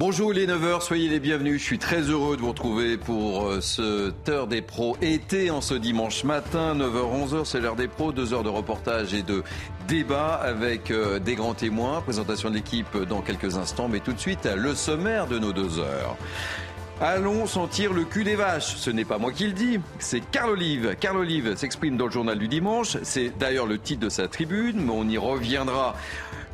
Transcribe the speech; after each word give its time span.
Bonjour 0.00 0.32
les 0.32 0.48
9h, 0.48 0.80
soyez 0.80 1.08
les 1.08 1.20
bienvenus. 1.20 1.60
Je 1.60 1.64
suis 1.64 1.78
très 1.78 2.00
heureux 2.00 2.36
de 2.36 2.40
vous 2.40 2.48
retrouver 2.48 2.96
pour 2.96 3.46
euh, 3.46 3.60
ce 3.60 4.12
heure 4.28 4.48
des 4.48 4.60
pros 4.60 4.96
été 5.00 5.52
en 5.52 5.60
ce 5.60 5.74
dimanche 5.74 6.24
matin. 6.24 6.74
9h, 6.74 7.28
11h, 7.28 7.44
c'est 7.44 7.60
l'heure 7.60 7.76
des 7.76 7.86
pros. 7.86 8.10
Deux 8.10 8.34
heures 8.34 8.42
de 8.42 8.48
reportage 8.48 9.14
et 9.14 9.22
de 9.22 9.44
débat 9.86 10.34
avec 10.34 10.90
euh, 10.90 11.20
des 11.20 11.36
grands 11.36 11.54
témoins. 11.54 12.00
Présentation 12.00 12.50
de 12.50 12.56
l'équipe 12.56 12.96
dans 13.08 13.20
quelques 13.20 13.56
instants, 13.56 13.86
mais 13.86 14.00
tout 14.00 14.12
de 14.12 14.18
suite, 14.18 14.48
le 14.56 14.74
sommaire 14.74 15.28
de 15.28 15.38
nos 15.38 15.52
deux 15.52 15.78
heures. 15.78 16.16
Allons 17.00 17.46
sentir 17.46 17.92
le 17.92 18.04
cul 18.04 18.24
des 18.24 18.34
vaches. 18.34 18.74
Ce 18.74 18.90
n'est 18.90 19.04
pas 19.04 19.18
moi 19.18 19.30
qui 19.30 19.46
le 19.46 19.52
dis, 19.52 19.78
c'est 20.00 20.20
Carl 20.20 20.50
Olive. 20.50 20.96
Carl 20.98 21.18
Olive 21.18 21.56
s'exprime 21.56 21.96
dans 21.96 22.06
le 22.06 22.10
journal 22.10 22.38
du 22.38 22.48
dimanche. 22.48 22.96
C'est 23.04 23.32
d'ailleurs 23.38 23.66
le 23.66 23.78
titre 23.78 24.00
de 24.00 24.08
sa 24.08 24.26
tribune, 24.26 24.86
mais 24.86 24.92
on 24.92 25.08
y 25.08 25.18
reviendra 25.18 25.94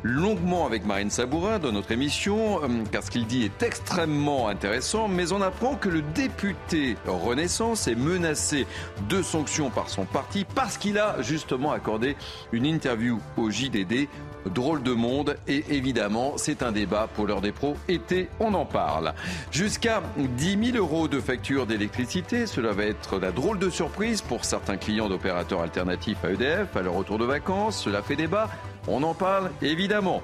longuement 0.03 0.65
avec 0.65 0.85
Marine 0.85 1.09
Sabourin 1.09 1.59
dans 1.59 1.71
notre 1.71 1.91
émission, 1.91 2.63
euh, 2.63 2.67
car 2.91 3.03
ce 3.03 3.11
qu'il 3.11 3.25
dit 3.25 3.43
est 3.43 3.63
extrêmement 3.63 4.47
intéressant, 4.47 5.07
mais 5.07 5.31
on 5.31 5.41
apprend 5.41 5.75
que 5.75 5.89
le 5.89 6.01
député 6.01 6.95
Renaissance 7.05 7.87
est 7.87 7.95
menacé 7.95 8.65
de 9.09 9.21
sanctions 9.21 9.69
par 9.69 9.89
son 9.89 10.05
parti 10.05 10.45
parce 10.55 10.77
qu'il 10.77 10.97
a 10.97 11.21
justement 11.21 11.71
accordé 11.71 12.15
une 12.51 12.65
interview 12.65 13.19
au 13.37 13.49
JDD. 13.49 14.07
Drôle 14.45 14.81
de 14.81 14.93
monde 14.93 15.35
et 15.47 15.63
évidemment 15.69 16.33
c'est 16.37 16.63
un 16.63 16.71
débat 16.71 17.07
pour 17.13 17.27
l'heure 17.27 17.41
des 17.41 17.51
pros. 17.51 17.75
Été, 17.87 18.27
on 18.39 18.55
en 18.55 18.65
parle. 18.65 19.13
Jusqu'à 19.51 20.01
10 20.17 20.71
000 20.71 20.77
euros 20.77 21.07
de 21.07 21.19
facture 21.19 21.67
d'électricité, 21.67 22.47
cela 22.47 22.71
va 22.71 22.85
être 22.85 23.19
la 23.19 23.31
drôle 23.31 23.59
de 23.59 23.69
surprise 23.69 24.21
pour 24.21 24.43
certains 24.45 24.77
clients 24.77 25.09
d'opérateurs 25.09 25.61
alternatifs 25.61 26.25
à 26.25 26.31
EDF 26.31 26.75
à 26.75 26.81
leur 26.81 26.95
retour 26.95 27.19
de 27.19 27.25
vacances. 27.25 27.83
Cela 27.83 28.01
fait 28.01 28.15
débat. 28.15 28.49
On 28.87 29.03
en 29.03 29.13
parle 29.13 29.51
évidemment. 29.61 30.21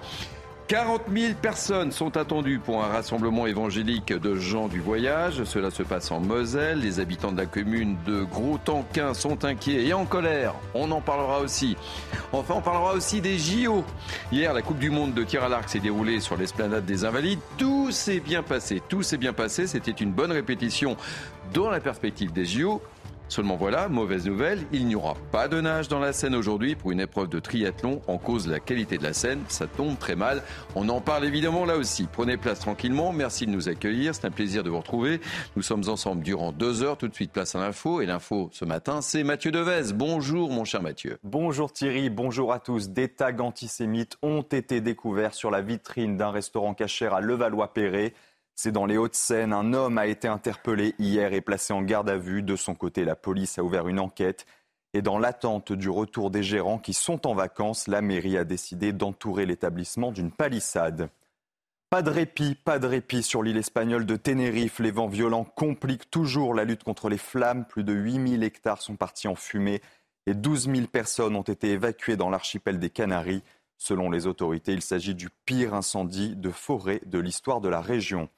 40 0.68 1.04
000 1.10 1.34
personnes 1.42 1.94
sont 1.94 2.18
attendues 2.18 2.60
pour 2.60 2.84
un 2.84 2.90
rassemblement 2.90 3.48
évangélique 3.48 4.12
de 4.12 4.36
gens 4.36 4.68
du 4.68 4.82
voyage. 4.82 5.46
Cela 5.46 5.72
se 5.72 5.82
passe 5.82 6.12
en 6.12 6.20
Moselle. 6.20 6.82
Les 6.82 7.00
habitants 7.00 7.32
de 7.32 7.38
la 7.38 7.46
commune 7.46 7.96
de 8.06 8.24
Gros-Tanquin 8.24 9.14
sont 9.14 9.46
inquiets 9.46 9.86
et 9.86 9.94
en 9.94 10.04
colère. 10.04 10.56
On 10.74 10.92
en 10.92 11.00
parlera 11.00 11.40
aussi. 11.40 11.78
Enfin, 12.34 12.56
on 12.58 12.62
parlera 12.62 12.92
aussi 12.96 13.22
des 13.22 13.38
JO. 13.38 13.86
Hier, 14.30 14.54
la 14.54 14.62
Coupe 14.62 14.80
du 14.80 14.90
Monde 14.90 15.14
de 15.14 15.24
tir 15.24 15.42
à 15.42 15.48
l'arc 15.48 15.70
s'est 15.70 15.80
déroulée 15.80 16.20
sur 16.20 16.36
l'esplanade 16.36 16.86
des 16.86 17.06
Invalides. 17.06 17.40
Tout 17.58 17.92
s'est 17.92 18.20
bien 18.20 18.44
passé. 18.44 18.82
Tout 18.90 19.04
s'est 19.04 19.16
bien 19.16 19.32
passé. 19.32 19.68
C'était 19.68 19.92
une 19.92 20.12
bonne 20.12 20.34
répétition 20.34 20.98
dans 21.54 21.70
la 21.70 21.80
perspective 21.80 22.34
des 22.34 22.44
JO. 22.44 22.82
Seulement 23.30 23.58
voilà, 23.58 23.90
mauvaise 23.90 24.26
nouvelle, 24.26 24.60
il 24.72 24.88
n'y 24.88 24.96
aura 24.96 25.16
pas 25.32 25.48
de 25.48 25.60
nage 25.60 25.90
dans 25.90 26.00
la 26.00 26.14
Seine 26.14 26.34
aujourd'hui 26.34 26.76
pour 26.76 26.92
une 26.92 27.02
épreuve 27.02 27.28
de 27.28 27.40
triathlon 27.40 28.02
en 28.08 28.18
cause 28.18 28.46
de 28.46 28.52
la 28.52 28.60
qualité 28.60 28.98
de 28.98 29.04
la 29.04 29.12
Seine. 29.12 29.42
Ça 29.50 29.68
tombe 29.68 29.98
très 30.00 30.16
mal. 30.16 30.42
On 30.76 30.88
en 30.88 31.02
parle 31.02 31.26
évidemment 31.26 31.66
là 31.66 31.76
aussi. 31.78 32.08
Prenez 32.12 32.38
place 32.38 32.60
tranquillement. 32.60 33.12
Merci 33.12 33.46
de 33.46 33.52
nous 33.52 33.68
accueillir. 33.68 34.16
C'est 34.16 34.26
un 34.26 34.32
plaisir 34.32 34.64
de 34.64 34.70
vous 34.70 34.80
retrouver. 34.80 35.20
Nous 35.56 35.62
sommes 35.62 35.84
ensemble 35.90 36.24
durant 36.24 36.54
deux 36.54 36.84
heures. 36.84 36.98
Tout 36.98 37.10
de 37.10 37.14
suite, 37.14 37.32
place 37.32 37.54
à 37.56 37.60
l'info. 37.60 38.02
Et 38.02 38.06
l'info 38.06 38.50
ce 38.54 38.64
matin, 38.64 39.02
c'est 39.02 39.24
Mathieu 39.24 39.52
Devez. 39.52 39.94
Bonjour, 39.94 40.50
mon 40.50 40.64
cher 40.64 40.82
Mathieu. 40.82 41.20
Bonjour 41.24 41.74
Thierry. 41.74 42.10
Bonjour 42.10 42.54
à 42.54 42.60
tous. 42.60 42.90
Des 42.90 43.10
tags 43.10 43.40
antisémites 43.40 44.18
ont 44.22 44.42
été 44.42 44.80
découverts 44.80 45.34
sur 45.34 45.52
la 45.52 45.62
vitrine 45.62 46.16
d'un 46.16 46.32
restaurant 46.32 46.74
cachère 46.74 47.14
à 47.14 47.20
Levallois-Perret. 47.20 48.14
C'est 48.60 48.72
dans 48.72 48.88
les 48.88 48.98
Hauts-de-Seine. 48.98 49.54
Un 49.54 49.72
homme 49.74 50.00
a 50.00 50.08
été 50.08 50.28
interpellé 50.28 50.96
hier 50.98 51.32
et 51.32 51.42
placé 51.42 51.74
en 51.74 51.84
garde 51.84 52.10
à 52.10 52.18
vue. 52.18 52.42
De 52.42 52.56
son 52.56 52.74
côté, 52.74 53.06
la 53.06 53.16
police 53.16 53.60
a 53.60 53.64
ouvert 53.64 53.88
une 53.88 54.00
enquête. 54.00 54.48
Et 54.96 55.04
dans 55.04 55.20
l'attente 55.20 55.74
du 55.74 55.92
retour 55.92 56.32
des 56.32 56.42
gérants 56.42 56.80
qui 56.80 56.94
sont 56.94 57.28
en 57.28 57.36
vacances, 57.36 57.88
la 57.88 58.02
mairie 58.02 58.36
a 58.36 58.46
décidé 58.46 58.94
d'entourer 58.94 59.46
l'établissement 59.46 60.12
d'une 60.12 60.32
palissade. 60.32 61.12
Pas 61.92 62.02
de 62.02 62.10
répit, 62.10 62.56
pas 62.56 62.80
de 62.80 62.88
répit 62.88 63.22
sur 63.22 63.44
l'île 63.44 63.58
espagnole 63.58 64.08
de 64.08 64.16
Tenerife. 64.16 64.80
Les 64.80 64.90
vents 64.90 65.08
violents 65.08 65.46
compliquent 65.46 66.10
toujours 66.10 66.56
la 66.56 66.64
lutte 66.64 66.84
contre 66.84 67.10
les 67.10 67.20
flammes. 67.20 67.64
Plus 67.64 67.84
de 67.84 67.94
8000 67.94 68.42
hectares 68.42 68.82
sont 68.82 68.96
partis 68.96 69.28
en 69.28 69.36
fumée 69.36 69.84
et 70.26 70.34
12 70.34 70.72
000 70.72 70.88
personnes 70.88 71.36
ont 71.36 71.44
été 71.44 71.74
évacuées 71.74 72.18
dans 72.18 72.32
l'archipel 72.32 72.80
des 72.80 72.90
Canaries. 72.90 73.44
Selon 73.78 74.10
les 74.10 74.26
autorités, 74.26 74.74
il 74.74 74.82
s'agit 74.82 75.14
du 75.14 75.30
pire 75.46 75.76
incendie 75.76 76.36
de 76.36 76.50
forêt 76.50 77.02
de 77.06 77.20
l'histoire 77.20 77.62
de 77.62 77.70
la 77.70 77.82
région. 77.82 78.30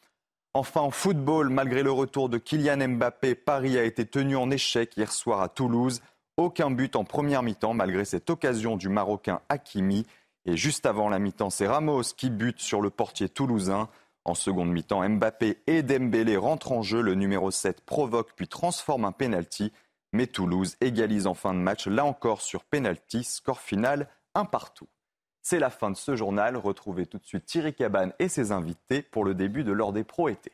Enfin, 0.56 0.82
en 0.82 0.90
football, 0.90 1.50
malgré 1.50 1.84
le 1.84 1.92
retour 1.92 2.28
de 2.28 2.40
Kylian 2.40 2.88
Mbappé, 2.96 3.36
Paris 3.36 3.78
a 3.78 3.84
été 3.84 4.06
tenu 4.06 4.36
en 4.36 4.50
échec 4.50 4.98
hier 4.98 5.12
soir 5.12 5.42
à 5.42 5.50
Toulouse. 5.50 6.02
Aucun 6.38 6.72
but 6.72 6.96
en 6.96 7.04
première 7.04 7.44
mi-temps, 7.44 7.76
malgré 7.76 8.04
cette 8.04 8.32
occasion 8.32 8.76
du 8.76 8.90
Marocain 8.90 9.42
Hakimi. 9.50 10.08
Et 10.46 10.58
juste 10.58 10.88
avant 10.88 11.08
la 11.08 11.20
mi-temps, 11.20 11.52
c'est 11.52 11.68
Ramos 11.68 12.02
qui 12.18 12.32
bute 12.32 12.62
sur 12.62 12.82
le 12.82 12.90
portier 12.90 13.30
toulousain. 13.30 13.90
En 14.26 14.34
seconde 14.34 14.72
mi-temps, 14.72 15.08
Mbappé 15.08 15.60
et 15.68 15.84
Dembélé 15.84 16.36
rentrent 16.36 16.72
en 16.72 16.82
jeu. 16.82 17.02
Le 17.02 17.14
numéro 17.14 17.52
7 17.52 17.82
provoque 17.82 18.34
puis 18.36 18.48
transforme 18.48 19.06
un 19.06 19.12
penalty. 19.12 19.72
Mais 20.14 20.26
Toulouse 20.26 20.78
égalise 20.82 21.28
en 21.28 21.36
fin 21.36 21.54
de 21.54 21.60
match, 21.60 21.86
là 21.86 22.06
encore 22.06 22.42
sur 22.42 22.64
penalty. 22.64 23.24
Score 23.24 23.60
final 23.60 24.08
un 24.34 24.46
partout. 24.46 24.88
C'est 25.42 25.60
la 25.60 25.70
fin 25.70 25.90
de 25.92 25.96
ce 25.96 26.16
journal. 26.16 26.58
Retrouvez 26.58 27.06
tout 27.06 27.18
de 27.18 27.26
suite 27.26 27.46
Thierry 27.46 27.74
Cabane 27.74 28.14
et 28.20 28.30
ses 28.30 28.52
invités 28.52 29.02
pour 29.02 29.24
le 29.24 29.34
début 29.34 29.64
de 29.64 29.72
l'heure 29.72 29.94
des 29.94 30.04
pros 30.04 30.30
été. 30.30 30.52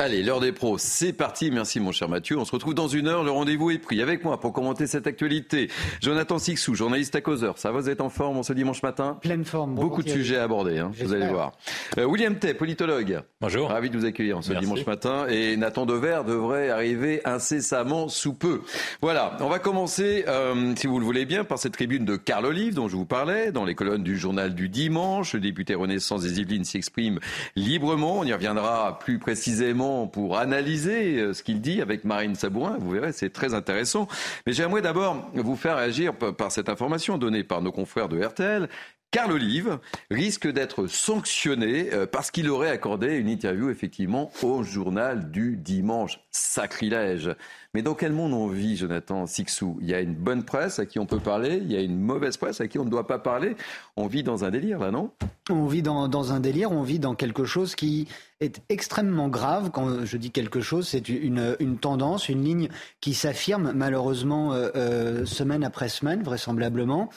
Allez, 0.00 0.22
l'heure 0.22 0.38
des 0.38 0.52
pros, 0.52 0.78
c'est 0.78 1.12
parti. 1.12 1.50
Merci 1.50 1.80
mon 1.80 1.90
cher 1.90 2.08
Mathieu. 2.08 2.38
On 2.38 2.44
se 2.44 2.52
retrouve 2.52 2.72
dans 2.72 2.86
une 2.86 3.08
heure. 3.08 3.24
Le 3.24 3.32
rendez-vous 3.32 3.72
est 3.72 3.78
pris 3.78 4.00
avec 4.00 4.22
moi 4.22 4.38
pour 4.38 4.52
commenter 4.52 4.86
cette 4.86 5.08
actualité. 5.08 5.68
Jonathan 6.00 6.38
Sixou, 6.38 6.76
journaliste 6.76 7.16
à 7.16 7.20
causeur. 7.20 7.58
Ça 7.58 7.72
va, 7.72 7.80
vous 7.80 7.90
êtes 7.90 8.00
en 8.00 8.08
forme 8.08 8.44
ce 8.44 8.52
dimanche 8.52 8.80
matin 8.84 9.18
Pleine 9.20 9.44
forme. 9.44 9.74
Beaucoup 9.74 10.04
de 10.04 10.08
sujets 10.08 10.36
à 10.36 10.44
aborder, 10.44 10.78
hein, 10.78 10.92
vous 11.02 11.12
allez 11.12 11.26
voir. 11.26 11.50
Euh, 11.98 12.04
William 12.04 12.38
Tay, 12.38 12.54
politologue. 12.54 13.22
Bonjour. 13.40 13.70
Ravi 13.70 13.90
de 13.90 13.98
vous 13.98 14.04
accueillir 14.04 14.38
ce 14.44 14.52
dimanche 14.52 14.86
matin. 14.86 15.26
Et 15.28 15.56
Nathan 15.56 15.84
Dever 15.84 16.20
devrait 16.24 16.70
arriver 16.70 17.20
incessamment 17.24 18.08
sous 18.08 18.34
peu. 18.34 18.60
Voilà, 19.02 19.36
on 19.40 19.48
va 19.48 19.58
commencer, 19.58 20.24
euh, 20.28 20.76
si 20.76 20.86
vous 20.86 21.00
le 21.00 21.04
voulez 21.04 21.26
bien, 21.26 21.42
par 21.42 21.58
cette 21.58 21.72
tribune 21.72 22.04
de 22.04 22.14
Carl 22.14 22.46
Olive 22.46 22.74
dont 22.74 22.86
je 22.86 22.94
vous 22.94 23.04
parlais, 23.04 23.50
dans 23.50 23.64
les 23.64 23.74
colonnes 23.74 24.04
du 24.04 24.16
journal 24.16 24.54
du 24.54 24.68
dimanche. 24.68 25.32
Le 25.32 25.40
député 25.40 25.74
Renaissance 25.74 26.22
des 26.22 26.38
Yvelines 26.38 26.64
s'exprime 26.64 27.18
librement. 27.56 28.20
On 28.20 28.24
y 28.24 28.32
reviendra 28.32 29.00
plus 29.00 29.18
précisément 29.18 29.87
pour 30.06 30.38
analyser 30.38 31.18
euh, 31.18 31.32
ce 31.32 31.42
qu'il 31.42 31.60
dit 31.60 31.80
avec 31.80 32.04
Marine 32.04 32.34
Sabourin. 32.34 32.76
Vous 32.78 32.90
verrez, 32.90 33.12
c'est 33.12 33.30
très 33.30 33.54
intéressant. 33.54 34.08
Mais 34.46 34.52
j'aimerais 34.52 34.82
d'abord 34.82 35.30
vous 35.34 35.56
faire 35.56 35.76
réagir 35.76 36.14
par 36.14 36.52
cette 36.52 36.68
information 36.68 37.18
donnée 37.18 37.44
par 37.44 37.62
nos 37.62 37.72
confrères 37.72 38.08
de 38.08 38.22
RTL. 38.22 38.68
Carl 39.10 39.32
Olive 39.32 39.78
risque 40.10 40.46
d'être 40.46 40.86
sanctionné 40.86 41.94
euh, 41.94 42.06
parce 42.06 42.30
qu'il 42.30 42.50
aurait 42.50 42.68
accordé 42.68 43.14
une 43.16 43.28
interview 43.28 43.70
effectivement 43.70 44.30
au 44.42 44.62
journal 44.62 45.30
du 45.30 45.56
dimanche. 45.56 46.20
Sacrilège. 46.30 47.30
Mais 47.72 47.80
dans 47.80 47.94
quel 47.94 48.12
monde 48.12 48.34
on 48.34 48.48
vit, 48.48 48.76
Jonathan 48.76 49.26
Sixou 49.26 49.78
Il 49.80 49.88
y 49.88 49.94
a 49.94 50.00
une 50.00 50.14
bonne 50.14 50.44
presse 50.44 50.78
à 50.78 50.84
qui 50.84 50.98
on 50.98 51.06
peut 51.06 51.20
parler, 51.20 51.56
il 51.56 51.72
y 51.72 51.76
a 51.76 51.80
une 51.80 51.98
mauvaise 51.98 52.36
presse 52.36 52.60
à 52.60 52.68
qui 52.68 52.78
on 52.78 52.84
ne 52.84 52.90
doit 52.90 53.06
pas 53.06 53.18
parler. 53.18 53.56
On 53.96 54.08
vit 54.08 54.22
dans 54.22 54.44
un 54.44 54.50
délire, 54.50 54.78
là, 54.78 54.90
non? 54.90 55.10
On 55.48 55.66
vit 55.66 55.82
dans, 55.82 56.32
un 56.32 56.40
délire, 56.40 56.70
on 56.70 56.82
vit 56.82 56.98
dans 56.98 57.14
quelque 57.14 57.44
chose 57.44 57.74
qui 57.74 58.08
est 58.40 58.60
extrêmement 58.68 59.28
grave. 59.28 59.70
Quand 59.72 60.04
je 60.04 60.16
dis 60.18 60.30
quelque 60.30 60.60
chose, 60.60 60.86
c'est 60.86 61.08
une, 61.08 61.78
tendance, 61.80 62.28
une 62.28 62.44
ligne 62.44 62.68
qui 63.00 63.14
s'affirme 63.14 63.72
malheureusement 63.74 64.52
euh, 64.52 64.68
euh, 64.76 65.24
semaine 65.24 65.64
après 65.64 65.88
semaine, 65.88 66.22
vraisemblablement. 66.22 67.08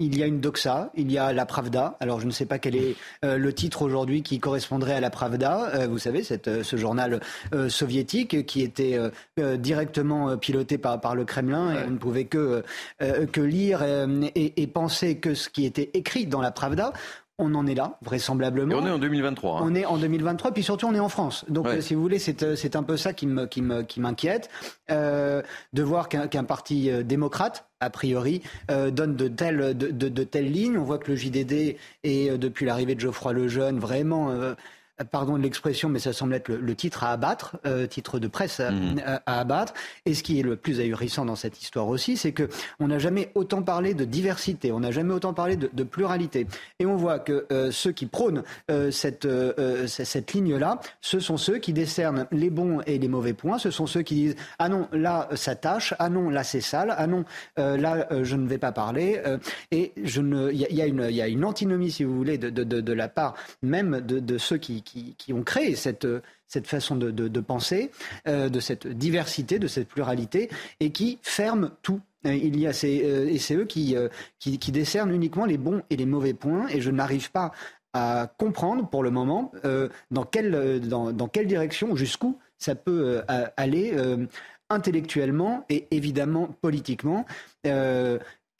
Il 0.00 0.18
y 0.18 0.22
a 0.22 0.26
une 0.26 0.40
doxa, 0.40 0.90
il 0.96 1.12
y 1.12 1.18
a 1.18 1.32
la 1.34 1.44
Pravda. 1.44 1.98
Alors 2.00 2.20
je 2.20 2.26
ne 2.26 2.30
sais 2.30 2.46
pas 2.46 2.58
quel 2.58 2.74
est 2.74 2.96
euh, 3.22 3.36
le 3.36 3.52
titre 3.52 3.82
aujourd'hui 3.82 4.22
qui 4.22 4.40
correspondrait 4.40 4.94
à 4.94 5.00
la 5.00 5.10
Pravda. 5.10 5.70
Euh, 5.74 5.86
vous 5.86 5.98
savez, 5.98 6.24
cette, 6.24 6.48
euh, 6.48 6.62
ce 6.62 6.76
journal 6.76 7.20
soviétique 7.68 8.46
qui 8.46 8.62
était 8.62 8.98
directement 9.36 10.38
piloté 10.38 10.78
par, 10.78 11.00
par 11.00 11.14
le 11.14 11.24
Kremlin 11.24 11.74
et 11.74 11.84
on 11.86 11.90
ne 11.90 11.98
pouvait 11.98 12.24
que, 12.24 12.64
que 12.98 13.40
lire 13.40 13.82
et, 13.82 14.62
et, 14.62 14.66
penser 14.66 15.18
que 15.18 15.34
ce 15.34 15.50
qui 15.50 15.66
était 15.66 15.90
écrit 15.92 16.26
dans 16.26 16.40
la 16.40 16.50
Pravda 16.50 16.92
on 17.40 17.54
en 17.54 17.66
est 17.66 17.74
là, 17.74 17.98
vraisemblablement. 18.02 18.72
Et 18.72 18.76
on 18.76 18.86
est 18.86 18.90
en 18.90 18.98
2023. 18.98 19.58
Hein. 19.58 19.62
On 19.64 19.74
est 19.74 19.84
en 19.84 19.96
2023, 19.96 20.52
puis 20.52 20.62
surtout 20.62 20.86
on 20.86 20.94
est 20.94 21.00
en 21.00 21.08
France. 21.08 21.44
Donc, 21.48 21.66
si 21.80 21.94
vous 21.94 22.02
voulez, 22.02 22.18
c'est 22.18 22.76
un 22.76 22.82
peu 22.82 22.96
ça 22.96 23.12
qui 23.12 23.26
m'inquiète, 23.26 24.50
euh, 24.90 25.42
de 25.72 25.82
voir 25.82 26.08
qu'un 26.08 26.44
parti 26.44 26.90
euh, 26.90 27.02
démocrate, 27.02 27.66
a 27.80 27.90
priori, 27.90 28.42
euh, 28.70 28.90
donne 28.90 29.16
de 29.16 29.28
telles, 29.28 29.76
de, 29.76 30.24
telles 30.24 30.50
lignes. 30.50 30.78
On 30.78 30.84
voit 30.84 30.98
que 30.98 31.10
le 31.10 31.16
JDD 31.16 31.76
est, 32.04 32.38
depuis 32.38 32.66
l'arrivée 32.66 32.94
de 32.94 33.00
Geoffroy 33.00 33.32
Lejeune, 33.32 33.78
vraiment 33.78 34.54
pardon 35.04 35.36
de 35.36 35.42
l'expression, 35.42 35.88
mais 35.88 35.98
ça 35.98 36.12
semble 36.12 36.34
être 36.34 36.48
le, 36.48 36.74
titre 36.74 37.04
à 37.04 37.12
abattre, 37.12 37.56
euh, 37.66 37.86
titre 37.86 38.18
de 38.18 38.28
presse 38.28 38.60
mhm. 38.60 39.00
à, 39.04 39.40
abattre. 39.40 39.74
Et 40.06 40.14
ce 40.14 40.22
qui 40.22 40.38
est 40.38 40.42
le 40.42 40.56
plus 40.56 40.80
ahurissant 40.80 41.24
dans 41.24 41.36
cette 41.36 41.60
histoire 41.60 41.88
aussi, 41.88 42.16
c'est 42.16 42.32
que 42.32 42.48
on 42.78 42.88
n'a 42.88 42.98
jamais 42.98 43.30
autant 43.34 43.62
parlé 43.62 43.94
de 43.94 44.04
diversité, 44.04 44.72
on 44.72 44.80
n'a 44.80 44.90
jamais 44.90 45.14
autant 45.14 45.32
parlé 45.32 45.56
de, 45.56 45.84
pluralité. 45.84 46.46
Et 46.78 46.86
on 46.86 46.96
voit 46.96 47.18
que 47.18 47.46
euh, 47.50 47.70
ceux 47.70 47.92
qui 47.92 48.06
prônent 48.06 48.42
euh, 48.70 48.90
cette, 48.90 49.26
cette 49.86 50.32
ligne-là, 50.32 50.80
ce 51.00 51.20
sont 51.20 51.36
ceux 51.36 51.58
qui 51.58 51.72
décernent 51.72 52.26
les 52.30 52.50
bons 52.50 52.80
et 52.86 52.98
les 52.98 53.08
mauvais 53.08 53.32
points. 53.32 53.58
Ce 53.58 53.70
sont 53.70 53.86
ceux 53.86 54.02
qui 54.02 54.14
disent 54.14 54.36
ah 54.58 54.68
non 54.68 54.88
là 54.92 55.28
ça 55.34 55.54
tâche, 55.54 55.94
ah 55.98 56.08
non 56.08 56.30
là 56.30 56.44
c'est 56.44 56.60
sale, 56.60 56.94
ah 56.96 57.06
non 57.06 57.24
là 57.56 58.06
je 58.22 58.36
ne 58.36 58.46
vais 58.46 58.58
pas 58.58 58.72
parler. 58.72 59.20
et 59.70 59.92
je 60.02 60.20
ne, 60.20 60.52
il 60.52 60.60
y, 60.60 60.82
a 60.82 60.86
une, 60.86 61.06
il 61.08 61.16
y 61.16 61.22
a 61.22 61.28
une 61.28 61.44
antinomie 61.44 61.90
si 61.90 62.04
vous 62.04 62.16
voulez 62.16 62.38
de, 62.38 62.50
de, 62.50 62.80
de, 62.80 62.92
la 62.92 63.08
part 63.08 63.34
même 63.62 64.00
de, 64.00 64.38
ceux 64.38 64.58
qui 64.58 64.82
qui, 65.16 65.32
ont 65.32 65.42
créé 65.42 65.76
cette, 65.76 66.06
cette 66.46 66.66
façon 66.66 66.96
de, 66.96 67.40
penser, 67.40 67.90
de 68.26 68.60
cette 68.60 68.86
diversité, 68.86 69.58
de 69.58 69.66
cette 69.66 69.88
pluralité, 69.88 70.50
et 70.80 70.90
qui 70.90 71.18
ferment 71.22 71.70
tout. 71.82 72.00
Il 72.24 72.58
y 72.58 72.66
a 72.66 72.72
ces, 72.72 72.88
et 72.88 73.38
c'est 73.38 73.54
eux 73.54 73.64
qui, 73.64 73.96
qui, 74.38 74.58
qui, 74.58 74.72
décernent 74.72 75.14
uniquement 75.14 75.46
les 75.46 75.56
bons 75.56 75.82
et 75.90 75.96
les 75.96 76.06
mauvais 76.06 76.34
points, 76.34 76.68
et 76.68 76.80
je 76.80 76.90
n'arrive 76.90 77.30
pas 77.30 77.52
à 77.92 78.30
comprendre 78.38 78.88
pour 78.88 79.02
le 79.02 79.10
moment 79.10 79.52
dans, 80.10 80.24
quelle, 80.24 80.80
dans, 80.80 81.12
dans 81.12 81.28
quelle 81.28 81.46
direction, 81.46 81.96
jusqu'où 81.96 82.38
ça 82.58 82.74
peut 82.74 83.22
aller 83.56 83.94
intellectuellement 84.70 85.64
et 85.68 85.86
évidemment 85.90 86.48
politiquement. 86.62 87.26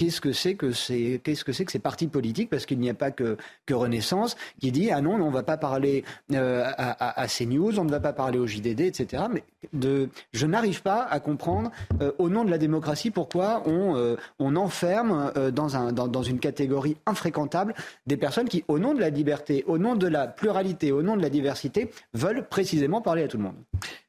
Euh, 0.01 0.05
qu'est-ce 0.05 0.21
que 0.21 0.33
c'est 0.33 0.55
que 0.55 0.73
c'est 0.73 1.21
qu'est-ce 1.23 1.45
que 1.45 1.53
c'est 1.53 1.65
que 1.65 1.73
ces 1.73 1.79
partis 1.79 2.09
politiques 2.09 2.51
parce 2.51 2.67
qu'il 2.67 2.79
n'y 2.79 2.91
a 2.91 2.95
pas 2.95 3.11
que, 3.11 3.37
que 3.67 3.75
Renaissance 3.75 4.37
qui 4.61 4.73
dit 4.73 4.91
ah 4.91 5.01
non 5.01 5.15
on 5.15 5.29
ne 5.29 5.33
va 5.33 5.43
pas 5.43 5.57
parler 5.57 6.05
euh, 6.33 6.65
à, 6.65 7.21
à, 7.21 7.27
CNews 7.27 7.79
on 7.79 7.85
ne 7.85 7.91
va 7.91 8.01
pas 8.01 8.13
parler 8.13 8.39
au 8.39 8.47
JDD 8.47 8.81
etc 8.81 9.25
mais 9.33 9.45
de 9.73 10.09
je 10.33 10.47
n'arrive 10.47 10.83
pas 10.83 11.03
à 11.03 11.21
comprendre 11.21 11.71
euh, 12.01 12.13
au 12.19 12.29
nom 12.29 12.45
de 12.45 12.51
la 12.51 12.59
démocratie 12.59 13.11
pourquoi 13.11 13.63
on 13.67 14.17
on 14.39 14.57
enferme 14.57 15.33
dans 15.53 15.77
un 15.77 15.93
dans, 15.93 16.09
dans, 16.09 16.23
une 16.23 16.39
catégorie 16.39 16.97
infréquentable 17.07 17.75
des 18.07 18.17
personnes 18.17 18.49
qui 18.49 18.65
au 18.69 18.79
nom 18.79 18.95
de 18.95 19.01
la 19.01 19.11
liberté 19.11 19.65
au 19.67 19.79
nom 19.79 19.97
de 19.97 20.07
la 20.07 20.27
pluralité 20.27 20.93
au 20.93 21.03
nom 21.03 21.17
de 21.17 21.23
la 21.23 21.31
diversité 21.31 21.91
veulent 22.15 22.47
précisément 22.47 23.01
parler 23.01 23.25
à 23.25 23.29
tout 23.29 23.37
le 23.37 23.45
monde 23.45 23.57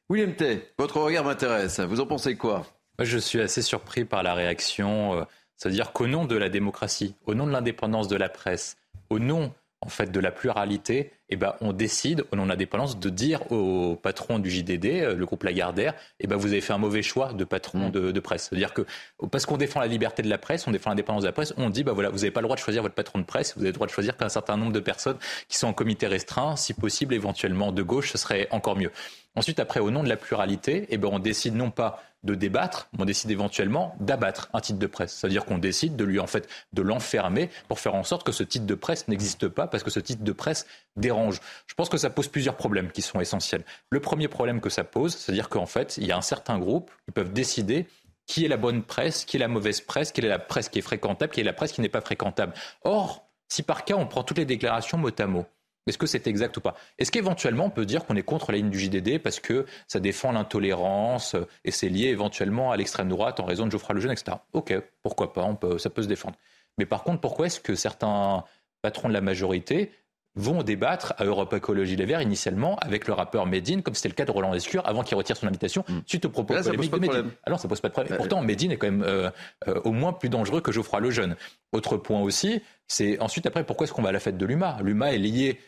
William 0.08 0.34
Tay, 0.34 0.68
votre 0.78 1.00
regard 1.00 1.24
m'intéresse. 1.24 1.80
Vous 1.80 2.00
en 2.00 2.06
pensez 2.06 2.36
quoi? 2.36 2.66
Moi, 2.98 3.06
Je 3.06 3.16
suis 3.16 3.40
assez 3.40 3.62
surpris 3.62 4.04
par 4.04 4.22
la 4.22 4.34
réaction. 4.34 5.26
C'est-à-dire 5.62 5.92
qu'au 5.92 6.08
nom 6.08 6.24
de 6.24 6.34
la 6.34 6.48
démocratie, 6.48 7.14
au 7.24 7.34
nom 7.34 7.46
de 7.46 7.52
l'indépendance 7.52 8.08
de 8.08 8.16
la 8.16 8.28
presse, 8.28 8.78
au 9.10 9.20
nom 9.20 9.52
en 9.80 9.88
fait 9.88 10.10
de 10.10 10.18
la 10.18 10.32
pluralité, 10.32 11.12
eh 11.28 11.36
ben, 11.36 11.54
on 11.60 11.72
décide, 11.72 12.24
au 12.32 12.36
nom 12.36 12.44
de 12.44 12.48
l'indépendance, 12.48 12.98
de 12.98 13.08
dire 13.10 13.50
au 13.52 13.94
patron 13.94 14.40
du 14.40 14.50
JDD, 14.50 14.86
euh, 14.86 15.14
le 15.14 15.24
groupe 15.24 15.44
Lagardère, 15.44 15.94
eh 16.18 16.26
ben, 16.26 16.34
vous 16.34 16.48
avez 16.48 16.60
fait 16.60 16.72
un 16.72 16.78
mauvais 16.78 17.02
choix 17.02 17.32
de 17.32 17.44
patron 17.44 17.90
de, 17.90 18.20
presse. 18.20 18.48
C'est-à-dire 18.48 18.74
que 18.74 18.82
parce 19.30 19.46
qu'on 19.46 19.56
défend 19.56 19.78
la 19.78 19.86
liberté 19.86 20.22
de 20.22 20.28
la 20.28 20.38
presse, 20.38 20.66
on 20.66 20.72
défend 20.72 20.90
l'indépendance 20.90 21.22
de 21.22 21.28
la 21.28 21.32
presse, 21.32 21.54
on 21.56 21.70
dit, 21.70 21.84
bah 21.84 21.92
voilà, 21.92 22.10
vous 22.10 22.18
n'avez 22.18 22.32
pas 22.32 22.40
le 22.40 22.46
droit 22.46 22.56
de 22.56 22.60
choisir 22.60 22.82
votre 22.82 22.96
patron 22.96 23.20
de 23.20 23.24
presse, 23.24 23.54
vous 23.54 23.62
avez 23.62 23.70
le 23.70 23.74
droit 23.74 23.86
de 23.86 23.92
choisir 23.92 24.16
qu'un 24.16 24.28
certain 24.28 24.56
nombre 24.56 24.72
de 24.72 24.80
personnes 24.80 25.18
qui 25.48 25.56
sont 25.58 25.68
en 25.68 25.72
comité 25.72 26.08
restreint, 26.08 26.56
si 26.56 26.74
possible, 26.74 27.14
éventuellement 27.14 27.70
de 27.70 27.82
gauche, 27.84 28.10
ce 28.10 28.18
serait 28.18 28.48
encore 28.50 28.76
mieux. 28.76 28.90
Ensuite, 29.34 29.60
après, 29.60 29.80
au 29.80 29.90
nom 29.90 30.02
de 30.02 30.08
la 30.08 30.16
pluralité, 30.16 30.86
eh 30.90 30.98
ben, 30.98 31.08
on 31.10 31.18
décide 31.18 31.54
non 31.54 31.70
pas 31.70 32.02
de 32.22 32.34
débattre, 32.34 32.88
on 32.98 33.04
décide 33.04 33.30
éventuellement 33.30 33.96
d'abattre 33.98 34.48
un 34.52 34.60
titre 34.60 34.78
de 34.78 34.86
presse. 34.86 35.14
C'est-à-dire 35.14 35.44
qu'on 35.44 35.58
décide 35.58 35.96
de 35.96 36.04
lui, 36.04 36.20
en 36.20 36.26
fait, 36.26 36.48
de 36.72 36.82
l'enfermer 36.82 37.50
pour 37.66 37.80
faire 37.80 37.94
en 37.94 38.04
sorte 38.04 38.24
que 38.24 38.32
ce 38.32 38.44
titre 38.44 38.66
de 38.66 38.74
presse 38.74 39.08
n'existe 39.08 39.48
pas 39.48 39.66
parce 39.66 39.82
que 39.82 39.90
ce 39.90 40.00
titre 40.00 40.22
de 40.22 40.32
presse 40.32 40.66
dérange. 40.96 41.40
Je 41.66 41.74
pense 41.74 41.88
que 41.88 41.96
ça 41.96 42.10
pose 42.10 42.28
plusieurs 42.28 42.56
problèmes 42.56 42.92
qui 42.92 43.02
sont 43.02 43.20
essentiels. 43.20 43.64
Le 43.90 44.00
premier 44.00 44.28
problème 44.28 44.60
que 44.60 44.70
ça 44.70 44.84
pose, 44.84 45.16
c'est-à-dire 45.16 45.48
qu'en 45.48 45.66
fait, 45.66 45.96
il 45.96 46.06
y 46.06 46.12
a 46.12 46.16
un 46.16 46.22
certain 46.22 46.58
groupe 46.58 46.90
qui 47.06 47.12
peuvent 47.12 47.32
décider 47.32 47.86
qui 48.26 48.44
est 48.44 48.48
la 48.48 48.56
bonne 48.56 48.82
presse, 48.82 49.24
qui 49.24 49.36
est 49.36 49.40
la 49.40 49.48
mauvaise 49.48 49.80
presse, 49.80 50.12
quelle 50.12 50.24
est 50.24 50.28
la 50.28 50.38
presse 50.38 50.68
qui 50.68 50.78
est 50.78 50.82
fréquentable, 50.82 51.32
qui 51.32 51.40
est 51.40 51.44
la 51.44 51.52
presse 51.52 51.72
qui 51.72 51.80
n'est 51.80 51.88
pas 51.88 52.00
fréquentable. 52.00 52.54
Or, 52.84 53.26
si 53.48 53.62
par 53.62 53.84
cas 53.84 53.94
on 53.94 54.06
prend 54.06 54.22
toutes 54.22 54.38
les 54.38 54.44
déclarations 54.44 54.96
mot 54.96 55.10
à 55.18 55.26
mot, 55.26 55.44
est-ce 55.86 55.98
que 55.98 56.06
c'est 56.06 56.26
exact 56.26 56.56
ou 56.56 56.60
pas? 56.60 56.74
Est-ce 56.98 57.10
qu'éventuellement 57.10 57.66
on 57.66 57.70
peut 57.70 57.86
dire 57.86 58.04
qu'on 58.04 58.16
est 58.16 58.22
contre 58.22 58.52
la 58.52 58.58
ligne 58.58 58.70
du 58.70 58.78
JDD 58.78 59.18
parce 59.18 59.40
que 59.40 59.66
ça 59.88 60.00
défend 60.00 60.32
l'intolérance 60.32 61.34
euh, 61.34 61.46
et 61.64 61.70
c'est 61.70 61.88
lié 61.88 62.08
éventuellement 62.08 62.72
à 62.72 62.76
l'extrême 62.76 63.08
droite 63.08 63.40
en 63.40 63.44
raison 63.44 63.66
de 63.66 63.70
Geoffroy 63.70 63.94
Lejeune, 63.94 64.12
etc. 64.12 64.36
Ok, 64.52 64.74
pourquoi 65.02 65.32
pas, 65.32 65.48
ça 65.78 65.90
peut 65.90 66.02
se 66.02 66.08
défendre. 66.08 66.36
Mais 66.78 66.86
par 66.86 67.02
contre, 67.04 67.20
pourquoi 67.20 67.46
est-ce 67.46 67.60
que 67.60 67.74
certains 67.74 68.44
patrons 68.80 69.08
de 69.08 69.14
la 69.14 69.20
majorité 69.20 69.92
vont 70.34 70.62
débattre 70.62 71.12
à 71.18 71.24
Europe 71.24 71.52
Écologie 71.52 71.96
Les 71.96 72.06
Verts 72.06 72.22
initialement 72.22 72.76
avec 72.76 73.06
le 73.06 73.12
rappeur 73.12 73.46
Medine, 73.46 73.82
comme 73.82 73.94
c'était 73.94 74.08
le 74.08 74.14
cas 74.14 74.24
de 74.24 74.30
Roland 74.30 74.52
Lescure, 74.52 74.82
avant 74.86 75.02
qu'il 75.02 75.16
retire 75.16 75.36
son 75.36 75.46
invitation, 75.46 75.84
mm. 75.86 75.98
suite 76.06 76.24
au 76.24 76.30
propos 76.30 76.54
polémiques 76.54 76.90
de 76.90 76.98
Medine. 76.98 77.30
Alors 77.44 77.60
ça 77.60 77.68
pose 77.68 77.80
pas 77.80 77.88
de 77.88 77.92
problème. 77.92 78.16
pourtant, 78.16 78.40
Medine 78.40 78.72
est 78.72 78.76
quand 78.76 78.86
même 78.86 79.02
euh, 79.02 79.30
euh, 79.68 79.80
au 79.84 79.92
moins 79.92 80.12
plus 80.12 80.30
dangereux 80.30 80.60
que 80.60 80.72
Geoffroy 80.72 81.00
Lejeune. 81.00 81.36
Autre 81.72 81.96
point 81.98 82.20
aussi, 82.20 82.62
c'est 82.88 83.20
ensuite 83.20 83.46
après 83.46 83.64
pourquoi 83.64 83.84
est-ce 83.84 83.92
qu'on 83.92 84.02
va 84.02 84.08
à 84.08 84.12
la 84.12 84.20
fête 84.20 84.38
de 84.38 84.46
l'UMA? 84.46 84.78
L'UMA 84.82 85.12
est 85.12 85.18
lié 85.18 85.60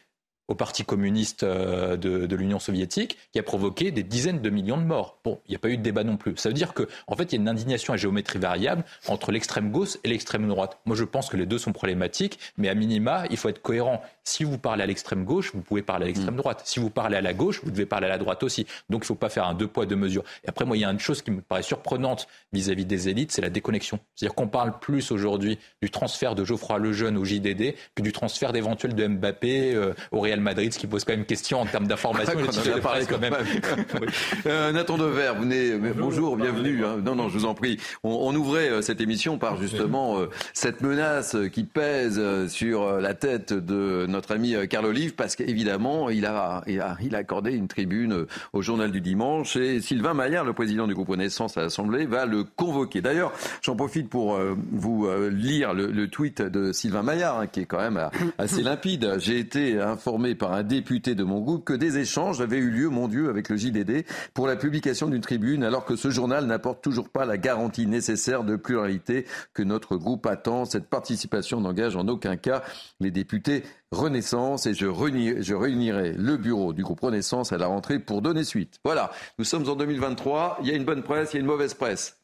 au 0.49 0.55
Parti 0.55 0.85
communiste 0.85 1.43
euh, 1.43 1.97
de, 1.97 2.37
l'Union 2.37 2.59
soviétique 2.59 3.17
qui 3.33 3.39
a 3.39 3.43
provoqué 3.43 3.91
des 3.91 4.03
dizaines 4.03 4.43
de 4.43 4.51
millions 4.51 4.77
de 4.77 4.83
morts. 4.83 5.19
Bon, 5.25 5.41
il 5.47 5.51
n'y 5.51 5.57
a 5.57 5.59
pas 5.59 5.69
eu 5.69 5.77
de 5.77 5.83
débat 5.83 6.05
non 6.05 6.17
plus. 6.17 6.37
Ça 6.37 6.49
veut 6.49 6.55
dire 6.55 6.75
qu'en 6.75 6.85
en 7.07 7.17
fait, 7.17 7.33
il 7.33 7.37
y 7.37 7.39
a 7.39 7.41
une 7.41 7.49
indignation 7.49 7.95
à 7.95 7.97
géométrie 7.97 8.39
variable 8.39 8.85
entre 9.09 9.33
l'extrême 9.33 9.71
gauche 9.71 9.97
et 10.05 10.09
l'extrême 10.09 10.47
droite. 10.49 10.79
Moi, 10.85 10.97
je 10.97 11.05
pense 11.05 11.29
que 11.29 11.37
les 11.37 11.47
deux 11.47 11.59
sont 11.59 11.73
problématiques, 11.73 12.39
mais 12.59 12.69
à 12.69 12.75
minima, 12.75 13.25
il 13.31 13.37
faut 13.37 13.49
être 13.49 13.63
cohérent. 13.63 14.03
Si 14.25 14.45
vous 14.45 14.59
parlez 14.59 14.83
à 14.83 14.87
l'extrême 14.87 15.25
gauche, 15.25 15.53
vous 15.55 15.63
pouvez 15.63 15.83
parler 15.83 16.05
à 16.05 16.07
l'extrême 16.09 16.35
mm. 16.35 16.39
droite. 16.39 16.63
Si 16.65 16.81
vous 16.81 16.91
parlez 16.91 17.17
à 17.17 17.21
la 17.21 17.33
gauche, 17.33 17.61
vous 17.63 17.71
devez 17.71 17.87
parler 17.87 18.07
à 18.07 18.11
la 18.11 18.19
droite 18.19 18.43
aussi. 18.43 18.67
Donc, 18.91 19.03
il 19.03 19.05
ne 19.05 19.07
faut 19.07 19.15
pas 19.15 19.29
faire 19.29 19.47
un 19.47 19.55
deux 19.55 19.69
poids, 19.69 19.87
deux 19.87 19.97
mesures. 19.97 20.25
Et 20.45 20.49
après, 20.49 20.65
moi, 20.65 20.77
il 20.77 20.81
y 20.81 20.85
a 20.85 20.91
une 20.91 21.01
chose 21.01 21.23
qui 21.23 21.31
me 21.31 21.41
paraît 21.41 21.63
surprenante 21.63 22.27
vis-à-vis 22.53 22.85
des 22.85 23.09
élites, 23.09 23.33
c'est 23.33 23.43
la 23.43 23.51
déconnexion. 23.51 23.99
C'est-à-dire 24.15 24.35
qu'on 24.35 24.49
parle 24.49 24.79
plus 24.79 25.11
aujourd'hui 25.11 25.59
du 25.81 25.91
transfert 25.91 26.35
de 26.35 26.45
Geoffroy 26.45 26.79
Lejeune 26.79 27.17
au 27.17 27.25
JDD 27.25 27.75
que 27.95 28.03
du 28.03 28.13
transfert 28.13 28.53
d'éventuel 28.53 28.95
de 28.95 29.07
Mbappé 29.07 29.75
euh, 29.75 29.95
au 30.13 30.21
Real 30.21 30.34
Madrid, 30.41 30.73
ce 30.73 30.79
qui 30.79 30.87
pose 30.87 31.05
quand 31.05 31.13
même 31.13 31.25
question 31.25 31.61
en 31.61 31.67
termes 31.67 31.87
d'information. 31.87 32.35
Ah, 32.87 32.99
quand 33.09 33.19
même. 33.19 33.35
euh, 34.47 34.73
Nathan 34.73 34.99
Dever, 34.99 35.33
vous 35.37 35.43
venez, 35.43 35.73
bonjour, 35.97 36.37
bienvenue. 36.37 36.85
Hein. 36.85 36.99
Non, 37.05 37.15
non, 37.15 37.29
je 37.29 37.39
vous 37.39 37.45
en 37.45 37.55
prie. 37.55 37.79
On, 38.03 38.35
ouvrait 38.35 38.71
euh, 38.71 38.83
cette 38.83 39.01
émission 39.01 39.39
par 39.39 39.61
justement 39.61 40.19
euh, 40.19 40.27
cette 40.53 40.81
menace 40.81 41.37
qui 41.53 41.65
pèse 41.65 42.17
euh, 42.19 42.49
sur 42.49 43.01
la 43.01 43.15
tête 43.15 43.53
de 43.53 44.07
notre 44.09 44.33
ami 44.33 44.55
Carl 44.69 44.87
Olive, 44.87 45.15
parce 45.15 45.37
qu'évidemment, 45.37 46.11
il 46.11 46.27
a, 46.27 46.63
il 46.67 46.81
a, 46.81 46.97
il 47.03 47.15
a 47.15 47.19
accordé 47.19 47.53
une 47.53 47.69
tribune 47.69 48.27
au 48.53 48.63
journal 48.63 48.91
du 48.91 49.01
dimanche 49.01 49.57
et 49.57 49.81
Sylvain 49.81 50.15
Maillard, 50.15 50.45
le 50.45 50.53
président 50.53 50.87
du 50.87 50.95
groupe 50.95 51.09
Renaissance 51.09 51.57
à 51.57 51.63
l'Assemblée, 51.63 52.07
va 52.07 52.27
le 52.27 52.45
convoquer. 52.45 53.01
D'ailleurs, 53.01 53.33
j'en 53.63 53.77
profite 53.77 54.09
pour 54.09 54.39
vous 54.73 55.09
lire 55.31 55.75
le, 55.75 56.09
tweet 56.09 56.43
de 56.43 56.73
Sylvain 56.73 57.03
Maillard, 57.03 57.41
hein, 57.41 57.47
qui 57.47 57.61
est 57.61 57.67
quand 57.67 57.79
même 57.79 58.09
assez 58.39 58.63
limpide. 58.63 59.15
J'ai 59.19 59.39
été 59.39 59.81
informé 59.81 60.24
par 60.35 60.55
un 60.55 60.63
député 60.63 61.15
de 61.15 61.25
mon 61.25 61.41
groupe 61.41 61.65
que 61.65 61.75
des 61.75 61.99
échanges 61.99 62.41
avaient 62.41 62.57
eu 62.57 62.71
lieu, 62.71 62.89
mon 62.89 63.09
Dieu, 63.09 63.29
avec 63.29 63.51
le 63.51 63.57
JDD 63.57 64.07
pour 64.33 64.47
la 64.47 64.57
publication 64.57 65.09
d'une 65.09 65.21
tribune, 65.21 65.63
alors 65.63 65.85
que 65.85 65.97
ce 65.97 66.11
journal 66.11 66.47
n'apporte 66.47 66.83
toujours 66.83 67.11
pas 67.11 67.27
la 67.27 67.37
garantie 67.37 67.87
nécessaire 67.87 68.45
de 68.45 68.57
pluralité 68.57 69.27
que 69.53 69.63
notre 69.63 69.97
groupe 69.97 70.25
attend. 70.25 70.65
Cette 70.65 70.87
participation 70.87 71.61
n'engage 71.61 71.97
en 71.97 72.09
aucun 72.09 72.37
cas 72.37 72.63
les 73.01 73.11
députés 73.11 73.65
Renaissance 73.91 74.67
et 74.67 74.75
je, 74.75 74.87
réunirai 74.87 76.13
le 76.13 76.37
bureau 76.37 76.73
du 76.73 76.83
groupe 76.83 77.01
Renaissance 77.01 77.53
à 77.53 77.59
la 77.59 77.67
rentrée 77.67 77.99
pour 77.99 78.23
donner 78.23 78.45
suite. 78.45 78.81
Voilà, 78.85 79.11
nous 79.39 79.45
sommes 79.45 79.69
en 79.69 79.77
2023, 79.77 80.59
il 80.63 80.69
y 80.69 80.73
a 80.73 80.75
une 80.75 80.85
bonne 80.85 81.03
presse, 81.03 81.33
il 81.33 81.37
y 81.37 81.39
a 81.39 81.41
une 81.41 81.47
mauvaise 81.47 81.75
presse. 81.75 82.19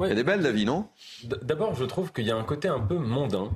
Il 0.00 0.08
y 0.08 0.10
a 0.10 0.14
des 0.14 0.24
belles, 0.24 0.40
la 0.40 0.52
vie, 0.52 0.64
non? 0.64 0.88
D'abord, 1.42 1.74
je 1.74 1.84
trouve 1.84 2.12
qu'il 2.12 2.26
y 2.26 2.30
a 2.30 2.36
un 2.36 2.44
côté 2.44 2.68
un 2.68 2.80
peu 2.80 2.96
mondain 2.96 3.50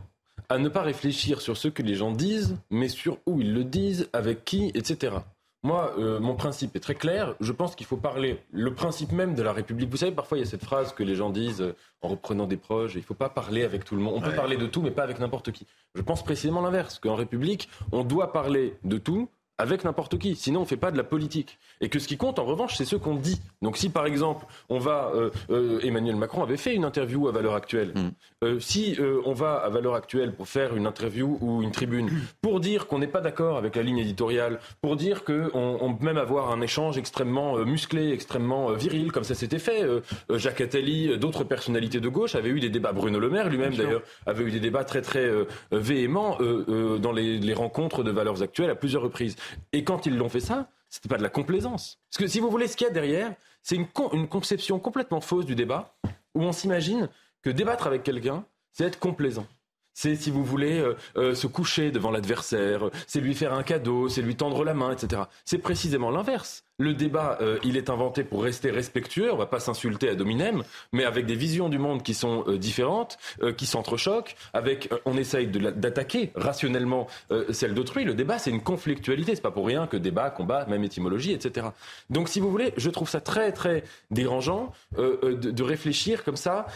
à 0.48 0.58
ne 0.58 0.68
pas 0.68 0.82
réfléchir 0.82 1.40
sur 1.40 1.56
ce 1.56 1.68
que 1.68 1.82
les 1.82 1.94
gens 1.94 2.12
disent, 2.12 2.56
mais 2.70 2.88
sur 2.88 3.18
où 3.26 3.40
ils 3.40 3.52
le 3.52 3.64
disent, 3.64 4.08
avec 4.12 4.44
qui, 4.44 4.70
etc. 4.74 5.16
Moi, 5.62 5.94
euh, 5.98 6.20
mon 6.20 6.36
principe 6.36 6.76
est 6.76 6.80
très 6.80 6.94
clair. 6.94 7.34
Je 7.40 7.50
pense 7.50 7.74
qu'il 7.74 7.86
faut 7.86 7.96
parler 7.96 8.38
le 8.52 8.72
principe 8.72 9.10
même 9.10 9.34
de 9.34 9.42
la 9.42 9.52
République. 9.52 9.90
Vous 9.90 9.96
savez, 9.96 10.12
parfois, 10.12 10.38
il 10.38 10.42
y 10.42 10.46
a 10.46 10.48
cette 10.48 10.64
phrase 10.64 10.92
que 10.92 11.02
les 11.02 11.16
gens 11.16 11.30
disent 11.30 11.60
euh, 11.60 11.74
en 12.02 12.08
reprenant 12.08 12.46
des 12.46 12.56
proches, 12.56 12.94
il 12.94 12.98
ne 12.98 13.02
faut 13.02 13.14
pas 13.14 13.28
parler 13.28 13.64
avec 13.64 13.84
tout 13.84 13.96
le 13.96 14.02
monde. 14.02 14.14
On 14.16 14.20
peut 14.20 14.34
parler 14.34 14.56
de 14.56 14.66
tout, 14.66 14.80
mais 14.80 14.92
pas 14.92 15.02
avec 15.02 15.18
n'importe 15.18 15.50
qui. 15.50 15.66
Je 15.94 16.02
pense 16.02 16.22
précisément 16.22 16.60
l'inverse, 16.60 17.00
qu'en 17.00 17.16
République, 17.16 17.68
on 17.90 18.04
doit 18.04 18.32
parler 18.32 18.74
de 18.84 18.98
tout, 18.98 19.28
avec 19.58 19.84
n'importe 19.84 20.18
qui. 20.18 20.36
Sinon, 20.36 20.60
on 20.60 20.62
ne 20.62 20.68
fait 20.68 20.76
pas 20.76 20.90
de 20.90 20.96
la 20.96 21.04
politique. 21.04 21.58
Et 21.80 21.88
que 21.88 21.98
ce 21.98 22.08
qui 22.08 22.16
compte, 22.16 22.38
en 22.38 22.44
revanche, 22.44 22.76
c'est 22.76 22.84
ce 22.84 22.96
qu'on 22.96 23.14
dit. 23.14 23.40
Donc, 23.62 23.76
si 23.76 23.88
par 23.88 24.06
exemple, 24.06 24.46
on 24.68 24.78
va, 24.78 25.10
euh, 25.14 25.30
euh, 25.50 25.80
Emmanuel 25.82 26.16
Macron 26.16 26.42
avait 26.42 26.56
fait 26.56 26.74
une 26.74 26.84
interview 26.84 27.28
à 27.28 27.32
Valeur 27.32 27.54
Actuelle. 27.54 27.92
Mm. 27.94 28.10
Euh, 28.44 28.60
si 28.60 28.98
on 29.24 29.32
va 29.32 29.54
à 29.54 29.70
Valeur 29.70 29.94
Actuelle 29.94 30.34
pour 30.34 30.46
faire 30.46 30.76
une 30.76 30.86
interview 30.86 31.38
ou 31.40 31.62
une 31.62 31.70
tribune 31.70 32.10
pour 32.42 32.60
dire 32.60 32.86
qu'on 32.86 32.98
n'est 32.98 33.06
pas 33.06 33.22
d'accord 33.22 33.56
avec 33.56 33.76
la 33.76 33.82
ligne 33.82 33.98
éditoriale, 33.98 34.60
pour 34.82 34.96
dire 34.96 35.24
qu'on 35.24 35.50
on 35.54 35.94
peut 35.94 36.04
même 36.04 36.18
avoir 36.18 36.50
un 36.50 36.60
échange 36.60 36.98
extrêmement 36.98 37.56
musclé, 37.64 38.12
extrêmement 38.12 38.72
viril, 38.72 39.10
comme 39.10 39.24
ça 39.24 39.34
s'était 39.34 39.58
fait. 39.58 39.82
Jacques 40.30 40.60
Attali, 40.60 41.18
d'autres 41.18 41.44
personnalités 41.44 42.00
de 42.00 42.08
gauche 42.08 42.34
avaient 42.34 42.50
eu 42.50 42.60
des 42.60 42.68
débats. 42.68 42.92
Bruno 42.92 43.18
Le 43.18 43.30
Maire 43.30 43.48
lui-même 43.48 43.74
d'ailleurs 43.74 44.02
avait 44.26 44.44
eu 44.44 44.50
des 44.50 44.60
débats 44.60 44.84
très 44.84 45.00
très 45.00 45.30
véhéments 45.72 46.38
dans 46.38 47.12
les, 47.12 47.38
les 47.38 47.54
rencontres 47.54 48.02
de 48.02 48.10
Valeurs 48.10 48.42
Actuelles 48.42 48.70
à 48.70 48.74
plusieurs 48.74 49.02
reprises. 49.02 49.36
Et 49.72 49.82
quand 49.82 50.06
ils 50.06 50.16
l'ont 50.16 50.28
fait 50.28 50.40
ça, 50.40 50.68
c'était 50.88 51.08
pas 51.08 51.18
de 51.18 51.22
la 51.22 51.28
complaisance. 51.28 51.98
Parce 52.10 52.18
que 52.18 52.26
si 52.26 52.40
vous 52.40 52.50
voulez, 52.50 52.68
ce 52.68 52.76
qu'il 52.76 52.86
y 52.86 52.90
a 52.90 52.92
derrière, 52.92 53.32
c'est 53.62 53.76
une, 53.76 53.86
une 54.12 54.28
conception 54.28 54.78
complètement 54.78 55.20
fausse 55.20 55.44
du 55.44 55.54
débat, 55.54 55.96
où 56.34 56.42
on 56.42 56.52
s'imagine 56.52 57.08
que 57.46 57.50
débattre 57.52 57.86
avec 57.86 58.02
quelqu'un, 58.02 58.44
c'est 58.72 58.82
être 58.82 58.98
complaisant. 58.98 59.46
C'est, 59.94 60.16
si 60.16 60.32
vous 60.32 60.44
voulez, 60.44 60.80
euh, 60.80 60.96
euh, 61.16 61.32
se 61.36 61.46
coucher 61.46 61.92
devant 61.92 62.10
l'adversaire, 62.10 62.90
c'est 63.06 63.20
lui 63.20 63.36
faire 63.36 63.54
un 63.54 63.62
cadeau, 63.62 64.08
c'est 64.08 64.20
lui 64.20 64.34
tendre 64.34 64.64
la 64.64 64.74
main, 64.74 64.90
etc. 64.90 65.22
C'est 65.44 65.58
précisément 65.58 66.10
l'inverse. 66.10 66.64
Le 66.78 66.92
débat, 66.92 67.38
euh, 67.40 67.58
il 67.64 67.76
est 67.76 67.88
inventé 67.88 68.22
pour 68.22 68.42
rester 68.42 68.70
respectueux, 68.70 69.32
on 69.32 69.36
va 69.36 69.46
pas 69.46 69.60
s'insulter 69.60 70.10
à 70.10 70.14
dominem, 70.14 70.62
mais 70.92 71.04
avec 71.04 71.24
des 71.24 71.34
visions 71.34 71.70
du 71.70 71.78
monde 71.78 72.02
qui 72.02 72.12
sont 72.12 72.44
euh, 72.48 72.58
différentes, 72.58 73.16
euh, 73.42 73.52
qui 73.52 73.64
s'entrechoquent, 73.64 74.36
avec 74.52 74.90
on 75.06 75.16
essaye 75.16 75.46
d'attaquer 75.46 76.32
rationnellement 76.34 77.06
celle 77.50 77.74
d'autrui. 77.74 78.04
Le 78.04 78.14
débat, 78.14 78.38
c'est 78.38 78.50
une 78.50 78.62
conflictualité, 78.62 79.34
c'est 79.34 79.40
pas 79.40 79.50
pour 79.50 79.66
rien 79.66 79.86
que 79.86 79.96
débat, 79.96 80.30
combat, 80.30 80.66
même 80.66 80.84
étymologie, 80.84 81.32
etc. 81.32 81.68
Donc, 82.10 82.28
si 82.28 82.40
vous 82.40 82.50
voulez, 82.50 82.72
je 82.76 82.90
trouve 82.90 83.08
ça 83.08 83.20
très 83.20 83.52
très 83.52 83.84
dérangeant 84.10 84.72
de, 84.96 85.32
de, 85.32 85.62
réfléchir 85.62 86.24
comme 86.24 86.36
ça 86.36 86.66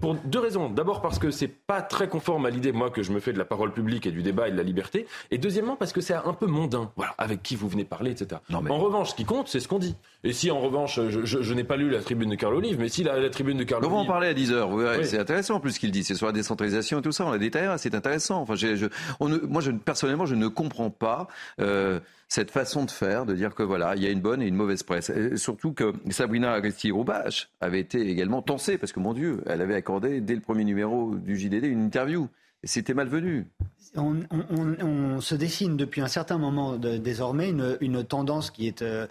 pour 0.00 0.14
deux 0.14 0.38
raisons. 0.38 0.70
D'abord 0.70 1.00
parce 1.00 1.18
que 1.18 1.30
c'est 1.30 1.48
pas 1.48 1.82
très 1.82 2.08
conforme 2.08 2.46
à 2.46 2.50
l'idée 2.50 2.72
moi 2.72 2.90
que 2.90 3.02
je 3.02 3.12
me 3.12 3.20
fais 3.20 3.32
de 3.32 3.38
la 3.38 3.44
parole 3.44 3.72
publique 3.72 4.06
et 4.06 4.10
du 4.10 4.22
débat 4.22 4.48
et 4.48 4.52
de 4.52 4.56
la 4.56 4.62
liberté, 4.62 5.06
et 5.30 5.38
deuxièmement 5.38 5.76
parce 5.76 5.92
que 5.92 6.00
c'est 6.00 6.14
un 6.14 6.34
peu 6.34 6.46
mondain. 6.46 6.90
Voilà, 6.96 7.14
avec 7.18 7.42
qui 7.42 7.56
vous 7.56 7.68
venez 7.68 7.84
parler, 7.84 8.10
etc. 8.10 8.40
En 8.52 8.78
revanche, 8.78 9.10
ce 9.10 9.14
qui 9.14 9.24
compte, 9.24 9.35
c'est 9.46 9.60
ce 9.60 9.68
qu'on 9.68 9.78
dit. 9.78 9.94
Et 10.24 10.32
si 10.32 10.50
en 10.50 10.60
revanche, 10.60 10.98
je, 11.08 11.54
n'ai 11.54 11.64
pas 11.64 11.76
lu 11.76 11.90
la 11.90 12.00
tribune 12.00 12.30
de 12.30 12.34
Carl 12.34 12.54
Olive, 12.54 12.78
mais 12.78 12.88
si 12.88 13.04
la, 13.04 13.28
tribune 13.30 13.58
de 13.58 13.64
Carl 13.64 13.84
Olive. 13.84 13.92
On 13.92 13.96
va 13.96 14.02
en 14.02 14.06
parler 14.06 14.28
à 14.28 14.34
10h, 14.34 14.68
vous 14.68 14.78
verrez, 14.78 15.04
c'est 15.04 15.18
intéressant 15.18 15.56
en 15.56 15.60
plus 15.60 15.72
ce 15.72 15.80
qu'il 15.80 15.90
dit, 15.90 16.04
c'est 16.04 16.14
sur 16.14 16.26
la 16.26 16.32
décentralisation 16.32 16.98
et 17.00 17.02
tout 17.02 17.12
ça, 17.12 17.24
on 17.26 17.32
a 17.32 17.38
détaillé, 17.38 17.72
c'est 17.78 17.94
intéressant. 17.94 18.40
Enfin, 18.40 18.54
je, 18.54 18.88
moi, 19.20 19.60
je, 19.60 19.70
personnellement, 19.70 20.26
je 20.26 20.34
ne 20.34 20.48
comprends 20.48 20.90
pas. 20.90 21.28
Euh, 21.60 22.00
cette 22.28 22.50
façon 22.50 22.84
de 22.84 22.90
faire, 22.90 23.24
de 23.24 23.34
dire 23.34 23.54
que 23.54 23.62
voilà, 23.62 23.94
il 23.94 24.02
y 24.02 24.06
a 24.06 24.10
une 24.10 24.20
bonne 24.20 24.42
et 24.42 24.46
une 24.46 24.56
mauvaise 24.56 24.82
presse. 24.82 25.12
surtout 25.36 25.72
que 25.72 25.92
Sabrina 26.10 26.52
Agresti-Roubache 26.52 27.50
avait 27.60 27.80
été 27.80 28.08
également 28.10 28.42
tensée, 28.42 28.78
parce 28.78 28.92
que 28.92 29.00
mon 29.00 29.14
Dieu, 29.14 29.42
elle 29.46 29.60
avait 29.60 29.76
accordé 29.76 30.20
dès 30.20 30.34
le 30.34 30.40
premier 30.40 30.64
numéro 30.64 31.14
du 31.14 31.36
JDD 31.38 31.64
une 31.64 31.84
interview. 31.84 32.28
C'était 32.64 32.94
malvenu. 32.94 33.46
On, 33.94 34.16
on, 34.30 35.20
se 35.20 35.34
dessine 35.34 35.76
depuis 35.76 36.00
un 36.00 36.08
certain 36.08 36.36
moment 36.36 36.76
désormais 36.76 37.50
une, 37.50 37.78
une, 37.80 38.02
tendance 38.02 38.50
qui 38.50 38.66
est 38.66 38.82
euh, 38.82 39.06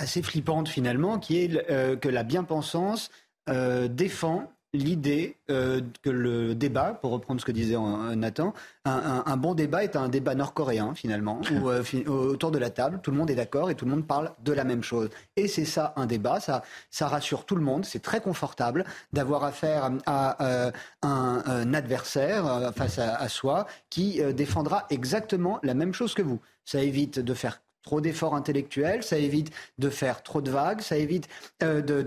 assez 0.00 0.22
flippante 0.22 0.68
finalement, 0.68 1.18
qui 1.18 1.38
est 1.38 1.70
euh, 1.70 1.96
que 1.96 2.08
la 2.08 2.22
bien-pensance 2.22 3.10
euh, 3.48 3.88
défend 3.88 4.50
l'idée 4.72 5.36
euh, 5.50 5.80
que 6.02 6.10
le 6.10 6.54
débat, 6.54 6.94
pour 6.94 7.10
reprendre 7.10 7.40
ce 7.40 7.44
que 7.44 7.50
disait 7.50 7.76
Nathan, 8.14 8.54
un, 8.84 9.36
bon 9.36 9.54
débat 9.54 9.82
est 9.82 9.96
un 9.96 10.08
débat 10.08 10.36
nord-coréen 10.36 10.94
finalement, 10.94 11.40
où 11.50 11.68
autour 12.08 12.52
de 12.52 12.58
la 12.58 12.70
table, 12.70 13.00
tout 13.02 13.10
le 13.10 13.16
monde 13.16 13.32
est 13.32 13.34
d'accord 13.34 13.68
et 13.68 13.74
tout 13.74 13.84
le 13.84 13.90
monde 13.90 14.06
parle 14.06 14.30
de 14.44 14.52
la 14.52 14.62
même 14.62 14.84
chose. 14.84 15.10
Et 15.34 15.48
c'est 15.48 15.64
ça 15.64 15.92
un 15.96 16.06
débat, 16.06 16.38
ça, 16.38 16.62
ça 16.88 17.08
rassure 17.08 17.46
tout 17.46 17.56
le 17.56 17.62
monde, 17.62 17.84
c'est 17.84 17.98
très 17.98 18.20
confortable 18.20 18.84
d'avoir 19.12 19.42
affaire 19.42 19.90
à, 20.06 20.70
un, 21.02 21.74
adversaire 21.74 22.72
face 22.76 23.00
à, 23.00 23.16
à 23.16 23.28
soi 23.28 23.66
qui 23.90 24.22
défendra 24.34 24.86
exactement 24.90 25.58
la 25.64 25.74
même 25.74 25.94
chose 25.94 26.14
que 26.14 26.22
vous. 26.22 26.40
Ça 26.64 26.80
évite 26.80 27.18
de 27.18 27.34
faire 27.34 27.60
trop 27.82 28.00
d'efforts 28.00 28.34
intellectuels, 28.34 29.02
ça 29.02 29.18
évite 29.18 29.50
de 29.78 29.88
faire 29.88 30.22
trop 30.22 30.40
de 30.40 30.50
vagues, 30.50 30.80
ça 30.80 30.96
évite 30.96 31.28
euh, 31.62 31.80
de, 31.80 32.02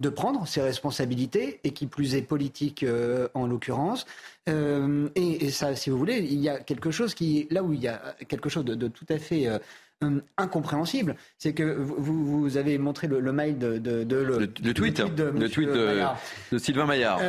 de, 0.00 0.08
prendre 0.08 0.46
ses 0.46 0.60
responsabilités, 0.60 1.60
et 1.64 1.70
qui 1.70 1.86
plus 1.86 2.14
est 2.14 2.22
politique 2.22 2.82
euh, 2.82 3.28
en 3.34 3.46
l'occurrence. 3.46 4.06
Euh, 4.48 5.08
et, 5.14 5.50
ça, 5.50 5.74
si 5.74 5.90
vous 5.90 5.98
voulez, 5.98 6.18
il 6.18 6.40
y 6.40 6.48
a 6.48 6.58
quelque 6.58 6.90
chose 6.90 7.14
qui, 7.14 7.48
là 7.50 7.62
où 7.62 7.72
il 7.72 7.80
y 7.80 7.88
a 7.88 8.14
quelque 8.28 8.48
chose 8.48 8.64
de, 8.64 8.88
tout 8.88 9.06
à 9.08 9.18
fait 9.18 9.48
incompréhensible, 10.36 11.16
c'est 11.38 11.52
que 11.54 11.62
vous, 11.62 12.42
vous, 12.42 12.56
avez 12.56 12.78
montré 12.78 13.06
le, 13.06 13.20
mail 13.32 13.58
de, 13.58 13.78
de, 13.78 14.16
le, 14.16 14.46
tweet, 14.46 14.64
le 14.64 14.74
tweet 15.48 15.68
de, 15.70 16.58
Sylvain 16.58 16.86
Maillard. 16.86 17.20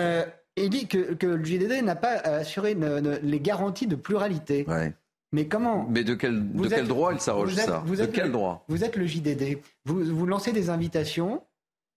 il 0.58 0.70
dit 0.70 0.88
que, 0.88 1.13
que 1.13 1.27
le 1.27 1.44
JDD 1.44 1.84
n'a 1.84 1.96
pas 1.96 2.15
assuré 2.17 2.77
les 3.24 3.39
garanties 3.39 3.88
de 3.88 3.96
pluralité. 3.96 4.65
Ouais. 4.67 4.94
Mais 5.31 5.48
comment 5.48 5.88
Mais 5.89 6.03
de 6.03 6.13
quel, 6.13 6.51
de 6.51 6.67
quel 6.67 6.88
droit 6.88 7.13
il 7.13 7.19
s'arroge 7.19 7.53
ça? 7.53 7.84
De 7.86 8.05
quel 8.05 8.31
droit? 8.31 8.63
Vous 8.67 8.84
êtes 8.84 8.96
le 8.96 9.05
JDD. 9.05 9.60
Vous, 9.86 10.03
vous 10.03 10.25
lancez 10.25 10.51
des 10.51 10.69
invitations 10.69 11.41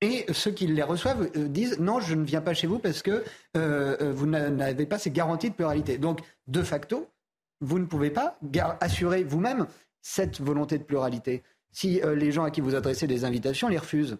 et 0.02 0.24
ceux 0.32 0.50
qui 0.50 0.66
les 0.66 0.82
reçoivent 0.82 1.30
euh, 1.36 1.48
disent 1.48 1.78
non, 1.78 2.00
je 2.00 2.14
ne 2.14 2.24
viens 2.24 2.40
pas 2.40 2.54
chez 2.54 2.66
vous 2.66 2.78
parce 2.78 3.02
que 3.02 3.22
euh, 3.56 3.96
euh, 4.00 4.12
vous 4.12 4.26
n'avez 4.26 4.86
pas 4.86 4.98
ces 4.98 5.10
garanties 5.10 5.50
de 5.50 5.54
pluralité. 5.54 5.98
Donc, 5.98 6.20
de 6.46 6.62
facto, 6.62 7.08
vous 7.60 7.78
ne 7.78 7.84
pouvez 7.84 8.10
pas 8.10 8.38
assurer 8.80 9.22
vous-même 9.22 9.66
cette 10.00 10.40
volonté 10.40 10.78
de 10.78 10.82
pluralité. 10.82 11.42
Si 11.72 12.00
les 12.16 12.32
gens 12.32 12.44
à 12.44 12.50
qui 12.50 12.62
vous 12.62 12.74
adressez 12.74 13.06
des 13.06 13.24
invitations 13.26 13.68
les 13.68 13.76
refusent, 13.76 14.16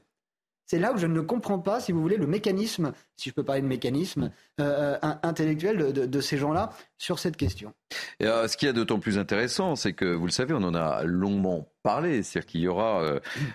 c'est 0.71 0.79
là 0.79 0.93
où 0.93 0.99
je 0.99 1.09
ne 1.09 1.21
comprends 1.21 1.59
pas, 1.59 1.81
si 1.81 1.91
vous 1.91 2.01
voulez, 2.01 2.17
le 2.17 2.29
mécanisme, 2.29 2.93
si 3.17 3.29
je 3.29 3.35
peux 3.35 3.43
parler 3.43 3.61
de 3.61 3.67
mécanisme 3.67 4.31
euh, 4.61 4.97
euh, 5.03 5.15
intellectuel 5.25 5.93
de, 5.93 6.21
ces 6.21 6.39
gens-là 6.39 6.71
sur 6.97 7.19
cette 7.19 7.37
question. 7.37 7.75
Euh, 8.23 8.47
ce 8.47 8.57
qui 8.57 8.67
est 8.67 8.73
d'autant 8.73 9.01
plus 9.01 9.19
intéressant, 9.19 9.75
c'est 9.75 9.95
que, 9.95 10.05
vous 10.05 10.27
le 10.27 10.31
savez, 10.31 10.55
on 10.55 10.63
en 10.63 10.77
a 10.77 11.03
longuement 11.03 11.73
parlé, 11.83 12.23
c'est-à-dire 12.23 12.47
qu'il 12.47 12.61
y 12.61 12.69
aura 12.69 13.03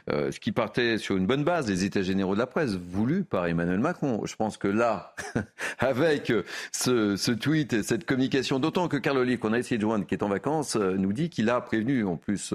ce 0.10 0.38
qui 0.42 0.52
partait 0.52 0.98
sur 0.98 1.16
une 1.16 1.26
bonne 1.26 1.46
base 1.46 1.66
des 1.66 1.86
États 1.86 2.02
généraux 2.02 2.34
de 2.34 2.40
la 2.40 2.48
presse, 2.48 2.72
voulus 2.72 3.24
par 3.24 3.46
Emmanuel 3.46 3.80
Macron. 3.80 4.26
Je 4.26 4.36
pense 4.36 4.58
que 4.58 4.68
là, 4.68 5.16
avec 5.80 6.34
ce, 6.74 7.32
tweet 7.32 7.72
et 7.72 7.84
cette 7.84 8.06
communication, 8.06 8.60
d'autant 8.60 8.90
que 8.90 8.98
Carl 8.98 9.20
Olive, 9.20 9.40
qu'on 9.40 9.54
a 9.54 9.60
essayé 9.60 9.78
de 9.78 9.84
joindre, 9.84 10.06
qui 10.06 10.16
est 10.16 10.24
en 10.24 10.28
vacances, 10.28 10.76
nous 10.76 11.14
dit 11.14 11.30
qu'il 11.30 11.50
a 11.50 11.62
prévenu 11.62 12.04
en 12.04 12.18
plus 12.18 12.54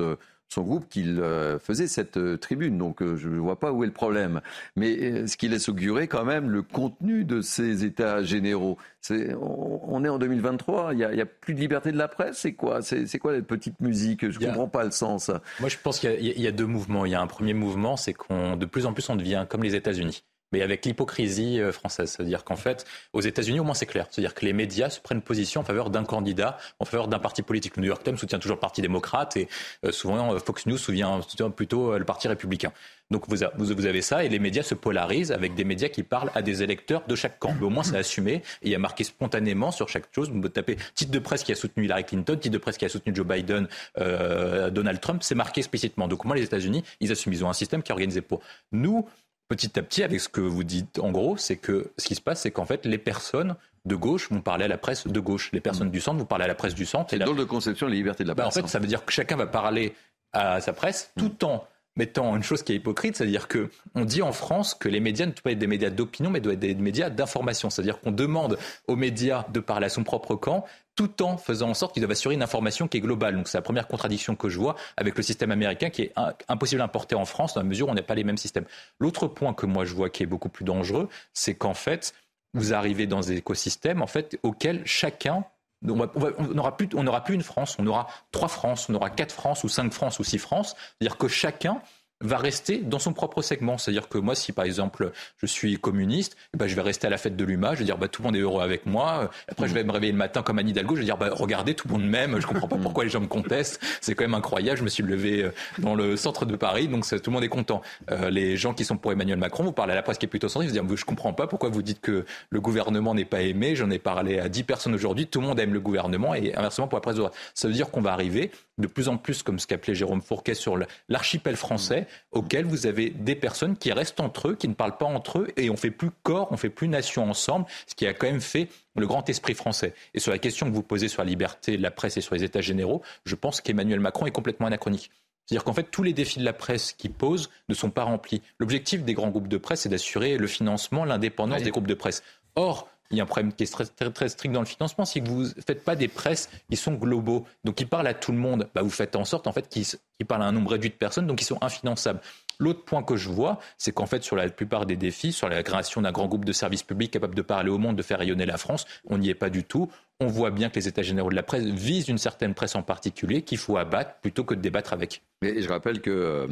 son 0.51 0.63
groupe 0.63 0.89
qu'il 0.89 1.21
euh, 1.21 1.59
faisait 1.59 1.87
cette 1.87 2.17
euh, 2.17 2.37
tribune. 2.37 2.77
Donc 2.77 3.03
euh, 3.03 3.17
je 3.17 3.29
ne 3.29 3.39
vois 3.39 3.59
pas 3.59 3.73
où 3.73 3.85
est 3.85 3.87
le 3.87 3.93
problème. 3.93 4.41
Mais 4.77 5.27
ce 5.27 5.37
qui 5.37 5.49
laisse 5.49 5.69
augurer 5.69 6.09
quand 6.09 6.25
même 6.25 6.51
le 6.51 6.63
contenu 6.63 7.25
de 7.25 7.41
ces 7.41 7.85
états 7.85 8.23
généraux. 8.23 8.77
on, 9.11 10.05
est 10.05 10.09
en 10.09 10.19
2023, 10.19 10.93
il 10.93 10.97
n'y 10.99 11.21
a, 11.21 11.27
plus 11.27 11.55
de 11.55 11.61
liberté 11.61 11.93
de 11.93 11.97
la 11.97 12.09
presse. 12.09 12.39
C'est 12.39 12.53
quoi? 12.53 12.83
C'est 12.83 13.19
quoi 13.19 13.33
la 13.33 13.43
petite 13.43 13.81
musique? 13.81 14.29
Je 14.29 14.39
ne 14.41 14.47
comprends 14.47 14.69
pas 14.69 14.85
le 14.85 14.91
sens. 14.91 15.31
Moi, 15.61 15.69
je 15.69 15.77
pense 15.83 16.01
qu'il 16.01 16.21
y, 16.21 16.41
y, 16.41 16.47
a 16.47 16.53
deux 16.53 16.67
mouvements. 16.67 17.07
Il 17.07 17.13
y 17.13 17.15
a 17.15 17.21
un 17.21 17.27
premier 17.29 17.55
mouvement, 17.55 17.97
c'est 17.97 18.13
qu'on 18.13 18.57
de 18.57 18.67
plus 18.67 18.87
en 18.87 18.93
plus 18.93 19.09
on 19.09 19.17
devient 19.17 19.47
comme 19.49 19.63
les 19.63 19.77
États-Unis 19.77 20.25
mais 20.53 20.63
avec 20.63 20.85
l'hypocrisie 20.85 21.61
euh, 21.61 21.73
française. 21.73 22.11
C'est-à-dire 22.11 22.45
qu'en 22.45 22.57
fait, 22.57 22.85
aux 23.13 23.21
États-Unis, 23.21 23.61
au 23.61 23.65
moins 23.65 23.75
c'est 23.75 23.87
clair. 23.87 24.07
C'est-à-dire 24.11 24.35
que 24.35 24.45
les 24.45 24.53
médias 24.53 24.91
se 24.91 25.01
prennent 25.01 25.23
position 25.23 25.61
en 25.61 25.65
faveur 25.65 25.91
d'un 25.91 26.05
candidat, 26.05 26.59
en 26.79 26.85
faveur 26.85 27.09
d'un 27.09 27.19
parti 27.19 27.43
politique. 27.43 27.77
Le 27.77 27.83
New 27.83 27.89
York 27.89 28.03
Times 28.03 28.19
soutient 28.19 28.39
toujours 28.39 28.57
le 28.57 28.61
Parti 28.61 28.83
démocrate 28.83 29.37
et 29.37 29.49
euh, 29.85 29.93
souvent 29.93 30.35
euh, 30.35 30.39
Fox 30.39 30.67
News 30.67 30.79
soutient 30.79 31.21
plutôt 31.55 31.97
le 31.97 32.05
Parti 32.05 32.29
républicain. 32.29 32.73
Donc 33.11 33.25
vous, 33.29 33.87
avez 33.87 34.03
ça 34.03 34.25
et 34.25 34.29
les 34.29 34.39
médias 34.39 34.63
se 34.63 34.75
polarisent 34.75 35.33
avec 35.33 35.57
des 35.57 35.65
médias 35.65 35.89
qui 35.89 36.05
parlent 36.05 36.31
à 36.37 36.43
des 36.43 36.63
électeurs 36.63 37.03
de 37.09 37.17
chaque 37.17 37.41
camp. 37.41 37.53
Mais 37.59 37.67
au 37.67 37.71
moins 37.71 37.83
c'est 37.83 37.97
assumé 37.97 38.43
il 38.63 38.71
y 38.71 38.75
a 38.75 38.79
marqué 38.79 39.03
spontanément 39.03 39.73
sur 39.73 39.89
chaque 39.89 40.15
chose. 40.15 40.31
Vous 40.31 40.49
tapez 40.49 40.77
titre 40.95 41.11
de 41.11 41.19
presse 41.19 41.43
qui 41.43 41.51
a 41.51 41.57
soutenu 41.57 41.87
Hillary 41.87 42.05
Clinton, 42.05 42.37
titre 42.37 42.53
de 42.53 42.59
presse 42.59 42.79
qui 42.79 42.85
a 42.85 42.89
soutenu 42.89 43.13
Joe 43.15 43.27
Biden, 43.27 43.67
Donald 43.97 45.01
Trump, 45.01 45.23
c'est 45.25 45.35
marqué 45.35 45.61
explicitement. 45.61 46.07
Donc 46.07 46.25
au 46.25 46.29
moins 46.29 46.37
les 46.37 46.45
États-Unis, 46.45 46.85
ils 47.01 47.11
assument, 47.11 47.33
ils 47.33 47.45
ont 47.45 47.51
un 47.51 47.55
système 47.55 47.83
qui 47.83 47.91
est 47.91 47.95
organisé 47.95 48.21
pour. 48.21 48.43
Nous, 48.71 49.09
petit 49.51 49.77
à 49.81 49.83
petit, 49.83 50.05
avec 50.05 50.21
ce 50.21 50.29
que 50.29 50.41
vous 50.41 50.63
dites, 50.63 51.01
en 51.01 51.11
gros, 51.11 51.37
c'est 51.37 51.57
que 51.57 51.91
ce 51.99 52.07
qui 52.07 52.15
se 52.15 52.21
passe, 52.21 52.43
c'est 52.43 52.53
qu'en 52.53 52.65
fait, 52.65 52.87
les 52.87 52.99
personnes 52.99 53.57
de 53.85 53.97
gauche 53.97 54.31
vont 54.31 54.41
parler 54.41 54.67
à 54.67 54.69
la 54.69 54.79
presse 54.79 55.09
de 55.09 55.21
gauche. 55.21 55.51
Les 55.53 55.61
personnes 55.61 55.91
du 55.91 56.01
centre 56.01 56.19
vont 56.19 56.25
parler 56.25 56.45
à 56.45 56.49
la 56.49 56.55
presse 56.55 56.75
du 56.75 56.87
centre. 56.87 57.11
C'est 57.11 57.19
la... 57.19 57.27
de 57.27 57.45
conception 57.45 57.87
de 57.87 57.91
la 57.91 57.97
liberté 57.97 58.23
de 58.23 58.29
la 58.29 58.37
presse. 58.37 58.47
en 58.47 58.51
fait, 58.53 58.69
ça 58.69 58.79
veut 58.79 58.87
dire 58.87 59.05
que 59.05 59.13
chacun 59.13 59.37
va 59.37 59.47
parler 59.47 59.95
à 60.33 60.61
sa 60.61 60.73
presse 60.73 61.11
tout 61.19 61.45
en 61.45 61.67
mettant 61.97 62.37
une 62.37 62.43
chose 62.43 62.63
qui 62.63 62.73
est 62.73 62.77
hypocrite, 62.77 63.17
c'est-à-dire 63.17 63.49
que 63.49 63.71
on 63.95 64.05
dit 64.05 64.23
en 64.23 64.33
France 64.33 64.75
que 64.75 64.89
les 64.89 65.01
médias 65.01 65.27
ne 65.27 65.33
doivent 65.33 65.43
pas 65.43 65.53
être 65.53 65.59
des 65.59 65.67
médias 65.67 65.91
d'opinion, 65.91 66.31
mais 66.31 66.41
doivent 66.41 66.55
être 66.55 66.61
des 66.61 66.75
médias 66.75 67.11
d'information. 67.11 67.69
C'est-à-dire 67.69 68.01
qu'on 68.01 68.13
demande 68.13 68.59
aux 68.87 68.97
médias 68.97 69.45
de 69.53 69.61
parler 69.61 69.87
à 69.87 69.89
son 69.89 70.05
propre 70.05 70.37
camp, 70.37 70.65
tout 70.95 71.23
en 71.23 71.37
faisant 71.37 71.71
en 71.71 71.75
sorte 71.75 71.93
qu'ils 71.93 72.03
doivent 72.03 72.13
assurer 72.13 72.35
une 72.35 72.43
information 72.43 72.89
qui 72.89 72.99
est 72.99 73.01
globale. 73.01 73.35
Donc 73.35 73.49
c'est 73.49 73.59
la 73.59 73.63
première 73.63 73.89
contradiction 73.89 74.37
que 74.37 74.49
je 74.49 74.59
vois 74.59 74.77
avec 74.97 75.17
le 75.17 75.23
système 75.23 75.51
américain 75.51 75.91
qui 75.91 76.03
est 76.03 76.13
impossible 76.49 76.81
à 76.81 76.85
importer 76.85 77.15
en 77.15 77.25
France 77.25 77.55
dans 77.55 77.61
la 77.61 77.67
mesure 77.67 77.89
où 77.89 77.91
on 77.91 77.95
n'a 77.95 78.03
pas 78.03 78.15
les 78.15 78.25
mêmes 78.25 78.39
systèmes. 78.39 78.67
L'autre 78.99 79.27
point 79.27 79.53
que 79.53 79.67
moi 79.67 79.85
je 79.85 79.95
vois 79.95 80.11
qui 80.11 80.23
est 80.23 80.27
beaucoup 80.27 80.49
plus 80.49 80.65
dangereux, 80.65 81.09
c'est 81.33 81.55
qu'en 81.55 81.75
fait, 81.75 82.15
vous 82.55 82.73
arrivez 82.73 83.07
dans 83.07 83.21
des 83.21 83.37
écosystèmes 83.39 84.03
en 84.03 84.07
fait 84.07 84.39
auxquels 84.43 84.83
chacun 84.85 85.45
on 85.89 86.55
n'aura 86.55 86.77
plus, 86.77 87.35
une 87.35 87.43
France, 87.43 87.77
on 87.79 87.87
aura 87.87 88.07
trois 88.33 88.49
France, 88.49 88.89
on 88.89 88.95
aura 88.95 89.11
quatre 89.11 89.33
France 89.33 89.65
ou 89.65 89.69
cinq 89.69 89.93
France 89.93 90.19
ou 90.19 90.25
six 90.25 90.39
France. 90.39 90.77
C'est-à-dire 90.99 91.17
que 91.17 91.29
chacun 91.29 91.81
va 92.21 92.37
rester 92.37 92.79
dans 92.79 92.99
son 92.99 93.13
propre 93.13 93.43
segment. 93.43 93.79
C'est-à-dire 93.79 94.09
que 94.09 94.19
moi, 94.19 94.35
si 94.35 94.53
par 94.53 94.65
exemple 94.65 95.13
je 95.39 95.47
suis 95.47 95.79
communiste, 95.79 96.37
eh 96.55 96.59
ben, 96.59 96.67
je 96.67 96.75
vais 96.75 96.83
rester 96.83 97.07
à 97.07 97.11
la 97.11 97.19
fête 97.19 97.37
de 97.37 97.45
l'UMA, 97.45 97.75
je 97.75 97.81
vais 97.81 97.85
dire 97.85 97.99
bah, 97.99 98.09
tout 98.09 98.23
le 98.23 98.27
monde 98.27 98.37
est 98.37 98.41
heureux 98.41 98.63
avec 98.63 98.87
moi. 98.87 99.31
Après, 99.49 99.69
je 99.69 99.75
vais 99.75 99.85
me 99.85 99.93
réveiller 99.93 100.13
le 100.13 100.19
matin 100.19 100.43
comme 100.43 100.59
Anne 100.59 100.69
Hidalgo, 100.69 100.95
je 100.95 101.01
vais 101.01 101.07
dire 101.07 101.17
bah, 101.17 101.31
regardez, 101.33 101.75
tout 101.75 101.89
le 101.89 101.95
monde 101.95 102.05
m'aime, 102.05 102.41
je 102.41 102.47
comprends 102.47 102.69
pas 102.69 102.77
pourquoi 102.77 103.05
les 103.05 103.11
gens 103.11 103.21
me 103.21 103.27
contestent. 103.27 103.81
C'est 104.01 104.15
quand 104.15 104.25
même 104.25 104.35
incroyable. 104.35 104.79
Je 104.79 104.85
me 104.85 104.89
suis 104.89 105.03
levé 105.03 105.45
euh, 105.45 105.51
dans 105.79 105.95
le 105.95 106.17
centre 106.17 106.45
de 106.45 106.57
Paris, 106.57 106.89
donc 106.89 107.07
tout 107.07 107.31
le 107.31 107.33
monde 107.33 107.45
est 107.45 107.49
content. 107.49 107.83
Euh, 108.11 108.31
les 108.31 108.57
gens 108.57 108.75
qui 108.75 108.85
sont 108.85 108.97
pour 108.97 109.13
Emmanuel 109.13 109.39
Macron, 109.39 109.65
vous 109.65 109.73
parlez 109.73 109.93
à 109.93 109.97
la 109.97 110.03
presse 110.03 110.19
qui 110.19 110.27
est 110.27 110.29
plutôt 110.29 110.49
centriste, 110.49 110.77
vous 110.77 110.87
dire 110.87 110.97
je 110.97 111.05
comprends 111.05 111.33
pas 111.33 111.47
pourquoi 111.47 111.69
vous 111.69 111.83
dites 111.83 112.01
que 112.01 112.25
le 112.51 112.61
gouvernement 112.61 113.15
n'est 113.15 113.25
pas 113.25 113.43
aimé. 113.43 113.77
J'en 113.77 113.91
ai 113.91 113.99
parlé 113.99 114.39
à 114.39 114.49
10 114.49 114.65
personnes 114.65 114.95
aujourd'hui, 114.95 115.27
tout 115.27 115.41
le 115.41 115.47
monde 115.47 115.59
aime 115.61 115.73
le 115.73 115.81
gouvernement 115.81 116.35
et 116.35 116.55
inversement 116.55 116.89
pour 116.89 116.99
la 116.99 117.03
presse. 117.03 117.17
Ça 117.55 117.69
veut 117.69 117.75
dire 117.75 117.91
qu'on 117.91 118.01
va 118.01 118.13
arriver 118.13 118.51
de 118.81 118.87
plus 118.87 119.09
en 119.09 119.17
plus, 119.17 119.43
comme 119.43 119.59
ce 119.59 119.67
qu'appelait 119.67 119.95
Jérôme 119.95 120.23
Fourquet, 120.23 120.55
sur 120.55 120.79
l'archipel 121.09 121.57
français, 121.57 122.07
auquel 122.33 122.65
vous 122.65 122.87
avez 122.87 123.11
des 123.11 123.35
personnes 123.35 123.77
qui 123.77 123.93
restent 123.93 124.21
entre 124.21 124.49
eux, 124.49 124.55
qui 124.55 124.69
ne 124.69 124.75
parlent 124.75 124.97
pas 124.97 125.07
entre 125.07 125.41
eux, 125.41 125.49
et 125.57 125.71
on 125.71 125.77
fait 125.77 125.91
plus 125.91 126.11
corps, 126.23 126.49
on 126.51 126.57
fait 126.57 126.71
plus 126.71 126.89
nation 126.89 127.29
ensemble, 127.29 127.67
ce 127.87 127.95
qui 127.95 128.07
a 128.07 128.13
quand 128.13 128.27
même 128.27 128.41
fait 128.41 128.69
le 128.97 129.07
grand 129.07 129.29
esprit 129.29 129.55
français. 129.55 129.95
Et 130.15 130.21
sur 130.21 130.33
la 130.33 130.39
question 130.39 130.69
que 130.69 130.75
vous 130.75 130.83
posez 130.83 131.09
sur 131.09 131.23
la 131.23 131.29
liberté 131.29 131.77
de 131.77 131.83
la 131.83 131.91
presse 131.91 132.17
et 132.17 132.21
sur 132.21 132.35
les 132.35 132.45
États 132.45 132.61
généraux, 132.61 133.03
je 133.25 133.35
pense 133.35 133.61
qu'Emmanuel 133.61 134.01
Macron 134.01 134.27
est 134.27 134.33
complètement 134.33 134.67
anachronique. 134.67 135.11
C'est-à-dire 135.47 135.65
qu'en 135.65 135.73
fait, 135.73 135.91
tous 135.91 136.05
les 136.05 136.13
défis 136.13 136.39
de 136.39 136.45
la 136.45 136.53
presse 136.53 136.93
qui 136.93 137.09
posent 137.09 137.51
ne 137.69 137.75
sont 137.75 137.91
pas 137.91 138.05
remplis. 138.05 138.41
L'objectif 138.59 139.03
des 139.03 139.15
grands 139.15 139.31
groupes 139.31 139.49
de 139.49 139.57
presse, 139.57 139.81
c'est 139.81 139.89
d'assurer 139.89 140.37
le 140.37 140.47
financement, 140.47 141.05
l'indépendance 141.05 141.63
des 141.63 141.71
groupes 141.71 141.89
de 141.89 141.95
presse. 141.95 142.23
Or, 142.55 142.89
il 143.11 143.17
y 143.17 143.21
a 143.21 143.25
un 143.25 143.27
problème 143.27 143.53
qui 143.53 143.65
est 143.65 143.73
très, 143.73 144.11
très, 144.11 144.29
strict 144.29 144.53
dans 144.53 144.61
le 144.61 144.67
financement, 144.67 145.05
c'est 145.05 145.21
que 145.21 145.29
vous 145.29 145.43
ne 145.43 145.63
faites 145.67 145.85
pas 145.85 145.97
des 145.97 146.09
presses 146.09 146.49
qui 146.71 146.77
sont 146.77 146.95
globaux, 146.95 147.45
donc 147.65 147.75
qui 147.75 147.85
parlent 147.85 148.07
à 148.07 148.15
tout 148.15 148.33
le 148.33 148.39
monde. 148.39 148.69
Bah, 148.75 148.83
vous 148.83 148.91
faites 148.91 149.17
en 149.17 149.25
sorte 149.25 149.47
en 149.47 149.53
fait 149.53 149.69
qu'ils 149.69 149.87
parlent 150.27 150.43
à 150.43 150.47
un 150.47 150.53
nombre 150.53 150.71
réduit 150.71 150.91
de 150.91 150.95
personnes, 150.95 151.27
donc 151.27 151.41
ils 151.41 151.47
sont 151.47 151.59
infinançables. 151.61 152.21
L'autre 152.61 152.85
point 152.85 153.03
que 153.03 153.17
je 153.17 153.31
vois, 153.31 153.59
c'est 153.79 153.93
qu'en 153.93 154.07
fait, 154.07 154.23
sur 154.23 154.37
la 154.37 154.49
plupart 154.51 154.85
des 154.85 154.97
défis, 154.97 155.33
sur 155.33 155.49
la 155.49 155.63
création 155.63 156.03
d'un 156.03 156.13
grand 156.13 156.29
groupe 156.29 156.45
de 156.45 156.53
services 156.53 156.83
publics 156.83 157.11
capable 157.11 157.35
de 157.35 157.43
parler 157.43 157.71
au 157.71 157.79
monde, 157.79 157.97
de 157.97 158.03
faire 158.03 158.19
rayonner 158.19 158.45
la 158.45 158.59
France, 158.59 158.85
on 159.09 159.17
n'y 159.17 159.31
est 159.31 159.35
pas 159.35 159.49
du 159.49 159.65
tout. 159.65 159.91
On 160.21 160.27
voit 160.27 160.51
bien 160.51 160.69
que 160.69 160.75
les 160.75 160.87
États 160.87 161.01
généraux 161.01 161.31
de 161.31 161.35
la 161.35 161.43
presse 161.43 161.65
visent 161.65 162.09
une 162.09 162.19
certaine 162.19 162.53
presse 162.53 162.77
en 162.77 162.83
particulier 162.83 163.41
qu'il 163.41 163.57
faut 163.57 163.79
abattre 163.79 164.21
plutôt 164.21 164.45
que 164.45 164.55
de 164.55 164.61
débattre 164.61 164.93
avec. 164.93 165.23
Et 165.41 165.63
je 165.63 165.69
rappelle 165.71 166.03
que 166.03 166.11
euh, 166.11 166.47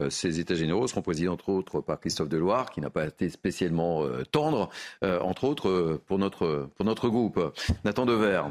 euh, 0.00 0.10
ces 0.10 0.38
États 0.38 0.54
généraux 0.54 0.86
seront 0.86 1.02
présidés 1.02 1.28
entre 1.28 1.48
autres 1.48 1.80
par 1.80 1.98
Christophe 1.98 2.28
Deloire, 2.28 2.70
qui 2.70 2.80
n'a 2.80 2.90
pas 2.90 3.06
été 3.06 3.28
spécialement 3.28 4.04
euh, 4.04 4.22
tendre, 4.30 4.70
entre 5.02 5.42
autres 5.42 6.00
pour 6.06 6.18
notre, 6.18 6.68
pour 6.76 6.84
notre 6.84 7.08
groupe. 7.08 7.40
Nathan 7.84 8.06
Dever. 8.06 8.42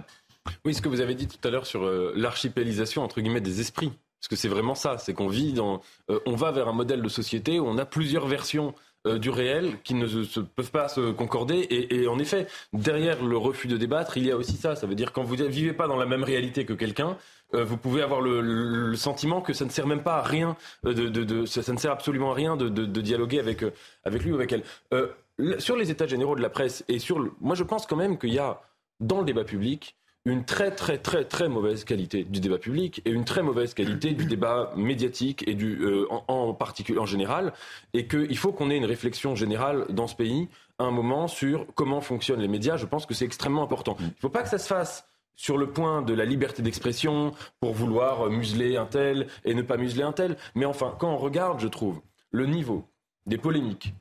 Oui, 0.65 0.73
ce 0.73 0.81
que 0.81 0.89
vous 0.89 0.99
avez 0.99 1.15
dit 1.15 1.27
tout 1.27 1.45
à 1.47 1.51
l'heure 1.51 1.65
sur 1.65 1.89
l'archipélisation 2.15 3.03
entre 3.03 3.21
guillemets 3.21 3.41
des 3.41 3.61
esprits. 3.61 3.93
Parce 4.19 4.29
que 4.29 4.35
c'est 4.35 4.47
vraiment 4.47 4.75
ça, 4.75 4.97
c'est 4.97 5.13
qu'on 5.13 5.27
vit 5.27 5.53
dans, 5.53 5.81
euh, 6.09 6.19
on 6.25 6.35
va 6.35 6.51
vers 6.51 6.67
un 6.67 6.73
modèle 6.73 7.01
de 7.01 7.09
société 7.09 7.59
où 7.59 7.67
on 7.67 7.77
a 7.77 7.85
plusieurs 7.85 8.25
versions 8.25 8.73
euh, 9.05 9.19
du 9.19 9.29
réel 9.29 9.77
qui 9.83 9.93
ne 9.93 10.07
peuvent 10.43 10.71
pas 10.71 10.87
se 10.87 11.11
concorder. 11.11 11.67
Et, 11.69 12.07
en 12.07 12.17
effet, 12.17 12.47
derrière 12.73 13.23
le 13.23 13.37
refus 13.37 13.67
de 13.67 13.77
débattre, 13.77 14.17
il 14.17 14.25
y 14.25 14.31
a 14.31 14.37
aussi 14.37 14.57
ça. 14.57 14.75
Ça 14.75 14.87
veut 14.87 14.95
dire 14.95 15.13
quand 15.13 15.23
vous 15.23 15.35
ne 15.35 15.45
vivez 15.45 15.73
pas 15.73 15.87
dans 15.87 15.97
la 15.97 16.07
même 16.07 16.23
réalité 16.23 16.65
que 16.65 16.73
quelqu'un, 16.73 17.15
euh, 17.53 17.63
vous 17.63 17.77
pouvez 17.77 18.01
avoir 18.01 18.21
le, 18.21 18.95
sentiment 18.95 19.41
que 19.41 19.53
ça 19.53 19.65
ne 19.65 19.69
sert 19.69 19.85
même 19.85 20.01
pas 20.01 20.17
à 20.17 20.23
rien, 20.23 20.57
de, 20.83 21.45
ça, 21.45 21.71
ne 21.71 21.77
sert 21.77 21.91
absolument 21.91 22.31
à 22.31 22.33
rien 22.33 22.57
de, 22.57 22.85
dialoguer 23.01 23.39
avec, 23.39 23.63
avec 24.03 24.23
lui 24.23 24.31
ou 24.31 24.35
avec 24.35 24.51
elle. 24.51 25.59
sur 25.59 25.75
les 25.75 25.91
états 25.91 26.07
généraux 26.07 26.35
de 26.35 26.41
la 26.41 26.49
presse 26.49 26.83
et 26.87 26.97
sur, 26.97 27.19
moi 27.39 27.55
je 27.55 27.63
pense 27.63 27.85
quand 27.85 27.95
même 27.95 28.17
qu'il 28.17 28.33
y 28.33 28.39
a 28.39 28.59
dans 28.99 29.19
le 29.19 29.25
débat 29.25 29.43
public 29.43 29.95
une 30.27 30.43
très 30.43 30.71
très 30.71 30.97
très 30.97 31.23
très 31.23 31.47
mauvaise 31.47 31.85
qualité 31.85 32.25
du 32.25 32.41
débat 32.41 32.57
public 32.57 33.01
et 33.05 33.11
une 33.11 33.23
très 33.23 33.41
mauvaise 33.41 33.73
qualité 33.73 34.11
du 34.11 34.25
débat 34.25 34.73
médiatique 34.75 35.47
et 35.47 35.53
du 35.53 35.81
euh, 35.81 36.05
en, 36.27 36.53
particulier 36.53 36.99
en 36.99 37.05
général 37.05 37.53
et 37.93 38.07
qu'il 38.07 38.37
faut 38.37 38.51
qu'on 38.51 38.69
ait 38.69 38.75
une 38.75 38.85
réflexion 38.85 39.35
générale 39.35 39.85
dans 39.89 40.07
ce 40.07 40.15
pays 40.15 40.49
à 40.79 40.83
un 40.83 40.91
moment 40.91 41.29
sur 41.29 41.65
comment 41.75 42.01
fonctionnent 42.01 42.41
les 42.41 42.49
médias. 42.49 42.75
Je 42.75 42.85
pense 42.85 43.05
que 43.05 43.13
c'est 43.13 43.23
extrêmement 43.23 43.63
important. 43.63 43.95
Il 44.01 44.05
ne 44.07 44.11
faut 44.19 44.29
pas 44.29 44.43
que 44.43 44.49
ça 44.49 44.57
se 44.57 44.67
fasse 44.67 45.07
sur 45.35 45.57
le 45.57 45.69
point 45.69 46.01
de 46.01 46.13
la 46.13 46.25
liberté 46.25 46.61
d'expression 46.61 47.31
pour 47.61 47.73
vouloir 47.73 48.29
museler 48.29 48.75
un 48.75 48.85
tel 48.85 49.27
et 49.45 49.53
ne 49.53 49.61
pas 49.61 49.77
museler 49.77 50.03
un 50.03 50.11
tel. 50.11 50.35
Mais 50.55 50.65
enfin, 50.65 50.93
quand 50.99 51.09
on 51.09 51.17
regarde, 51.17 51.61
je 51.61 51.67
trouve, 51.67 52.01
le 52.31 52.47
niveau 52.47 52.85
des 53.27 53.37
polémiques 53.37 53.93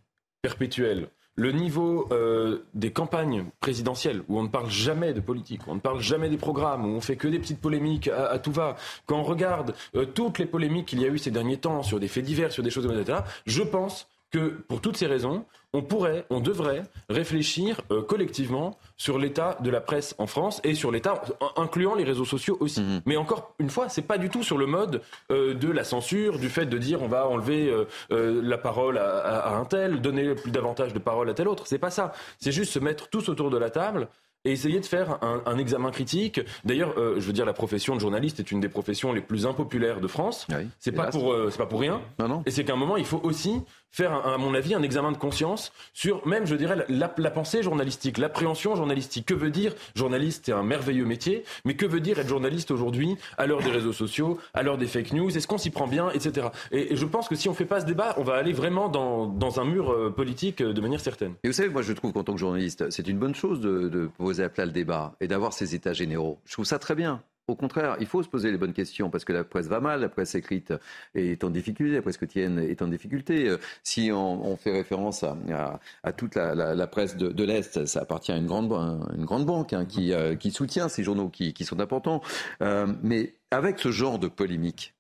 perpétuelles 0.43 1.09
le 1.37 1.53
niveau 1.53 2.09
euh, 2.11 2.65
des 2.75 2.91
campagnes 2.91 3.45
présidentielles, 3.61 4.23
où 4.29 4.39
on 4.39 4.43
ne 4.43 4.49
parle 4.49 4.71
jamais 4.71 5.13
de 5.13 5.21
politique, 5.21 5.67
où 5.67 5.71
on 5.71 5.75
ne 5.75 5.81
parle 5.81 6.01
jamais 6.01 6.29
des 6.29 6.39
programmes, 6.39 6.87
où 6.87 6.89
on 6.89 7.01
fait 7.01 7.17
que 7.17 7.29
des 7.29 7.39
petites 7.39 7.61
polémiques 7.61 8.09
à, 8.09 8.39
tout 8.39 8.53
va, 8.53 8.77
quand 9.05 9.19
on 9.19 9.23
regarde 9.23 9.75
euh, 9.95 10.07
toutes 10.07 10.39
les 10.39 10.47
polémiques 10.47 10.87
qu'il 10.87 11.01
y 11.01 11.05
a 11.05 11.09
eu 11.09 11.19
ces 11.19 11.31
derniers 11.31 11.59
temps 11.59 11.83
sur 11.83 12.01
des 12.01 12.09
faits 12.09 12.25
divers, 12.25 12.53
sur 12.53 12.63
des 12.63 12.71
choses, 12.71 12.87
etc., 12.87 13.21
je 13.47 13.63
pense 13.63 14.09
que 14.37 14.49
pour 14.69 14.81
toutes 14.81 14.97
ces 14.97 15.07
raisons, 15.07 15.45
on 15.73 15.83
pourrait, 15.83 16.27
on 16.31 16.41
devrait 16.41 16.83
réfléchir 17.09 17.81
euh, 17.91 18.03
collectivement 18.03 18.79
sur 18.97 19.19
l'état 19.19 19.57
de 19.61 19.71
la 19.71 19.81
presse 19.81 20.15
en 20.19 20.27
France 20.27 20.61
et 20.65 20.75
sur 20.75 20.91
l'état, 20.91 21.23
incluant 21.57 21.95
les 21.95 22.05
réseaux 22.05 22.25
sociaux 22.25 22.57
aussi. 22.61 22.83
Mhm. 22.83 23.01
Mais 23.07 23.17
encore 23.17 23.55
une 23.59 23.71
fois, 23.71 23.89
c'est 23.89 24.03
pas 24.03 24.19
du 24.19 24.29
tout 24.29 24.43
sur 24.43 24.59
le 24.59 24.67
mode 24.67 25.03
euh, 25.31 25.55
de 25.55 25.71
la 25.71 25.85
censure, 25.85 26.39
du 26.39 26.49
fait 26.49 26.67
de 26.67 26.79
dire 26.79 27.03
on 27.03 27.09
va 27.09 27.29
enlever 27.29 27.71
euh, 28.11 28.43
la 28.43 28.59
parole 28.59 28.99
à, 28.99 29.57
un 29.57 29.65
tel, 29.65 30.01
donner 30.01 30.35
plus 30.35 30.51
davantage 30.51 30.93
de 30.93 30.99
parole 30.99 31.31
à 31.31 31.35
tel 31.35 31.49
autre. 31.49 31.67
C'est 31.67 31.79
pas 31.79 31.91
ça. 31.91 32.13
C'est 32.39 32.53
juste 32.53 32.73
se 32.73 32.79
mettre 32.79 33.09
tous 33.09 33.29
autour 33.29 33.51
de 33.51 33.59
la 33.59 33.71
table 33.71 34.09
et 34.45 34.53
essayer 34.53 34.79
de 34.79 34.87
faire 34.87 35.19
un, 35.23 35.59
examen 35.59 35.91
critique. 35.91 36.41
D'ailleurs, 36.65 36.95
je 36.97 37.27
veux 37.27 37.33
dire, 37.33 37.45
la 37.45 37.53
profession 37.53 37.97
de 37.97 38.01
journaliste 38.01 38.39
est 38.39 38.53
une 38.53 38.61
des 38.61 38.69
professions 38.69 39.13
les 39.13 39.21
plus 39.21 39.45
impopulaires 39.45 40.01
de 40.01 40.07
France. 40.07 40.47
Oui, 40.51 40.69
c'est 40.79 40.93
pas 40.93 41.09
pour, 41.09 41.35
c'est 41.51 41.59
pas 41.59 41.67
pour 41.67 41.81
rien. 41.81 42.01
Non, 42.21 42.29
non. 42.29 42.43
Et 42.47 42.53
c'est 42.53 42.63
qu'à 42.63 42.75
un 42.75 42.77
moment, 42.77 42.97
il 42.97 43.05
faut 43.05 43.21
aussi 43.25 43.61
faire, 43.97 44.27
à 44.27 44.37
mon 44.37 44.55
avis, 44.55 44.75
un 44.75 44.83
examen 44.83 45.11
de 45.11 45.17
conscience 45.17 45.73
sur 45.95 46.27
même, 46.27 46.47
je 46.47 46.55
dirais, 46.55 46.85
la, 46.89 47.31
pensée 47.31 47.63
journalistique, 47.63 48.19
l'appréhension 48.19 48.77
journalistique. 48.77 49.27
Que 49.27 49.35
veut 49.35 49.51
dire 49.51 49.73
journaliste 49.95 50.45
C'est 50.47 50.53
un 50.53 50.63
merveilleux 50.63 51.07
métier, 51.07 51.45
mais 51.65 51.75
que 51.75 51.87
veut 51.87 52.01
dire 52.01 52.19
être 52.19 52.29
journaliste 52.29 52.71
aujourd'hui, 52.71 53.17
à 53.39 53.47
l'heure 53.47 53.63
des 53.63 53.71
réseaux 53.71 53.95
sociaux, 53.95 54.39
à 54.53 54.63
l'heure 54.63 54.77
des 54.77 54.87
fake 54.87 55.13
news? 55.13 55.35
Est-ce 55.35 55.47
qu'on 55.47 55.59
s'y 55.59 55.71
prend 55.71 55.87
bien, 55.87 56.11
etc. 56.11 56.49
Et, 56.73 56.95
je 56.95 57.05
pense 57.07 57.29
que 57.29 57.35
si 57.35 57.49
on 57.49 57.55
fait 57.55 57.65
pas 57.65 57.81
ce 57.81 57.87
débat, 57.87 58.15
on 58.19 58.23
va 58.23 58.35
aller 58.35 58.53
vraiment 58.53 58.89
dans, 58.89 59.27
dans 59.27 59.61
un 59.61 59.65
mur 59.65 59.91
euh, 59.91 60.11
politique 60.11 60.61
euh, 60.61 60.75
de 60.75 60.81
manière 60.81 61.01
certaine. 61.01 61.35
Et 61.43 61.49
vous 61.49 61.55
savez, 61.55 61.71
moi, 61.71 61.83
je 61.83 61.93
trouve 61.93 62.13
qu'en 62.13 62.23
tant 62.23 62.35
que 62.35 62.41
journaliste, 62.41 62.91
c'est 62.91 63.09
une 63.09 63.19
bonne 63.19 63.35
chose 63.35 63.61
de, 63.61 63.89
de 63.89 64.11
poser 64.19 64.45
à 64.45 64.49
plat 64.51 64.67
le 64.67 64.73
débat 64.73 65.15
et 65.21 65.29
d'avoir 65.29 65.53
ces 65.53 65.75
états 65.75 65.95
généraux. 65.95 66.39
Je 66.45 66.53
trouve 66.53 66.67
ça 66.67 66.79
très 66.79 66.95
bien. 66.95 67.23
Au 67.49 67.55
contraire, 67.55 67.97
il 68.01 68.07
faut 68.07 68.25
se 68.25 68.29
poser 68.29 68.51
les 68.51 68.59
bonnes 68.59 68.73
questions 68.73 69.09
parce 69.09 69.25
que 69.25 69.33
la 69.33 69.45
presse 69.45 69.69
va 69.69 69.79
mal, 69.79 70.01
la 70.01 70.09
presse 70.09 70.35
écrite 70.35 70.75
est 71.15 71.45
en 71.45 71.51
difficulté, 71.51 71.95
la 71.95 72.03
presse 72.03 72.17
quotidienne 72.17 72.59
est 72.59 72.83
en 72.83 72.89
difficulté. 72.89 73.49
Euh, 73.49 73.59
si 73.85 74.11
on, 74.13 74.57
fait 74.57 74.73
référence 74.73 75.23
à, 75.23 76.13
toute 76.13 76.35
la, 76.35 76.87
presse 76.89 77.17
de, 77.17 77.45
l'Est, 77.45 77.87
ça 77.87 78.01
appartient 78.01 78.33
à 78.33 78.37
une 78.37 78.47
grande, 78.47 78.73
une 79.17 79.25
grande 79.25 79.47
banque 79.47 79.73
hein, 79.75 79.87
euh, 79.99 80.35
qui, 80.35 80.51
soutient 80.51 80.89
ces 80.89 81.05
journaux 81.05 81.29
qui, 81.29 81.65
sont 81.65 81.79
importants. 81.79 82.21
Euh, 82.63 82.93
mais 83.05 83.35
avec 83.53 83.79
ce 83.79 83.93
genre 83.93 84.19
de 84.19 84.27
polémique, 84.27 84.95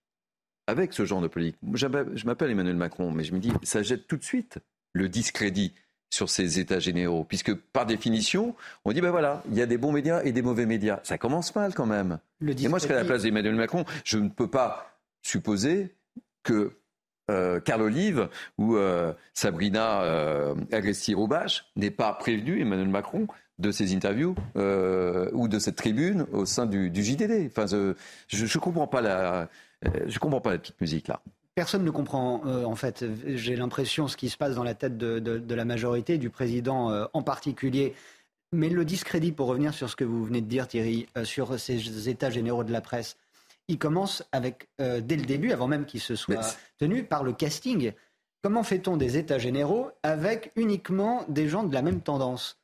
avec 0.68 0.92
ce 0.92 1.04
genre 1.04 1.20
de 1.20 1.28
polémique, 1.28 1.56
je 1.74 2.26
m'appelle 2.26 2.50
Emmanuel 2.50 2.76
Macron, 2.76 3.10
mais 3.10 3.24
je 3.24 3.34
me 3.34 3.40
dis, 3.40 3.50
ça 3.64 3.82
jette 3.82 4.06
tout 4.06 4.16
de 4.16 4.24
suite 4.24 4.60
le 4.92 5.08
discrédit 5.08 5.74
sur 6.10 6.30
ces 6.30 6.60
états 6.60 6.78
généraux, 6.78 7.24
puisque 7.24 7.54
par 7.54 7.86
définition, 7.86 8.54
on 8.84 8.92
dit 8.92 9.00
ben 9.00 9.10
voilà, 9.10 9.42
il 9.50 9.56
y 9.56 9.62
a 9.62 9.66
des 9.66 9.78
bons 9.78 9.92
médias 9.92 10.22
et 10.22 10.32
des 10.32 10.42
mauvais 10.42 10.66
médias. 10.66 11.00
Ça 11.02 11.18
commence 11.18 11.54
mal 11.54 11.74
quand 11.74 11.86
même. 11.86 12.18
et 12.40 12.68
moi, 12.68 12.78
je 12.78 12.84
serais 12.84 12.94
à 12.94 12.98
la 12.98 13.04
place 13.04 13.22
d'Emmanuel 13.22 13.54
Macron. 13.54 13.84
Je 14.04 14.18
ne 14.18 14.28
peux 14.28 14.48
pas 14.48 14.98
supposer 15.22 15.94
que 16.42 16.72
euh, 17.30 17.60
Carl 17.60 17.82
Olive 17.82 18.28
ou 18.56 18.76
euh, 18.76 19.12
Sabrina 19.34 20.02
euh, 20.02 20.54
Agresti-Roubache 20.70 21.66
n'aient 21.74 21.90
pas 21.90 22.12
prévenu 22.12 22.60
Emmanuel 22.60 22.88
Macron 22.88 23.26
de 23.58 23.72
ces 23.72 23.94
interviews 23.94 24.36
euh, 24.56 25.28
ou 25.32 25.48
de 25.48 25.58
cette 25.58 25.76
tribune 25.76 26.26
au 26.32 26.46
sein 26.46 26.66
du, 26.66 26.90
du 26.90 27.02
JDD. 27.02 27.48
Enfin, 27.50 27.66
je 27.66 28.44
ne 28.44 28.58
comprends 28.58 28.86
pas 28.86 29.00
la, 29.00 29.48
je 30.06 30.18
comprends 30.18 30.40
pas 30.40 30.52
la 30.52 30.58
petite 30.58 30.80
musique 30.80 31.08
là. 31.08 31.20
Personne 31.56 31.84
ne 31.84 31.90
comprend, 31.90 32.42
euh, 32.44 32.64
en 32.64 32.76
fait, 32.76 33.02
j'ai 33.24 33.56
l'impression, 33.56 34.08
ce 34.08 34.18
qui 34.18 34.28
se 34.28 34.36
passe 34.36 34.56
dans 34.56 34.62
la 34.62 34.74
tête 34.74 34.98
de, 34.98 35.54
la 35.54 35.64
majorité, 35.64 36.18
du 36.18 36.28
président 36.28 36.90
euh, 36.90 37.06
en 37.14 37.22
particulier. 37.22 37.94
Mais 38.52 38.68
le 38.68 38.84
discrédit, 38.84 39.32
pour 39.32 39.48
revenir 39.48 39.72
sur 39.72 39.88
ce 39.88 39.96
que 39.96 40.04
vous 40.04 40.22
venez 40.22 40.42
de 40.42 40.46
dire, 40.48 40.68
Thierry, 40.68 41.06
euh, 41.16 41.24
sur 41.24 41.58
ces 41.58 42.10
états 42.10 42.28
généraux 42.28 42.62
de 42.62 42.72
la 42.72 42.82
presse, 42.82 43.16
il 43.68 43.78
commence 43.78 44.22
avec, 44.32 44.68
dès 44.78 45.16
le 45.16 45.24
début, 45.24 45.50
avant 45.50 45.66
même 45.66 45.86
qu'il 45.86 46.00
se 46.00 46.14
soit 46.14 46.56
tenu, 46.78 47.02
par 47.02 47.24
le 47.24 47.32
casting. 47.32 47.92
Comment 48.42 48.62
fait-on 48.62 48.96
des 48.96 49.16
états 49.16 49.38
généraux 49.38 49.90
avec 50.04 50.52
uniquement 50.54 51.24
des 51.28 51.48
gens 51.48 51.64
de 51.64 51.74
la 51.74 51.82
même 51.82 52.00
tendance? 52.00 52.60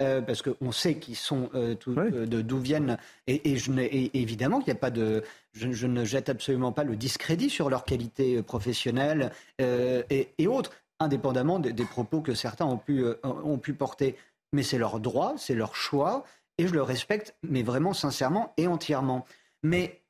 Euh, 0.00 0.22
parce 0.22 0.40
qu'on 0.40 0.72
sait 0.72 0.94
qu'ils 0.94 1.16
sont 1.16 1.50
euh, 1.54 1.74
euh, 1.88 2.24
d'où 2.26 2.58
viennent. 2.58 2.96
Et, 3.26 3.56
je 3.56 3.70
évidemment 4.14 4.60
qu'il 4.60 4.72
n'y 4.72 4.78
a 4.78 4.80
pas 4.80 4.90
de 4.90 5.22
je, 5.52 5.86
ne 5.86 6.04
jette 6.04 6.28
absolument 6.28 6.72
pas 6.72 6.84
le 6.84 6.96
discrédit 6.96 7.50
sur 7.50 7.70
leur 7.70 7.84
qualité 7.84 8.42
professionnelle 8.42 9.32
et, 9.58 10.46
autres 10.46 10.72
indépendamment 10.98 11.58
des, 11.58 11.72
propos 11.84 12.20
que 12.20 12.34
certains 12.34 12.66
ont 12.66 12.76
pu 12.76 13.04
ont 13.24 13.58
pu 13.58 13.74
porter. 13.74 14.16
Mais 14.52 14.62
c'est 14.62 14.78
leur 14.78 15.00
droit 15.00 15.34
c'est 15.36 15.54
leur 15.54 15.74
choix 15.74 16.24
et 16.58 16.66
je 16.66 16.72
le 16.72 16.82
respecte 16.82 17.34
mais 17.42 17.62
vraiment 17.62 17.94
sincèrement 17.94 18.52
et 18.56 18.66
entièrement. 18.66 19.24
Mais 19.62 20.00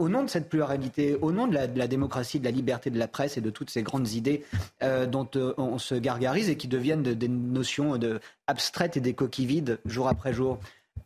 au 0.00 0.08
nom 0.08 0.22
de 0.22 0.30
cette 0.30 0.48
pluralité, 0.48 1.14
au 1.20 1.30
nom 1.30 1.46
de 1.46 1.54
la, 1.54 1.86
démocratie, 1.86 2.40
de 2.40 2.44
la 2.46 2.50
liberté 2.50 2.88
de 2.88 2.98
la 2.98 3.06
presse 3.06 3.36
et 3.36 3.42
de 3.42 3.50
toutes 3.50 3.68
ces 3.68 3.82
grandes 3.82 4.10
idées 4.12 4.44
euh, 4.82 5.04
dont 5.04 5.28
euh, 5.36 5.52
on 5.58 5.78
se 5.78 5.94
gargarise 5.94 6.48
et 6.48 6.56
qui 6.56 6.68
deviennent 6.68 7.02
des 7.02 7.28
notions 7.28 7.98
de, 7.98 8.18
abstraites 8.46 8.96
et 8.96 9.00
des 9.00 9.12
coquilles 9.12 9.46
vides 9.46 9.78
jour 9.84 10.08
après 10.08 10.32
jour, 10.32 10.58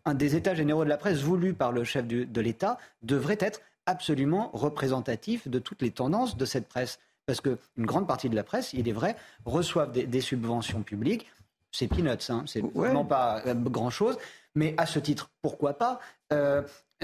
un 0.05 0.15
des 0.15 0.37
états 0.37 0.55
généraux 0.55 0.85
de 0.85 0.89
la 0.89 0.97
presse 0.97 1.21
voulus 1.21 1.55
par 1.55 1.73
le 1.73 1.85
chef 1.85 2.07
de 2.07 2.41
l'État 2.41 2.79
devrait 3.03 3.39
être 3.41 3.61
absolument 3.87 4.51
représentatif 4.53 5.49
de 5.49 5.59
toutes 5.59 5.83
les 5.83 5.91
tendances 5.91 6.37
de 6.37 6.45
cette 6.45 6.69
presse. 6.69 6.99
Parce 7.27 7.41
qu'une 7.41 7.59
grande 7.79 8.07
partie 8.07 8.29
de 8.29 8.37
la 8.37 8.45
presse, 8.45 8.73
il 8.75 8.89
est 8.89 8.93
vrai, 8.93 9.17
reçoivent 9.45 9.93
des, 9.93 10.21
subventions 10.21 10.83
publiques. 10.83 11.27
C'est 11.73 11.89
peanuts, 11.89 12.11
hein, 12.29 12.45
c'est 12.47 12.63
vraiment 12.75 13.05
pas 13.05 13.43
euh, 13.47 13.55
grand-chose. 13.55 14.19
Mais 14.55 14.75
à 14.77 14.87
ce 14.87 14.99
titre, 14.99 15.31
pourquoi 15.43 15.75
pas 15.75 16.01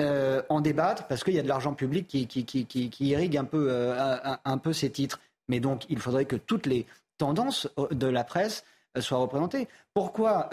euh, 0.00 0.42
en 0.48 0.60
débattre? 0.60 1.06
Parce 1.08 1.24
qu'il 1.24 1.34
y 1.34 1.38
a 1.38 1.42
de 1.42 1.48
l'argent 1.48 1.74
public 1.74 2.06
qui, 2.06 2.26
qui, 2.26 2.88
irrigue 3.00 3.36
un 3.36 3.44
peu, 3.44 3.68
euh, 3.70 4.16
un, 4.44 4.58
peu 4.58 4.72
ces 4.72 4.90
titres. 4.90 5.20
Mais 5.48 5.60
donc, 5.60 5.84
il 5.88 5.98
faudrait 5.98 6.26
que 6.26 6.36
toutes 6.36 6.66
les 6.66 6.86
tendances 7.18 7.68
euh, 7.78 7.88
de 7.90 8.06
la 8.06 8.24
presse 8.24 8.64
soit 8.98 9.18
représenté. 9.18 9.68
Pourquoi, 9.94 10.50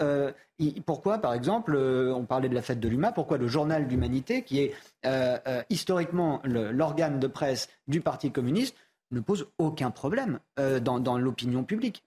pourquoi 0.86 1.18
par 1.18 1.34
exemple, 1.34 1.76
on 1.76 2.24
parlait 2.24 2.48
de 2.48 2.54
la 2.54 2.62
fête 2.62 2.80
de 2.80 2.88
l'UMA, 2.88 3.12
pourquoi 3.12 3.38
le 3.38 3.48
journal 3.48 3.88
d'Humanité, 3.88 4.42
qui 4.42 4.60
est 4.60 4.74
historiquement 5.70 6.40
l'organe 6.44 7.18
de 7.18 7.26
presse 7.26 7.68
du 7.86 8.00
Parti 8.00 8.30
communiste, 8.30 8.76
ne 9.10 9.20
pose 9.20 9.48
aucun 9.58 9.90
problème 9.90 10.38
dans, 10.56 11.18
l'opinion 11.18 11.64
publique 11.64 12.04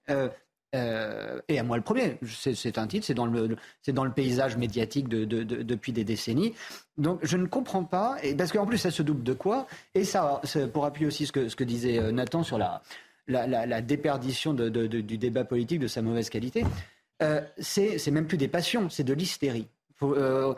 euh, 0.74 1.40
et 1.48 1.58
à 1.58 1.62
moi 1.62 1.76
le 1.76 1.82
premier, 1.82 2.18
c'est 2.26 2.78
un 2.78 2.86
titre, 2.86 3.04
c'est 3.06 3.14
dans 3.14 3.26
le, 3.26 3.56
dans 3.88 4.04
le 4.04 4.12
paysage 4.12 4.56
médiatique 4.56 5.08
de, 5.08 5.24
de, 5.24 5.42
depuis 5.42 5.92
des 5.92 6.04
décennies. 6.04 6.54
Donc 6.96 7.20
je 7.22 7.36
ne 7.36 7.46
comprends 7.46 7.84
pas, 7.84 8.16
et 8.22 8.34
parce 8.34 8.52
qu'en 8.52 8.64
plus 8.64 8.78
ça 8.78 8.90
se 8.90 9.02
double 9.02 9.22
de 9.22 9.34
quoi? 9.34 9.66
Et 9.94 10.04
ça, 10.04 10.40
pour 10.72 10.86
appuyer 10.86 11.06
aussi 11.06 11.26
ce 11.26 11.32
que, 11.32 11.64
disait 11.64 11.98
euh, 11.98 12.10
Nathan 12.10 12.42
sur 12.42 12.56
la, 12.56 12.82
la, 13.28 13.46
la, 13.46 13.80
déperdition 13.80 14.54
du 14.54 15.18
débat 15.18 15.44
politique, 15.44 15.80
de 15.80 15.86
sa 15.86 16.02
mauvaise 16.02 16.30
qualité, 16.30 16.64
euh, 17.22 17.40
c'est 17.58 18.10
même 18.10 18.26
plus 18.26 18.38
des 18.38 18.48
passions, 18.48 18.90
c'est 18.90 19.04
de 19.04 19.14
l'hystérie. 19.14 19.68
Euh, 20.02 20.54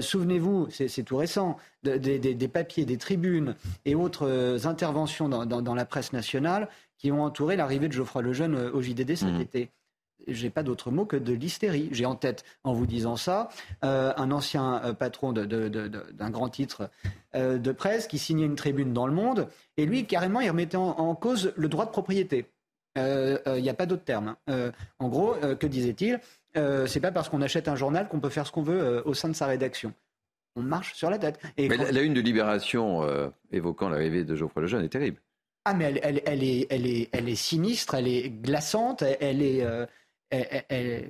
souvenez-vous, 0.00 0.68
c'est 0.70 1.02
tout 1.04 1.16
récent, 1.16 1.56
des, 1.84 2.18
des, 2.18 2.48
papiers, 2.48 2.84
des 2.84 2.96
tribunes 2.96 3.54
et 3.84 3.94
autres 3.94 4.66
interventions 4.66 5.28
dans, 5.28 5.46
dans, 5.46 5.62
dans, 5.62 5.74
la 5.74 5.84
presse 5.84 6.12
nationale 6.12 6.68
qui 6.98 7.12
ont 7.12 7.22
entouré 7.22 7.54
l'arrivée 7.54 7.86
de 7.86 7.92
Geoffroy 7.92 8.22
Lejeune 8.22 8.56
euh, 8.56 8.72
au 8.72 8.82
JDD 8.82 9.14
cet 9.14 9.28
mmh. 9.28 9.40
été 9.40 9.70
j'ai 10.26 10.50
pas 10.50 10.62
d'autre 10.62 10.90
mot 10.90 11.04
que 11.04 11.16
de 11.16 11.32
l'hystérie. 11.32 11.88
J'ai 11.92 12.06
en 12.06 12.14
tête, 12.14 12.44
en 12.64 12.72
vous 12.72 12.86
disant 12.86 13.16
ça, 13.16 13.48
euh, 13.84 14.12
un 14.16 14.30
ancien 14.30 14.82
euh, 14.84 14.92
patron 14.92 15.32
d'un 15.32 16.30
grand 16.30 16.48
titre 16.48 16.90
de 17.34 17.72
presse 17.72 18.06
qui 18.06 18.18
signait 18.18 18.46
une 18.46 18.56
tribune 18.56 18.92
dans 18.92 19.06
le 19.06 19.12
monde, 19.12 19.48
et 19.76 19.86
lui, 19.86 20.06
carrément, 20.06 20.40
il 20.40 20.48
remettait 20.48 20.76
en, 20.76 21.14
cause 21.14 21.52
le 21.56 21.68
droit 21.68 21.84
de 21.84 21.90
propriété. 21.90 22.46
Il 22.96 23.62
n'y 23.62 23.68
a 23.68 23.74
pas 23.74 23.86
d'autre 23.86 24.02
terme. 24.02 24.34
Hein. 24.48 24.72
en 24.98 25.08
gros, 25.08 25.34
que 25.60 25.66
disait-il 25.66 26.20
C'est 26.54 27.00
pas 27.00 27.12
parce 27.12 27.28
qu'on 27.28 27.42
achète 27.42 27.68
un 27.68 27.76
journal 27.76 28.08
qu'on 28.08 28.18
peut 28.18 28.30
faire 28.30 28.46
ce 28.46 28.50
qu'on 28.50 28.62
veut 28.62 29.06
au 29.06 29.14
sein 29.14 29.28
de 29.28 29.34
sa 29.34 29.46
rédaction. 29.46 29.92
On 30.56 30.62
marche 30.62 30.94
sur 30.94 31.10
la 31.10 31.18
tête. 31.18 31.38
Mais 31.58 31.68
la, 31.68 32.00
une 32.00 32.14
de 32.14 32.20
Libération 32.20 33.02
évoquant 33.52 33.90
l'arrivée 33.90 34.24
de 34.24 34.34
Geoffroy 34.34 34.62
Lejeune 34.62 34.84
est 34.84 34.88
terrible. 34.88 35.20
Ah, 35.66 35.74
mais 35.74 35.84
elle, 36.02 36.22
elle, 36.24 36.42
est, 36.42 36.66
elle, 36.70 36.86
est, 36.86 37.08
elle 37.12 37.28
est 37.28 37.36
sinistre, 37.36 37.94
elle 37.94 38.08
est 38.08 38.30
glaçante, 38.30 39.04
elle 39.20 39.42
est. 39.42 39.62
Euh, 40.34 41.02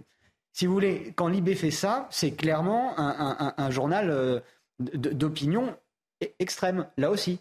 si 0.52 0.66
vous 0.66 0.72
voulez, 0.72 1.12
quand 1.16 1.28
Libé 1.28 1.54
fait 1.54 1.70
ça, 1.70 2.08
c'est 2.10 2.32
clairement 2.32 2.94
un, 2.98 3.70
journal 3.70 4.10
euh, 4.10 4.40
d'opinion 4.78 5.76
e-, 6.22 6.26
extrême, 6.38 6.86
là 6.96 7.10
aussi. 7.10 7.40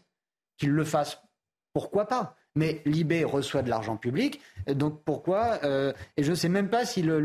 Qu'il 0.58 0.72
le 0.72 0.84
fasse, 0.84 1.22
pourquoi 1.74 2.08
pas 2.08 2.36
mais 2.56 2.82
Libé 2.86 3.24
reçoit 3.24 3.62
de 3.62 3.70
l'argent 3.70 3.98
public, 3.98 4.42
donc 4.68 5.04
pourquoi 5.04 5.60
euh, 5.64 5.94
Et 6.18 6.24
je 6.24 6.32
ne 6.32 6.36
sais 6.36 6.50
même 6.50 6.72
pas 6.72 6.88
si 6.88 7.04
le, 7.04 7.20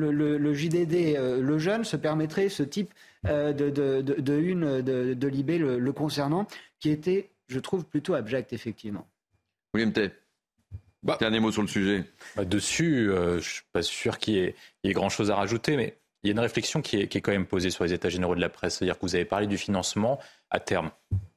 JDD, 0.52 1.16
le 1.16 1.58
jeune, 1.58 1.84
se 1.84 1.96
permettrait 1.96 2.50
ce 2.50 2.62
type 2.62 2.92
de, 3.24 3.50
de, 3.52 4.02
de, 4.02 4.38
une 4.38 4.82
de, 4.82 5.28
Libé 5.28 5.56
le 5.56 5.92
concernant, 5.92 6.46
qui 6.80 6.90
était, 6.90 7.30
je 7.48 7.60
trouve, 7.60 7.86
plutôt 7.86 8.12
abject, 8.12 8.52
effectivement. 8.52 9.08
William 9.72 9.90
Tay. 9.90 10.12
Bah, 11.02 11.16
Dernier 11.18 11.40
mot 11.40 11.50
sur 11.50 11.62
le 11.62 11.68
sujet. 11.68 12.04
Bah 12.36 12.44
dessus, 12.44 13.10
euh, 13.10 13.32
je 13.32 13.36
ne 13.36 13.40
suis 13.40 13.62
pas 13.72 13.82
sûr 13.82 14.18
qu'il 14.18 14.34
y, 14.34 14.88
ait 14.88 14.92
grand-chose 14.92 15.30
à 15.30 15.36
rajouter, 15.36 15.76
mais 15.76 15.98
il 16.22 16.28
y 16.28 16.30
a 16.30 16.32
une 16.32 16.38
réflexion 16.38 16.80
qui 16.80 16.96
est, 16.98 17.20
quand 17.20 17.32
même 17.32 17.46
posée 17.46 17.70
sur 17.70 17.82
les 17.82 17.92
états 17.92 18.08
généraux 18.08 18.36
de 18.36 18.40
la 18.40 18.48
presse. 18.48 18.76
C'est-à-dire 18.76 18.96
que 18.96 19.02
vous 19.02 19.16
avez 19.16 19.24
parlé 19.24 19.48
du 19.48 19.58
financement 19.58 20.20
à 20.50 20.60
terme. 20.60 20.90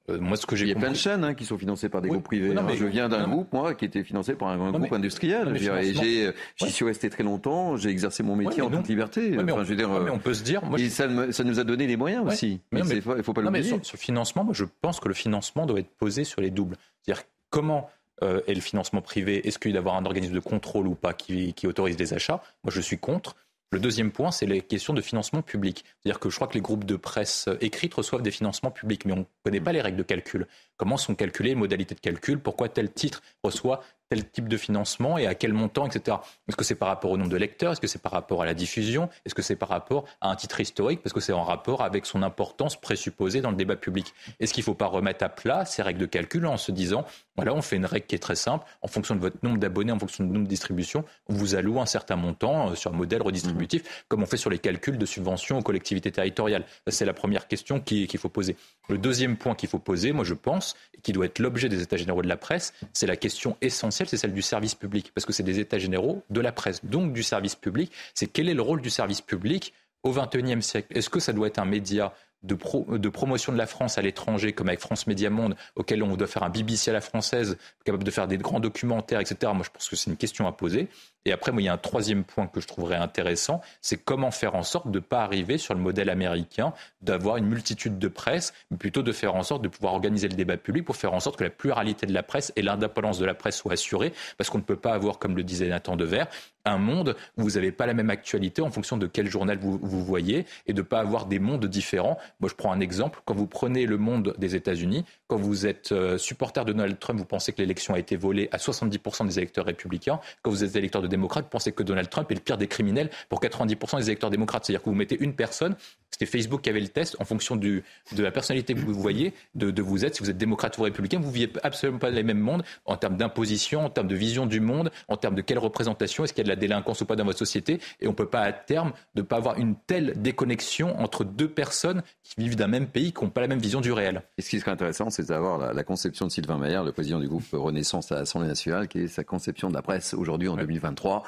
Euh, 0.08 0.20
moi, 0.20 0.38
ce 0.38 0.46
que 0.46 0.56
j'ai 0.56 0.66
il 0.66 0.70
y 0.70 0.72
a 0.72 0.76
plein 0.76 0.92
de 0.92 0.96
chaînes 0.96 1.24
hein, 1.24 1.34
qui 1.34 1.46
sont 1.46 1.58
financées 1.58 1.90
par 1.90 2.04
des 2.04 2.10
groupes 2.10 2.26
privés. 2.26 2.54
je 2.76 2.86
viens 2.86 3.10
d'un 3.10 3.28
groupe, 3.28 3.52
moi, 3.54 3.74
qui 3.74 3.86
était 3.86 4.04
financé 4.04 4.36
par 4.36 4.50
un, 4.50 4.72
groupe 4.72 4.94
industriel. 4.94 5.58
J'y 5.58 6.72
suis 6.72 6.86
resté 6.86 7.10
très 7.10 7.24
longtemps. 7.24 7.76
J'ai 7.76 7.90
exercé 7.90 8.22
mon 8.22 8.36
métier 8.36 8.62
en 8.62 8.70
toute 8.70 8.88
liberté. 8.88 9.32
mais 9.32 9.52
on, 9.52 9.64
je 9.64 9.70
veux 9.70 9.76
dire, 9.76 9.90
on 9.90 10.20
peut 10.20 10.36
se 10.36 10.44
dire. 10.44 10.62
et 10.78 10.90
ça, 10.90 11.08
ça, 11.32 11.44
nous 11.44 11.60
a 11.60 11.64
donné 11.64 11.88
les 11.88 11.98
moyens 11.98 12.24
aussi. 12.28 12.62
il 12.72 12.84
ne 12.84 13.24
faut 13.24 13.34
pas 13.34 13.42
l'oublier. 13.42 13.64
Sur, 13.64 13.84
sur 13.84 13.98
le 13.98 14.02
financement, 14.02 14.44
moi, 14.44 14.54
je 14.54 14.66
pense 14.82 15.00
que 15.00 15.08
le 15.08 15.16
financement 15.16 15.66
doit 15.66 15.80
être 15.80 15.90
posé 15.98 16.24
sur 16.24 16.42
les 16.42 16.52
doubles. 16.52 16.78
C'est-à-dire 17.02 17.24
comment 17.50 17.90
euh, 18.24 18.42
et 18.48 18.54
le 18.54 18.62
financement 18.62 19.02
privé, 19.02 19.48
est-ce 19.48 19.60
qu'il 19.60 19.72
doit 19.72 19.78
y 19.78 19.80
avoir 19.80 19.96
un 19.96 20.06
organisme 20.06 20.34
de 20.34 20.40
contrôle 20.40 20.88
ou 20.88 20.96
pas 20.96 21.14
qui, 21.14 21.54
autorise 21.66 21.98
les 21.98 22.14
achats? 22.14 22.42
Moi, 22.64 22.72
je 22.72 22.82
suis 22.82 22.98
contre. 22.98 23.36
Le 23.72 23.80
deuxième 23.80 24.12
point, 24.12 24.32
c'est 24.32 24.46
les 24.46 24.62
questions 24.62 24.94
de 24.94 25.02
financement 25.02 25.42
public. 25.42 25.84
C'est-à-dire 26.00 26.20
que 26.20 26.30
je 26.30 26.36
crois 26.36 26.48
que 26.48 26.54
les 26.54 26.62
groupes 26.62 26.86
de 26.86 26.96
presse 26.96 27.50
écrites 27.62 27.94
reçoivent 27.94 28.22
des 28.22 28.32
financements 28.32 28.72
publics, 28.72 29.06
mais 29.06 29.14
on 29.14 29.18
ne 29.18 29.24
connaît 29.44 29.60
pas 29.60 29.74
les 29.74 29.82
règles 29.82 29.98
de 29.98 30.04
calcul. 30.04 30.48
Comment 30.78 30.98
sont 30.98 31.16
calculées 31.16 31.50
les 31.50 31.56
modalités 31.56 31.96
de 31.96 32.00
calcul? 32.00 32.40
Pourquoi 32.40 32.70
tel 32.70 32.92
titre 32.92 33.22
reçoit 33.44 33.84
tel 34.10 34.30
type 34.30 34.48
de 34.48 34.58
financement 34.58 35.18
et 35.18 35.28
à 35.28 35.36
quel 35.36 35.54
montant, 35.54 35.86
etc. 35.86 36.18
Est-ce 36.48 36.56
que 36.56 36.64
c'est 36.64 36.76
par 36.76 36.88
rapport 36.88 37.12
au 37.12 37.18
nombre 37.18 37.32
de 37.32 37.38
lecteurs? 37.38 37.72
Est-ce 37.72 37.82
que 37.82 37.88
c'est 37.88 38.02
par 38.02 38.12
rapport 38.12 38.42
à 38.42 38.46
la 38.46 38.54
diffusion? 38.54 39.10
Est-ce 39.26 39.36
que 39.36 39.42
c'est 39.42 39.56
par 39.56 39.70
rapport 39.70 40.06
à 40.22 40.30
un 40.30 40.36
titre 40.36 40.60
historique? 40.60 41.02
Parce 41.02 41.14
que 41.14 41.20
c'est 41.20 41.34
en 41.34 41.44
rapport 41.44 41.82
avec 41.82 42.06
son 42.06 42.24
importance 42.24 42.80
présupposée 42.80 43.42
dans 43.42 43.52
le 43.52 43.58
débat 43.58 43.76
public. 43.76 44.14
Est-ce 44.40 44.54
qu'il 44.54 44.62
ne 44.62 44.66
faut 44.66 44.74
pas 44.74 44.88
remettre 44.88 45.24
à 45.24 45.30
plat 45.30 45.66
ces 45.66 45.82
règles 45.82 46.00
de 46.00 46.06
calcul 46.06 46.46
en 46.46 46.58
se 46.58 46.72
disant, 46.72 47.06
voilà, 47.36 47.54
on 47.54 47.62
fait 47.62 47.76
une 47.76 47.86
règle 47.86 48.06
qui 48.06 48.16
est 48.16 48.20
très 48.20 48.36
simple, 48.36 48.66
en 48.82 48.88
fonction 48.88 49.16
de 49.16 49.20
votre 49.20 49.38
nombre 49.44 49.58
d'abonnés, 49.58 49.92
en 49.92 50.00
fonction 50.00 50.24
du 50.24 50.30
nombre 50.30 50.46
de 50.46 50.50
distributions, 50.50 51.04
on 51.28 51.34
vous 51.34 51.56
alloue 51.56 51.80
un 51.80 51.86
certain 51.86 52.16
montant 52.16 52.70
euh, 52.70 52.76
sur 52.76 52.94
un 52.94 52.96
modèle 52.96 53.22
redistributif, 53.22 53.84
mmh. 53.84 54.04
comme 54.08 54.24
on 54.24 54.26
fait 54.26 54.38
sur 54.38 54.50
les 54.50 54.60
calculs 54.60 54.98
de 54.98 55.06
subventions 55.06 55.60
aux 55.60 55.62
collectivités 55.62 56.12
territoriales. 56.12 56.66
C'est 56.88 57.06
la 57.06 57.14
première 57.14 57.48
question 57.48 57.80
qu'il 57.80 58.18
faut 58.18 58.30
poser. 58.30 58.56
Le 58.88 58.98
deuxième 58.98 59.38
point 59.38 59.56
qu'il 59.56 59.70
faut 59.70 59.80
poser, 59.80 60.12
moi 60.12 60.24
je 60.24 60.34
pense, 60.34 60.76
et 60.94 61.02
qui 61.02 61.12
doit 61.12 61.26
être 61.26 61.40
l'objet 61.40 61.70
des 61.70 61.82
États 61.82 61.98
généraux 61.98 62.22
de 62.22 62.28
la 62.28 62.38
presse, 62.38 62.74
c'est 62.94 63.08
la 63.08 63.18
question 63.18 63.58
essentielle, 63.62 64.05
c'est 64.10 64.18
celle 64.18 64.34
du 64.34 64.42
service 64.42 64.76
public, 64.76 65.12
parce 65.14 65.26
que 65.26 65.34
c'est 65.34 65.44
des 65.44 65.60
États 65.60 65.78
généraux 65.78 66.24
de 66.30 66.42
la 66.42 66.52
presse, 66.52 66.84
donc 66.86 67.14
du 67.14 67.24
service 67.24 67.56
public. 67.56 67.92
C'est 68.14 68.28
quel 68.28 68.50
est 68.50 68.54
le 68.54 68.62
rôle 68.62 68.82
du 68.82 68.90
service 68.90 69.22
public 69.22 69.74
au 70.04 70.12
XXIe 70.12 70.62
siècle? 70.62 70.96
Est-ce 70.98 71.10
que 71.10 71.20
ça 71.20 71.34
doit 71.34 71.48
être 71.48 71.60
un 71.60 71.66
média 71.66 72.14
de, 72.44 72.56
de, 72.98 73.10
promotion 73.10 73.52
de 73.52 73.58
la 73.58 73.66
France 73.66 73.98
à 73.98 74.02
l'étranger, 74.02 74.54
comme 74.54 74.68
avec 74.68 74.80
France 74.80 75.08
Média 75.08 75.30
Monde, 75.30 75.56
auquel 75.76 76.04
on 76.04 76.16
doit 76.16 76.28
faire 76.28 76.44
un 76.44 76.50
BBC 76.50 76.92
à 76.92 76.94
la 76.94 77.02
française, 77.02 77.58
capable 77.84 78.04
de 78.04 78.12
faire 78.12 78.28
des 78.28 78.38
grands 78.38 78.60
documentaires, 78.60 79.20
etc. 79.20 79.52
Moi, 79.54 79.64
je 79.66 79.72
pense 79.72 79.90
que 79.90 79.96
c'est 79.96 80.12
une 80.12 80.18
question 80.18 80.48
à 80.48 80.52
poser. 80.52 80.88
Et 81.26 81.32
après, 81.32 81.52
moi, 81.52 81.62
il 81.62 81.66
y 81.66 81.70
a 81.70 81.74
un 81.74 81.78
troisième 81.78 82.24
point 82.24 82.48
que 82.48 82.62
je 82.62 82.68
trouverais 82.68 82.98
intéressant, 82.98 83.62
c'est 83.82 83.98
comment 83.98 84.32
faire 84.32 84.56
en 84.56 84.64
sorte 84.64 84.90
de 84.92 85.00
ne 85.00 85.04
pas 85.04 85.24
arriver 85.24 85.58
sur 85.58 85.74
le 85.74 85.80
modèle 85.80 86.10
américain, 86.10 86.74
d'avoir 87.02 87.38
une 87.38 87.48
multitude 87.48 87.98
de 87.98 88.08
presse, 88.08 88.54
mais 88.70 88.78
plutôt 88.78 89.02
de 89.02 89.12
faire 89.12 89.36
en 89.36 89.44
sorte 89.44 89.64
de 89.64 89.68
pouvoir 89.68 89.94
organiser 89.94 90.28
le 90.28 90.36
débat 90.36 90.58
public 90.58 90.86
pour 90.86 90.96
faire 90.96 91.14
en 91.14 91.20
sorte 91.20 91.38
que 91.38 91.44
la 91.44 91.50
pluralité 91.50 92.06
de 92.06 92.14
la 92.14 92.24
presse 92.24 92.54
et 92.56 92.62
l'indépendance 92.62 93.18
de 93.18 93.26
la 93.26 93.34
presse 93.34 93.58
soient 93.58 93.74
assurées, 93.74 94.14
parce 94.38 94.50
qu'on 94.50 94.60
ne 94.60 94.64
peut 94.64 94.76
pas 94.76 94.94
avoir, 94.94 95.18
comme 95.18 95.36
le 95.36 95.44
disait 95.44 95.68
Nathan 95.68 95.96
Dever, 95.96 96.26
un 96.66 96.78
monde 96.78 97.16
où 97.38 97.44
vous 97.44 97.52
n'avez 97.52 97.72
pas 97.72 97.86
la 97.86 97.94
même 97.94 98.10
actualité 98.10 98.62
en 98.62 98.72
fonction 98.72 98.98
de 98.98 99.08
quel 99.08 99.30
journal 99.30 99.58
vous, 99.60 99.80
vous 99.82 100.04
voyez 100.04 100.46
et 100.68 100.74
de 100.74 100.82
ne 100.82 100.86
pas 100.86 101.00
avoir 101.00 101.28
des 101.28 101.40
mondes 101.40 101.66
différents. 101.66 102.18
Moi, 102.40 102.50
je 102.50 102.56
prends 102.56 102.72
un 102.72 102.80
exemple. 102.80 103.22
Quand 103.26 103.36
vous 103.36 103.48
prenez 103.48 103.86
le 103.86 103.98
monde 103.98 104.34
des 104.38 104.56
États-Unis, 104.56 105.06
quand 105.28 105.38
vous 105.38 105.68
êtes 105.68 105.92
euh, 105.92 106.18
supporter 106.18 106.66
de 106.66 106.74
Donald 106.74 106.98
Trump, 107.00 107.20
vous 107.20 107.26
pensez 107.26 107.54
que 107.54 107.62
l'élection 107.62 107.94
a 107.94 108.00
été 108.00 108.16
volée 108.16 108.50
à 108.52 108.58
70% 108.58 109.28
des 109.28 109.38
électeurs 109.38 109.66
républicains. 109.66 110.20
Quand 110.42 110.50
vous 110.50 110.64
êtes 110.64 110.76
électeur 110.76 111.02
de 111.02 111.08
démocrate, 111.16 111.46
vous 111.46 111.50
pensez 111.50 111.72
que 111.72 111.84
Donald 111.84 112.10
Trump 112.10 112.32
est 112.32 112.36
le 112.36 112.42
pire 112.42 112.58
des 112.58 112.68
criminels 112.68 113.10
pour 113.30 113.42
90% 113.42 113.98
des 113.98 114.10
électeurs 114.10 114.30
démocrates. 114.30 114.66
C'est-à-dire 114.66 114.84
que 114.84 114.90
vous 114.90 114.96
mettez 114.96 115.18
une 115.20 115.36
personne, 115.36 115.76
c'était 116.18 116.32
Facebook 116.32 116.62
qui 116.62 116.70
avait 116.70 116.80
le 116.80 116.88
test, 116.88 117.18
en 117.20 117.26
fonction 117.26 117.58
du, 117.58 117.84
de 118.14 118.24
la 118.24 118.32
personnalité 118.32 118.74
que 118.74 118.80
vous 118.80 118.94
voyez, 118.94 119.34
de, 119.54 119.70
de, 119.70 119.82
vous 119.82 120.06
êtes, 120.06 120.16
si 120.16 120.24
vous 120.24 120.30
êtes 120.30 120.38
démocrate 120.38 120.78
ou 120.78 120.84
républicain, 120.84 121.20
vous 121.20 121.28
ne 121.28 121.34
vivez 121.34 121.52
absolument 121.62 122.00
pas 122.00 122.10
les 122.10 122.24
mêmes 122.24 122.40
mondes 122.40 122.64
en 122.86 122.96
termes 122.96 123.18
d'imposition, 123.18 123.84
en 123.84 123.90
termes 123.90 124.08
de 124.08 124.16
vision 124.16 124.46
du 124.46 124.62
monde, 124.62 124.92
en 125.10 125.18
termes 125.18 125.36
de 125.36 125.42
quelle 125.42 125.60
représentation, 125.60 126.24
est-ce 126.24 126.32
qu'il 126.32 126.40
y 126.40 126.46
a 126.46 126.46
de 126.46 126.50
la 126.50 126.56
délinquance 126.56 127.02
ou 127.02 127.06
pas 127.06 127.18
dans 127.18 127.26
votre 127.26 127.38
société. 127.38 127.82
Et 128.00 128.08
on 128.08 128.12
ne 128.12 128.16
peut 128.16 128.30
pas 128.30 128.44
à 128.44 128.54
terme 128.54 128.94
ne 129.16 129.24
pas 129.24 129.36
avoir 129.36 129.58
une 129.58 129.76
telle 129.76 130.14
déconnexion 130.22 130.98
entre 131.02 131.26
deux 131.26 131.50
personnes 131.50 132.02
qui 132.24 132.36
vivent 132.38 132.56
d'un 132.56 132.68
même 132.68 132.88
pays, 132.88 133.12
qui 133.12 133.22
n'ont 133.22 133.30
pas 133.30 133.42
la 133.42 133.48
même 133.48 133.60
vision 133.60 133.82
du 133.82 133.92
réel. 133.92 134.22
Et 134.38 134.42
ce 134.42 134.50
qui 134.50 134.60
serait 134.62 134.72
intéressant, 134.72 135.10
c'est 135.10 135.28
d'avoir 135.28 135.74
la, 135.74 135.84
conception 135.84 136.28
de 136.28 136.32
Sylvain 136.32 136.58
Maillard, 136.58 136.86
le 136.86 136.94
président 136.94 137.20
du 137.20 137.28
groupe 137.28 137.44
Renaissance 137.52 138.10
à 138.14 138.16
l'Assemblée 138.16 138.48
nationale, 138.48 138.88
qui 138.88 139.00
est 139.00 139.08
sa 139.08 139.26
conception 139.26 139.70
de 139.70 139.74
la 139.74 139.82
presse 139.82 140.14
aujourd'hui 140.14 140.48
en 140.48 140.56
2023. 140.56 141.24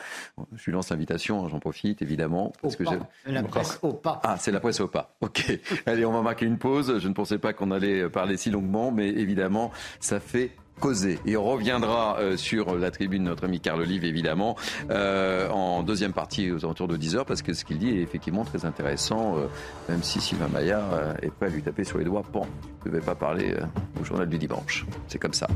Je 0.56 0.65
lui 0.65 0.71
lance 0.71 0.91
l'invitation, 0.91 1.50
j'en 1.50 1.60
profite 1.60 2.02
évidemment. 2.02 2.54
Parce 2.62 2.78
que 2.78 2.84
La 3.26 3.43
presse 3.43 3.80
au 3.82 3.91
pas. 3.91 4.21
Ah, 4.23 4.38
c'est 4.39 4.52
la 4.52 4.60
presse 4.60 4.76
au 4.81 4.87
pas. 4.87 5.15
Ok. 5.21 5.59
Allez, 5.85 6.05
on 6.05 6.11
va 6.11 6.21
marquer 6.21 6.45
une 6.45 6.57
pause. 6.57 6.99
Je 6.99 7.07
ne 7.07 7.13
pensais 7.13 7.37
pas 7.37 7.53
qu'on 7.53 7.71
allait 7.71 8.09
parler 8.09 8.37
si 8.37 8.49
longuement, 8.49 8.91
mais 8.91 9.09
évidemment, 9.09 9.71
ça 9.99 10.19
fait 10.19 10.51
causer. 10.79 11.19
Et 11.25 11.35
on 11.37 11.43
reviendra 11.43 12.17
euh, 12.19 12.37
sur 12.37 12.75
la 12.75 12.91
tribune 12.91 13.23
de 13.23 13.29
notre 13.29 13.45
ami 13.45 13.59
Carl 13.59 13.81
Olive, 13.81 14.03
évidemment, 14.05 14.55
euh, 14.89 15.49
en 15.49 15.83
deuxième 15.83 16.13
partie 16.13 16.51
aux 16.51 16.63
alentours 16.65 16.87
de 16.87 16.97
10h, 16.97 17.25
parce 17.25 17.41
que 17.41 17.53
ce 17.53 17.65
qu'il 17.65 17.79
dit 17.79 17.89
est 17.89 18.01
effectivement 18.01 18.45
très 18.45 18.65
intéressant, 18.65 19.37
euh, 19.37 19.47
même 19.89 20.03
si 20.03 20.21
Sylvain 20.21 20.47
Maillard 20.47 21.15
est 21.21 21.31
prêt 21.31 21.47
à 21.47 21.49
lui 21.49 21.61
taper 21.61 21.83
sur 21.83 21.97
les 21.97 22.05
doigts. 22.05 22.23
Bon, 22.31 22.45
je 22.83 22.89
ne 22.89 22.95
vais 22.95 23.01
pas 23.01 23.15
parler 23.15 23.55
au 23.99 24.03
journal 24.03 24.29
du 24.29 24.37
dimanche. 24.37 24.85
C'est 25.07 25.19
comme 25.19 25.33
ça. 25.33 25.47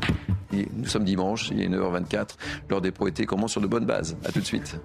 nous 0.51 0.88
sommes 0.88 1.05
dimanche, 1.05 1.49
il 1.51 1.62
est 1.62 1.69
9h24, 1.69 2.36
l'heure 2.69 2.81
des 2.81 2.91
pro 2.91 3.07
été 3.07 3.25
commence 3.25 3.51
sur 3.51 3.62
de 3.62 3.67
bonnes 3.67 3.86
bases. 3.86 4.17
A 4.25 4.31
tout 4.31 4.39
de 4.39 4.45
suite. 4.45 4.77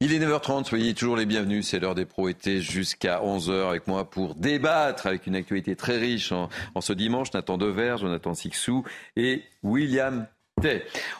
Il 0.00 0.12
est 0.12 0.18
9h30, 0.18 0.66
soyez 0.66 0.92
toujours 0.92 1.16
les 1.16 1.24
bienvenus. 1.24 1.68
C'est 1.68 1.78
l'heure 1.78 1.94
des 1.94 2.04
pros 2.04 2.28
été 2.28 2.60
jusqu'à 2.60 3.20
11h 3.20 3.70
avec 3.70 3.86
moi 3.86 4.10
pour 4.10 4.34
débattre 4.34 5.06
avec 5.06 5.26
une 5.26 5.34
actualité 5.34 5.74
très 5.74 5.96
riche 5.96 6.32
en, 6.32 6.50
ce 6.82 6.92
dimanche. 6.92 7.32
Nathan 7.32 7.56
Dever, 7.56 7.96
Jonathan 7.98 8.34
Sixou 8.34 8.84
et 9.16 9.42
William 9.62 10.26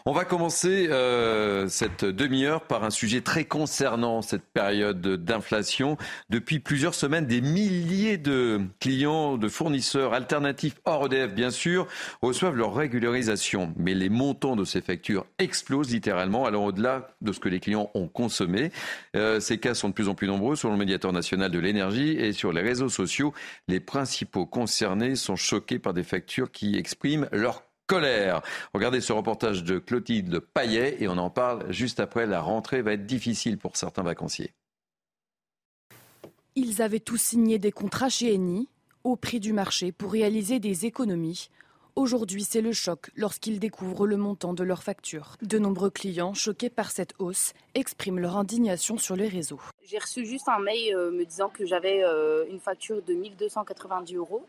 On 0.05 0.13
va 0.13 0.25
commencer 0.25 0.87
euh, 0.89 1.67
cette 1.67 2.03
demi-heure 2.03 2.61
par 2.61 2.83
un 2.83 2.89
sujet 2.89 3.21
très 3.21 3.45
concernant 3.45 4.23
cette 4.23 4.43
période 4.43 4.99
d'inflation. 4.99 5.95
Depuis 6.31 6.57
plusieurs 6.59 6.95
semaines, 6.95 7.27
des 7.27 7.41
milliers 7.41 8.17
de 8.17 8.61
clients, 8.79 9.37
de 9.37 9.47
fournisseurs 9.47 10.13
alternatifs 10.13 10.77
hors 10.85 11.05
EDF, 11.05 11.33
bien 11.33 11.51
sûr, 11.51 11.87
reçoivent 12.23 12.55
leur 12.55 12.73
régularisation. 12.73 13.75
Mais 13.77 13.93
les 13.93 14.09
montants 14.09 14.55
de 14.55 14.65
ces 14.65 14.81
factures 14.81 15.27
explosent 15.37 15.91
littéralement, 15.91 16.45
allant 16.45 16.65
au-delà 16.65 17.11
de 17.21 17.31
ce 17.31 17.39
que 17.39 17.49
les 17.49 17.59
clients 17.59 17.91
ont 17.93 18.07
consommé. 18.07 18.71
Euh, 19.15 19.39
ces 19.39 19.59
cas 19.59 19.75
sont 19.75 19.89
de 19.89 19.93
plus 19.93 20.09
en 20.09 20.15
plus 20.15 20.27
nombreux 20.27 20.55
selon 20.55 20.73
le 20.73 20.79
médiateur 20.79 21.13
national 21.13 21.51
de 21.51 21.59
l'énergie 21.59 22.13
et 22.13 22.33
sur 22.33 22.51
les 22.51 22.61
réseaux 22.61 22.89
sociaux. 22.89 23.35
Les 23.67 23.79
principaux 23.79 24.47
concernés 24.47 25.15
sont 25.15 25.35
choqués 25.35 25.77
par 25.77 25.93
des 25.93 26.03
factures 26.03 26.51
qui 26.51 26.75
expriment 26.75 27.29
leur 27.31 27.66
colère. 27.87 28.41
Regardez 28.73 29.01
ce 29.01 29.13
reportage 29.13 29.63
de 29.63 29.79
Clotilde 29.79 30.39
Paillet 30.39 30.97
et 30.99 31.07
on 31.07 31.17
en 31.17 31.29
parle 31.29 31.71
juste 31.71 31.99
après. 31.99 32.27
La 32.27 32.41
rentrée 32.41 32.81
va 32.81 32.93
être 32.93 33.05
difficile 33.05 33.57
pour 33.57 33.77
certains 33.77 34.03
vacanciers. 34.03 34.53
Ils 36.55 36.81
avaient 36.81 36.99
tous 36.99 37.21
signé 37.21 37.59
des 37.59 37.71
contrats 37.71 38.09
chez 38.09 38.33
Eni 38.33 38.67
au 39.03 39.15
prix 39.15 39.39
du 39.39 39.53
marché 39.53 39.91
pour 39.91 40.11
réaliser 40.11 40.59
des 40.59 40.85
économies. 40.85 41.49
Aujourd'hui, 41.95 42.43
c'est 42.43 42.61
le 42.61 42.73
choc 42.73 43.09
lorsqu'ils 43.15 43.59
découvrent 43.59 44.05
le 44.05 44.17
montant 44.17 44.53
de 44.53 44.63
leurs 44.63 44.83
factures. 44.83 45.35
De 45.41 45.57
nombreux 45.57 45.89
clients, 45.89 46.35
choqués 46.35 46.69
par 46.69 46.91
cette 46.91 47.13
hausse, 47.17 47.53
expriment 47.73 48.19
leur 48.19 48.37
indignation 48.37 48.99
sur 48.99 49.15
les 49.15 49.27
réseaux. 49.27 49.59
J'ai 49.83 49.97
reçu 49.97 50.25
juste 50.25 50.47
un 50.47 50.59
mail 50.59 50.95
euh, 50.95 51.09
me 51.09 51.25
disant 51.25 51.49
que 51.49 51.65
j'avais 51.65 52.03
euh, 52.03 52.45
une 52.51 52.59
facture 52.59 53.01
de 53.01 53.13
1290 53.13 54.15
euros. 54.15 54.45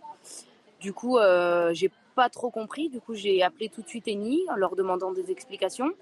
Du 0.81 0.93
coup, 0.93 1.19
euh, 1.19 1.73
j'ai 1.73 1.91
pas 2.19 2.29
trop 2.29 2.51
compris. 2.51 2.89
Du 2.89 3.01
coup, 3.01 3.15
j'ai 3.15 3.45
appelé 3.45 3.69
tout 3.69 3.81
de 3.81 3.87
suite 3.87 4.09
Eni 4.09 4.41
en 4.51 4.57
leur 4.57 4.75
demandant 4.75 5.13
des 5.13 5.31
explications. 5.31 5.93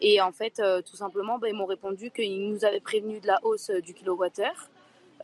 Et 0.00 0.20
en 0.20 0.32
fait, 0.32 0.58
euh, 0.58 0.82
tout 0.82 0.96
simplement, 0.96 1.38
ben, 1.38 1.46
ils 1.46 1.54
m'ont 1.54 1.66
répondu 1.66 2.10
qu'ils 2.10 2.50
nous 2.50 2.64
avaient 2.64 2.80
prévenu 2.80 3.20
de 3.20 3.28
la 3.28 3.38
hausse 3.44 3.70
euh, 3.70 3.80
du 3.80 3.94
kilowattheure. 3.94 4.68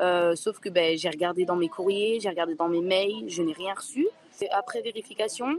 Euh, 0.00 0.36
sauf 0.36 0.60
que 0.60 0.68
ben, 0.68 0.96
j'ai 0.96 1.10
regardé 1.10 1.44
dans 1.44 1.56
mes 1.56 1.68
courriers, 1.68 2.20
j'ai 2.20 2.28
regardé 2.28 2.54
dans 2.54 2.68
mes 2.68 2.80
mails, 2.80 3.24
je 3.26 3.42
n'ai 3.42 3.52
rien 3.52 3.74
reçu. 3.74 4.06
Après 4.52 4.80
vérification, 4.80 5.58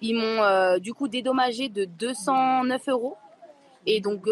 ils 0.00 0.16
m'ont 0.16 0.78
du 0.80 0.92
coup 0.94 1.06
dédommagé 1.06 1.68
de 1.68 1.84
209 1.84 2.88
euros. 2.88 3.16
Et 3.86 4.00
donc, 4.00 4.26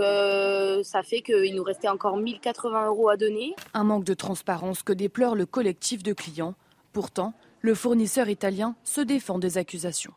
ça 0.82 1.04
fait 1.04 1.20
qu'il 1.20 1.54
nous 1.54 1.62
restait 1.62 1.86
encore 1.86 2.16
1080 2.16 2.88
euros 2.88 3.08
à 3.08 3.16
donner. 3.16 3.54
Un 3.72 3.84
manque 3.84 4.02
de 4.02 4.14
transparence 4.14 4.82
que 4.82 4.92
déplore 4.92 5.36
le 5.36 5.46
collectif 5.46 6.02
de 6.02 6.12
clients. 6.12 6.56
Pourtant, 6.92 7.32
le 7.66 7.74
fournisseur 7.74 8.28
italien 8.28 8.76
se 8.84 9.00
défend 9.00 9.40
des 9.40 9.58
accusations. 9.58 10.14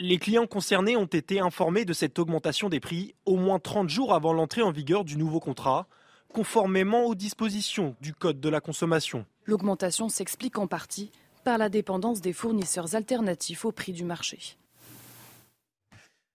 Les 0.00 0.18
clients 0.18 0.48
concernés 0.48 0.96
ont 0.96 1.06
été 1.06 1.38
informés 1.38 1.84
de 1.84 1.92
cette 1.92 2.18
augmentation 2.18 2.68
des 2.68 2.80
prix 2.80 3.14
au 3.24 3.36
moins 3.36 3.60
30 3.60 3.88
jours 3.88 4.12
avant 4.12 4.32
l'entrée 4.32 4.62
en 4.62 4.72
vigueur 4.72 5.04
du 5.04 5.16
nouveau 5.16 5.38
contrat, 5.38 5.86
conformément 6.34 7.04
aux 7.04 7.14
dispositions 7.14 7.94
du 8.00 8.14
Code 8.14 8.40
de 8.40 8.48
la 8.48 8.60
consommation. 8.60 9.24
L'augmentation 9.44 10.08
s'explique 10.08 10.58
en 10.58 10.66
partie 10.66 11.12
par 11.44 11.56
la 11.56 11.68
dépendance 11.68 12.20
des 12.20 12.32
fournisseurs 12.32 12.96
alternatifs 12.96 13.64
au 13.64 13.70
prix 13.70 13.92
du 13.92 14.04
marché. 14.04 14.56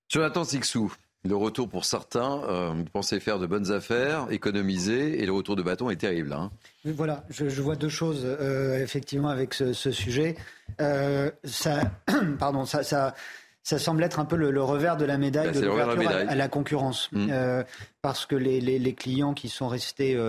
Jonathan 0.08 0.46
Sixou, 0.46 0.94
le 1.26 1.36
retour 1.36 1.70
pour 1.70 1.86
certains, 1.86 2.42
euh, 2.50 2.74
pensaient 2.92 3.20
faire 3.20 3.40
de 3.40 3.48
bonnes 3.48 3.72
affaires, 3.72 4.28
économiser, 4.30 5.22
et 5.22 5.26
le 5.26 5.32
retour 5.32 5.56
de 5.56 5.64
bâton 5.64 5.90
est 5.90 5.96
terrible. 5.96 6.34
Hein. 6.34 6.52
Voilà, 6.84 7.24
je, 7.30 7.62
vois 7.62 7.76
deux 7.76 7.90
choses 7.90 8.24
euh, 8.26 8.84
effectivement 8.84 9.30
avec 9.30 9.54
ce, 9.54 9.74
sujet. 9.74 10.36
Euh, 10.82 11.32
ça, 11.46 11.80
pardon, 12.40 12.66
ça, 12.66 12.84
ça, 12.84 13.16
ça, 13.64 13.80
semble 13.80 14.04
être 14.04 14.20
un 14.20 14.26
peu 14.26 14.36
le, 14.36 14.62
revers 14.62 14.98
de 14.98 15.06
la 15.06 15.18
médaille 15.18 15.54
de 15.54 15.62
l'ouverture 15.62 16.10
à, 16.10 16.36
la 16.36 16.48
concurrence, 16.50 17.10
mmh. 17.14 17.28
euh, 17.32 17.64
parce 18.02 18.26
que 18.26 18.36
les, 18.36 18.60
les, 18.60 18.78
les, 18.78 18.94
clients 18.94 19.34
qui 19.34 19.48
sont 19.48 19.70
restés 19.70 20.20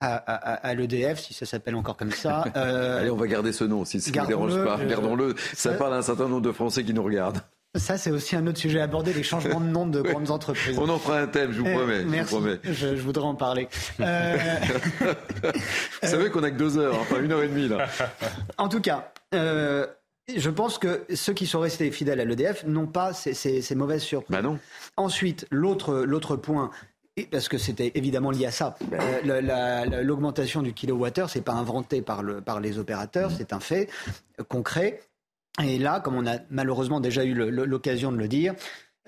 à, 0.00 0.16
à, 0.16 0.74
l'EDF, 0.74 1.20
si 1.20 1.34
ça 1.34 1.46
s'appelle 1.46 1.76
encore 1.76 1.96
comme 1.96 2.10
ça. 2.10 2.40
Allez, 2.54 3.10
on 3.10 3.16
va 3.16 3.28
garder 3.28 3.52
ce 3.52 3.62
nom, 3.62 3.84
si 3.84 4.00
ça 4.00 4.10
ne 4.10 4.20
vous 4.20 4.26
dérange 4.26 4.64
pas. 4.64 4.84
Gardons-le. 4.84 5.36
Ça 5.54 5.74
parle 5.74 5.94
à 5.94 5.98
un 5.98 6.02
certain 6.02 6.26
nombre 6.26 6.42
de 6.42 6.52
Français 6.52 6.82
qui 6.82 6.92
nous 6.92 7.04
regardent. 7.04 7.42
Ça, 7.74 7.96
c'est 7.96 8.10
aussi 8.10 8.36
un 8.36 8.46
autre 8.46 8.58
sujet 8.58 8.80
à 8.80 8.84
aborder, 8.84 9.14
les 9.14 9.22
changements 9.22 9.60
de 9.60 9.66
nom 9.66 9.86
de 9.86 10.02
grandes 10.02 10.30
entreprises. 10.30 10.78
On 10.78 10.90
en 10.90 10.98
fera 10.98 11.20
un 11.20 11.26
thème, 11.26 11.52
je 11.52 11.60
vous 11.60 11.66
eh, 11.66 11.74
promets. 11.74 12.04
merci. 12.04 12.36
Je, 12.64 12.88
voudrais 12.96 13.24
en 13.24 13.34
parler. 13.34 13.66
Euh... 14.00 14.36
vous 16.02 16.08
savez 16.08 16.28
qu'on 16.28 16.42
a 16.42 16.50
que 16.50 16.58
deux 16.58 16.76
heures, 16.76 16.98
enfin 17.00 17.22
une 17.22 17.32
heure 17.32 17.42
et 17.42 17.48
demie 17.48 17.68
là. 17.68 17.88
En 18.58 18.68
tout 18.68 18.82
cas, 18.82 19.10
euh, 19.34 19.86
je 20.36 20.50
pense 20.50 20.76
que 20.76 21.06
ceux 21.14 21.32
qui 21.32 21.46
sont 21.46 21.60
restés 21.60 21.90
fidèles 21.90 22.20
à 22.20 22.26
l'EDF 22.26 22.64
n'ont 22.66 22.86
pas 22.86 23.14
ces, 23.14 23.32
ces, 23.32 23.74
mauvaises 23.74 24.02
surprises. 24.02 24.36
Bah 24.36 24.42
non. 24.42 24.58
Ensuite, 24.98 25.46
l'autre 25.50 26.36
point. 26.36 26.70
Parce 27.30 27.48
que 27.48 27.58
c'était 27.58 27.92
évidemment 27.94 28.30
lié 28.30 28.46
à 28.46 28.50
ça. 28.50 28.76
Euh, 28.90 30.02
l'augmentation 30.02 30.62
du 30.62 30.72
kilowattheure, 30.72 31.28
c'est 31.28 31.42
pas 31.42 31.52
inventé 31.52 32.00
par, 32.00 32.22
le, 32.22 32.40
par 32.40 32.58
les 32.58 32.78
opérateurs, 32.78 33.30
c'est 33.30 33.52
un 33.52 33.60
fait 33.60 33.90
concret. 34.48 35.00
Et 35.60 35.78
là, 35.78 36.00
comme 36.00 36.16
on 36.16 36.26
a 36.26 36.38
malheureusement 36.50 37.00
déjà 37.00 37.24
eu 37.24 37.34
l'occasion 37.34 38.10
de 38.10 38.16
le 38.16 38.28
dire, 38.28 38.54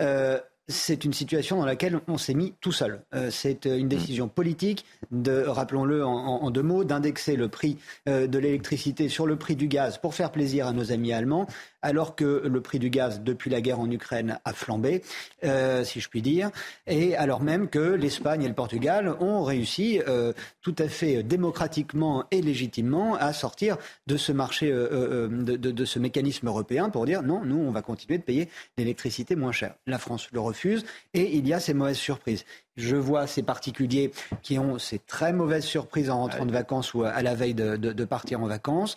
euh, 0.00 0.38
c'est 0.68 1.04
une 1.04 1.12
situation 1.12 1.58
dans 1.58 1.66
laquelle 1.66 2.00
on 2.08 2.18
s'est 2.18 2.34
mis 2.34 2.54
tout 2.60 2.72
seul. 2.72 3.02
Euh, 3.14 3.30
c'est 3.30 3.66
une 3.66 3.88
décision 3.88 4.28
politique, 4.28 4.84
de, 5.10 5.44
rappelons-le 5.46 6.04
en, 6.04 6.50
deux 6.50 6.62
mots, 6.62 6.84
d'indexer 6.84 7.36
le 7.36 7.48
prix 7.48 7.78
euh, 8.08 8.26
de 8.26 8.38
l'électricité 8.38 9.08
sur 9.08 9.26
le 9.26 9.36
prix 9.36 9.56
du 9.56 9.68
gaz 9.68 9.98
pour 9.98 10.14
faire 10.14 10.32
plaisir 10.32 10.66
à 10.66 10.72
nos 10.72 10.92
amis 10.92 11.12
allemands 11.12 11.46
alors 11.84 12.16
que 12.16 12.42
le 12.46 12.60
prix 12.62 12.78
du 12.78 12.88
gaz 12.88 13.20
depuis 13.20 13.50
la 13.50 13.60
guerre 13.60 13.78
en 13.78 13.90
Ukraine 13.90 14.40
a 14.44 14.52
flambé, 14.54 15.02
euh, 15.44 15.84
si 15.84 16.00
je 16.00 16.08
puis 16.08 16.22
dire, 16.22 16.50
et 16.86 17.14
alors 17.14 17.42
même 17.42 17.68
que 17.68 17.78
l'Espagne 17.78 18.42
et 18.42 18.48
le 18.48 18.54
Portugal 18.54 19.14
ont 19.20 19.44
réussi 19.44 20.00
euh, 20.08 20.32
tout 20.62 20.74
à 20.78 20.88
fait 20.88 21.22
démocratiquement 21.22 22.24
et 22.30 22.40
légitimement 22.40 23.16
à 23.16 23.34
sortir 23.34 23.76
de 24.06 24.16
ce 24.16 24.32
marché, 24.32 24.70
euh, 24.72 25.28
de, 25.28 25.84
ce 25.84 25.98
mécanisme 25.98 26.48
européen 26.48 26.88
pour 26.88 27.04
dire 27.04 27.22
non, 27.22 27.44
nous, 27.44 27.58
on 27.58 27.70
va 27.70 27.82
continuer 27.82 28.16
de 28.16 28.22
payer 28.22 28.48
l'électricité 28.78 29.36
moins 29.36 29.52
chère. 29.52 29.74
La 29.86 29.98
France 29.98 30.28
le 30.32 30.40
refuse 30.54 30.84
et 31.12 31.36
il 31.36 31.46
y 31.46 31.52
a 31.52 31.60
ces 31.60 31.74
mauvaises 31.74 31.96
surprises. 31.96 32.44
Je 32.76 32.96
vois 32.96 33.26
ces 33.26 33.42
particuliers 33.42 34.10
qui 34.42 34.58
ont 34.58 34.78
ces 34.78 34.98
très 34.98 35.32
mauvaises 35.32 35.64
surprises 35.64 36.10
en 36.10 36.18
rentrant 36.18 36.46
de 36.46 36.52
vacances 36.52 36.94
ou 36.94 37.04
à 37.04 37.22
la 37.22 37.34
veille 37.34 37.54
de 37.54 38.04
partir 38.04 38.40
en 38.40 38.46
vacances. 38.46 38.96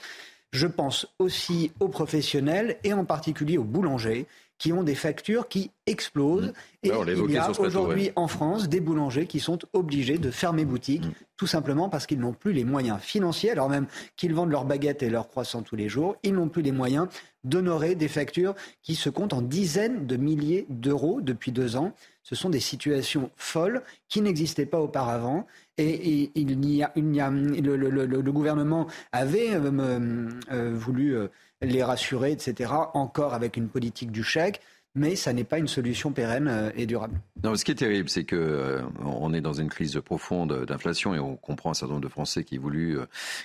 Je 0.51 0.67
pense 0.67 1.07
aussi 1.19 1.71
aux 1.79 1.89
professionnels 1.89 2.77
et 2.83 2.93
en 2.93 3.05
particulier 3.05 3.57
aux 3.57 3.63
boulangers 3.63 4.27
qui 4.57 4.73
ont 4.73 4.83
des 4.83 4.95
factures 4.95 5.47
qui 5.47 5.71
explosent. 5.85 6.53
Et 6.83 6.89
il 6.89 7.31
y 7.31 7.37
a 7.37 7.51
aujourd'hui 7.51 8.11
en 8.15 8.27
France 8.27 8.69
des 8.69 8.79
boulangers 8.79 9.27
qui 9.27 9.39
sont 9.39 9.59
obligés 9.73 10.17
de 10.17 10.31
fermer 10.31 10.65
boutique, 10.65 11.05
mm. 11.05 11.11
tout 11.37 11.47
simplement 11.47 11.89
parce 11.89 12.07
qu'ils 12.07 12.19
n'ont 12.19 12.33
plus 12.33 12.53
les 12.53 12.63
moyens 12.63 12.99
financiers, 12.99 13.51
alors 13.51 13.69
même 13.69 13.87
qu'ils 14.15 14.33
vendent 14.33 14.51
leurs 14.51 14.65
baguettes 14.65 15.03
et 15.03 15.09
leurs 15.09 15.27
croissants 15.27 15.61
tous 15.61 15.75
les 15.75 15.89
jours, 15.89 16.15
ils 16.23 16.33
n'ont 16.33 16.49
plus 16.49 16.61
les 16.61 16.71
moyens 16.71 17.07
d'honorer 17.47 17.95
des 17.95 18.07
factures 18.07 18.55
qui 18.83 18.95
se 18.95 19.09
comptent 19.09 19.33
en 19.33 19.41
dizaines 19.41 20.05
de 20.05 20.17
milliers 20.17 20.65
d'euros 20.69 21.21
depuis 21.21 21.51
deux 21.51 21.75
ans. 21.75 21.93
Ce 22.23 22.35
sont 22.35 22.49
des 22.49 22.59
situations 22.59 23.31
folles 23.35 23.83
qui 24.09 24.21
n'existaient 24.21 24.65
pas 24.65 24.79
auparavant 24.79 25.47
et, 25.77 26.31
il 26.35 26.65
y 26.65 26.83
a, 26.83 26.91
le, 26.95 28.31
gouvernement 28.31 28.87
avait 29.11 29.53
euh, 29.53 30.29
euh, 30.51 30.73
voulu 30.73 31.15
euh, 31.15 31.27
les 31.61 31.83
rassurer, 31.83 32.31
etc., 32.31 32.71
encore 32.93 33.33
avec 33.33 33.57
une 33.57 33.69
politique 33.69 34.11
du 34.11 34.23
chèque 34.23 34.61
mais 34.97 35.15
ça 35.15 35.33
n'est 35.33 35.43
pas 35.43 35.59
une 35.59 35.67
solution 35.67 36.11
pérenne 36.11 36.71
et 36.75 36.85
durable. 36.85 37.19
Non, 37.43 37.55
ce 37.55 37.63
qui 37.63 37.71
est 37.71 37.75
terrible, 37.75 38.09
c'est 38.09 38.23
que 38.23 38.81
on 39.05 39.33
est 39.33 39.41
dans 39.41 39.53
une 39.53 39.69
crise 39.69 39.99
profonde 40.03 40.65
d'inflation 40.65 41.13
et 41.13 41.19
on 41.19 41.35
comprend 41.35 41.71
un 41.71 41.73
certain 41.73 41.93
nombre 41.93 42.05
de 42.05 42.11
Français 42.11 42.43
qui, 42.43 42.57
voulu, 42.57 42.97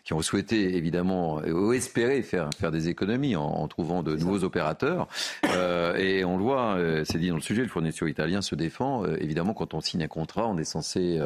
qui 0.04 0.12
ont 0.12 0.22
souhaité 0.22 0.76
évidemment 0.76 1.36
ou 1.38 1.72
espérer 1.72 2.22
faire, 2.22 2.50
faire 2.58 2.70
des 2.70 2.88
économies 2.88 3.36
en, 3.36 3.68
trouvant 3.68 4.02
de 4.02 4.16
nouveaux 4.16 4.44
opérateurs. 4.44 5.08
et 5.44 6.24
on 6.24 6.36
le 6.36 6.42
voit, 6.42 6.78
c'est 7.04 7.18
dit 7.18 7.28
dans 7.28 7.36
le 7.36 7.40
sujet, 7.40 7.62
le 7.62 7.68
fournisseur 7.68 8.08
italien 8.08 8.42
se 8.42 8.54
défend. 8.54 9.04
évidemment, 9.06 9.54
quand 9.54 9.74
on 9.74 9.80
signe 9.80 10.02
un 10.02 10.08
contrat, 10.08 10.48
on 10.48 10.56
est 10.58 10.64
censé 10.64 11.20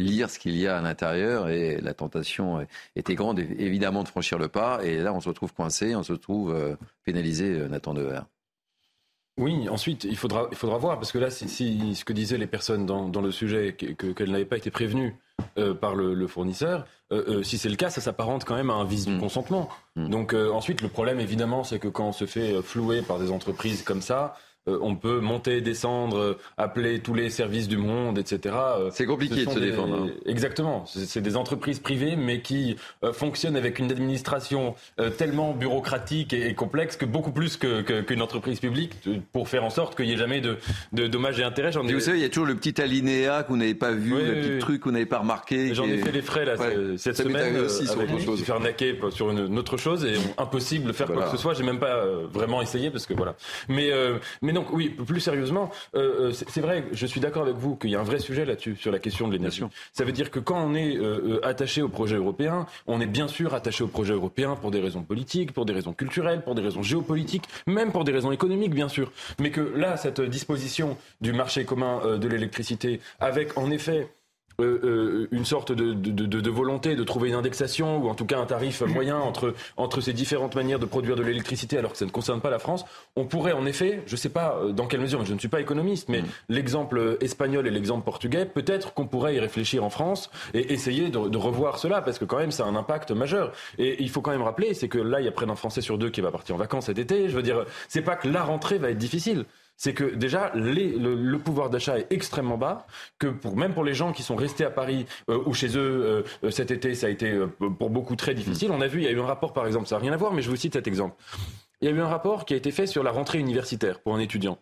lire 0.00 0.30
ce 0.30 0.38
qu'il 0.38 0.56
y 0.56 0.66
a 0.66 0.78
à 0.78 0.82
l'intérieur 0.82 1.48
et 1.48 1.80
la 1.80 1.94
tentation 1.94 2.66
était 2.96 3.14
grande 3.14 3.38
évidemment 3.38 4.02
de 4.02 4.08
franchir 4.08 4.38
le 4.38 4.48
pas 4.48 4.80
et 4.82 4.98
là 4.98 5.12
on 5.12 5.20
se 5.20 5.28
retrouve 5.28 5.52
coincé, 5.52 5.94
on 5.94 6.02
se 6.02 6.14
trouve 6.14 6.52
euh, 6.52 6.74
pénalisé 7.04 7.52
euh, 7.52 7.68
Nathan 7.68 7.94
Dever. 7.94 8.20
Oui, 9.40 9.68
ensuite, 9.68 10.04
il 10.04 10.16
faudra, 10.16 10.48
il 10.50 10.56
faudra 10.56 10.78
voir, 10.78 10.96
parce 10.96 11.10
que 11.10 11.18
là, 11.18 11.30
si, 11.30 11.94
ce 11.94 12.04
que 12.04 12.12
disaient 12.12 12.38
les 12.38 12.46
personnes 12.46 12.86
dans, 12.86 13.20
le 13.20 13.30
sujet, 13.32 13.74
qu'elles 13.74 14.30
n'avaient 14.30 14.44
pas 14.44 14.58
été 14.58 14.70
prévenues 14.70 15.16
euh, 15.58 15.74
par 15.74 15.94
le, 15.94 16.26
fournisseur, 16.26 16.86
si 17.42 17.58
c'est 17.58 17.70
le 17.70 17.76
cas, 17.76 17.90
ça 17.90 18.00
s'apparente 18.00 18.44
quand 18.44 18.54
même 18.54 18.70
à 18.70 18.74
un 18.74 18.84
vice 18.84 19.06
du 19.06 19.14
mm. 19.14 19.20
consentement. 19.20 19.68
Mm. 19.96 20.08
Donc 20.10 20.34
ensuite, 20.34 20.82
le 20.82 20.88
problème, 20.88 21.18
évidemment, 21.18 21.64
c'est 21.64 21.78
que 21.78 21.88
quand 21.88 22.08
on 22.08 22.12
se 22.12 22.26
fait 22.26 22.62
flouer 22.62 23.02
par 23.02 23.18
des 23.18 23.32
entreprises 23.32 23.82
comme 23.82 24.02
ça, 24.02 24.36
euh, 24.36 24.49
on 24.66 24.94
peut 24.94 25.20
monter, 25.20 25.60
descendre, 25.62 26.18
euh, 26.18 26.38
appeler 26.58 27.00
tous 27.00 27.14
les 27.14 27.30
services 27.30 27.66
du 27.66 27.78
monde, 27.78 28.18
etc. 28.18 28.54
Euh, 28.56 28.90
c'est 28.92 29.06
compliqué 29.06 29.46
de 29.46 29.50
se 29.50 29.58
défendre. 29.58 30.02
Hein. 30.02 30.10
Exactement. 30.26 30.84
C'est 30.86 31.22
des 31.22 31.36
entreprises 31.36 31.78
privées, 31.78 32.16
mais 32.16 32.40
qui 32.40 32.76
fonctionnent 33.12 33.56
avec 33.56 33.78
une 33.78 33.90
administration 33.90 34.74
tellement 35.16 35.54
bureaucratique 35.54 36.32
et, 36.32 36.54
complexe 36.54 36.96
que 36.96 37.06
beaucoup 37.06 37.32
plus 37.32 37.56
qu'une 37.56 38.22
entreprise 38.22 38.60
publique 38.60 38.92
pour 39.32 39.48
faire 39.48 39.64
en 39.64 39.70
sorte 39.70 39.96
qu'il 39.96 40.06
n'y 40.06 40.12
ait 40.12 40.18
jamais 40.18 40.40
de, 40.40 40.58
dommages 40.92 41.40
et 41.40 41.44
intérêts. 41.44 41.70
Ai... 41.70 41.92
Vous 41.92 42.00
savez, 42.00 42.18
il 42.18 42.22
y 42.22 42.26
a 42.26 42.28
toujours 42.28 42.46
le 42.46 42.54
petit 42.54 42.80
alinéa 42.80 43.42
que 43.44 43.48
vous 43.48 43.56
n'avez 43.56 43.74
pas 43.74 43.92
vu, 43.92 44.14
le 44.14 44.40
petit 44.40 44.58
truc 44.58 44.80
que 44.80 44.84
vous 44.84 44.92
n'avez 44.92 45.06
pas 45.06 45.18
remarqué. 45.18 45.74
J'en 45.74 45.86
ai 45.86 45.98
fait 45.98 46.12
les 46.12 46.22
frais 46.22 46.44
là 46.44 46.56
cette 46.96 47.16
semaine. 47.16 47.56
aussi 47.58 47.86
sur 47.86 48.00
autre 48.00 48.18
chose. 48.18 48.42
faire 48.42 48.60
naquer 48.60 48.98
sur 49.10 49.30
une, 49.30 49.58
autre 49.58 49.76
chose 49.76 50.04
et 50.04 50.14
impossible 50.38 50.88
de 50.88 50.92
faire 50.92 51.06
quoi 51.06 51.24
que 51.24 51.30
ce 51.30 51.36
soit. 51.36 51.54
J'ai 51.54 51.64
même 51.64 51.78
pas 51.78 52.04
vraiment 52.32 52.60
essayé 52.60 52.90
parce 52.90 53.06
que 53.06 53.14
voilà. 53.14 53.34
Mais 53.68 53.90
mais 54.42 54.49
donc 54.52 54.72
oui, 54.72 54.88
plus 54.88 55.20
sérieusement, 55.20 55.70
euh, 55.94 56.30
euh, 56.30 56.32
c'est 56.32 56.60
vrai, 56.60 56.84
je 56.92 57.06
suis 57.06 57.20
d'accord 57.20 57.42
avec 57.42 57.56
vous 57.56 57.76
qu'il 57.76 57.90
y 57.90 57.96
a 57.96 58.00
un 58.00 58.04
vrai 58.04 58.18
sujet 58.18 58.44
là-dessus, 58.44 58.76
sur 58.76 58.92
la 58.92 58.98
question 58.98 59.28
de 59.28 59.32
l'énergie. 59.32 59.62
Ça 59.92 60.04
veut 60.04 60.12
dire 60.12 60.30
que 60.30 60.38
quand 60.38 60.62
on 60.62 60.74
est 60.74 60.96
euh, 60.96 61.40
attaché 61.44 61.82
au 61.82 61.88
projet 61.88 62.16
européen, 62.16 62.66
on 62.86 63.00
est 63.00 63.06
bien 63.06 63.28
sûr 63.28 63.54
attaché 63.54 63.84
au 63.84 63.88
projet 63.88 64.14
européen 64.14 64.56
pour 64.56 64.70
des 64.70 64.80
raisons 64.80 65.02
politiques, 65.02 65.52
pour 65.52 65.66
des 65.66 65.72
raisons 65.72 65.92
culturelles, 65.92 66.42
pour 66.42 66.54
des 66.54 66.62
raisons 66.62 66.82
géopolitiques, 66.82 67.44
même 67.66 67.92
pour 67.92 68.04
des 68.04 68.12
raisons 68.12 68.32
économiques, 68.32 68.74
bien 68.74 68.88
sûr. 68.88 69.12
Mais 69.38 69.50
que 69.50 69.60
là, 69.60 69.96
cette 69.96 70.20
disposition 70.20 70.96
du 71.20 71.32
marché 71.32 71.64
commun 71.64 72.18
de 72.18 72.28
l'électricité, 72.28 73.00
avec 73.20 73.56
en 73.58 73.70
effet 73.70 74.08
euh, 74.60 74.80
euh, 74.84 75.28
une 75.30 75.44
sorte 75.44 75.72
de, 75.72 75.92
de, 75.92 76.26
de, 76.26 76.50
volonté 76.50 76.96
de 76.96 77.04
trouver 77.04 77.28
une 77.28 77.34
indexation 77.34 77.98
ou 77.98 78.08
en 78.08 78.14
tout 78.14 78.24
cas 78.24 78.38
un 78.38 78.46
tarif 78.46 78.82
moyen 78.82 79.16
entre, 79.16 79.54
entre 79.76 80.00
ces 80.00 80.12
différentes 80.12 80.54
manières 80.54 80.78
de 80.78 80.86
produire 80.86 81.16
de 81.16 81.22
l'électricité 81.22 81.78
alors 81.78 81.92
que 81.92 81.98
ça 81.98 82.04
ne 82.04 82.10
concerne 82.10 82.40
pas 82.40 82.50
la 82.50 82.58
France, 82.58 82.84
on 83.16 83.24
pourrait 83.24 83.52
en 83.52 83.66
effet, 83.66 84.02
je 84.06 84.14
ne 84.14 84.16
sais 84.16 84.28
pas 84.28 84.56
euh, 84.56 84.72
dans 84.72 84.86
quelle 84.86 85.00
mesure, 85.00 85.24
je 85.24 85.34
ne 85.34 85.38
suis 85.38 85.48
pas 85.48 85.60
économiste, 85.60 86.08
mais 86.08 86.22
mm. 86.22 86.26
l'exemple 86.48 87.18
espagnol 87.20 87.66
et 87.66 87.70
l'exemple 87.70 88.04
portugais, 88.04 88.46
peut-être 88.46 88.94
qu'on 88.94 89.06
pourrait 89.06 89.34
y 89.34 89.40
réfléchir 89.40 89.84
en 89.84 89.90
France 89.90 90.30
et 90.54 90.72
essayer 90.72 91.08
de, 91.08 91.40
revoir 91.40 91.78
cela 91.78 92.02
parce 92.02 92.18
que 92.18 92.24
quand 92.24 92.38
même 92.38 92.50
ça 92.50 92.64
a 92.64 92.66
un 92.66 92.76
impact 92.76 93.10
majeur. 93.12 93.52
Et 93.78 94.02
il 94.02 94.10
faut 94.10 94.20
quand 94.20 94.30
même 94.30 94.42
rappeler, 94.42 94.74
c'est 94.74 94.88
que 94.88 94.98
là 94.98 95.20
il 95.20 95.24
y 95.24 95.28
a 95.28 95.32
près 95.32 95.46
d'un 95.46 95.54
Français 95.54 95.80
sur 95.80 95.96
deux 95.98 96.10
qui 96.10 96.20
va 96.20 96.30
partir 96.30 96.54
en 96.54 96.58
vacances 96.58 96.86
cet 96.86 96.98
été. 96.98 97.28
Je 97.28 97.36
veux 97.36 97.42
dire, 97.42 97.64
c'est 97.88 98.02
pas 98.02 98.16
que 98.16 98.28
la 98.28 98.42
rentrée 98.42 98.78
va 98.78 98.90
être 98.90 98.98
difficile 98.98 99.44
c'est 99.80 99.94
que 99.94 100.04
déjà 100.04 100.52
le, 100.54 101.36
pouvoir 101.38 101.70
d'achat 101.70 101.98
est 101.98 102.06
extrêmement 102.10 102.58
bas, 102.58 102.86
que 103.18 103.28
pour, 103.28 103.56
même 103.56 103.72
pour 103.72 103.82
les 103.82 103.94
gens 103.94 104.12
qui 104.12 104.22
sont 104.22 104.36
restés 104.36 104.62
à 104.62 104.70
Paris 104.70 105.06
euh, 105.30 105.42
ou 105.46 105.54
chez 105.54 105.68
eux 105.68 105.80
euh, 105.80 106.22
euh, 106.44 106.50
cet 106.50 106.70
été, 106.70 106.94
ça 106.94 107.06
a 107.06 107.08
été 107.08 107.34
pour 107.78 107.88
beaucoup 107.88 108.14
très 108.14 108.34
difficile. 108.34 108.72
On 108.72 108.82
a 108.82 108.86
vu, 108.86 108.98
il 108.98 109.04
y 109.04 109.08
a 109.08 109.10
eu 109.10 109.18
un 109.18 109.24
rapport 109.24 109.54
par 109.54 109.66
exemple, 109.66 109.88
ça 109.88 109.94
n'a 109.94 110.02
rien 110.02 110.12
à 110.12 110.18
voir, 110.18 110.34
mais 110.34 110.42
je 110.42 110.50
vous 110.50 110.56
cite 110.56 110.74
cet 110.74 110.86
exemple. 110.86 111.14
Il 111.80 111.88
y 111.88 111.90
a 111.90 111.94
eu 111.96 112.00
un 112.00 112.08
rapport 112.08 112.44
qui 112.44 112.52
a 112.52 112.58
été 112.58 112.72
fait 112.72 112.86
sur 112.86 113.02
la 113.02 113.10
rentrée 113.10 113.38
universitaire 113.38 114.00
pour 114.00 114.14
un 114.14 114.18
étudiant. 114.18 114.58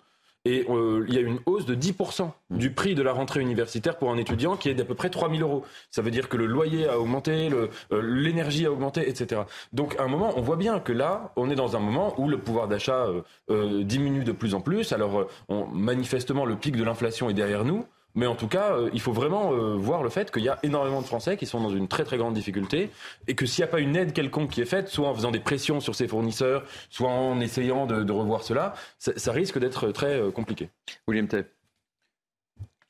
Et 0.49 0.65
euh, 0.71 1.05
il 1.07 1.15
y 1.15 1.19
a 1.19 1.21
une 1.21 1.41
hausse 1.45 1.67
de 1.67 1.75
10% 1.75 2.31
du 2.49 2.71
prix 2.71 2.95
de 2.95 3.03
la 3.03 3.13
rentrée 3.13 3.43
universitaire 3.43 3.99
pour 3.99 4.11
un 4.11 4.17
étudiant 4.17 4.57
qui 4.57 4.71
est 4.71 4.75
d'à 4.75 4.87
peu 4.87 4.95
près 4.95 5.11
3 5.11 5.29
000 5.29 5.43
euros. 5.43 5.63
Ça 5.91 6.01
veut 6.01 6.11
dire 6.11 6.31
que 6.31 6.39
le 6.39 6.47
loyer 6.47 6.89
a 6.89 6.99
augmenté, 6.99 7.51
euh, 7.53 7.69
l'énergie 8.03 8.65
a 8.65 8.73
augmenté, 8.73 9.11
etc. 9.11 9.43
Donc 9.75 10.01
à 10.01 10.05
un 10.05 10.09
moment, 10.09 10.33
on 10.37 10.41
voit 10.41 10.57
bien 10.57 10.81
que 10.81 10.93
là, 10.93 11.33
on 11.37 11.51
est 11.51 11.55
dans 11.55 11.77
un 11.77 11.81
moment 11.81 12.19
où 12.19 12.31
le 12.31 12.39
pouvoir 12.39 12.67
d'achat 12.67 13.09
euh, 13.51 13.85
diminue 13.85 14.25
de 14.25 14.33
plus 14.33 14.55
en 14.55 14.63
plus. 14.63 14.95
Alors 14.95 15.27
manifestement, 15.71 16.47
le 16.47 16.57
pic 16.57 16.77
de 16.77 16.83
l'inflation 16.83 17.29
est 17.29 17.35
derrière 17.35 17.67
nous. 17.67 17.85
Mais 18.18 18.26
en 18.26 18.35
tout 18.35 18.48
cas, 18.48 18.72
euh, 18.72 18.90
il 18.92 19.00
faut 19.00 19.12
vraiment 19.12 19.52
euh, 19.52 19.76
voir 19.76 20.02
le 20.02 20.09
fait 20.09 20.33
qu'il 20.33 20.42
y 20.42 20.48
a 20.48 20.59
énormément 20.64 21.00
de 21.00 21.07
Français 21.07 21.37
qui 21.37 21.46
sont 21.46 21.61
dans 21.61 21.70
une 21.70 21.87
très 21.87 22.02
très 22.02 22.16
grande 22.16 22.35
difficulté 22.35 22.90
et 23.28 23.37
que 23.37 23.46
s'il 23.46 23.62
n'y 23.62 23.68
a 23.68 23.70
pas 23.70 23.78
une 23.78 23.94
aide 23.94 24.12
quelconque 24.12 24.50
qui 24.50 24.61
est 24.61 24.64
faite, 24.64 24.88
soit 24.88 25.07
en 25.07 25.14
faisant 25.14 25.31
des 25.31 25.38
pressions 25.38 25.78
sur 25.78 25.94
ses 25.94 26.09
fournisseurs, 26.09 26.64
soit 26.90 27.11
en 27.11 27.38
essayant 27.38 27.87
de, 27.87 28.11
revoir 28.11 28.42
cela, 28.42 28.74
ça, 28.98 29.31
risque 29.31 29.61
d'être 29.61 29.92
très 29.92 30.18
euh, 30.18 30.33
compliqué. 30.33 30.68
William 31.07 31.28
Tay. 31.28 31.44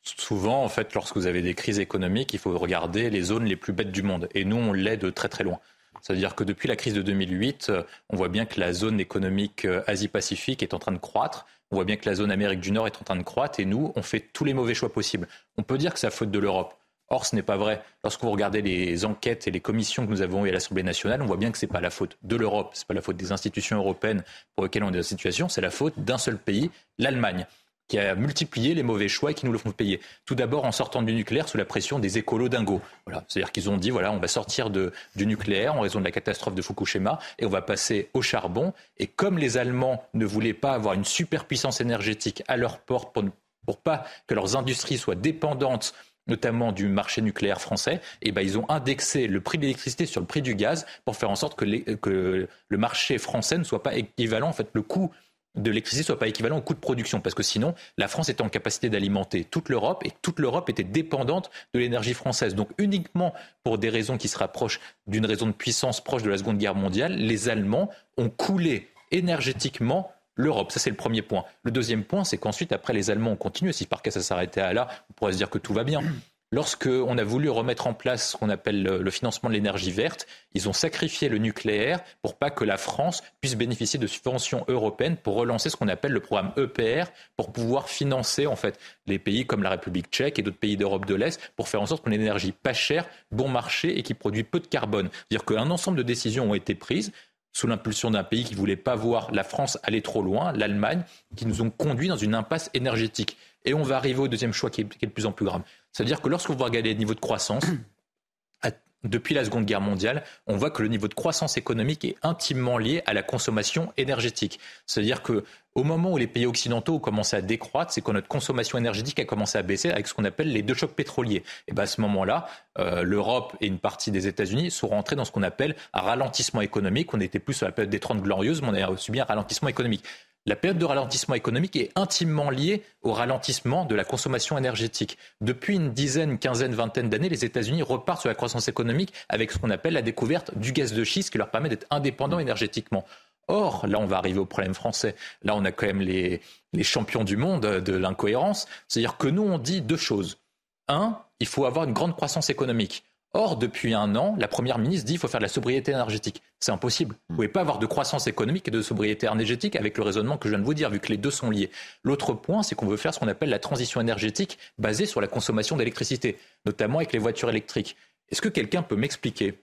Souvent, 0.02 0.64
en 0.64 0.68
fait, 0.70 0.94
lorsque 0.94 1.14
vous 1.18 1.26
avez 1.26 1.42
des 1.42 1.52
crises 1.52 1.78
économiques, 1.78 2.32
il 2.32 2.38
faut 2.38 2.56
regarder 2.56 3.10
les 3.10 3.20
zones 3.20 3.44
les 3.44 3.56
plus 3.56 3.74
bêtes 3.74 3.92
du 3.92 4.02
monde. 4.02 4.30
Et 4.34 4.46
nous, 4.46 4.56
on 4.56 4.72
l'est 4.72 4.96
de 4.96 5.10
très 5.10 5.28
très 5.28 5.44
loin. 5.44 5.60
C'est-à-dire 6.00 6.36
que 6.36 6.44
depuis 6.44 6.68
la 6.68 6.76
crise 6.76 6.94
de 6.94 7.02
2008, 7.02 7.70
on 8.08 8.16
voit 8.16 8.28
bien 8.28 8.46
que 8.46 8.58
la 8.60 8.72
zone 8.72 8.98
économique 8.98 9.66
Asie-Pacifique 9.86 10.62
est 10.62 10.72
en 10.72 10.78
train 10.78 10.92
de 10.92 10.98
croître. 10.98 11.44
On 11.70 11.76
voit 11.76 11.85
bien 11.85 11.96
que 11.96 12.09
la 12.09 12.14
zone 12.14 12.31
Amérique 12.31 12.61
du 12.61 12.72
Nord 12.72 12.87
est 12.87 12.96
en 12.96 13.04
train 13.04 13.16
de 13.16 13.22
croître 13.22 13.61
et 13.61 13.64
nous, 13.64 13.92
on 13.94 14.02
fait 14.02 14.20
tous 14.20 14.44
les 14.44 14.54
mauvais 14.54 14.74
choix 14.74 14.92
possibles. 14.92 15.28
On 15.57 15.62
peut 15.62 15.78
dire 15.78 15.92
que 15.92 15.98
c'est 15.98 16.07
la 16.07 16.11
faute 16.11 16.31
de 16.31 16.38
l'Europe. 16.38 16.74
Or, 17.11 17.24
ce 17.24 17.35
n'est 17.35 17.42
pas 17.42 17.57
vrai. 17.57 17.83
Lorsque 18.04 18.22
vous 18.22 18.31
regardez 18.31 18.61
les 18.61 19.04
enquêtes 19.04 19.48
et 19.48 19.50
les 19.50 19.61
commissions 19.61 20.07
que 20.07 20.11
nous 20.11 20.20
avons 20.20 20.44
eues 20.44 20.50
à 20.50 20.52
l'Assemblée 20.52 20.83
nationale, 20.83 21.22
on 21.22 21.26
voit 21.26 21.38
bien 21.38 21.50
que 21.50 21.59
ce 21.59 21.64
n'est 21.64 21.72
pas 21.72 21.81
la 21.81 21.90
faute 21.90 22.18
de 22.22 22.37
l'Europe, 22.37 22.70
ce 22.74 22.81
n'est 22.81 22.87
pas 22.87 22.94
la 22.94 23.00
faute 23.00 23.16
des 23.16 23.33
institutions 23.33 23.78
européennes 23.78 24.24
pour 24.54 24.64
lesquelles 24.64 24.85
on 24.85 24.88
est 24.88 24.96
dans 24.96 24.98
cette 24.98 25.09
situation, 25.09 25.48
c'est 25.48 25.62
la 25.62 25.70
faute 25.70 25.94
d'un 25.96 26.18
seul 26.18 26.38
pays, 26.38 26.70
l'Allemagne 26.98 27.46
qui 27.88 27.98
a 27.98 28.14
multiplié 28.14 28.74
les 28.74 28.83
mauvais 28.83 29.09
choix 29.09 29.31
et 29.31 29.35
qui 29.35 29.46
nous 29.46 29.53
le 29.53 29.59
font 29.59 29.72
payer. 29.72 30.01
Tout 30.27 30.35
d'abord 30.35 30.64
en 30.64 30.72
sortant 30.72 31.03
du 31.03 31.14
nucléaire 31.14 31.48
sous 31.48 31.57
la 31.57 31.64
pression 31.64 31.98
des 31.98 32.18
écolos 32.18 32.48
dingos. 32.48 32.83
Voilà. 33.07 33.24
C'est-à-dire 33.29 33.51
qu'ils 33.51 33.70
ont 33.70 33.79
dit, 33.79 33.90
voilà, 33.90 34.12
on 34.12 34.18
va 34.18 34.29
sortir 34.29 34.70
de, 34.70 34.92
du 35.16 35.27
nucléaire 35.27 35.74
en 35.74 35.81
raison 35.81 35.98
de 35.98 36.05
la 36.05 36.11
catastrophe 36.11 36.55
de 36.55 36.62
Fukushima 36.62 37.18
et 37.38 37.46
on 37.46 37.51
va 37.51 37.62
passer 37.62 38.11
au 38.12 38.22
charbon. 38.22 38.74
Et 38.98 39.07
comme 39.07 39.38
les 39.38 39.57
Allemands 39.57 40.05
ne 40.14 40.27
voulaient 40.27 40.55
pas 40.55 40.72
avoir 40.72 40.94
une 40.94 41.05
superpuissance 41.05 41.81
énergétique 41.81 42.42
à 42.46 42.57
leur 42.57 42.79
porte 42.79 43.14
pour, 43.14 43.24
pour 43.64 43.79
pas 43.79 44.05
que 44.27 44.35
leurs 44.35 44.57
industries 44.57 44.98
soient 44.98 45.14
dépendantes 45.14 45.94
notamment 46.27 46.72
du 46.72 46.88
marché 46.88 47.22
nucléaire 47.22 47.59
français, 47.59 48.03
et 48.20 48.29
eh 48.29 48.33
ben, 48.33 48.42
ils 48.42 48.59
ont 48.59 48.66
indexé 48.68 49.27
le 49.29 49.40
prix 49.40 49.57
de 49.57 49.62
l'électricité 49.62 50.05
sur 50.05 50.20
le 50.20 50.27
prix 50.27 50.42
du 50.42 50.55
gaz 50.55 50.85
pour 51.07 51.16
faire 51.16 51.31
en 51.31 51.37
sorte 51.37 51.59
que, 51.59 51.64
que 51.94 52.46
le 52.68 52.77
marché 52.77 53.16
français 53.16 53.57
ne 53.57 53.64
soit 53.64 53.83
pas 53.83 53.94
équivalent, 53.94 54.48
en 54.48 54.53
fait, 54.53 54.68
le 54.74 54.83
coût 54.83 55.11
de 55.59 55.71
l'électricité 55.71 56.05
soit 56.05 56.18
pas 56.18 56.29
équivalent 56.29 56.59
au 56.59 56.62
coût 56.62 56.75
de 56.75 56.79
production, 56.79 57.21
parce 57.21 57.35
que 57.35 57.42
sinon, 57.42 57.75
la 57.97 58.09
France 58.09 58.29
était 58.29 58.42
en 58.42 58.49
capacité 58.49 58.88
d'alimenter 58.88 59.44
toute 59.44 59.68
l'Europe 59.68 60.03
et 60.05 60.12
toute 60.23 60.38
l'Europe 60.38 60.68
était 60.71 60.85
dépendante 60.85 61.51
de 61.75 61.81
l'énergie 61.81 62.14
française. 62.14 62.55
Donc 62.55 62.71
uniquement 62.79 63.35
pour 63.64 63.79
des 63.79 63.88
raisons 63.88 64.16
qui 64.16 64.29
se 64.29 64.38
rapprochent 64.38 64.81
d'une 65.07 65.27
raison 65.27 65.47
de 65.47 65.53
puissance 65.53 66.03
proche 66.03 66.23
de 66.23 66.31
la 66.31 66.38
Seconde 66.38 66.59
Guerre 66.59 66.75
mondiale, 66.75 67.14
les 67.14 67.49
Allemands 67.49 67.90
ont 68.16 68.31
coulé 68.31 68.88
énergétiquement 69.11 70.12
l'Europe. 70.35 70.71
Ça, 70.73 70.79
c'est 70.79 70.90
le 70.90 70.97
premier 70.97 71.23
point. 71.23 71.44
Le 71.64 71.71
deuxième 71.71 72.05
point, 72.05 72.25
c'est 72.25 72.38
qu'ensuite, 72.38 72.73
après, 72.73 72.92
les 72.92 73.11
Allemands 73.11 73.33
ont 73.33 73.37
continué. 73.37 73.73
Si 73.73 73.87
par 73.87 74.03
cas 74.03 74.11
ça 74.11 74.23
s'arrêtait 74.23 74.61
à 74.61 74.73
là, 74.73 74.88
on 75.11 75.12
pourrait 75.14 75.33
se 75.33 75.38
dire 75.38 75.51
que 75.51 75.59
tout 75.59 75.75
va 75.75 75.85
bien. 75.85 76.01
Lorsqu'on 76.50 77.18
a 77.18 77.24
voulu 77.24 77.50
remettre 77.50 77.87
en 77.87 77.92
place 77.92 78.30
ce 78.32 78.37
qu'on 78.38 78.48
appelle 78.48 78.82
le 78.82 79.11
financement 79.11 79.50
de 79.50 79.54
l'énergie 79.54 79.90
verte, 79.90 80.26
ils 80.54 80.66
ont 80.66 80.72
sacrifié 80.72 81.28
le 81.28 81.37
nucléaire 81.37 82.00
pour 82.22 82.38
pas 82.38 82.50
que 82.50 82.64
la 82.64 82.78
France 82.78 83.22
puisse 83.42 83.54
bénéficier 83.54 83.98
de 83.98 84.06
subventions 84.06 84.64
européennes 84.66 85.18
pour 85.18 85.34
relancer 85.34 85.68
ce 85.68 85.76
qu'on 85.76 85.88
appelle 85.88 86.12
le 86.12 86.20
programme 86.20 86.52
EPR 86.56 87.11
pour 87.37 87.52
pouvoir 87.52 87.90
financer 87.90 88.46
en 88.46 88.56
fait 88.56 88.80
les 89.06 89.18
pays 89.18 89.46
comme 89.46 89.62
la 89.62 89.68
République 89.68 90.06
tchèque 90.11 90.38
et 90.38 90.42
d'autres 90.42 90.56
pays 90.56 90.78
d'Europe 90.78 91.04
de 91.04 91.14
l'Est 91.14 91.38
pour 91.54 91.68
faire 91.68 91.82
en 91.82 91.87
sorte 91.87 92.02
qu'on 92.02 92.12
ait 92.12 92.16
une 92.16 92.22
énergie 92.22 92.52
pas 92.52 92.72
chère, 92.72 93.06
bon 93.30 93.48
marché 93.48 93.98
et 93.98 94.02
qui 94.02 94.14
produit 94.14 94.42
peu 94.42 94.58
de 94.58 94.66
carbone. 94.66 95.11
C'est-à-dire 95.12 95.44
qu'un 95.44 95.70
ensemble 95.70 95.98
de 95.98 96.02
décisions 96.02 96.50
ont 96.50 96.54
été 96.54 96.74
prises 96.74 97.12
sous 97.52 97.66
l'impulsion 97.66 98.11
d'un 98.11 98.24
pays 98.24 98.44
qui 98.44 98.54
ne 98.54 98.58
voulait 98.58 98.76
pas 98.76 98.94
voir 98.94 99.32
la 99.32 99.42
France 99.42 99.78
aller 99.82 100.00
trop 100.00 100.22
loin, 100.22 100.52
l'Allemagne, 100.52 101.02
qui 101.37 101.44
nous 101.44 101.61
ont 101.61 101.70
conduits 101.70 102.08
dans 102.08 102.16
une 102.16 102.34
impasse 102.34 102.70
énergétique. 102.72 103.37
Et 103.68 103.74
on 103.74 103.83
va 103.83 103.96
arriver 103.96 104.20
au 104.20 104.28
deuxième 104.28 104.54
choix 104.54 104.70
qui 104.70 104.81
est, 104.81 105.04
de 105.04 105.11
plus 105.11 105.26
en 105.26 105.33
plus 105.33 105.44
grave. 105.44 105.61
C'est-à-dire 105.92 106.22
que 106.22 106.28
lorsqu'on 106.28 106.54
va 106.54 106.64
regarder 106.64 106.88
les 106.88 106.94
niveaux 106.94 107.14
de 107.14 107.20
croissance, 107.20 107.64
depuis 109.04 109.35
la 109.35 109.44
Seconde 109.44 109.66
Guerre 109.66 109.83
mondiale, 109.83 110.24
on 110.46 110.57
voit 110.57 110.70
que 110.70 110.83
le 110.83 110.88
niveau 110.88 111.07
de 111.07 111.14
croissance 111.14 111.59
économique 111.59 112.02
est 112.04 112.16
intimement 112.22 112.78
lié 112.78 113.02
à 113.04 113.12
la 113.12 113.22
consommation 113.22 113.92
énergétique. 113.98 114.59
C'est-à-dire 114.87 115.22
que 115.22 115.44
au 115.78 115.84
moment 115.84 116.10
où 116.10 116.18
les 116.18 116.26
pays 116.26 116.44
occidentaux 116.44 116.96
ont 116.96 116.98
commencé 116.98 117.36
à 117.36 117.40
décroître, 117.40 117.92
c'est 117.92 118.00
quand 118.00 118.12
notre 118.12 118.26
consommation 118.26 118.78
énergétique 118.78 119.20
a 119.20 119.24
commencé 119.24 119.58
à 119.58 119.62
baisser 119.62 119.90
avec 119.90 120.08
ce 120.08 120.14
qu'on 120.14 120.24
appelle 120.24 120.52
les 120.52 120.62
deux 120.62 120.74
chocs 120.74 120.92
pétroliers. 120.94 121.44
Et 121.68 121.72
ben 121.72 121.84
à 121.84 121.86
ce 121.86 122.00
moment-là, 122.00 122.48
euh, 122.78 123.02
l'Europe 123.02 123.56
et 123.60 123.68
une 123.68 123.78
partie 123.78 124.10
des 124.10 124.26
États-Unis 124.26 124.72
sont 124.72 124.88
rentrés 124.88 125.14
dans 125.14 125.24
ce 125.24 125.30
qu'on 125.30 125.44
appelle 125.44 125.76
un 125.92 126.00
ralentissement 126.00 126.62
économique. 126.62 127.14
On 127.14 127.20
était 127.20 127.38
plus 127.38 127.54
sur 127.54 127.66
la 127.66 127.72
période 127.72 127.90
des 127.90 128.00
30 128.00 128.22
glorieuses, 128.22 128.60
mais 128.60 128.68
on 128.68 128.92
a 128.92 128.96
subi 128.96 129.20
un 129.20 129.24
ralentissement 129.24 129.68
économique. 129.68 130.02
La 130.46 130.56
période 130.56 130.78
de 130.78 130.84
ralentissement 130.84 131.34
économique 131.34 131.76
est 131.76 131.90
intimement 131.94 132.48
liée 132.48 132.82
au 133.02 133.12
ralentissement 133.12 133.84
de 133.84 133.94
la 133.94 134.04
consommation 134.04 134.56
énergétique. 134.56 135.18
Depuis 135.42 135.74
une 135.74 135.92
dizaine, 135.92 136.38
quinzaine, 136.38 136.74
vingtaine 136.74 137.10
d'années, 137.10 137.28
les 137.28 137.44
États-Unis 137.44 137.82
repartent 137.82 138.22
sur 138.22 138.30
la 138.30 138.34
croissance 138.34 138.66
économique 138.66 139.12
avec 139.28 139.52
ce 139.52 139.58
qu'on 139.58 139.68
appelle 139.68 139.92
la 139.92 140.02
découverte 140.02 140.56
du 140.56 140.72
gaz 140.72 140.94
de 140.94 141.04
schiste 141.04 141.30
qui 141.30 141.38
leur 141.38 141.50
permet 141.50 141.68
d'être 141.68 141.86
indépendants 141.90 142.38
énergétiquement. 142.38 143.04
Or, 143.48 143.87
là, 143.87 143.98
on 143.98 144.06
va 144.06 144.18
arriver 144.18 144.38
au 144.38 144.46
problème 144.46 144.74
français. 144.74 145.16
Là, 145.42 145.56
on 145.56 145.64
a 145.64 145.72
quand 145.72 145.87
même 145.87 146.02
les, 146.02 146.40
champions 146.82 147.24
du 147.24 147.37
monde 147.37 147.62
de 147.62 147.96
l'incohérence. 147.96 148.66
C'est-à-dire 148.87 149.16
que 149.16 149.28
nous, 149.28 149.42
on 149.42 149.58
dit 149.58 149.80
deux 149.80 149.96
choses. 149.96 150.38
Un, 150.87 151.18
il 151.40 151.46
faut 151.46 151.64
avoir 151.64 151.84
une 151.84 151.92
grande 151.92 152.14
croissance 152.14 152.50
économique. 152.50 153.04
Or, 153.34 153.56
depuis 153.56 153.92
un 153.92 154.16
an, 154.16 154.37
la 154.38 154.48
Première 154.48 154.78
ministre 154.78 155.06
dit 155.06 155.12
qu'il 155.12 155.20
faut 155.20 155.28
faire 155.28 155.40
de 155.40 155.44
la 155.44 155.50
sobriété 155.50 155.92
énergétique. 155.92 156.42
C'est 156.61 156.72
impossible. 156.72 157.14
Vous 157.28 157.34
ne 157.34 157.37
pouvez 157.37 157.48
pas 157.48 157.61
avoir 157.61 157.78
de 157.78 157.84
croissance 157.84 158.26
économique 158.26 158.68
et 158.68 158.70
de 158.70 158.80
sobriété 158.80 159.26
énergétique 159.26 159.76
avec 159.76 159.98
le 159.98 160.04
raisonnement 160.04 160.38
que 160.38 160.48
je 160.48 160.54
viens 160.54 160.61
de 160.61 160.64
vous 160.64 160.74
dire, 160.74 160.88
vu 160.88 160.98
que 160.98 161.08
les 161.08 161.18
deux 161.18 161.30
sont 161.30 161.50
liés. 161.50 161.70
L'autre 162.04 162.32
point, 162.32 162.62
c'est 162.62 162.74
qu'on 162.74 162.87
veut 162.87 162.96
faire 162.96 163.12
ce 163.12 163.20
qu'on 163.20 163.28
appelle 163.28 163.50
la 163.50 163.58
transition 163.58 164.00
énergétique 164.00 164.58
basée 164.78 165.04
sur 165.04 165.20
la 165.20 165.26
consommation 165.26 165.76
d'électricité, 165.76 166.38
notamment 166.64 166.98
avec 166.98 167.12
les 167.12 167.18
voitures 167.18 167.50
électriques. 167.50 167.96
Est-ce 168.31 168.40
que 168.40 168.48
quelqu'un 168.48 168.83
peut 168.83 168.96
m'expliquer 168.96 169.58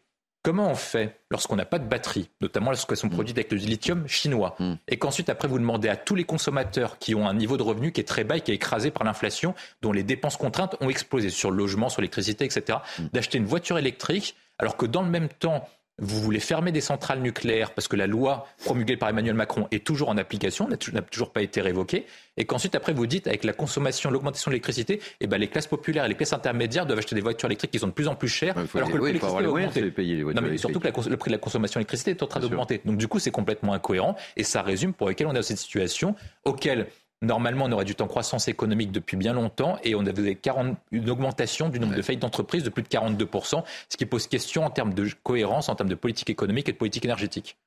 Comment 0.46 0.70
on 0.70 0.76
fait 0.76 1.22
lorsqu'on 1.32 1.56
n'a 1.56 1.66
pas 1.66 1.80
de 1.80 1.88
batterie, 1.88 2.30
notamment 2.39 2.70
lorsqu'elles 2.70 2.98
sont 2.98 3.10
produites 3.10 3.36
avec 3.36 3.52
le 3.52 3.58
lithium 3.58 4.08
chinois, 4.08 4.56
mm. 4.60 4.74
et 4.88 4.98
qu'ensuite 4.98 5.30
après 5.30 5.48
vous 5.48 5.58
demandez 5.58 5.89
à 5.89 5.96
tous 5.96 6.14
les 6.14 6.24
consommateurs 6.24 7.00
qui 7.00 7.16
ont 7.16 7.28
un 7.28 7.34
niveau 7.34 7.58
de 7.58 7.64
revenu 7.64 7.91
qui 7.91 8.02
est 8.02 8.06
très 8.06 8.24
bas 8.24 8.38
et 8.38 8.41
qui 8.41 8.52
est 8.52 8.56
écrasé 8.56 8.91
par 8.91 9.04
l'inflation, 9.04 9.56
dont 9.82 9.91
les 9.91 10.04
dépenses 10.04 10.38
contraintes 10.38 10.76
ont 10.82 10.89
explosé 10.89 11.32
sur 11.32 11.50
le 11.50 11.58
logement, 11.58 11.89
sur 11.89 12.02
l'électricité, 12.02 12.46
etc., 12.46 12.78
mm. 13.00 13.06
d'acheter 13.12 13.39
une 13.39 13.46
voiture 13.46 13.80
électrique, 13.80 14.36
alors 14.60 14.78
que 14.78 14.86
dans 14.86 15.02
le 15.02 15.10
même 15.10 15.30
temps, 15.30 15.68
vous 16.00 16.20
voulez 16.20 16.39
fermer 16.39 16.72
des 16.72 16.82
centrales 16.82 17.22
nucléaires 17.22 17.72
parce 17.72 17.88
que 17.88 17.96
la 17.96 18.08
loi 18.08 18.48
promulguée 18.66 18.98
par 18.98 19.10
Emmanuel 19.10 19.36
Macron 19.36 19.68
est 19.72 19.86
toujours 19.86 20.10
en 20.10 20.18
application, 20.18 20.68
n'a 20.68 20.78
toujours 20.78 21.32
pas 21.32 21.41
été 21.41 21.62
révoquée, 21.62 22.06
et 22.38 22.46
qu'ensuite 22.46 22.76
après 22.76 22.93
vous 22.93 23.08
dites 23.08 23.28
avec 23.28 23.46
la 23.46 23.54
consommation, 23.54 24.12
l'augmentation 24.12 24.50
de 24.50 24.54
l'électricité, 24.54 25.02
eh 25.22 25.28
ben 25.28 25.38
les 25.38 25.48
classes 25.48 25.68
populaires 25.68 26.06
et 26.06 26.10
les 26.10 26.16
classes 26.16 26.34
intermédiaires 26.34 26.86
doivent 26.86 27.00
acheter 27.00 27.16
des 27.16 27.22
voitures 27.22 27.48
électriques 27.48 27.72
qui 27.72 27.80
sont 27.80 27.88
de 27.88 27.93
plus 27.93 28.10
en 28.10 28.16
plus 28.16 28.28
chères, 28.28 28.56
alors 28.74 28.91
que 28.91 28.98
le 28.98 29.02
prix 29.02 29.14
de 29.14 30.34
non, 30.34 30.41
mais 30.41 30.58
surtout 30.58 30.80
que 30.80 30.88
le 30.88 31.18
prix 31.18 31.30
de 31.30 31.36
la 31.36 31.39
consommation 31.39 31.80
d'électricité 31.80 32.12
est 32.12 32.24
en 32.24 32.28
train 32.28 32.41
d'augmenter. 32.41 32.82
Donc 32.84 32.98
du 32.98 33.08
coup 33.08 33.20
c'est 33.20 33.32
complètement 33.32 33.74
incohérent 33.74 34.16
et 34.36 34.43
ça 34.43 34.62
résume 34.62 34.93
pour 34.93 35.08
lesquels 35.08 35.28
on 35.28 35.32
est 35.32 35.36
dans 35.36 35.41
cette 35.41 35.58
situation 35.58 36.16
auquel 36.43 36.88
Normalement, 37.26 37.65
on 37.65 37.71
aurait 37.71 37.86
dû 37.86 37.95
en 37.99 38.07
croissance 38.07 38.47
économique 38.47 38.91
depuis 38.91 39.17
bien 39.17 39.34
longtemps 39.34 39.78
et 39.84 39.95
on 39.95 40.05
avait 40.05 40.36
40, 40.36 40.78
une 40.91 41.09
augmentation 41.09 41.69
du 41.69 41.80
nombre 41.80 41.95
de 41.95 42.01
faillites 42.01 42.21
d'entreprises 42.21 42.63
de 42.63 42.69
plus 42.69 42.84
de 42.84 42.88
42%, 42.88 43.63
ce 43.89 43.97
qui 43.97 44.05
pose 44.05 44.28
question 44.28 44.63
en 44.63 44.69
termes 44.69 44.93
de 44.93 45.09
cohérence, 45.23 45.69
en 45.69 45.76
termes 45.76 45.89
de 45.89 45.95
politique 45.95 46.30
économique 46.30 46.69
et 46.69 46.71
de 46.71 46.78
politique 46.78 47.05
énergétique. 47.05 47.57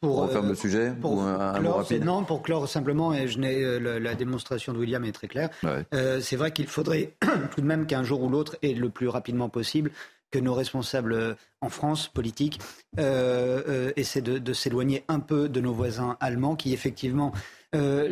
Pour, 0.00 0.22
referme 0.22 0.48
le 0.48 0.54
sujet 0.54 0.92
pour 0.98 1.22
un, 1.22 1.58
clore, 1.58 1.78
rapide? 1.78 2.04
Non, 2.04 2.24
pour 2.24 2.42
clore 2.42 2.68
simplement, 2.68 3.12
et 3.12 3.28
je 3.28 3.38
n'ai, 3.38 3.62
euh, 3.62 3.98
la, 3.98 4.14
démonstration 4.14 4.72
de 4.72 4.78
William 4.78 5.04
est 5.04 5.12
très 5.12 5.28
claire. 5.28 5.50
Euh, 5.92 6.20
c'est 6.20 6.36
vrai 6.36 6.52
qu'il 6.52 6.68
faudrait 6.68 7.14
tout 7.54 7.60
de 7.60 7.66
même 7.66 7.86
qu'un 7.86 8.02
jour 8.02 8.22
ou 8.22 8.28
l'autre, 8.28 8.56
et 8.62 8.74
le 8.74 8.88
plus 8.88 9.08
rapidement 9.08 9.48
possible, 9.48 9.90
que 10.30 10.38
nos 10.38 10.54
responsables 10.54 11.12
euh, 11.12 11.34
en 11.60 11.68
France, 11.68 12.08
politiques, 12.08 12.60
essaient 12.96 14.22
de, 14.22 14.38
de 14.38 14.52
s'éloigner 14.52 15.04
un 15.08 15.20
peu 15.20 15.48
de 15.48 15.60
nos 15.60 15.72
voisins 15.72 16.16
allemands 16.20 16.56
qui, 16.56 16.72
effectivement, 16.72 17.32
euh, 17.74 18.08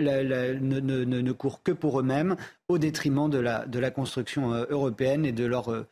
ne, 0.60 0.78
ne, 0.78 1.04
ne, 1.04 1.32
courent 1.32 1.64
que 1.64 1.72
pour 1.72 1.98
eux-mêmes, 1.98 2.36
au 2.68 2.78
détriment 2.78 3.28
de 3.28 3.38
la, 3.38 3.66
de 3.66 3.80
la 3.80 3.90
construction 3.90 4.54
euh, 4.54 4.66
européenne 4.70 5.26
et 5.26 5.32
de 5.32 5.44
leurs 5.44 5.72
euh, 5.72 5.88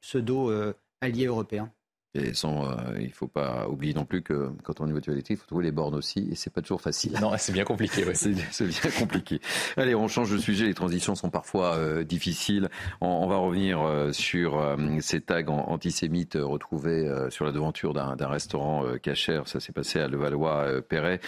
pseudo-alliés 0.00 1.26
européens. 1.26 1.70
Et 2.14 2.34
sans, 2.34 2.66
euh, 2.66 2.74
il 2.98 3.06
ne 3.06 3.12
faut 3.12 3.26
pas 3.26 3.66
oublier 3.68 3.94
non 3.94 4.04
plus 4.04 4.20
que 4.20 4.50
quand 4.64 4.82
on 4.82 4.86
est 4.86 4.92
voiture 4.92 5.14
électrique, 5.14 5.38
il 5.38 5.40
faut 5.40 5.46
trouver 5.46 5.64
les 5.64 5.72
bornes 5.72 5.94
aussi, 5.94 6.28
et 6.30 6.34
c'est 6.34 6.52
pas 6.52 6.60
toujours 6.60 6.82
facile. 6.82 7.16
Non, 7.22 7.32
c'est 7.38 7.52
bien 7.52 7.64
compliqué. 7.64 8.04
Ouais. 8.04 8.14
c'est 8.14 8.32
bien 8.66 8.90
compliqué. 8.98 9.40
Allez, 9.78 9.94
on 9.94 10.08
change 10.08 10.30
de 10.30 10.36
sujet. 10.36 10.66
Les 10.66 10.74
transitions 10.74 11.14
sont 11.14 11.30
parfois 11.30 11.76
euh, 11.76 12.04
difficiles. 12.04 12.68
On, 13.00 13.06
on, 13.06 13.28
va 13.28 13.36
revenir 13.36 13.80
euh, 13.80 14.12
sur 14.12 14.62
ces 15.00 15.22
tags 15.22 15.46
antisémites 15.46 16.36
retrouvés 16.38 17.10
sur 17.30 17.46
la 17.46 17.52
devanture 17.52 17.94
d'un 17.94 18.28
restaurant 18.28 18.84
cachère. 19.02 19.48
Ça 19.48 19.60
s'est 19.60 19.72
passé 19.72 19.98
à 19.98 20.08
Levallois-Perret. 20.08 21.20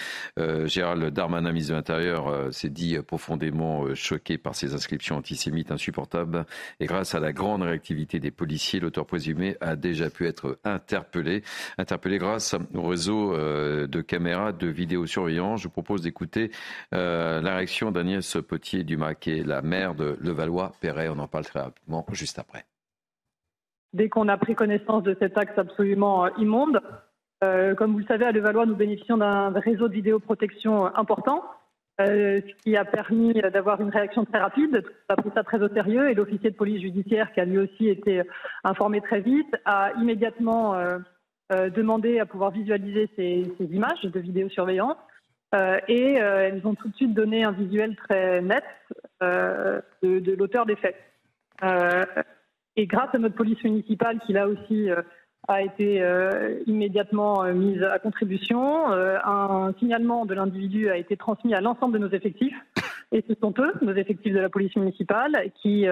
Gérald 0.66 1.04
Darmanin, 1.12 1.52
ministre 1.52 1.72
de 1.72 1.76
l'Intérieur, 1.76 2.52
s'est 2.52 2.68
dit 2.68 2.98
profondément 3.06 3.94
choqué 3.94 4.38
par 4.38 4.54
ces 4.54 4.74
inscriptions 4.74 5.16
antisémites 5.16 5.70
insupportables. 5.70 6.46
Et 6.80 6.86
grâce 6.86 7.14
à 7.14 7.20
la 7.20 7.32
grande 7.32 7.62
réactivité 7.62 8.20
des 8.20 8.30
policiers, 8.30 8.80
l'auteur 8.80 9.06
présumé 9.06 9.56
a 9.60 9.76
déjà 9.76 10.10
pu 10.10 10.26
être 10.26 10.58
interpellé, 10.74 11.42
interpellé 11.78 12.18
grâce 12.18 12.54
au 12.74 12.82
réseau 12.82 13.34
euh, 13.34 13.86
de 13.86 14.00
caméras 14.00 14.52
de 14.52 14.66
vidéosurveillance. 14.66 15.60
Je 15.60 15.68
vous 15.68 15.72
propose 15.72 16.02
d'écouter 16.02 16.50
euh, 16.92 17.40
la 17.40 17.56
réaction 17.56 17.90
d'Agnès 17.90 18.36
Potier-Dumas, 18.46 19.14
qui 19.14 19.38
est 19.38 19.46
la 19.46 19.62
maire 19.62 19.94
de 19.94 20.16
Levallois-Perret. 20.20 21.08
On 21.08 21.18
en 21.18 21.28
parle 21.28 21.44
très 21.44 21.60
rapidement 21.60 22.04
juste 22.12 22.38
après. 22.38 22.64
Dès 23.92 24.08
qu'on 24.08 24.28
a 24.28 24.36
pris 24.36 24.54
connaissance 24.54 25.04
de 25.04 25.16
cet 25.20 25.38
axe 25.38 25.56
absolument 25.56 26.26
euh, 26.26 26.30
immonde, 26.38 26.80
comme 27.76 27.92
vous 27.92 27.98
le 27.98 28.06
savez, 28.06 28.24
à 28.24 28.32
Levallois, 28.32 28.64
nous 28.64 28.74
bénéficions 28.74 29.18
d'un 29.18 29.50
réseau 29.50 29.88
de 29.88 29.92
vidéoprotection 29.92 30.86
important. 30.96 31.44
Ce 31.98 32.62
qui 32.62 32.76
a 32.76 32.84
permis 32.84 33.34
d'avoir 33.34 33.80
une 33.80 33.90
réaction 33.90 34.24
très 34.24 34.38
rapide. 34.38 34.82
On 35.08 35.14
a 35.14 35.16
pris 35.16 35.30
ça 35.34 35.44
très 35.44 35.62
au 35.62 35.68
sérieux 35.68 36.10
et 36.10 36.14
l'officier 36.14 36.50
de 36.50 36.56
police 36.56 36.82
judiciaire, 36.82 37.32
qui 37.32 37.40
a 37.40 37.44
lui 37.44 37.58
aussi 37.58 37.88
été 37.88 38.22
informé 38.64 39.00
très 39.00 39.20
vite, 39.20 39.54
a 39.64 39.92
immédiatement 40.00 40.74
euh, 40.74 40.98
euh, 41.52 41.70
demandé 41.70 42.18
à 42.18 42.26
pouvoir 42.26 42.50
visualiser 42.50 43.08
ces, 43.16 43.44
images 43.60 44.02
de 44.02 44.20
vidéosurveillance. 44.20 44.96
Euh, 45.54 45.78
et 45.86 46.14
elles 46.14 46.66
ont 46.66 46.74
tout 46.74 46.88
de 46.88 46.96
suite 46.96 47.14
donné 47.14 47.44
un 47.44 47.52
visuel 47.52 47.94
très 47.94 48.42
net 48.42 48.64
de, 49.20 50.34
l'auteur 50.36 50.66
des 50.66 50.76
faits. 50.76 50.96
et 52.76 52.86
grâce 52.86 53.14
à 53.14 53.18
notre 53.18 53.36
police 53.36 53.62
municipale, 53.62 54.18
qui 54.26 54.32
là 54.32 54.48
aussi 54.48 54.90
a 55.48 55.62
été 55.62 56.02
euh, 56.02 56.58
immédiatement 56.66 57.44
euh, 57.44 57.52
mise 57.52 57.82
à 57.82 57.98
contribution. 57.98 58.90
Euh, 58.92 59.18
un 59.24 59.72
signalement 59.78 60.24
de 60.26 60.34
l'individu 60.34 60.88
a 60.90 60.96
été 60.96 61.16
transmis 61.16 61.54
à 61.54 61.60
l'ensemble 61.60 61.94
de 61.94 61.98
nos 61.98 62.10
effectifs. 62.10 62.56
Et 63.12 63.24
ce 63.28 63.34
sont 63.40 63.54
eux, 63.58 63.72
nos 63.82 63.94
effectifs 63.94 64.32
de 64.32 64.40
la 64.40 64.48
police 64.48 64.74
municipale, 64.74 65.52
qui, 65.62 65.86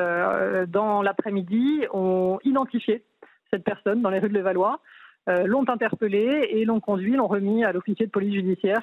dans 0.68 1.02
l'après-midi, 1.02 1.82
ont 1.92 2.40
identifié 2.42 3.04
cette 3.52 3.62
personne 3.62 4.02
dans 4.02 4.10
les 4.10 4.18
rues 4.18 4.28
de 4.28 4.34
Levallois, 4.34 4.80
l'ont 5.28 5.68
interpellé 5.68 6.48
et 6.50 6.64
l'ont 6.64 6.80
conduit, 6.80 7.14
l'ont 7.14 7.28
remis 7.28 7.64
à 7.64 7.70
l'officier 7.70 8.06
de 8.06 8.10
police 8.10 8.34
judiciaire 8.34 8.82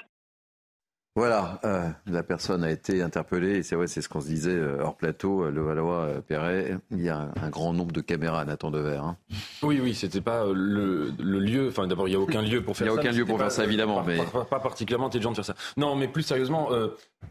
voilà, 1.20 1.59
euh, 1.65 1.89
la 2.07 2.24
personne 2.24 2.63
a 2.63 2.72
été 2.72 3.01
interpellée 3.01 3.57
et 3.57 3.63
c'est 3.63 3.76
vrai, 3.76 3.88
c'est 3.88 4.01
ce 4.01 4.07
qu'on 4.07 4.22
se 4.22 4.28
disait 4.28 4.55
euh, 4.55 4.82
hors 4.82 4.95
plateau, 4.95 5.43
euh, 5.43 5.51
le 5.51 5.61
Valois-Perret. 5.61 6.78
Il 6.91 7.01
y 7.01 7.09
a 7.09 7.30
un, 7.41 7.49
grand 7.49 7.74
nombre 7.74 7.91
de 7.91 7.99
caméras 7.99 8.39
à 8.39 8.45
Nathan 8.45 8.72
Devers. 8.72 9.03
Hein. 9.03 9.17
Oui, 9.61 9.82
oui, 9.84 9.93
c'était 9.93 10.22
pas 10.22 10.45
le, 10.45 11.11
lieu. 11.20 11.67
Enfin, 11.67 11.88
d'abord, 11.88 12.07
il 12.07 12.11
n'y 12.11 12.15
a 12.15 12.22
aucun 12.22 12.41
lieu 12.41 12.63
pour 12.63 12.78
faire 12.78 12.88
ça. 12.88 12.93
Il 12.93 12.95
n'y 12.95 12.99
a 12.99 13.01
aucun 13.01 13.17
lieu 13.17 13.26
pour 13.26 13.38
faire 13.38 13.51
ça, 13.51 13.65
évidemment. 13.65 14.01
mais... 14.07 14.20
Pas, 14.49 14.61
particulièrement 14.61 15.07
intelligent 15.07 15.32
de 15.32 15.36
faire 15.36 15.43
ça. 15.43 15.55
Non, 15.76 15.93
mais 15.97 16.07
plus 16.07 16.24
sérieusement, 16.24 16.70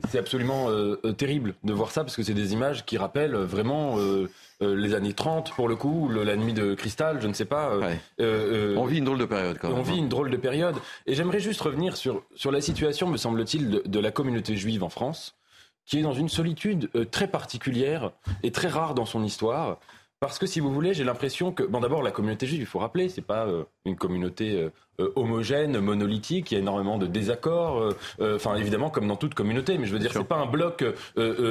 c'est 0.09 0.18
absolument 0.18 0.68
terrible 1.16 1.55
de 1.64 1.72
voir 1.72 1.91
ça 1.91 2.05
parce 2.05 2.16
que 2.16 2.22
c'est 2.22 2.34
des 2.34 2.53
images 2.53 2.84
qui 2.86 2.99
rappellent 2.99 3.36
vraiment 3.36 3.97
euh, 4.61 4.74
les 4.74 4.95
années 4.95 5.12
30 5.12 5.53
pour 5.53 5.68
le 5.68 5.76
coup, 5.76 6.09
la 6.09 6.36
nuit 6.36 6.53
de 6.53 6.74
cristal, 6.74 7.20
je 7.20 7.28
ne 7.28 7.32
sais 7.32 7.45
pas. 7.45 7.70
Euh, 7.70 7.95
euh, 8.20 8.76
on 8.76 8.86
vit 8.86 8.99
une 8.99 9.05
drôle 9.05 9.18
de 9.18 9.24
période 9.24 9.57
quand 9.59 9.68
même. 9.68 9.78
On 9.78 9.82
vit 9.82 9.93
hein. 9.93 9.99
une 9.99 10.09
drôle 10.09 10.30
de 10.30 10.36
période. 10.36 10.76
Et 11.07 11.14
j'aimerais 11.14 11.39
juste 11.39 11.61
revenir 11.61 11.97
sur, 11.97 12.24
sur 12.34 12.51
la 12.51 12.61
situation, 12.61 13.07
me 13.07 13.16
semble-t-il, 13.16 13.70
de, 13.70 13.82
de, 13.86 14.01
la 14.01 14.11
communauté 14.11 14.57
juive 14.57 14.82
en 14.82 14.89
France, 14.89 15.36
qui 15.86 16.01
est 16.01 16.03
dans 16.03 16.12
une 16.12 16.28
solitude 16.28 16.91
très 17.12 17.28
particulière 17.28 18.11
et 18.43 18.51
très 18.51 18.66
rare 18.66 18.95
dans 18.95 19.07
son 19.07 19.22
histoire. 19.22 19.78
Parce 20.21 20.41
que 20.41 20.47
si 20.47 20.59
vous 20.59 20.73
voulez, 20.73 20.95
j'ai 20.95 21.05
l'impression 21.05 21.53
que, 21.53 21.62
bon, 21.62 21.79
d'abord, 21.79 22.03
la 22.03 22.11
communauté 22.11 22.45
juive, 22.49 22.61
il 22.61 22.66
faut 22.66 22.81
rappeler, 22.81 23.09
c'est 23.09 23.23
pas 23.23 23.47
euh, 23.47 23.62
une 23.85 23.95
communauté 23.95 24.57
euh, 24.57 24.71
euh, 24.99 25.12
homogène, 25.14 25.79
monolithique. 25.79 26.51
Il 26.51 26.55
y 26.55 26.57
a 26.57 26.61
énormément 26.61 26.99
de 26.99 27.07
désaccords. 27.07 27.95
Enfin, 28.21 28.57
évidemment, 28.57 28.91
comme 28.91 29.07
dans 29.07 29.14
toute 29.14 29.35
communauté, 29.35 29.79
mais 29.79 29.87
je 29.87 29.93
veux 29.93 30.01
dire, 30.01 30.12
c'est 30.12 30.25
pas 30.25 30.39
un 30.39 30.47
bloc 30.47 30.85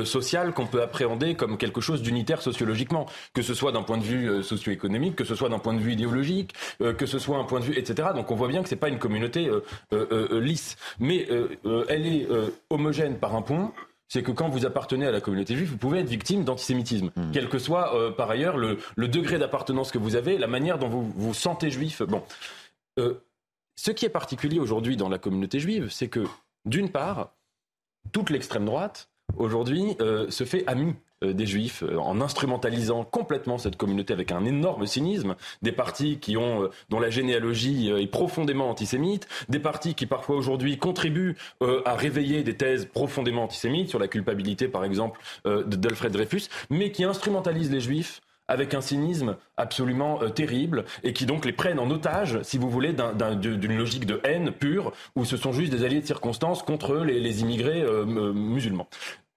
social 0.04 0.52
qu'on 0.52 0.66
peut 0.66 0.82
appréhender 0.82 1.36
comme 1.36 1.58
quelque 1.58 1.80
chose 1.80 2.02
d'unitaire 2.02 2.42
sociologiquement, 2.42 3.06
que 3.34 3.42
ce 3.42 3.54
soit 3.54 3.72
d'un 3.72 3.84
point 3.84 3.98
de 3.98 4.04
vue 4.04 4.44
socio-économique, 4.44 5.16
que 5.16 5.24
ce 5.24 5.34
soit 5.34 5.48
d'un 5.48 5.60
point 5.60 5.74
de 5.74 5.80
vue 5.80 5.94
idéologique, 5.94 6.54
que 6.80 7.06
ce 7.06 7.20
soit 7.20 7.38
un 7.38 7.46
point 7.46 7.62
de 7.62 7.66
vue, 7.66 7.78
etc. 7.78 8.10
Donc, 8.14 8.32
on 8.32 8.36
voit 8.36 8.50
bien 8.50 8.64
que 8.64 8.70
c'est 8.70 8.76
pas 8.76 8.90
une 8.90 9.00
communauté 9.00 9.50
lisse, 10.32 10.76
mais 11.00 11.26
elle 11.88 12.06
est 12.06 12.28
homogène 12.70 13.18
par 13.18 13.34
un 13.34 13.42
point 13.42 13.72
c'est 14.08 14.24
que 14.24 14.32
quand 14.32 14.50
vous 14.50 14.66
appartenez 14.66 15.06
à 15.06 15.12
la 15.12 15.22
communauté 15.22 15.56
juive, 15.56 15.70
vous 15.70 15.78
pouvez 15.78 16.00
être 16.00 16.10
victime 16.10 16.44
d'antisémitisme, 16.44 17.12
hmm. 17.16 17.32
quel 17.32 17.50
que 17.50 17.60
soit 17.60 17.96
euh, 17.96 18.12
par 18.12 18.30
ailleurs 18.30 18.58
le, 18.58 18.78
degré 18.98 19.38
d'appartenance 19.38 19.92
que 19.92 19.98
vous 19.98 20.16
avez, 20.16 20.38
la 20.38 20.48
manière 20.48 20.80
dont 20.80 20.90
vous 20.90 21.04
vous 21.16 21.34
sentez 21.34 21.70
juif. 21.70 22.02
Bon, 22.04 22.24
euh, 23.00 23.16
ce 23.76 23.92
qui 23.92 24.06
est 24.06 24.10
particulier 24.10 24.60
aujourd'hui 24.60 24.98
dans 24.98 25.10
la 25.10 25.18
communauté 25.18 25.60
juive, 25.60 25.90
c'est 25.90 26.08
que 26.08 26.24
d'une 26.66 26.90
part, 26.90 27.34
toute 28.12 28.30
l'extrême 28.30 28.66
droite 28.66 29.10
aujourd'hui 29.36 29.96
euh, 30.02 30.30
se 30.30 30.44
fait 30.44 30.64
amie 30.68 30.94
euh, 31.24 31.34
des 31.34 31.46
juifs 31.46 31.84
euh, 31.84 31.98
en 31.98 32.22
instrumentalisant 32.22 33.04
complètement 33.04 33.58
cette 33.58 33.76
communauté 33.76 34.14
avec 34.14 34.32
un 34.32 34.46
énorme 34.46 34.86
cynisme, 34.86 35.36
des 35.62 35.72
partis 35.72 36.20
qui 36.20 36.38
ont 36.38 36.70
dont 36.90 37.00
la 37.00 37.10
généalogie 37.10 37.90
est 37.90 38.08
profondément 38.08 38.70
antisémite, 38.70 39.28
des 39.50 39.60
partis 39.60 39.96
qui 39.96 40.06
parfois 40.06 40.36
aujourd'hui 40.36 40.78
contribuent 40.78 41.36
à 41.86 41.96
réveiller 41.96 42.44
des 42.44 42.56
thèses 42.56 42.86
profondément 42.86 43.44
antisémites 43.44 43.90
sur 43.90 44.00
la 44.00 44.08
culpabilité 44.08 44.68
par 44.68 44.84
exemple 44.84 45.20
d'Alfred 45.46 46.12
Dreyfus, 46.12 46.44
mais 46.70 46.92
qui 46.92 47.04
instrumentalisent 47.04 47.72
les 47.72 47.82
juifs 47.82 48.22
avec 48.48 48.74
un 48.74 48.82
cynisme 48.82 49.38
absolument 49.58 50.20
terrible 50.30 50.86
et 51.04 51.14
qui 51.14 51.26
donc 51.26 51.46
les 51.46 51.54
prennent 51.54 51.80
en 51.80 51.90
otage, 51.90 52.42
si 52.44 52.58
vous 52.58 52.70
voulez, 52.70 52.94
d'une 52.94 53.78
logique 53.78 54.06
de 54.06 54.22
haine 54.24 54.52
pure 54.52 54.94
où 55.16 55.26
ce 55.26 55.38
sont 55.38 55.52
juste 55.52 55.72
des 55.72 55.84
alliés 55.84 56.02
de 56.02 56.06
circonstance 56.06 56.64
contre 56.64 56.98
les, 56.98 57.42
immigrés 57.42 57.86
musulmans. 58.06 58.88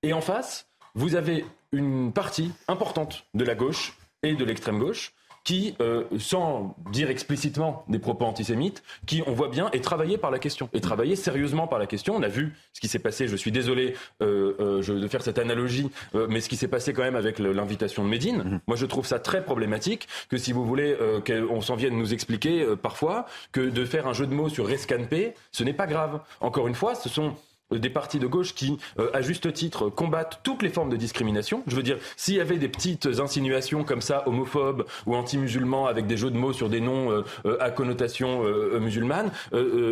Et 0.02 0.12
en 0.12 0.20
face, 0.20 0.68
vous 0.94 1.16
avez 1.16 1.44
une 1.72 2.12
partie 2.12 2.52
importante 2.68 3.24
de 3.34 3.44
la 3.44 3.54
gauche 3.54 3.96
et 4.22 4.34
de 4.34 4.44
l'extrême 4.44 4.78
gauche 4.78 5.12
qui, 5.45 5.74
euh, 5.80 6.05
sans 6.18 6.76
dire 6.93 7.11
explicitement 7.11 7.84
des 7.88 7.99
propos 7.99 8.24
antisémites, 8.24 8.82
qui, 9.07 9.22
on 9.26 9.32
voit 9.32 9.49
bien, 9.49 9.70
est 9.72 9.82
travaillé 9.82 10.18
par 10.18 10.30
la 10.30 10.38
question, 10.38 10.68
est 10.72 10.80
travaillé 10.80 11.16
sérieusement 11.16 11.66
par 11.66 11.78
la 11.78 11.86
question. 11.86 12.14
On 12.14 12.22
a 12.22 12.28
vu 12.28 12.55
ce 12.72 12.80
qui 12.80 12.88
s'est 12.88 12.99
passé, 12.99 13.28
je 13.28 13.36
suis 13.36 13.53
désolé 13.53 13.95
euh, 14.22 14.55
euh, 14.61 14.82
je, 14.82 14.93
de 14.93 15.09
faire 15.09 15.22
cette 15.22 15.38
analogie, 15.38 15.91
mais 16.28 16.41
ce 16.41 16.49
qui 16.49 16.57
s'est 16.57 16.68
passé 16.68 16.93
quand 16.93 17.03
même 17.03 17.16
avec 17.16 17.38
l'invitation 17.38 18.05
de 18.05 18.09
Médine, 18.09 18.38
mhm. 18.38 18.61
moi 18.66 18.76
je 18.76 18.86
trouve 18.86 19.07
ça 19.07 19.18
très 19.18 19.45
problématique 19.45 20.09
que 20.28 20.36
si 20.36 20.53
vous 20.53 20.64
voulez 20.64 20.97
qu'on 21.26 21.61
s'en 21.61 21.76
vienne 21.76 21.97
nous 21.97 22.12
expliquer 22.12 22.66
parfois 22.82 23.26
que 23.53 23.61
de 23.61 23.84
faire 23.84 24.07
un 24.07 24.12
jeu 24.12 24.26
de 24.26 24.34
mots 24.34 24.49
sur 24.49 24.66
rescanpé, 24.66 25.34
ce 25.53 25.64
n'est 25.64 25.72
pas 25.72 25.86
grave. 25.86 26.20
Encore 26.41 26.68
une 26.68 26.74
fois, 26.74 26.95
ce 26.95 27.09
sont 27.09 27.34
des 27.78 27.90
partis 27.90 28.18
de 28.18 28.26
gauche 28.26 28.54
qui, 28.54 28.78
euh, 28.98 29.10
à 29.12 29.22
juste 29.22 29.52
titre, 29.52 29.88
combattent 29.88 30.40
toutes 30.42 30.62
les 30.62 30.68
formes 30.68 30.90
de 30.90 30.96
discrimination. 30.96 31.62
Je 31.66 31.76
veux 31.76 31.82
dire, 31.82 31.98
s'il 32.16 32.34
y 32.34 32.40
avait 32.40 32.58
des 32.58 32.68
petites 32.68 33.06
insinuations 33.20 33.84
comme 33.84 34.00
ça, 34.00 34.26
homophobes 34.26 34.84
ou 35.06 35.14
anti-musulmans, 35.14 35.86
avec 35.86 36.06
des 36.06 36.16
jeux 36.16 36.30
de 36.30 36.36
mots 36.36 36.52
sur 36.52 36.68
des 36.68 36.80
noms 36.80 37.10
euh, 37.10 37.22
euh, 37.46 37.56
à 37.60 37.70
connotation 37.70 38.42
musulmane, 38.80 39.30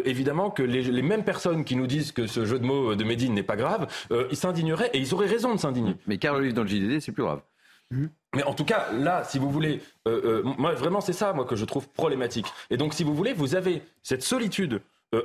évidemment 0.05 0.51
que 0.51 0.63
les, 0.63 1.03
mêmes 1.03 1.25
personnes 1.25 1.65
qui 1.65 1.77
nous 1.77 1.87
disent 1.87 2.13
que 2.13 2.27
ce 2.27 2.45
jeu 2.45 2.59
de 2.59 2.65
mots 2.65 2.95
de 2.95 3.05
Médine 3.05 3.35
n'est 3.35 3.43
pas 3.43 3.57
grave, 3.57 3.87
ils 4.31 4.37
s'indigneraient 4.37 4.91
et 4.93 4.99
ils 4.99 5.15
auraient 5.15 5.27
raison 5.27 5.55
de 5.55 5.61
s'indigner. 5.61 5.95
Mais 6.07 6.19
Caroline 6.19 6.53
dans 6.53 6.63
le 6.63 6.69
JDD, 6.69 7.01
c'est 7.01 7.13
plus 7.13 7.23
grave. 7.25 7.41
Mmh. 7.91 8.07
Mais 8.35 8.43
en 8.45 8.55
tout 8.55 8.65
cas, 8.65 8.89
là, 8.93 9.25
si 9.25 9.39
vous 9.39 9.51
voulez, 9.51 9.81
moi 10.07 10.73
vraiment 10.75 11.01
c'est 11.01 11.13
ça, 11.13 11.33
moi 11.33 11.45
que 11.45 11.57
je 11.57 11.65
trouve 11.65 11.89
problématique. 11.89 12.47
Et 12.71 12.77
donc, 12.77 12.95
si 12.95 13.05
vous 13.05 13.15
voulez, 13.15 13.33
vous 13.33 13.55
avez 13.55 13.83
cette 14.03 14.23
solitude 14.23 14.81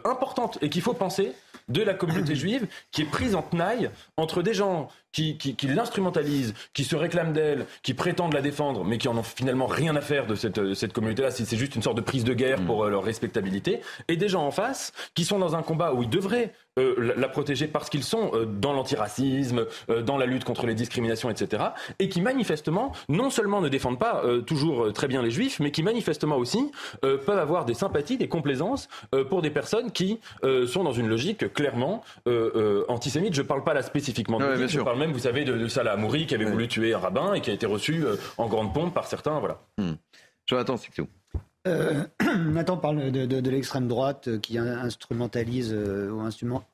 importante 0.06 0.58
et 0.62 0.70
qu'il 0.70 0.82
faut 0.82 0.94
penser 0.94 1.34
de 1.70 1.82
la 1.82 1.94
communauté 1.94 2.36
juive 2.36 2.68
qui 2.92 3.04
est 3.04 3.06
prise 3.06 3.36
en 3.36 3.42
tenaille 3.42 3.90
entre 4.18 4.42
des 4.42 4.54
gens 4.54 4.90
qui, 5.12 5.38
qui, 5.38 5.68
l'instrumentalisent, 5.68 6.54
qui 6.74 6.84
se 6.84 6.96
réclament 6.96 7.34
d'elle, 7.34 7.68
qui 7.84 7.94
prétendent 7.94 8.34
la 8.34 8.42
défendre, 8.42 8.84
mais 8.84 8.98
qui 8.98 9.08
en 9.08 9.16
ont 9.16 9.24
finalement 9.24 9.68
rien 9.68 9.96
à 9.96 10.02
faire 10.02 10.26
de 10.26 10.34
cette, 10.34 10.74
cette 10.74 10.92
communauté-là. 10.92 11.30
C'est 11.30 11.56
juste 11.56 11.76
une 11.76 11.84
sorte 11.84 11.98
de 11.98 12.02
prise 12.02 12.24
de 12.24 12.34
guerre 12.34 12.62
mm. 12.62 12.66
pour 12.66 12.84
euh, 12.84 12.90
leur 12.90 13.04
respectabilité. 13.04 13.82
Et 14.08 14.18
des 14.18 14.28
gens 14.28 14.46
en 14.46 14.52
face 14.52 14.92
qui 15.14 15.24
sont 15.24 15.38
dans 15.38 15.56
un 15.56 15.62
combat 15.62 15.94
où 15.94 16.02
ils 16.02 16.10
devraient 16.10 16.54
euh, 16.80 17.14
la 17.16 17.30
protéger 17.30 17.68
parce 17.68 17.90
qu'ils 17.90 18.04
sont 18.04 18.32
euh, 18.34 18.46
dans 18.46 18.74
l'antiracisme, 18.74 19.66
dans 20.06 20.18
la 20.18 20.26
lutte 20.26 20.44
contre 20.44 20.66
les 20.66 20.76
discriminations, 20.76 21.30
etc. 21.30 21.64
Et 22.00 22.10
qui 22.10 22.22
manifestement, 22.22 22.92
non 23.10 23.30
seulement 23.30 23.62
ne 23.62 23.70
défendent 23.70 24.00
pas 24.00 24.24
toujours 24.46 24.92
très 24.94 25.08
bien 25.08 25.22
les 25.22 25.32
juifs, 25.32 25.60
mais 25.60 25.72
qui 25.72 25.84
manifestement 25.84 26.38
aussi 26.38 26.72
peuvent 27.02 27.30
avoir 27.30 27.66
des 27.66 27.74
sympathies, 27.74 28.18
des 28.18 28.28
complaisances 28.28 28.88
pour 29.30 29.42
des 29.42 29.50
personnes 29.50 29.92
qui 29.92 30.20
sont 30.68 30.84
dans 30.84 30.92
une 30.92 31.08
logique 31.08 31.54
clairement 31.54 32.04
antisémite. 32.88 33.34
Je 33.34 33.42
ne 33.42 33.48
parle 33.48 33.64
pas 33.64 33.74
là 33.74 33.82
spécifiquement 33.82 34.40
de 34.40 34.68
je 34.68 34.82
parle 34.82 35.04
vous 35.12 35.20
savez, 35.20 35.46
de, 35.46 35.68
Salah 35.68 35.94
Amouri 35.94 36.26
qui 36.28 36.36
avait 36.36 36.46
voulu 36.46 36.68
tuer 36.68 36.94
un 36.94 37.00
rabbin 37.00 37.34
et 37.34 37.42
qui 37.42 37.50
a 37.50 37.54
été 37.54 37.66
reçu 37.66 38.06
euh, 38.06 38.16
en 38.38 38.48
grande 38.48 38.74
pompe 38.74 38.94
par 38.94 39.08
certains. 39.08 39.40
Voilà. 39.40 39.60
Hmm. 39.78 39.94
Jonathan, 40.46 40.78
c'est 40.78 40.92
tout. 40.92 41.08
Euh, 41.68 42.04
Nathan 42.52 42.78
parle 42.78 43.12
de, 43.12 43.50
l'extrême 43.50 43.88
droite 43.88 44.28
euh, 44.28 44.40
qui 44.40 44.58
instrumentalise 44.58 45.74
ou 45.74 46.22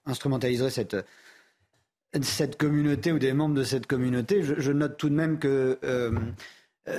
instrumentaliserait 0.06 0.72
cette, 0.72 0.98
cette 2.22 2.58
communauté 2.58 3.12
ou 3.12 3.20
des 3.20 3.34
membres 3.34 3.56
de 3.56 3.64
cette 3.64 3.88
communauté. 3.88 4.42
Je, 4.42 4.72
note 4.72 4.98
tout 4.98 5.10
de 5.10 5.16
même 5.16 5.38
que 5.40 5.78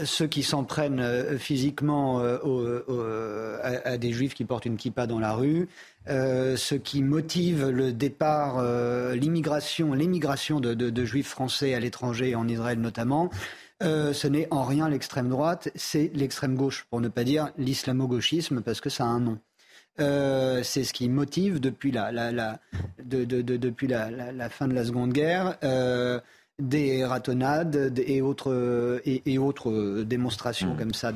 ceux 0.05 0.29
qui 0.29 0.45
s'en 0.45 0.63
prennent 0.63 1.37
physiquement 1.39 2.21
à, 2.21 3.99
des 3.99 4.13
juifs 4.13 4.35
qui 4.35 4.45
portent 4.45 4.67
une 4.67 4.77
kippa 4.77 5.09
dans 5.09 5.19
la 5.19 5.33
rue, 5.33 5.69
euh, 6.09 6.57
ce 6.57 6.75
qui 6.75 7.03
motive 7.03 7.69
le 7.69 7.93
départ, 7.93 8.59
euh, 8.59 9.15
l'immigration, 9.15 9.93
l'émigration 9.93 10.59
de, 10.59 11.05
juifs 11.05 11.29
français 11.29 11.75
à 11.75 11.81
l'étranger, 11.81 12.35
en 12.35 12.49
Israël 12.49 12.81
notamment, 12.81 13.31
euh, 13.83 14.13
ce 14.13 14.27
n'est 14.27 14.49
en 14.51 14.65
rien 14.65 14.89
l'extrême 14.89 15.29
droite, 15.29 15.71
c'est 15.75 16.11
l'extrême 16.15 16.57
gauche, 16.57 16.87
pour 16.91 17.01
ne 17.01 17.09
pas 17.09 17.25
dire 17.25 17.51
l'islamo-gauchisme, 17.59 18.61
parce 18.63 18.81
que 18.81 18.91
ça 18.91 19.05
a 19.05 19.09
un 19.09 19.21
nom. 19.21 19.39
c'est 19.99 20.85
ce 20.85 20.93
qui 20.93 21.09
motive 21.09 21.61
depuis 21.61 21.91
la, 21.91 22.11
depuis 23.05 23.87
la, 23.87 24.51
fin 24.51 24.69
de 24.69 24.75
la 24.75 24.85
Seconde 24.85 25.13
Guerre 25.13 25.59
des 26.59 27.05
ratonnades 27.07 27.95
et 28.07 28.21
autres, 28.21 29.01
et, 29.05 29.39
autres 29.39 30.03
démonstrations 30.03 30.75
mmh. 30.75 30.79
comme 30.79 30.95
ça 30.95 31.13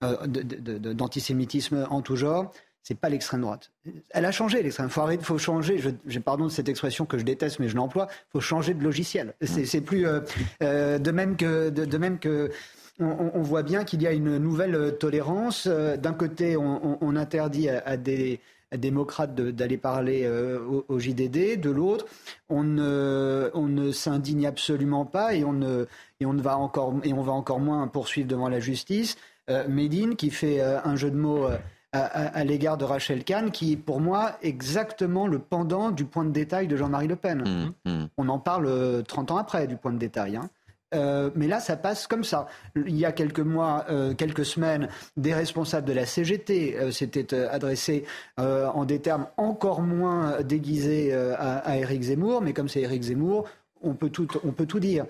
d'antisémitisme 0.00 1.86
en 1.90 2.02
tout 2.02 2.16
genre 2.16 2.52
c'est 2.88 2.94
pas 2.94 3.10
l'extrême 3.10 3.42
droite. 3.42 3.70
Elle 4.08 4.24
a 4.24 4.32
changé 4.32 4.62
l'extrême. 4.62 4.88
Faut 4.88 5.10
il 5.10 5.20
faut 5.20 5.36
changer. 5.36 5.78
J'ai 6.06 6.20
pardon 6.20 6.46
de 6.46 6.50
cette 6.50 6.70
expression 6.70 7.04
que 7.04 7.18
je 7.18 7.22
déteste, 7.22 7.58
mais 7.58 7.68
je 7.68 7.76
l'emploie. 7.76 8.06
Il 8.10 8.30
faut 8.32 8.40
changer 8.40 8.72
de 8.72 8.82
logiciel. 8.82 9.34
C'est 9.42 9.82
plus 9.82 10.06
euh, 10.06 10.20
euh, 10.62 10.98
de 10.98 11.10
même 11.10 11.36
que 11.36 11.68
de, 11.68 11.98
même 11.98 12.18
que. 12.18 12.50
On, 12.98 13.42
voit 13.42 13.62
bien 13.62 13.84
qu'il 13.84 14.00
y 14.00 14.06
a 14.06 14.12
une 14.12 14.38
nouvelle 14.38 14.96
tolérance. 14.98 15.68
Euh, 15.70 15.98
d'un 15.98 16.14
côté, 16.14 16.56
on, 16.56 17.14
interdit 17.14 17.68
à, 17.68 17.98
des 17.98 18.40
démocrates 18.74 19.34
d'aller 19.34 19.76
parler 19.76 20.26
au, 20.88 20.98
JDD. 20.98 21.60
De 21.60 21.70
l'autre, 21.70 22.06
on 22.48 22.64
ne, 22.64 23.50
on 23.52 23.66
ne 23.66 23.92
s'indigne 23.92 24.46
absolument 24.46 25.04
pas 25.04 25.34
et 25.34 25.44
on 25.44 25.52
ne, 25.52 25.84
et 26.20 26.26
on 26.26 26.32
ne 26.32 26.40
va 26.40 26.56
encore 26.56 26.94
et 27.04 27.12
on 27.12 27.22
va 27.22 27.32
encore 27.32 27.60
moins 27.60 27.86
poursuivre 27.86 28.28
devant 28.28 28.48
la 28.48 28.60
justice. 28.60 29.18
Médine 29.68 30.16
qui 30.16 30.30
fait 30.30 30.62
un 30.62 30.96
jeu 30.96 31.10
de 31.10 31.16
mots 31.16 31.48
à, 32.04 32.44
l'égard 32.44 32.76
de 32.76 32.84
Rachel 32.84 33.24
Kahn, 33.24 33.50
qui 33.50 33.72
est 33.72 33.76
pour 33.76 34.00
moi 34.00 34.32
exactement 34.42 35.26
le 35.26 35.38
pendant 35.38 35.90
du 35.90 36.04
point 36.04 36.24
de 36.24 36.30
détail 36.30 36.66
de 36.66 36.76
Jean-Marie 36.76 37.08
Le 37.08 37.16
Pen. 37.16 37.72
Mmh, 37.84 37.90
mmh. 37.90 38.06
On 38.16 38.28
en 38.28 38.38
parle 38.38 39.02
30 39.06 39.30
euh, 39.30 39.34
ans 39.34 39.36
après 39.36 39.66
du 39.66 39.76
point 39.76 39.92
de 39.92 39.98
détail. 39.98 40.36
Hein. 40.36 40.50
Euh, 40.94 41.30
mais 41.34 41.48
là, 41.48 41.60
ça 41.60 41.76
passe 41.76 42.06
comme 42.06 42.24
ça. 42.24 42.46
Il 42.74 42.96
y 42.96 43.04
a 43.04 43.12
quelques 43.12 43.40
mois, 43.40 43.84
euh, 43.90 44.14
quelques 44.14 44.46
semaines, 44.46 44.88
des 45.16 45.34
responsables 45.34 45.86
de 45.86 45.92
la 45.92 46.06
CGT 46.06 46.92
s'étaient 46.92 47.34
adressés 47.34 48.04
en 48.38 48.84
des 48.84 49.00
termes 49.00 49.26
encore 49.36 49.82
moins 49.82 50.40
déguisés 50.42 51.12
à, 51.12 51.58
à 51.58 51.76
Éric 51.76 52.02
Zemmour. 52.02 52.40
Mais 52.40 52.54
comme 52.54 52.68
c'est 52.68 52.80
Éric 52.80 53.02
Zemmour, 53.02 53.46
on 53.82 53.94
peut 53.94 54.10
tout, 54.10 54.28
on 54.44 54.52
peut 54.52 54.66
tout 54.66 54.80
dire. 54.80 55.04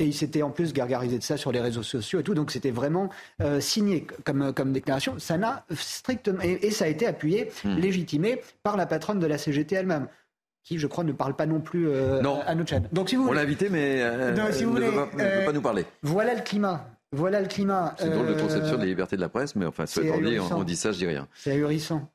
Et 0.00 0.06
il 0.06 0.14
s'était 0.14 0.42
en 0.42 0.50
plus 0.50 0.72
gargarisé 0.72 1.18
de 1.18 1.24
ça 1.24 1.36
sur 1.36 1.50
les 1.50 1.60
réseaux 1.60 1.82
sociaux 1.82 2.20
et 2.20 2.22
tout. 2.22 2.34
Donc 2.34 2.52
c'était 2.52 2.70
vraiment 2.70 3.10
euh, 3.42 3.60
signé 3.60 4.06
comme, 4.24 4.52
comme 4.52 4.72
déclaration. 4.72 5.18
Ça 5.18 5.38
n'a 5.38 5.64
strictement. 5.74 6.38
Et, 6.42 6.70
ça 6.70 6.84
a 6.84 6.88
été 6.88 7.06
appuyé, 7.06 7.50
hmm. 7.64 7.76
légitimé 7.76 8.40
par 8.62 8.76
la 8.76 8.86
patronne 8.86 9.18
de 9.18 9.26
la 9.26 9.38
CGT 9.38 9.74
elle-même 9.74 10.06
qui, 10.62 10.78
je 10.78 10.86
crois, 10.86 11.02
ne 11.02 11.12
parle 11.12 11.34
pas 11.34 11.46
non 11.46 11.60
plus 11.60 11.88
euh, 11.88 12.22
à 12.46 12.54
notre 12.54 12.68
chaîne. 12.68 12.88
Donc, 12.92 13.08
si 13.08 13.16
vous 13.16 13.26
On 13.26 13.32
l'a 13.32 13.40
invité, 13.40 13.70
mais 13.70 14.02
euh, 14.02 14.52
si 14.52 14.64
vous 14.64 14.74
ne 14.74 14.76
voulez, 14.76 14.90
veut 14.90 15.44
pas, 15.46 15.52
nous 15.52 15.62
parler. 15.62 15.86
Voilà 16.02 16.34
le 16.34 16.42
climat. 16.42 16.86
Voilà 17.10 17.40
le 17.40 17.48
climat. 17.48 17.94
C'est 17.98 18.10
drôle 18.10 18.26
de 18.26 18.40
conception 18.40 18.76
des 18.76 18.86
libertés 18.86 19.16
de 19.16 19.22
la 19.22 19.30
presse, 19.30 19.56
mais 19.56 19.64
enfin, 19.64 19.86
soit 19.86 20.02
on, 20.04 20.62
dit 20.64 20.76
ça, 20.76 20.92
je 20.92 20.98
dis 20.98 21.06
rien. 21.06 21.26
C'est 21.34 21.52
ahurissant. 21.52 22.08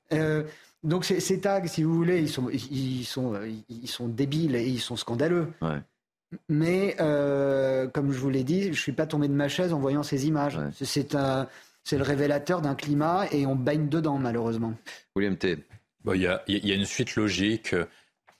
donc 0.83 1.03
ces, 1.03 1.41
tags, 1.41 1.65
si 1.65 1.83
vous 1.83 1.95
voulez, 1.95 2.19
ils 2.19 2.29
sont, 2.29 2.47
ils 2.49 3.05
sont, 3.05 3.33
ils 3.69 3.89
sont 3.89 4.07
débiles 4.07 4.55
et 4.55 4.65
ils 4.65 4.79
sont 4.79 4.95
scandaleux. 4.95 5.47
Ouais. 5.61 5.79
Mais 6.49 6.95
euh, 6.99 7.87
comme 7.87 8.11
je 8.11 8.19
vous 8.19 8.29
l'ai 8.29 8.43
dit, 8.43 8.63
je 8.63 8.69
ne 8.69 8.73
suis 8.73 8.91
pas 8.91 9.05
tombé 9.05 9.27
de 9.27 9.33
ma 9.33 9.47
chaise 9.47 9.73
en 9.73 9.79
voyant 9.79 10.03
ces 10.03 10.27
images. 10.27 10.59
C'est 10.81 11.97
le 11.97 12.03
révélateur 12.03 12.61
d'un 12.61 12.75
climat 12.75 13.25
et 13.31 13.45
on 13.45 13.55
baigne 13.55 13.89
dedans 13.89 14.17
malheureusement. 14.17 14.73
William 15.15 15.37
T. 15.37 15.57
Il 16.13 16.21
y, 16.21 16.27
a, 16.27 16.43
une 16.47 16.85
suite 16.85 17.15
logique. 17.15 17.75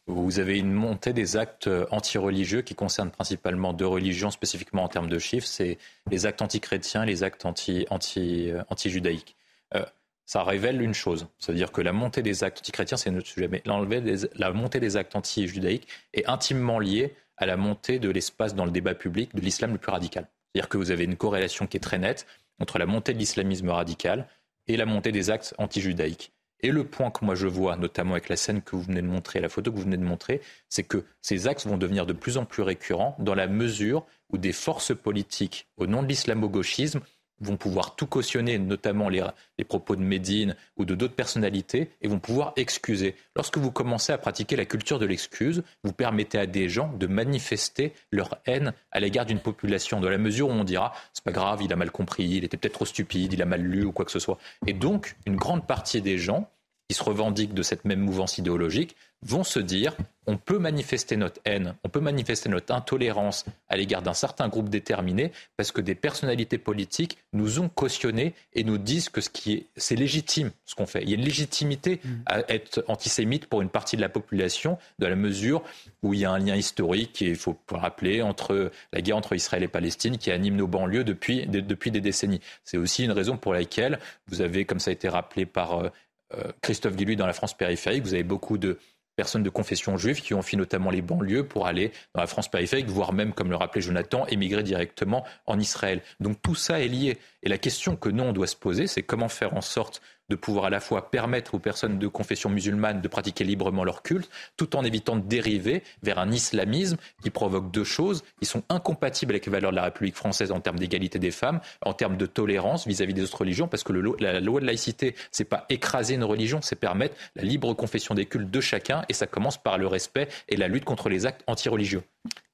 Vous 0.08 0.40
avez 0.40 0.60
une 0.60 0.74
montée 0.74 1.14
des 1.14 1.38
actes 1.38 1.70
anti-religieux 1.92 2.62
qui 2.62 2.76
concernent 2.76 3.12
principalement 3.12 3.72
deux 3.72 3.88
religions, 3.88 4.32
spécifiquement 4.32 4.84
en 4.84 4.90
termes 4.90 5.08
de 5.08 5.18
chiffres, 5.18 5.48
c'est 5.48 5.78
les 6.12 6.26
actes 6.26 6.42
anti-chrétiens 6.42 7.04
et 7.04 7.06
les 7.06 7.24
actes 7.24 7.46
anti-judaïques. 7.46 9.38
Euh, 9.76 9.86
ça 10.26 10.44
révèle 10.44 10.82
une 10.82 10.94
chose, 10.94 11.28
c'est-à-dire 11.40 11.72
que 11.72 11.82
la 11.82 11.94
montée 11.94 12.22
des 12.22 12.44
actes 12.44 12.60
anti-chrétiens, 12.60 12.98
c'est 12.98 13.12
notre 13.12 13.28
sujet, 13.28 13.48
mais 13.48 13.64
la 13.66 14.52
montée 14.52 14.80
des 14.82 14.98
actes 14.98 15.16
anti-judaïques 15.16 15.88
est 16.14 16.28
intimement 16.30 16.80
liée 16.80 17.16
à 17.44 17.46
la 17.46 17.58
montée 17.58 18.00
de 18.00 18.10
l'espace 18.10 18.56
dans 18.56 18.66
le 18.66 18.72
débat 18.72 18.96
public 18.96 19.36
de 19.36 19.42
l'islam 19.42 19.74
le 19.74 19.78
plus 19.78 19.92
radical. 19.92 20.28
C'est-à-dire 20.54 20.70
que 20.70 20.78
vous 20.78 20.92
avez 20.92 21.04
une 21.04 21.18
corrélation 21.18 21.68
qui 21.68 21.78
est 21.78 21.82
très 21.82 21.98
nette 21.98 22.26
entre 22.60 22.80
la 22.80 22.86
montée 22.86 23.14
de 23.14 23.20
l'islamisme 23.20 23.70
radical 23.70 24.28
et 24.68 24.78
la 24.78 24.86
montée 24.86 25.12
des 25.12 25.30
actes 25.30 25.54
anti-judaïques. 25.58 26.32
Et 26.62 26.72
le 26.72 26.86
point 26.86 27.12
que 27.12 27.26
moi 27.26 27.36
je 27.36 27.48
vois, 27.48 27.76
notamment 27.76 28.14
avec 28.14 28.30
la 28.30 28.38
scène 28.38 28.62
que 28.62 28.78
vous 28.78 28.84
venez 28.84 29.02
de 29.02 29.08
montrer, 29.08 29.42
la 29.42 29.50
photo 29.50 29.72
que 29.72 29.76
vous 29.76 29.84
venez 29.84 29.98
de 29.98 30.06
montrer, 30.06 30.40
c'est 30.70 30.84
que 30.84 31.04
ces 31.22 31.48
axes 31.48 31.68
vont 31.68 31.78
devenir 31.78 32.06
de 32.06 32.14
plus 32.14 32.38
en 32.38 32.46
plus 32.46 32.64
récurrents 32.64 33.18
dans 33.20 33.36
la 33.36 33.48
mesure 33.48 34.06
où 34.32 34.38
des 34.38 34.54
forces 34.54 34.96
politiques, 34.96 35.68
au 35.76 35.86
nom 35.86 36.02
de 36.02 36.08
l'islamo-gauchisme, 36.08 37.02
vont 37.44 37.58
pouvoir 37.58 37.96
tout 37.96 38.08
cautionner, 38.08 38.58
notamment 38.58 39.10
les, 39.10 39.24
propos 39.68 39.96
de 39.96 40.02
Médine 40.02 40.56
ou 40.78 40.86
de 40.86 40.96
d'autres 40.96 41.16
personnalités, 41.16 41.90
et 42.02 42.08
vont 42.08 42.20
pouvoir 42.20 42.54
excuser. 42.56 43.16
Lorsque 43.36 43.58
vous 43.58 43.72
commencez 43.72 44.12
à 44.12 44.18
pratiquer 44.18 44.56
la 44.56 44.66
culture 44.66 45.00
de 45.00 45.06
l'excuse, 45.06 45.64
vous 45.84 45.94
permettez 45.94 46.38
à 46.38 46.46
des 46.46 46.70
gens 46.70 46.92
de 46.94 47.08
manifester 47.08 47.94
leur 48.12 48.38
haine 48.46 48.74
à 48.92 49.00
l'égard 49.00 49.26
d'une 49.26 49.40
population, 49.40 50.00
dans 50.00 50.10
la 50.10 50.18
mesure 50.18 50.50
où 50.50 50.52
on 50.52 50.64
dira 50.64 50.94
c'est 51.14 51.24
pas 51.24 51.32
grave, 51.32 51.62
il 51.62 51.72
a 51.72 51.76
mal 51.76 51.92
compris, 51.92 52.26
il 52.26 52.44
était 52.44 52.58
peut-être 52.58 52.74
trop 52.74 52.86
stupide, 52.86 53.34
il 53.34 53.42
a 53.42 53.46
mal 53.46 53.62
lu 53.62 53.86
ou 53.86 53.92
quoi 53.92 54.06
que 54.06 54.12
ce 54.12 54.20
soit. 54.20 54.38
Et 54.68 54.74
donc, 54.74 55.16
une 55.26 55.36
grande 55.36 55.68
partie 55.68 56.02
des 56.02 56.18
gens 56.18 56.50
qui 56.90 56.96
se 56.96 57.04
revendiquent 57.04 57.54
de 57.54 57.64
cette 57.64 57.86
même 57.86 58.02
mouvance 58.02 58.38
idéologique 58.38 58.96
vont 59.24 59.44
se 59.44 59.60
dire 59.60 59.96
on 60.26 60.38
peut 60.38 60.58
manifester 60.58 61.18
notre 61.18 61.42
haine, 61.46 61.76
on 61.84 61.90
peut 61.90 62.00
manifester 62.00 62.50
notre 62.50 62.74
intolérance 62.74 63.46
à 63.68 63.76
l'égard 63.76 64.02
d'un 64.02 64.14
certain 64.14 64.48
groupe 64.48 64.70
déterminé 64.70 65.32
parce 65.58 65.72
que 65.72 65.82
des 65.82 65.96
personnalités 65.96 66.58
politiques 66.58 67.18
nous 67.34 67.60
ont 67.60 67.70
cautionné 67.70 68.34
et 68.54 68.64
nous 68.64 68.78
disent 68.78 69.10
que 69.10 69.22
ce 69.22 69.30
qui 69.30 69.54
est, 69.54 69.66
c'est 69.76 69.96
légitime 69.96 70.52
ce 70.66 70.76
qu'on 70.76 70.86
fait. 70.86 71.04
Il 71.04 71.10
y 71.10 71.14
a 71.14 71.18
une 71.18 71.26
légitimité 71.26 72.00
mm. 72.04 72.10
à 72.26 72.40
être 72.54 72.86
antisémite 72.88 73.48
pour 73.48 73.62
une 73.62 73.70
partie 73.70 73.98
de 73.98 74.02
la 74.02 74.10
population, 74.10 74.78
dans 75.00 75.10
la 75.10 75.16
mesure 75.16 75.62
où 76.04 76.14
il 76.14 76.22
y 76.22 76.26
a 76.26 76.32
un 76.32 76.40
lien 76.40 76.56
historique, 76.56 77.22
et 77.22 77.30
il 77.30 77.36
faut 77.36 77.58
rappeler, 77.70 78.22
entre 78.22 78.72
la 78.94 79.02
guerre 79.02 79.18
entre 79.18 79.36
Israël 79.36 79.64
et 79.64 79.68
Palestine 79.68 80.18
qui 80.18 80.32
anime 80.32 80.56
nos 80.56 80.68
banlieues 80.68 81.04
depuis, 81.04 81.46
depuis 81.48 81.92
des 81.92 82.02
décennies. 82.02 82.40
C'est 82.64 82.78
aussi 82.78 83.04
une 83.04 83.12
raison 83.12 83.38
pour 83.38 83.54
laquelle 83.54 84.00
vous 84.28 84.42
avez, 84.42 84.66
comme 84.66 84.80
ça 84.80 84.92
a 84.92 84.94
été 84.94 85.10
rappelé 85.10 85.46
par 85.46 85.80
euh, 85.80 85.90
euh, 86.36 86.52
Christophe 86.62 86.96
Guilluy 86.96 87.16
dans 87.16 87.28
la 87.28 87.34
France 87.34 87.54
périphérique, 87.54 88.04
vous 88.04 88.14
avez 88.14 88.24
beaucoup 88.24 88.58
de 88.58 88.80
personnes 89.16 89.44
de 89.44 89.50
confession 89.50 89.98
juive 89.98 90.22
qui 90.22 90.34
ont 90.34 90.42
fui 90.42 90.58
notamment 90.58 90.90
les 90.90 91.02
banlieues 91.02 91.46
pour 91.46 91.68
aller 91.68 91.92
dans 92.14 92.22
la 92.22 92.28
France 92.28 92.50
périphérique, 92.50 92.88
voire 92.88 93.14
même, 93.14 93.34
comme 93.34 93.50
le 93.50 93.56
rappelait 93.56 93.82
Jonathan, 93.82 94.26
émigrer 94.28 94.64
directement 94.64 95.24
en 95.46 95.60
Israël. 95.60 96.02
Donc 96.20 96.42
tout 96.42 96.56
ça 96.56 96.80
est 96.80 96.88
lié. 96.88 97.18
Et 97.44 97.50
la 97.50 97.58
question 97.58 97.96
que 97.96 98.10
nous, 98.10 98.24
on 98.24 98.34
doit 98.34 98.48
se 98.48 98.56
poser, 98.56 98.88
c'est 98.88 99.04
comment 99.04 99.30
faire 99.30 99.54
en 99.56 99.62
sorte 99.62 100.02
de 100.30 100.36
pouvoir 100.36 100.66
à 100.66 100.70
la 100.70 100.80
fois 100.80 101.12
permettre 101.12 101.56
aux 101.56 101.60
personnes 101.60 102.00
de 102.00 102.08
confession 102.08 102.50
musulmane 102.50 103.02
de 103.02 103.08
pratiquer 103.08 103.44
librement 103.44 103.84
leur 103.84 104.02
culte, 104.02 104.30
tout 104.58 104.76
en 104.76 104.84
évitant 104.84 105.16
de 105.16 105.22
dériver 105.22 105.84
vers 106.02 106.20
un 106.20 106.32
islamisme 106.32 106.98
qui 107.22 107.30
provoque 107.30 107.72
deux 107.72 107.84
choses 107.84 108.24
qui 108.40 108.46
sont 108.46 108.64
incompatibles 108.70 109.34
avec 109.34 109.46
les 109.46 109.52
valeurs 109.52 109.72
de 109.72 109.76
la 109.76 109.84
République 109.84 110.16
française 110.16 110.52
en 110.52 110.60
termes 110.60 110.80
d'égalité 110.80 111.20
des 111.20 111.32
femmes, 111.32 111.60
en 111.82 111.94
termes 111.94 112.18
de 112.18 112.26
tolérance 112.26 112.88
vis-à-vis 112.88 113.14
des 113.14 113.24
autres 113.24 113.40
religions, 113.40 113.68
parce 113.68 113.84
que 113.84 113.94
la 113.94 114.40
loi 114.40 114.62
de 114.62 114.66
laïcité, 114.66 115.16
c'est 115.32 115.46
pas 115.46 115.66
écraser 115.70 116.16
une 116.16 116.24
religion, 116.24 116.62
c'est 116.62 116.80
permettre 116.80 117.16
la 117.36 117.44
libre 117.44 117.74
confession 117.74 118.16
des 118.16 118.26
cultes 118.26 118.52
de 118.52 118.62
chacun, 118.62 119.04
et 119.10 119.14
ça 119.14 119.28
commence 119.28 119.62
par 119.62 119.78
le 119.78 119.88
respect 119.88 120.28
et 120.50 120.56
la 120.56 120.68
lutte 120.68 120.86
contre 120.86 121.10
les 121.10 121.26
actes 121.26 121.44
antireligieux. 121.48 122.04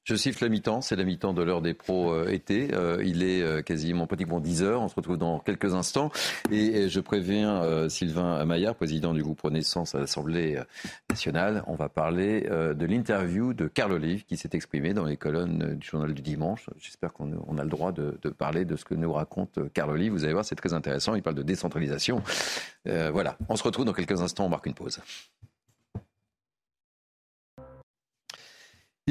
Je 0.04 0.14
siffle 0.14 0.44
la 0.44 0.48
mi-temps, 0.48 0.80
c'est 0.80 0.96
la 0.96 1.04
mi-temps 1.04 1.34
de 1.34 1.42
l'heure 1.42 1.60
des 1.60 1.74
pros 1.74 2.12
euh, 2.12 2.32
été. 2.32 2.72
Euh, 2.72 3.02
il 3.04 3.22
est 3.22 3.42
euh, 3.42 3.60
quasiment 3.60 4.06
pratiquement 4.06 4.40
10 4.40 4.62
heures. 4.62 4.80
On 4.80 4.88
se 4.88 4.94
retrouve 4.94 5.18
dans 5.18 5.40
quelques 5.40 5.74
instants. 5.74 6.10
Et, 6.50 6.88
je 6.88 7.00
préviens 7.00 7.88
Sylvain 7.88 8.34
Amaillard, 8.34 8.74
président 8.74 9.12
du 9.12 9.22
groupe 9.22 9.40
Renaissance 9.42 9.94
à 9.94 9.98
l'Assemblée 9.98 10.58
nationale. 11.10 11.62
On 11.66 11.74
va 11.74 11.88
parler 11.88 12.42
de 12.42 12.86
l'interview 12.86 13.52
de 13.52 13.66
Carl 13.66 13.92
Olive 13.92 14.24
qui 14.24 14.36
s'est 14.36 14.50
exprimé 14.52 14.94
dans 14.94 15.04
les 15.04 15.16
colonnes 15.16 15.76
du 15.76 15.86
journal 15.86 16.14
du 16.14 16.22
dimanche. 16.22 16.68
J'espère 16.78 17.12
qu'on 17.12 17.58
a 17.58 17.62
le 17.62 17.68
droit 17.68 17.92
de, 17.92 18.18
de, 18.22 18.30
parler 18.30 18.64
de 18.64 18.76
ce 18.76 18.84
que 18.84 18.94
nous 18.94 19.12
raconte 19.12 19.58
Carl 19.72 19.90
Olive. 19.90 20.12
Vous 20.12 20.24
allez 20.24 20.32
voir, 20.32 20.44
c'est 20.44 20.56
très 20.56 20.72
intéressant. 20.72 21.14
Il 21.14 21.22
parle 21.22 21.36
de 21.36 21.42
décentralisation. 21.42 22.22
voilà. 22.84 23.36
On 23.48 23.56
se 23.56 23.62
retrouve 23.62 23.84
dans 23.84 23.92
quelques 23.92 24.20
instants. 24.20 24.46
On 24.46 24.50
marque 24.50 24.66
une 24.66 24.74
pause. 24.74 25.00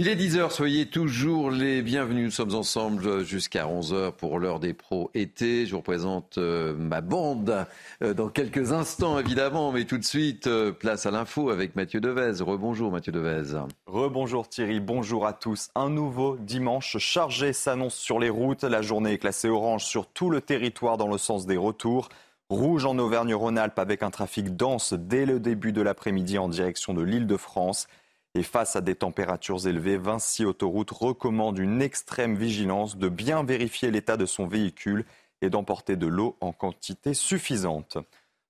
Il 0.01 0.07
est 0.07 0.15
10h, 0.15 0.49
soyez 0.51 0.85
toujours 0.85 1.51
les 1.51 1.81
bienvenus. 1.81 2.23
Nous 2.23 2.31
sommes 2.31 2.55
ensemble 2.55 3.25
jusqu'à 3.25 3.65
11h 3.65 4.13
pour 4.13 4.39
l'heure 4.39 4.61
des 4.61 4.73
pros 4.73 5.11
été. 5.13 5.65
Je 5.65 5.71
vous 5.71 5.79
représente 5.79 6.37
euh, 6.37 6.73
ma 6.73 7.01
bande 7.01 7.65
euh, 8.01 8.13
dans 8.13 8.29
quelques 8.29 8.71
instants, 8.71 9.19
évidemment, 9.19 9.73
mais 9.73 9.83
tout 9.83 9.97
de 9.97 10.05
suite, 10.05 10.47
euh, 10.47 10.71
place 10.71 11.05
à 11.05 11.11
l'info 11.11 11.49
avec 11.49 11.75
Mathieu 11.75 11.99
Devez. 11.99 12.41
Rebonjour 12.41 12.93
Mathieu 12.93 13.11
Devez. 13.11 13.59
Rebonjour 13.87 14.47
Thierry, 14.47 14.79
bonjour 14.79 15.27
à 15.27 15.33
tous. 15.33 15.67
Un 15.75 15.89
nouveau 15.89 16.37
dimanche 16.37 16.97
chargé 16.97 17.51
s'annonce 17.51 17.95
sur 17.95 18.19
les 18.19 18.29
routes. 18.29 18.63
La 18.63 18.81
journée 18.81 19.11
est 19.11 19.17
classée 19.17 19.49
orange 19.49 19.83
sur 19.83 20.07
tout 20.07 20.29
le 20.29 20.39
territoire 20.39 20.95
dans 20.95 21.09
le 21.09 21.17
sens 21.17 21.45
des 21.45 21.57
retours. 21.57 22.07
Rouge 22.49 22.85
en 22.85 22.97
Auvergne-Rhône-Alpes 22.97 23.77
avec 23.77 24.01
un 24.01 24.11
trafic 24.11 24.55
dense 24.55 24.93
dès 24.93 25.25
le 25.25 25.41
début 25.41 25.73
de 25.73 25.81
l'après-midi 25.81 26.37
en 26.37 26.47
direction 26.47 26.93
de 26.93 27.01
l'île 27.01 27.27
de 27.27 27.35
France. 27.35 27.87
Et 28.35 28.43
face 28.43 28.75
à 28.75 28.81
des 28.81 28.95
températures 28.95 29.67
élevées, 29.67 29.97
Vinci 29.97 30.45
Autoroute 30.45 30.91
recommande 30.91 31.57
une 31.57 31.81
extrême 31.81 32.35
vigilance, 32.35 32.97
de 32.97 33.09
bien 33.09 33.43
vérifier 33.43 33.89
l'état 33.89 34.17
de 34.17 34.25
son 34.25 34.47
véhicule 34.47 35.05
et 35.41 35.49
d'emporter 35.49 35.95
de 35.95 36.07
l'eau 36.07 36.35
en 36.41 36.51
quantité 36.51 37.13
suffisante. 37.13 37.97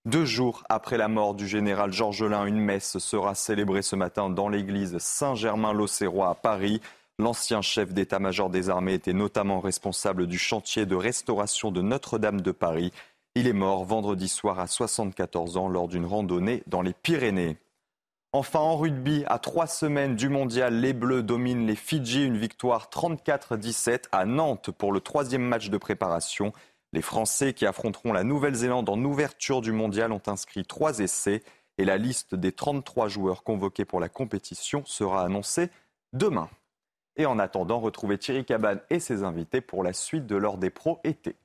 Deux 0.06 0.26
jours 0.26 0.64
après 0.70 0.98
la 0.98 1.08
mort 1.08 1.34
du 1.34 1.48
général 1.48 1.94
Georges 1.94 2.24
Lain, 2.24 2.46
une 2.46 2.60
messe 2.60 2.98
sera 2.98 3.36
célébrée 3.36 3.82
ce 3.82 3.96
matin 3.96 4.30
dans 4.30 4.50
l'église 4.50 4.98
Saint-Germain-l'Auxerrois 4.98 6.30
à 6.30 6.36
Paris. 6.36 6.82
L'ancien 7.18 7.62
chef 7.62 7.94
d'état-major 7.94 8.50
des 8.50 8.70
armées 8.70 8.94
était 8.94 9.14
notamment 9.14 9.60
responsable 9.60 10.26
du 10.26 10.38
chantier 10.38 10.86
de 10.86 10.96
restauration 10.96 11.72
de 11.72 11.82
Notre-Dame 11.82 12.42
de 12.42 12.52
Paris. 12.52 12.92
Il 13.36 13.46
est 13.46 13.54
mort 13.54 13.86
vendredi 13.86 14.30
soir 14.30 14.60
à 14.60 14.68
74 14.68 15.58
ans 15.58 15.68
lors 15.68 15.88
d'une 15.88 16.06
randonnée 16.06 16.64
dans 16.68 16.82
les 16.82 16.94
Pyrénées. 16.94 17.58
Enfin, 18.32 18.60
en 18.60 18.78
rugby, 18.78 19.24
à 19.26 19.40
trois 19.40 19.66
semaines 19.66 20.16
du 20.16 20.30
mondial, 20.30 20.80
les 20.80 20.94
Bleus 20.94 21.24
dominent 21.24 21.66
les 21.66 21.76
Fidji. 21.76 22.24
Une 22.24 22.38
victoire 22.38 22.90
34-17 22.94 24.04
à 24.12 24.26
Nantes 24.26 24.70
pour 24.70 24.92
le 24.92 25.00
troisième 25.00 25.42
match 25.42 25.72
de 25.72 25.78
préparation. 25.78 26.54
Les 26.94 27.02
Français 27.02 27.54
qui 27.54 27.66
affronteront 27.66 28.14
la 28.14 28.24
Nouvelle-Zélande 28.24 28.88
en 28.88 29.04
ouverture 29.04 29.62
du 29.62 29.72
mondial 29.72 30.12
ont 30.12 30.22
inscrit 30.28 30.64
trois 30.64 31.00
essais 31.00 31.42
et 31.80 31.86
la 31.86 31.98
liste 31.98 32.36
des 32.36 32.52
33 32.52 33.08
joueurs 33.08 33.42
convoqués 33.42 33.86
pour 33.86 34.00
la 34.00 34.10
compétition 34.10 34.86
sera 34.86 35.24
annoncée 35.24 35.72
demain. 36.14 36.50
Et 37.16 37.26
en 37.26 37.40
attendant, 37.40 37.80
retrouvez 37.80 38.20
Thierry 38.20 38.46
Cabane 38.46 38.82
et 38.92 39.00
ses 39.00 39.24
invités 39.24 39.62
pour 39.62 39.84
la 39.84 39.94
suite 39.94 40.28
de 40.28 40.36
l'heure 40.36 40.58
des 40.58 40.70
pros 40.70 41.00
été. 41.04 41.36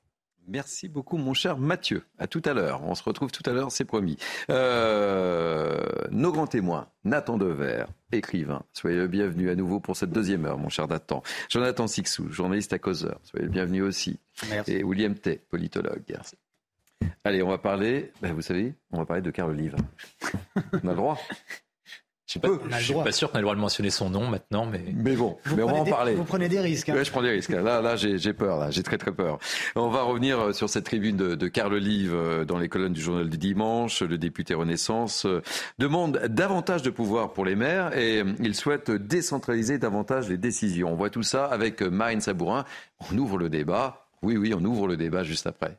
Merci 0.47 0.89
beaucoup, 0.89 1.17
mon 1.17 1.35
cher 1.35 1.59
Mathieu. 1.59 2.05
À 2.19 2.27
tout 2.27 2.43
à 2.45 2.53
l'heure. 2.53 2.83
On 2.85 2.95
se 2.95 3.03
retrouve 3.03 3.31
tout 3.31 3.49
à 3.49 3.53
l'heure, 3.53 3.73
c'est 3.73 3.85
promis. 3.85 4.17
Euh, 4.51 5.79
nos 6.11 6.33
grands 6.33 6.47
témoins, 6.47 6.89
Nathan 7.05 7.39
Dever, 7.39 7.87
écrivain. 8.13 8.63
Soyez 8.73 8.97
le 8.97 9.09
bienvenu 9.09 9.51
à 9.51 9.55
nouveau 9.55 9.81
pour 9.81 9.97
cette 9.97 10.11
deuxième 10.11 10.45
heure, 10.45 10.59
mon 10.59 10.69
cher 10.69 10.87
Nathan. 10.89 11.23
Jonathan 11.49 11.87
Sixou, 11.87 12.31
journaliste 12.31 12.73
à 12.73 12.79
causeur. 12.79 13.21
Soyez 13.23 13.47
le 13.47 13.51
bienvenu 13.51 13.83
aussi. 13.83 14.19
Merci. 14.51 14.73
Et 14.73 14.85
William 14.85 15.15
Tay, 15.15 15.41
politologue. 15.51 16.17
Allez, 17.25 17.43
on 17.43 17.49
va 17.49 17.59
parler, 17.59 18.13
ben, 18.21 18.33
vous 18.33 18.43
savez, 18.43 18.75
on 18.91 18.99
va 18.99 19.07
parler 19.07 19.23
de 19.23 19.31
Carl 19.31 19.51
Olive. 19.51 19.77
on 20.73 20.89
a 20.89 20.91
le 20.91 20.97
droit. 20.97 21.19
Je 22.27 22.39
ne 22.39 22.79
suis 22.81 22.95
pas 22.95 23.13
sûr 23.13 23.31
qu'on 23.31 23.37
ait 23.37 23.41
le 23.41 23.45
droit 23.45 23.55
de 23.55 23.61
mentionner 23.61 23.91
son 23.91 24.09
nom 24.09 24.27
maintenant, 24.27 24.65
mais. 24.65 24.83
Mais 24.95 25.15
bon, 25.15 25.37
mais 25.55 25.63
on 25.63 25.67
va 25.67 25.75
en 25.75 25.85
parler. 25.85 26.15
Vous 26.15 26.25
prenez 26.25 26.49
des 26.49 26.61
risques. 26.61 26.89
Hein. 26.89 27.03
je 27.03 27.11
prends 27.11 27.23
des 27.23 27.31
risques. 27.31 27.51
Là, 27.51 27.83
là, 27.83 27.97
j'ai 27.97 28.33
peur. 28.33 28.59
Là, 28.59 28.71
j'ai 28.71 28.83
très 28.83 28.97
très 28.97 29.13
peur. 29.13 29.39
On 29.77 29.91
va 29.91 30.03
revenir 30.03 30.41
euh, 30.41 30.53
sur 30.53 30.71
cette 30.71 30.85
tribune 30.85 31.17
de, 31.17 31.35
de 31.35 31.49
Carl 31.49 31.75
Olive 31.75 32.15
euh, 32.15 32.47
dans 32.47 32.59
les 32.59 32.71
colonnes 32.71 32.95
du 32.95 33.03
journal 33.03 33.29
du 33.29 33.37
dimanche. 33.37 34.01
Le 34.01 34.17
député 34.17 34.55
Renaissance 34.55 35.27
euh, 35.27 35.43
demande 35.79 36.19
davantage 36.29 36.81
de 36.81 36.91
pouvoir 36.91 37.35
pour 37.35 37.45
les 37.45 37.57
maires 37.57 37.97
et 37.97 38.23
il 38.41 38.55
souhaite 38.55 38.91
décentraliser 38.91 39.77
davantage 39.79 40.29
les 40.31 40.39
décisions. 40.39 40.93
On 40.93 40.97
voit 40.97 41.11
tout 41.11 41.23
ça 41.23 41.45
avec 41.45 41.83
Marine 41.83 42.23
Sabourin. 42.23 42.65
On 43.13 43.19
ouvre 43.19 43.37
le 43.37 43.51
débat. 43.51 44.07
Oui, 44.23 44.39
oui, 44.39 44.55
on 44.59 44.65
ouvre 44.65 44.89
le 44.89 44.97
débat 44.97 45.25
juste 45.25 45.47
après. 45.47 45.77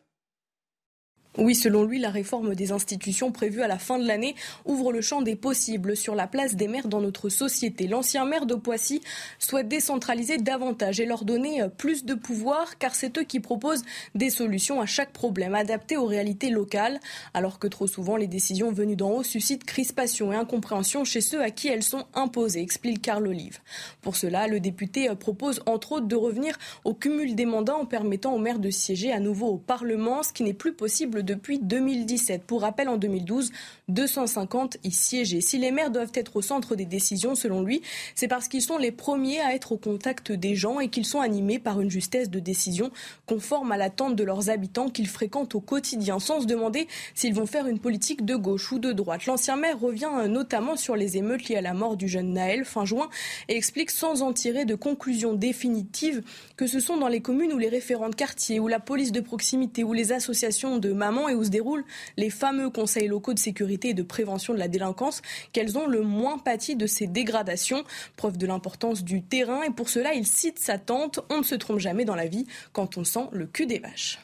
Oui, 1.38 1.54
selon 1.54 1.84
lui, 1.84 2.00
la 2.00 2.12
réforme 2.12 2.56
des 2.56 2.72
institutions 2.72 3.34
prévue 3.34 3.62
à 3.62 3.68
la 3.68 3.78
fin 3.78 4.00
de 4.00 4.08
l'année 4.08 4.36
ouvre 4.64 4.94
le 4.94 5.02
champ 5.02 5.22
des 5.22 5.36
possibles 5.36 5.98
sur 5.98 6.16
la 6.16 6.28
place 6.28 6.56
des 6.56 6.70
maires 6.70 6.88
dans 6.88 7.02
notre 7.02 7.28
société. 7.28 7.88
L'ancien 7.88 8.24
maire 8.24 8.46
de 8.46 8.56
Poissy 8.56 9.02
souhaite 9.38 9.68
décentraliser 9.68 10.38
davantage 10.38 11.02
et 11.02 11.06
leur 11.06 11.26
donner 11.26 11.62
euh, 11.62 11.68
plus 11.68 12.06
de 12.06 12.14
pouvoir 12.14 12.78
car 12.78 12.96
c'est 12.96 13.18
eux 13.18 13.24
qui 13.24 13.42
proposent 13.42 13.84
des 14.14 14.30
solutions 14.30 14.80
à 14.80 14.86
chaque 14.86 15.12
problème 15.12 15.56
adaptées 15.56 15.98
aux 15.98 16.06
réalités 16.06 16.50
locales 16.50 17.02
alors 17.34 17.60
que 17.60 17.68
trop 17.68 17.88
souvent 17.88 18.16
les 18.16 18.28
décisions 18.28 18.72
venues 18.72 18.96
d'en 18.96 19.12
haut 19.12 19.24
suscitent 19.24 19.66
crispation 19.66 20.32
et 20.32 20.38
incompréhension 20.38 21.04
chez 21.04 21.20
ceux 21.20 21.42
à 21.42 21.50
qui 21.50 21.68
elles 21.68 21.84
sont 21.84 22.06
imposées, 22.14 22.62
explique 22.62 23.02
Carl 23.02 23.28
Olive. 23.28 23.60
Pour 24.02 24.16
cela, 24.16 24.48
le 24.48 24.62
député 24.62 25.10
euh, 25.10 25.16
propose 25.16 25.62
entre 25.66 25.94
autres 25.94 26.08
de 26.08 26.16
revenir 26.16 26.58
au 26.86 26.94
cumul 26.94 27.36
des 27.36 27.46
mandats 27.46 27.76
en 27.76 27.86
permettant 27.86 28.34
aux 28.34 28.40
maires 28.40 28.60
de 28.60 28.70
siéger 28.70 29.12
à 29.12 29.20
nouveau 29.20 29.48
au 29.48 29.58
Parlement, 29.58 30.24
ce 30.24 30.32
qui 30.32 30.44
n'est 30.44 30.54
plus 30.54 30.74
possible 30.74 31.25
depuis 31.26 31.60
2017. 31.60 32.44
Pour 32.44 32.62
rappel, 32.62 32.88
en 32.88 32.98
2012, 32.98 33.52
250 33.90 34.78
y 34.84 34.92
siégeaient. 34.92 35.42
Si 35.42 35.58
les 35.58 35.72
maires 35.72 35.92
doivent 35.92 36.12
être 36.14 36.36
au 36.38 36.42
centre 36.42 36.76
des 36.76 36.86
décisions, 36.86 37.36
selon 37.36 37.62
lui, 37.62 37.82
c'est 38.16 38.28
parce 38.28 38.48
qu'ils 38.48 38.62
sont 38.62 38.78
les 38.78 38.92
premiers 38.92 39.42
à 39.42 39.54
être 39.54 39.72
au 39.72 39.78
contact 39.78 40.32
des 40.32 40.56
gens 40.56 40.80
et 40.80 40.90
qu'ils 40.90 41.06
sont 41.06 41.20
animés 41.20 41.60
par 41.60 41.82
une 41.82 41.90
justesse 41.90 42.30
de 42.30 42.40
décision 42.40 42.92
conforme 43.26 43.72
à 43.72 43.78
l'attente 43.78 44.16
de 44.16 44.24
leurs 44.24 44.50
habitants 44.50 44.90
qu'ils 44.90 45.08
fréquentent 45.08 45.56
au 45.56 45.62
quotidien, 45.62 46.20
sans 46.20 46.42
se 46.42 46.46
demander 46.46 46.88
s'ils 47.14 47.34
vont 47.34 47.46
faire 47.46 47.68
une 47.68 47.80
politique 47.80 48.26
de 48.26 48.36
gauche 48.36 48.72
ou 48.72 48.80
de 48.80 48.92
droite. 48.92 49.26
L'ancien 49.26 49.56
maire 49.56 49.80
revient 49.80 50.10
notamment 50.30 50.76
sur 50.76 50.96
les 50.96 51.18
émeutes 51.18 51.50
liées 51.50 51.58
à 51.58 51.62
la 51.62 51.74
mort 51.74 51.98
du 51.98 52.08
jeune 52.08 52.34
Naël 52.34 52.66
fin 52.66 52.86
juin 52.86 53.10
et 53.50 53.56
explique 53.56 53.92
sans 53.92 54.22
en 54.22 54.34
tirer 54.34 54.66
de 54.66 54.76
conclusion 54.76 55.34
définitive 55.34 56.24
que 56.58 56.68
ce 56.68 56.80
sont 56.80 56.98
dans 56.98 57.08
les 57.08 57.22
communes 57.22 57.54
où 57.54 57.58
les 57.58 57.70
référents 57.70 58.10
de 58.10 58.16
quartier, 58.16 58.60
où 58.60 58.68
la 58.68 58.80
police 58.80 59.12
de 59.12 59.22
proximité, 59.22 59.84
où 59.84 59.94
les 59.94 60.12
associations 60.12 60.78
de 60.78 60.94
mamans 60.94 61.14
et 61.30 61.36
où 61.36 61.43
se 61.43 61.49
déroulent 61.49 61.86
les 62.18 62.30
fameux 62.30 62.70
conseils 62.70 63.07
locaux 63.07 63.34
de 63.34 63.39
sécurité 63.39 63.89
et 63.89 63.93
de 63.93 64.03
prévention 64.03 64.53
de 64.53 64.59
la 64.59 64.68
délinquance 64.68 65.22
qu'elles 65.53 65.78
ont 65.78 65.88
le 65.88 66.01
moins 66.01 66.38
pâti 66.38 66.76
de 66.76 66.88
ces 66.88 67.07
dégradations. 67.07 67.84
Preuve 68.16 68.38
de 68.38 68.47
l'importance 68.47 69.03
du 69.03 69.22
terrain 69.22 69.63
et 69.63 69.72
pour 69.72 69.89
cela, 69.89 70.13
il 70.13 70.28
cite 70.28 70.59
sa 70.59 70.78
tante 70.78 71.20
On 71.30 71.39
ne 71.39 71.43
se 71.43 71.55
trompe 71.55 71.80
jamais 71.80 72.05
dans 72.05 72.16
la 72.16 72.28
vie 72.28 72.45
quand 72.74 72.97
on 72.97 73.03
sent 73.03 73.28
le 73.32 73.47
cul 73.47 73.66
des 73.66 73.80
vaches. 73.80 74.20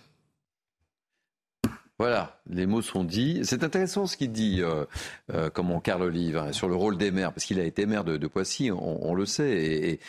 Voilà, 2.00 2.41
les 2.52 2.66
mots 2.66 2.82
sont 2.82 3.04
dits. 3.04 3.40
C'est 3.44 3.64
intéressant 3.64 4.06
ce 4.06 4.18
qu'il 4.18 4.32
dit, 4.32 4.62
euh, 4.62 4.86
euh, 5.34 5.50
comment 5.50 5.80
Carl 5.80 6.04
Olive, 6.04 6.38
hein, 6.38 6.52
sur 6.52 6.68
le 6.68 6.76
rôle 6.76 6.98
des 6.98 7.12
maires, 7.12 7.34
parce 7.34 7.46
qu'il 7.46 7.60
a 7.60 7.64
été 7.64 7.86
maire 7.86 8.04
de, 8.04 8.28
Poissy, 8.28 8.72
on, 8.72 9.14
le 9.14 9.26
sait. 9.26 9.52
Et, 9.52 10.00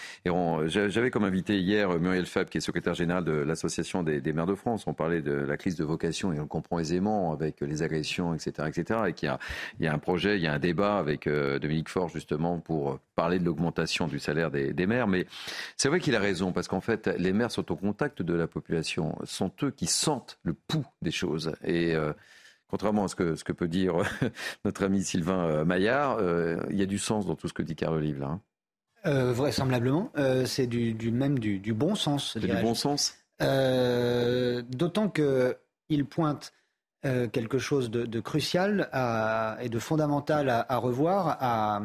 j'avais 0.66 1.11
comme 1.11 1.24
invité 1.24 1.59
hier 1.59 1.99
Muriel 1.99 2.26
Fab, 2.26 2.49
qui 2.49 2.59
est 2.59 2.61
secrétaire 2.61 2.95
général 2.95 3.24
de 3.24 3.32
l'Association 3.32 4.03
des, 4.03 4.32
maires 4.32 4.47
de 4.47 4.55
France. 4.55 4.86
On 4.86 4.95
parlait 4.95 5.22
de 5.22 5.32
la 5.32 5.57
crise 5.57 5.76
de 5.76 5.84
vocation 5.84 6.32
et 6.32 6.38
on 6.38 6.43
le 6.43 6.49
comprend 6.49 6.78
aisément 6.78 7.32
avec 7.32 7.61
les 7.61 7.82
agressions, 7.82 8.34
etc., 8.34 8.68
etc. 8.68 9.01
Et 9.09 9.12
qu'il 9.12 9.34
y, 9.80 9.86
a, 9.86 9.93
un 9.93 9.99
projet, 9.99 10.36
il 10.36 10.43
y 10.43 10.47
a 10.47 10.53
un 10.53 10.59
débat 10.59 10.99
avec 10.99 11.26
euh, 11.26 11.59
Dominique 11.59 11.88
Faure 11.88 12.09
justement 12.09 12.59
pour 12.59 12.99
parler 13.16 13.38
de 13.38 13.45
l'augmentation 13.45 14.07
du 14.07 14.18
salaire 14.18 14.51
des, 14.51 14.72
des 14.72 14.86
maires. 14.86 15.09
Mais 15.09 15.26
c'est 15.76 15.88
vrai 15.88 16.01
qu'il 16.01 16.14
a 16.14 16.20
raison, 16.20 16.53
parce 16.53 16.68
qu'en 16.68 16.80
fait, 16.80 17.09
les 17.18 17.32
maires 17.32 17.51
sont 17.51 17.70
au 17.72 17.76
contact 17.76 18.22
de 18.22 18.34
la 18.34 18.47
population, 18.47 19.18
sont 19.24 19.51
eux 19.62 19.70
qui 19.70 19.86
sentent 19.86 20.38
le 20.43 20.55
pouls 20.55 20.86
des 21.03 21.11
choses. 21.11 21.53
Et 21.64 21.95
euh, 21.95 22.12
contrairement 22.72 23.04
à 23.04 23.08
ce 23.08 23.14
que, 23.14 23.36
ce 23.36 23.44
que 23.44 23.52
peut 23.52 23.68
dire 23.68 23.96
notre 24.64 24.84
ami 24.84 25.04
Sylvain 25.04 25.44
euh, 25.44 25.64
Maillard, 25.64 26.16
euh, 26.18 26.56
il 26.70 26.76
y 26.76 26.82
a 26.82 26.86
du 26.86 26.98
sens 26.98 27.26
dans 27.26 27.36
tout 27.36 27.46
ce 27.46 27.52
que 27.52 27.62
dit 27.62 27.76
Carl 27.76 27.94
Olive 27.94 28.20
là. 28.20 28.40
Hein. 29.04 29.32
vraisemblablement, 29.32 30.10
c'est 30.46 30.66
du, 30.66 31.10
même 31.12 31.38
du, 31.38 31.74
bon 31.74 31.94
sens. 31.94 32.32
C'est 32.32 32.40
du 32.40 32.62
bon 32.62 32.74
sens? 32.74 33.14
D'autant 33.40 35.10
qu'il 35.10 36.04
pointe 36.06 36.52
quelque 37.02 37.58
chose 37.58 37.90
de, 37.90 38.20
crucial 38.20 38.88
et 39.60 39.68
de 39.68 39.78
fondamental 39.78 40.48
à, 40.48 40.76
revoir, 40.78 41.36
à, 41.40 41.82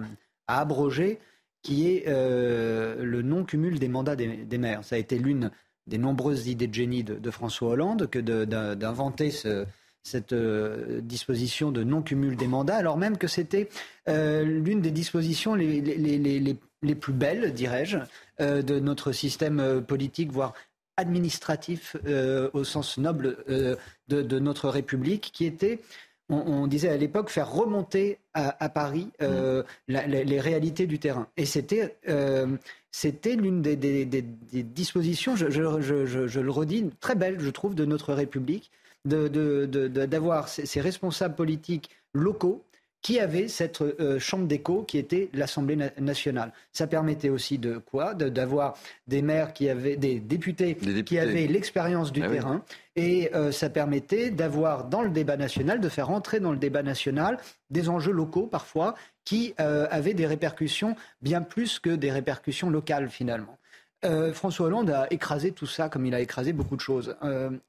abroger, 0.47 1.19
qui 1.63 1.89
est 1.89 2.05
le 2.07 3.21
non-cumul 3.23 3.77
des 3.77 3.89
mandats 3.89 4.15
des, 4.15 4.57
maires. 4.57 4.85
Ça 4.85 4.95
a 4.95 4.99
été 4.99 5.19
l'une 5.19 5.51
des 5.87 5.97
nombreuses 5.97 6.47
idées 6.47 6.67
de 6.67 6.73
génie 6.73 7.03
de, 7.03 7.31
François 7.31 7.69
Hollande 7.69 8.07
que 8.09 8.19
d'inventer 8.19 9.31
cette 10.07 10.33
euh, 10.33 11.01
disposition 11.01 11.71
de 11.71 11.83
non-cumul 11.83 12.35
des 12.35 12.47
mandats, 12.47 12.77
alors 12.77 12.97
même 12.97 13.17
que 13.17 13.27
c'était 13.27 13.69
euh, 14.07 14.43
l'une 14.43 14.81
des 14.81 14.91
dispositions 14.91 15.53
les, 15.53 15.81
les, 15.81 16.95
plus 16.95 17.13
belles, 17.13 17.53
dirais-je, 17.53 17.97
euh, 18.39 18.61
de 18.61 18.79
notre 18.79 19.11
système 19.11 19.83
politique, 19.85 20.31
voire 20.31 20.53
administratif 20.95 21.95
au 22.53 22.63
sens 22.63 22.97
noble 22.97 23.37
de, 24.07 24.39
notre 24.39 24.67
République, 24.67 25.29
qui 25.31 25.45
était 25.45 25.79
on, 26.29 26.65
disait 26.65 26.89
à 26.89 26.97
l'époque 26.97 27.29
faire 27.29 27.51
remonter 27.51 28.17
à, 28.33 28.67
Paris 28.69 29.09
mmh. 29.21 29.61
les 29.87 30.41
réalités 30.41 30.87
du 30.87 30.97
terrain. 30.97 31.27
Et 31.37 31.45
c'était 31.45 31.97
c'était 32.91 33.35
l'une 33.35 33.61
des, 33.61 33.75
dispositions, 34.63 35.35
je, 35.35 35.45
le 35.45 36.51
redis, 36.51 36.89
très 36.99 37.13
belle, 37.13 37.39
je 37.39 37.51
trouve, 37.51 37.75
de 37.75 37.85
notre 37.85 38.11
République, 38.11 38.71
d'avoir 39.07 40.47
ces, 40.49 40.81
responsables 40.81 41.35
politiques 41.35 41.89
locaux 42.13 42.63
qui 43.01 43.19
avaient 43.19 43.47
cette 43.47 43.81
euh, 43.81 44.19
chambre 44.19 44.47
d'écho 44.47 44.83
qui 44.83 44.97
était 44.97 45.29
l'Assemblée 45.33 45.77
nationale. 45.97 46.51
Ça 46.73 46.87
permettait 46.87 47.29
aussi 47.29 47.57
de 47.57 47.77
quoi? 47.77 48.13
D'avoir 48.13 48.75
des 49.07 49.21
maires 49.21 49.53
qui 49.53 49.69
avaient, 49.69 49.95
des 49.95 50.19
députés, 50.19 50.75
qui 50.75 51.19
avaient 51.19 51.47
l'expérience 51.47 52.11
du 52.11 52.23
ah 52.23 52.29
terrain. 52.29 52.63
Et 52.95 53.33
euh, 53.35 53.51
ça 53.51 53.69
permettait 53.69 54.31
d'avoir 54.31 54.85
dans 54.85 55.03
le 55.03 55.09
débat 55.09 55.37
national, 55.37 55.79
de 55.79 55.89
faire 55.89 56.09
entrer 56.09 56.39
dans 56.39 56.51
le 56.51 56.57
débat 56.57 56.83
national 56.83 57.37
des 57.69 57.87
enjeux 57.87 58.11
locaux 58.11 58.47
parfois 58.47 58.95
qui 59.23 59.53
euh, 59.59 59.87
avaient 59.91 60.13
des 60.13 60.25
répercussions 60.25 60.95
bien 61.21 61.41
plus 61.41 61.79
que 61.79 61.91
des 61.91 62.11
répercussions 62.11 62.69
locales 62.69 63.09
finalement. 63.09 63.57
François 64.33 64.67
Hollande 64.67 64.91
a 64.91 65.11
écrasé 65.11 65.51
tout 65.51 65.65
ça 65.65 65.89
comme 65.89 66.05
il 66.05 66.13
a 66.13 66.21
écrasé 66.21 66.53
beaucoup 66.53 66.75
de 66.75 66.81
choses. 66.81 67.15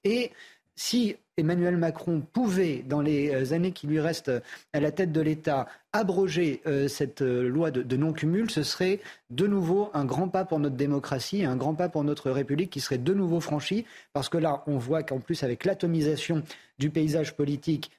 Et 0.04 0.30
si 0.76 1.16
Emmanuel 1.38 1.76
Macron 1.76 2.20
pouvait, 2.32 2.84
dans 2.86 3.00
les 3.00 3.52
années 3.52 3.72
qui 3.72 3.86
lui 3.86 4.00
restent 4.00 4.32
à 4.72 4.80
la 4.80 4.90
tête 4.90 5.12
de 5.12 5.20
l'État, 5.20 5.66
abroger 5.92 6.60
cette 6.88 7.22
loi 7.22 7.70
de, 7.70 7.96
non-cumul, 7.96 8.50
ce 8.50 8.62
serait 8.62 9.00
de 9.30 9.46
nouveau 9.46 9.90
un 9.94 10.04
grand 10.04 10.28
pas 10.28 10.44
pour 10.44 10.58
notre 10.58 10.76
démocratie, 10.76 11.44
un 11.44 11.56
grand 11.56 11.74
pas 11.74 11.88
pour 11.88 12.04
notre 12.04 12.30
République 12.30 12.70
qui 12.70 12.80
serait 12.80 12.98
de 12.98 13.14
nouveau 13.14 13.40
franchi, 13.40 13.86
parce 14.12 14.28
que 14.28 14.36
là, 14.36 14.62
on 14.66 14.78
voit 14.78 15.02
qu'en 15.02 15.20
plus, 15.20 15.42
avec 15.44 15.64
l'atomisation 15.64 16.42
du 16.78 16.90
paysage 16.90 17.34
politique 17.34 17.90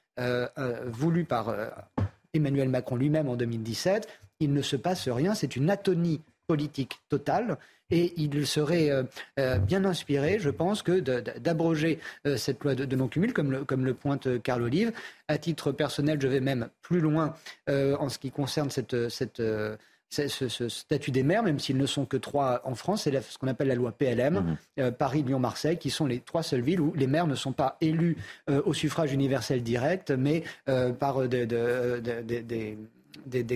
voulu 0.86 1.24
par 1.24 1.54
Emmanuel 2.34 2.68
Macron 2.68 2.96
lui-même 2.96 3.28
en 3.28 3.36
2017, 3.36 4.06
il 4.40 4.52
ne 4.52 4.62
se 4.62 4.76
passe 4.76 5.08
rien. 5.08 5.34
C'est 5.34 5.56
une 5.56 5.70
atonie 5.70 6.20
politique 6.50 6.98
totale. 7.08 7.58
Et 7.92 8.12
il 8.16 8.44
serait 8.44 8.90
euh, 8.90 9.04
euh, 9.38 9.58
bien 9.58 9.84
inspiré, 9.84 10.40
je 10.40 10.50
pense, 10.50 10.82
que 10.82 10.98
d'abroger 11.38 12.00
euh, 12.26 12.36
cette 12.36 12.64
loi 12.64 12.74
de, 12.74 12.96
non-cumul, 12.96 13.32
comme 13.32 13.52
le, 13.52 13.64
comme 13.64 13.84
le 13.84 13.94
pointe 13.94 14.42
Carl 14.42 14.62
Olive. 14.62 14.90
À 15.28 15.38
titre 15.38 15.70
personnel, 15.70 16.18
je 16.20 16.26
vais 16.26 16.40
même 16.40 16.68
plus 16.82 17.00
loin 17.00 17.34
en 17.68 18.08
ce 18.08 18.18
qui 18.18 18.32
concerne 18.32 18.70
cette, 18.70 19.08
cette 19.08 19.40
ce, 20.10 20.68
statut 20.68 21.10
des 21.10 21.22
maires, 21.22 21.42
même 21.42 21.58
s'ils 21.58 21.76
ne 21.76 21.86
sont 21.86 22.04
que 22.04 22.16
trois 22.16 22.60
en 22.64 22.74
France, 22.74 23.02
c'est 23.02 23.20
ce 23.20 23.38
qu'on 23.38 23.46
appelle 23.46 23.68
la 23.68 23.74
loi 23.74 23.92
PLM, 23.92 24.56
euh, 24.78 24.90
Paris, 24.90 25.22
Lyon, 25.22 25.38
Marseille, 25.38 25.78
qui 25.78 25.90
sont 25.90 26.06
les 26.06 26.20
trois 26.20 26.42
seules 26.42 26.62
villes 26.62 26.80
où 26.80 26.92
les 26.96 27.06
maires 27.06 27.26
ne 27.26 27.34
sont 27.34 27.52
pas 27.52 27.76
élus 27.80 28.16
euh, 28.48 28.60
au 28.64 28.74
suffrage 28.74 29.12
universel 29.12 29.62
direct, 29.62 30.10
mais 30.10 30.42
euh, 30.68 30.92
par 30.92 31.28
des, 31.28 31.46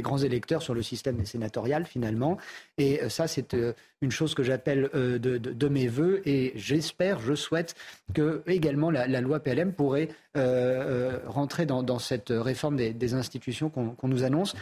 grands 0.00 0.18
électeurs 0.18 0.62
sur 0.62 0.74
le 0.74 0.82
système 0.82 1.16
des 1.16 1.24
sénatoriales 1.24 1.86
finalement. 1.86 2.36
Et 2.78 3.00
ça, 3.08 3.26
c'est 3.26 3.56
une 4.00 4.10
chose 4.10 4.34
que 4.34 4.42
j'appelle 4.42 4.90
de, 4.92 5.68
mes 5.68 5.88
voeux 5.88 6.22
et 6.26 6.52
j'espère, 6.56 7.20
je 7.20 7.34
souhaite 7.34 7.74
que 8.12 8.42
également 8.46 8.90
la, 8.90 9.20
loi 9.20 9.40
PLM 9.40 9.72
pourrait 9.72 10.08
rentrer 10.34 11.66
dans, 11.66 11.98
cette 11.98 12.30
réforme 12.30 12.76
des, 12.76 13.14
institutions 13.14 13.70
qu'on 13.70 14.08
nous 14.08 14.24
annonce 14.24 14.54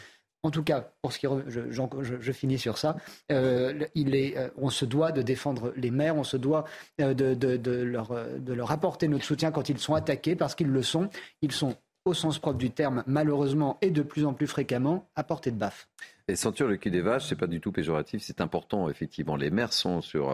en 0.45 0.51
tout 0.51 0.64
cas, 0.64 0.93
pour 1.03 1.12
ce 1.12 1.20
qui 1.20 1.26
je, 1.47 2.32
finis 2.32 2.59
sur 2.59 2.76
ça, 2.76 2.97
euh, 3.30 3.86
il 3.95 4.16
est, 4.16 4.36
euh, 4.36 4.49
on 4.57 4.70
se 4.70 4.84
doit 4.84 5.12
de 5.12 5.22
défendre 5.22 5.72
les 5.76 5.93
maires, 5.93 6.16
on 6.16 6.24
se 6.24 6.36
doit 6.36 6.64
euh, 7.01 7.14
de, 7.14 7.80
leur, 7.82 8.12
de 8.38 8.53
leur 8.53 8.72
apporter 8.72 9.07
notre 9.07 9.24
soutien 9.24 9.53
quand 9.53 9.68
ils 9.68 9.78
sont 9.78 9.95
attaqués, 9.95 10.34
parce 10.34 10.57
qu'ils 10.57 10.68
le 10.68 10.82
sont. 10.82 11.09
Ils 11.43 11.53
sont, 11.53 11.76
au 12.05 12.14
sens 12.14 12.38
propre 12.38 12.59
du 12.59 12.70
terme, 12.70 13.05
malheureusement 13.07 13.78
et 13.80 13.90
de 13.90 14.03
plus 14.03 14.24
en 14.24 14.34
plus 14.34 14.46
fréquemment, 14.46 15.09
à 15.14 15.24
portée 15.24 15.50
de 15.50 15.57
baffe. 15.57 15.88
Et 16.28 16.36
sentir 16.36 16.66
le 16.66 16.76
cul 16.76 16.90
des 16.90 17.00
vaches, 17.00 17.28
c'est 17.28 17.36
pas 17.36 17.46
du 17.46 17.61
tout 17.61 17.72
péjoratif, 17.72 18.22
c'est 18.22 18.40
important, 18.40 18.88
effectivement. 18.88 19.36
Les 19.36 19.50
maires 19.50 19.72
sont 19.72 20.00
sur, 20.00 20.32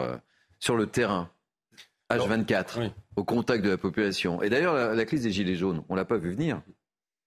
sur 0.59 0.75
le 0.75 0.87
terrain, 0.87 1.29
H24, 2.09 2.91
au 3.15 3.23
contact 3.23 3.63
de 3.63 3.69
la 3.69 3.77
population. 3.77 4.41
Et 4.41 4.49
d'ailleurs, 4.49 4.95
la, 4.95 5.05
crise 5.05 5.23
des 5.23 5.31
Gilets 5.31 5.55
jaunes, 5.55 5.83
on 5.89 5.95
l'a 5.95 6.05
pas 6.05 6.17
vu 6.17 6.31
venir 6.31 6.61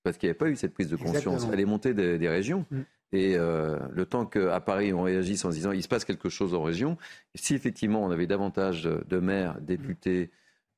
parce 0.02 0.16
qu'il 0.16 0.26
n'y 0.26 0.30
avait 0.30 0.38
pas 0.38 0.48
eu 0.48 0.56
cette 0.56 0.74
prise 0.74 0.88
de 0.88 0.96
conscience. 0.96 1.46
Elle 1.52 1.60
est 1.60 1.64
montée 1.64 1.94
des, 1.94 2.28
régions. 2.28 2.66
Mm. 2.70 2.80
Et 3.12 3.36
euh, 3.36 3.78
le 3.90 4.06
temps 4.06 4.24
qu'à 4.24 4.58
Paris, 4.60 4.92
on 4.92 5.02
réagisse 5.02 5.44
en 5.44 5.50
se 5.50 5.56
disant 5.56 5.72
il 5.72 5.82
se 5.82 5.88
passe 5.88 6.04
quelque 6.04 6.30
chose 6.30 6.54
en 6.54 6.62
région, 6.62 6.96
si 7.34 7.54
effectivement 7.54 8.02
on 8.02 8.10
avait 8.10 8.26
davantage 8.26 8.84
de 8.84 9.18
maires, 9.18 9.60
députés, 9.60 10.30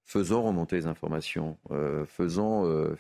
faisant 0.05 0.43
remonter 0.43 0.77
les 0.77 0.87
informations, 0.87 1.57
euh, 1.71 2.05
faisant 2.07 2.67
euh, 2.67 2.97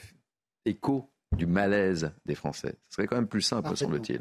écho 0.64 1.10
du 1.36 1.46
malaise 1.46 2.12
des 2.26 2.34
Français, 2.34 2.76
ce 2.88 2.96
serait 2.96 3.06
quand 3.06 3.16
même 3.16 3.28
plus 3.28 3.42
simple, 3.42 3.76
semble-t-il. 3.76 4.20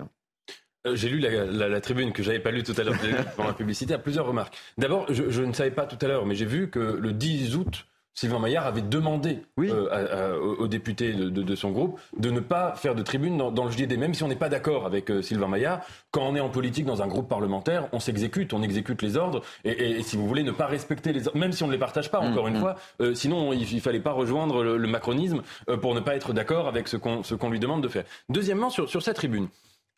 J'ai 0.94 1.08
lu 1.08 1.20
la, 1.20 1.80
tribune 1.80 2.12
que 2.12 2.24
j'avais 2.24 2.40
pas 2.42 2.52
lue 2.52 2.64
tout 2.64 2.74
à 2.78 2.84
l'heure 2.84 2.96
pendant 3.38 3.50
la 3.50 3.56
publicité 3.56 3.94
à 3.94 4.00
plusieurs 4.00 4.26
remarques. 4.26 4.58
D'abord, 4.78 5.06
je, 5.14 5.30
je, 5.30 5.42
ne 5.42 5.54
savais 5.54 5.72
pas 5.72 5.86
tout 5.86 5.98
à 6.04 6.08
l'heure, 6.10 6.26
mais 6.26 6.36
j'ai 6.36 6.46
vu 6.46 6.70
que 6.70 6.80
le 6.80 7.14
10 7.14 7.56
août, 7.56 7.88
Sylvain 8.16 8.40
Maillard 8.40 8.68
avait 8.68 8.82
demandé 8.82 9.40
euh, 9.60 10.38
aux 10.40 10.68
députés 10.68 11.14
de, 11.14 11.56
son 11.56 11.72
groupe 11.72 12.00
de 12.18 12.30
ne 12.30 12.40
pas 12.40 12.76
faire 12.76 12.94
de 12.94 13.02
tribune 13.02 13.38
dans, 13.38 13.66
le 13.66 13.72
JDD, 13.72 13.98
même 13.98 14.14
si 14.14 14.24
on 14.24 14.28
n'est 14.28 14.36
pas 14.36 14.50
d'accord 14.50 14.86
avec 14.86 15.10
euh, 15.10 15.22
Sylvain 15.22 15.48
Maillard. 15.48 15.82
Quand 16.12 16.22
on 16.22 16.36
est 16.36 16.40
en 16.40 16.50
politique 16.50 16.86
dans 16.86 17.02
un 17.02 17.08
groupe 17.08 17.28
parlementaire, 17.28 17.88
on 17.92 18.00
s'exécute, 18.00 18.54
on 18.54 18.62
exécute 18.62 19.02
les 19.02 19.18
ordres, 19.18 19.42
et, 19.66 20.04
si 20.04 20.16
vous 20.16 20.28
voulez 20.28 20.44
ne 20.44 20.52
pas 20.52 20.68
respecter 20.68 21.12
les 21.12 21.28
ordres, 21.28 21.40
même 21.40 21.52
si 21.52 21.64
on 21.64 21.68
ne 21.68 21.72
les 21.72 21.80
partage 21.80 22.12
pas, 22.12 22.20
encore 22.20 22.48
une 22.48 22.56
mm, 22.56 22.58
mm. 22.58 22.62
fois, 22.62 22.76
euh, 23.02 23.16
sinon 23.16 23.52
il, 23.52 23.76
ne 23.76 23.82
fallait 23.82 24.00
pas 24.00 24.12
rejoindre 24.12 24.64
le, 24.64 24.88
macronisme 24.88 25.42
pour 25.82 25.96
ne 25.96 26.00
pas 26.00 26.16
être 26.16 26.34
d'accord 26.34 26.68
avec 26.68 26.88
ce 26.88 26.98
qu'on 26.98 27.50
lui 27.50 27.60
demande 27.60 27.82
de 27.82 27.88
faire. 27.88 28.04
Deuxièmement, 28.30 28.70
sur, 28.70 28.88
sur 28.88 29.02
cette 29.02 29.16
tribune, 29.16 29.48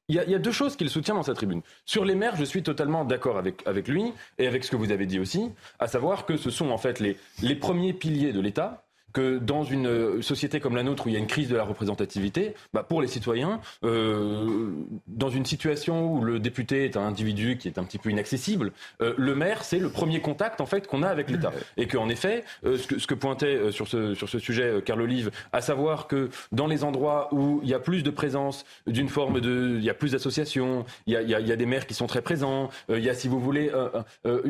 il 0.07 0.15
y, 0.15 0.35
a, 0.35 0.39
deux 0.39 0.51
choses 0.51 0.75
qu'il 0.75 0.89
soutient 0.89 1.15
dans 1.15 1.23
sa 1.23 1.33
tribune. 1.33 1.61
Sur 1.85 2.05
les 2.05 2.13
maires, 2.13 2.35
je 2.35 2.43
suis 2.43 2.61
totalement 2.61 3.05
d'accord 3.05 3.37
avec, 3.37 3.65
avec 3.65 3.87
lui 3.87 4.13
et 4.37 4.45
avec 4.45 4.63
ce 4.63 4.69
que 4.69 4.75
vous 4.75 4.91
avez 4.91 5.07
dit 5.07 5.19
aussi, 5.19 5.51
à 5.79 5.87
savoir 5.87 6.27
que 6.27 6.37
ce 6.37 6.51
sont 6.51 6.69
en 6.69 6.77
fait 6.77 6.99
les, 6.99 7.17
les 7.41 7.55
premiers 7.55 7.93
piliers 7.93 8.31
de 8.31 8.39
l'État 8.39 8.84
que 9.15 9.37
dans 9.37 9.63
une 9.63 9.87
euh, 9.87 10.21
société 10.21 10.59
comme 10.59 10.75
la 10.75 10.83
nôtre 10.83 11.05
où 11.05 11.09
il 11.09 11.13
y 11.13 11.15
a 11.15 11.19
une 11.19 11.25
crise 11.25 11.47
de 11.47 11.55
la 11.55 11.63
représentativité, 11.63 12.53
bah 12.73 12.83
pour 12.83 13.01
les 13.01 13.07
citoyens, 13.07 13.61
euh, 13.85 14.71
dans 15.07 15.29
une 15.29 15.45
situation 15.45 16.13
où 16.13 16.21
le 16.21 16.37
député 16.37 16.83
est 16.83 16.97
un 16.97 17.07
individu 17.07 17.57
qui 17.57 17.69
est 17.69 17.79
un 17.79 17.85
petit 17.85 17.97
peu 17.97 18.09
inaccessible, 18.09 18.73
euh, 19.01 19.13
le 19.17 19.33
maire 19.33 19.63
c'est 19.63 19.79
le 19.79 19.89
premier 19.89 20.19
contact 20.19 20.59
en 20.59 20.65
fait 20.65 20.85
qu'on 20.85 21.01
a 21.01 21.07
avec 21.07 21.29
l'État. 21.29 21.53
Et 21.77 21.87
qu'en 21.87 22.09
effet, 22.09 22.43
euh, 22.65 22.77
ce, 22.77 22.87
que, 22.87 22.99
ce, 22.99 23.07
que, 23.07 23.13
pointait 23.13 23.55
euh, 23.55 23.71
sur 23.71 23.87
ce 23.87 24.13
sur 24.15 24.27
ce 24.27 24.37
sujet 24.37 24.81
Carl 24.85 25.01
Olive, 25.01 25.31
à 25.53 25.61
savoir 25.61 26.07
que 26.07 26.29
dans 26.51 26.67
les 26.67 26.83
endroits 26.83 27.29
où 27.33 27.61
il 27.63 27.69
y 27.69 27.73
a 27.73 27.79
plus 27.79 28.03
de 28.03 28.09
présence 28.09 28.65
d'une 28.85 29.07
forme 29.07 29.39
de, 29.39 29.75
il 29.77 29.83
y 29.83 29.89
a 29.89 29.93
plus 29.93 30.11
d'associations, 30.11 30.85
il 31.07 31.13
y 31.13 31.15
a, 31.15 31.21
il 31.21 31.29
y, 31.29 31.35
a, 31.35 31.39
il 31.39 31.47
y 31.47 31.53
a 31.53 31.55
des 31.55 31.65
maires 31.65 31.87
qui 31.87 31.93
sont 31.93 32.07
très 32.07 32.21
présents, 32.21 32.69
il 32.89 32.99
y 32.99 33.09
a 33.09 33.13
si 33.13 33.29
vous 33.29 33.39
voulez 33.39 33.71